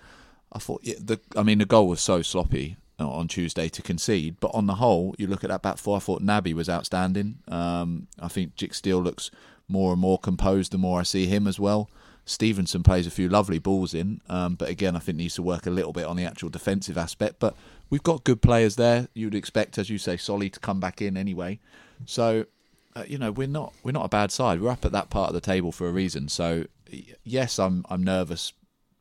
I 0.52 0.60
thought 0.60 0.82
yeah, 0.84 0.96
the. 1.00 1.20
I 1.36 1.44
mean, 1.44 1.60
the 1.60 1.66
goal 1.66 1.88
was 1.88 2.02
so 2.02 2.22
sloppy 2.22 2.78
uh, 3.00 3.10
on 3.10 3.28
Tuesday 3.28 3.70
to 3.70 3.82
concede, 3.82 4.38
but 4.40 4.52
on 4.54 4.68
the 4.68 4.76
whole, 4.76 5.14
you 5.18 5.28
look 5.28 5.44
at 5.44 5.50
that 5.50 5.62
back 5.62 5.78
four. 5.78 5.98
I 5.98 6.00
thought 6.00 6.24
Naby 6.24 6.54
was 6.54 6.70
outstanding. 6.70 7.40
Um, 7.48 8.08
I 8.20 8.30
think 8.30 8.56
Dijksteel 8.56 9.04
looks 9.04 9.30
more 9.68 9.92
and 9.92 10.02
more 10.02 10.18
composed 10.18 10.72
the 10.72 10.78
more 10.78 11.00
I 11.00 11.04
see 11.04 11.28
him 11.28 11.46
as 11.46 11.60
well. 11.60 11.90
Stevenson 12.26 12.84
plays 12.84 13.08
a 13.08 13.12
few 13.12 13.28
lovely 13.28 13.58
balls 13.58 13.94
in, 13.96 14.22
um, 14.30 14.54
but 14.54 14.70
again, 14.70 14.96
I 14.96 15.00
think 15.00 15.18
needs 15.18 15.36
to 15.36 15.42
work 15.42 15.66
a 15.66 15.72
little 15.72 15.94
bit 15.94 16.06
on 16.06 16.16
the 16.16 16.26
actual 16.26 16.50
defensive 16.50 16.98
aspect. 16.98 17.38
But 17.40 17.56
we've 17.90 18.04
got 18.04 18.24
good 18.24 18.42
players 18.42 18.76
there. 18.76 19.08
You'd 19.16 19.34
expect, 19.34 19.80
as 19.80 19.90
you 19.90 19.98
say, 19.98 20.16
Solly 20.16 20.50
to 20.52 20.60
come 20.60 20.80
back 20.80 21.02
in 21.02 21.18
anyway. 21.18 21.60
So, 22.06 22.46
uh, 22.96 23.04
you 23.08 23.18
know, 23.18 23.32
we're 23.32 23.48
not 23.48 23.74
we're 23.84 23.92
not 23.92 24.06
a 24.06 24.10
bad 24.10 24.32
side. 24.32 24.62
We're 24.62 24.70
up 24.70 24.86
at 24.86 24.92
that 24.92 25.10
part 25.10 25.30
of 25.30 25.34
the 25.34 25.42
table 25.42 25.72
for 25.72 25.88
a 25.88 25.92
reason. 25.92 26.30
So, 26.30 26.66
yes, 27.24 27.60
I'm 27.60 27.86
I'm 27.90 28.04
nervous 28.04 28.54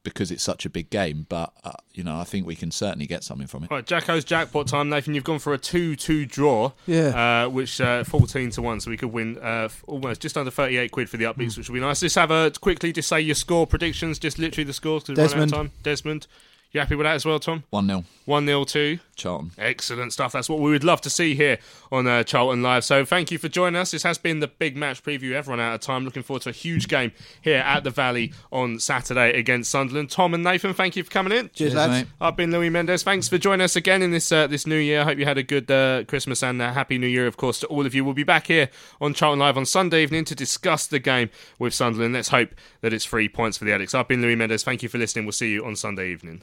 because 0.05 0.31
it's 0.31 0.43
such 0.43 0.65
a 0.65 0.71
big 0.71 0.91
game. 0.91 1.27
But 1.29 1.53
uh, 1.65 1.73
you 1.93 2.03
know, 2.05 2.19
I 2.19 2.25
think 2.25 2.47
we 2.47 2.55
can 2.55 2.71
certainly 2.71 3.07
get 3.07 3.25
something 3.25 3.47
from 3.47 3.65
it. 3.65 3.71
Right, 3.71 3.85
Jacko's 3.85 4.25
jackpot 4.25 4.69
time, 4.69 4.89
Nathan. 4.89 5.15
You've 5.15 5.25
gone 5.25 5.39
for 5.39 5.53
a 5.53 5.59
two-two 5.59 6.27
draw. 6.27 6.73
Yeah. 6.87 7.45
Uh, 7.45 7.49
which 7.49 7.81
uh, 7.81 8.05
fourteen 8.05 8.51
to 8.51 8.63
one, 8.63 8.81
so 8.81 8.91
we 8.91 8.97
could 8.97 9.13
win 9.13 9.39
uh, 9.39 9.69
almost 9.87 10.21
just 10.21 10.37
under 10.37 10.51
thirty-eight 10.51 10.93
quid 10.93 11.11
for 11.11 11.17
the 11.17 11.25
upbeats, 11.25 11.53
mm. 11.53 11.59
which 11.59 11.69
would 11.69 11.75
be 11.75 11.81
nice. 11.81 12.01
Just 12.01 12.15
have 12.15 12.31
a 12.31 12.51
quickly 12.61 12.93
just 12.93 13.09
say 13.09 13.21
your 13.21 13.35
score 13.35 13.67
predictions, 13.67 14.19
just 14.19 14.39
literally 14.39 14.65
the 14.65 14.73
scores 14.73 15.05
because 15.05 15.33
Desmond. 15.33 15.53
time. 15.53 15.73
Desmond. 15.83 16.27
You 16.71 16.81
happy 16.81 16.97
with 16.97 17.07
that 17.07 17.15
as 17.15 17.25
well, 17.25 17.39
Tom? 17.39 17.65
1 17.71 17.87
0. 17.87 18.05
1 18.27 18.47
0 18.47 18.65
to 18.65 18.99
Charlton. 19.17 19.53
Excellent 19.57 20.13
stuff. 20.13 20.33
That's 20.33 20.51
what 20.51 20.59
we 20.59 20.71
would 20.71 20.85
love 20.85 21.01
to 21.01 21.09
see 21.09 21.35
here 21.35 21.57
on 21.91 22.07
uh, 22.07 22.23
Charlton 22.25 22.63
Live. 22.63 22.85
So 22.85 23.07
thank 23.07 23.31
you 23.31 23.39
for 23.39 23.49
joining 23.49 23.81
us. 23.81 23.91
This 23.93 24.03
has 24.03 24.19
been 24.19 24.41
the 24.41 24.49
big 24.49 24.77
match 24.77 25.03
preview. 25.03 25.33
Everyone 25.33 25.61
out 25.61 25.75
of 25.75 25.81
time. 25.81 26.05
Looking 26.05 26.23
forward 26.23 26.43
to 26.43 26.51
a 26.51 26.53
huge 26.53 26.87
game 26.87 27.13
here 27.41 27.61
at 27.61 27.85
the 27.85 27.91
Valley 27.91 28.35
on 28.53 28.79
Saturday 28.81 29.39
against 29.39 29.71
Sunderland. 29.71 30.11
Tom 30.11 30.35
and 30.35 30.45
Nathan, 30.45 30.75
thank 30.75 30.95
you 30.95 31.05
for 31.05 31.11
coming 31.11 31.33
in. 31.33 31.49
Cheers, 31.55 31.75
lads. 31.75 31.93
Mate. 31.93 32.07
I've 32.21 32.37
been 32.37 32.53
Louis 32.53 32.69
Mendes. 32.69 33.03
Thanks 33.03 33.29
for 33.31 33.39
joining 33.39 33.65
us 33.65 33.75
again 33.75 34.03
in 34.03 34.11
this 34.11 34.31
uh, 34.31 34.47
this 34.47 34.67
new 34.67 34.77
year. 34.77 35.01
I 35.01 35.05
hope 35.05 35.17
you 35.17 35.25
had 35.25 35.39
a 35.39 35.43
good 35.43 35.71
uh, 35.71 36.05
Christmas 36.05 36.43
and 36.43 36.61
a 36.61 36.75
happy 36.75 36.99
new 36.99 37.07
year, 37.07 37.27
of 37.27 37.39
course, 37.39 37.61
to 37.61 37.67
all 37.69 37.87
of 37.87 37.95
you. 37.95 38.05
We'll 38.05 38.13
be 38.13 38.25
back 38.25 38.49
here 38.49 38.69
on 39.01 39.15
Charlton 39.15 39.39
Live 39.39 39.57
on 39.57 39.65
Sunday 39.65 40.03
evening 40.03 40.27
to 40.27 40.35
discuss 40.35 40.87
the 40.87 40.99
game 40.99 41.31
with 41.59 41.73
Sunderland. 41.73 42.13
Let's 42.13 42.29
hope 42.29 42.51
that 42.83 42.93
it's 42.93 43.07
three 43.07 43.31
points 43.31 43.57
for 43.57 43.65
the 43.65 43.71
Addicks. 43.71 43.95
I've 43.95 44.07
been 44.07 44.21
Louis 44.21 44.37
Mendes. 44.37 44.65
Thank 44.65 44.83
you 44.83 44.91
for 44.91 44.99
listening. 44.99 45.25
We'll 45.25 45.33
see 45.33 45.51
you 45.51 45.65
on 45.65 45.75
Sunday 45.75 46.11
evening. 46.11 46.43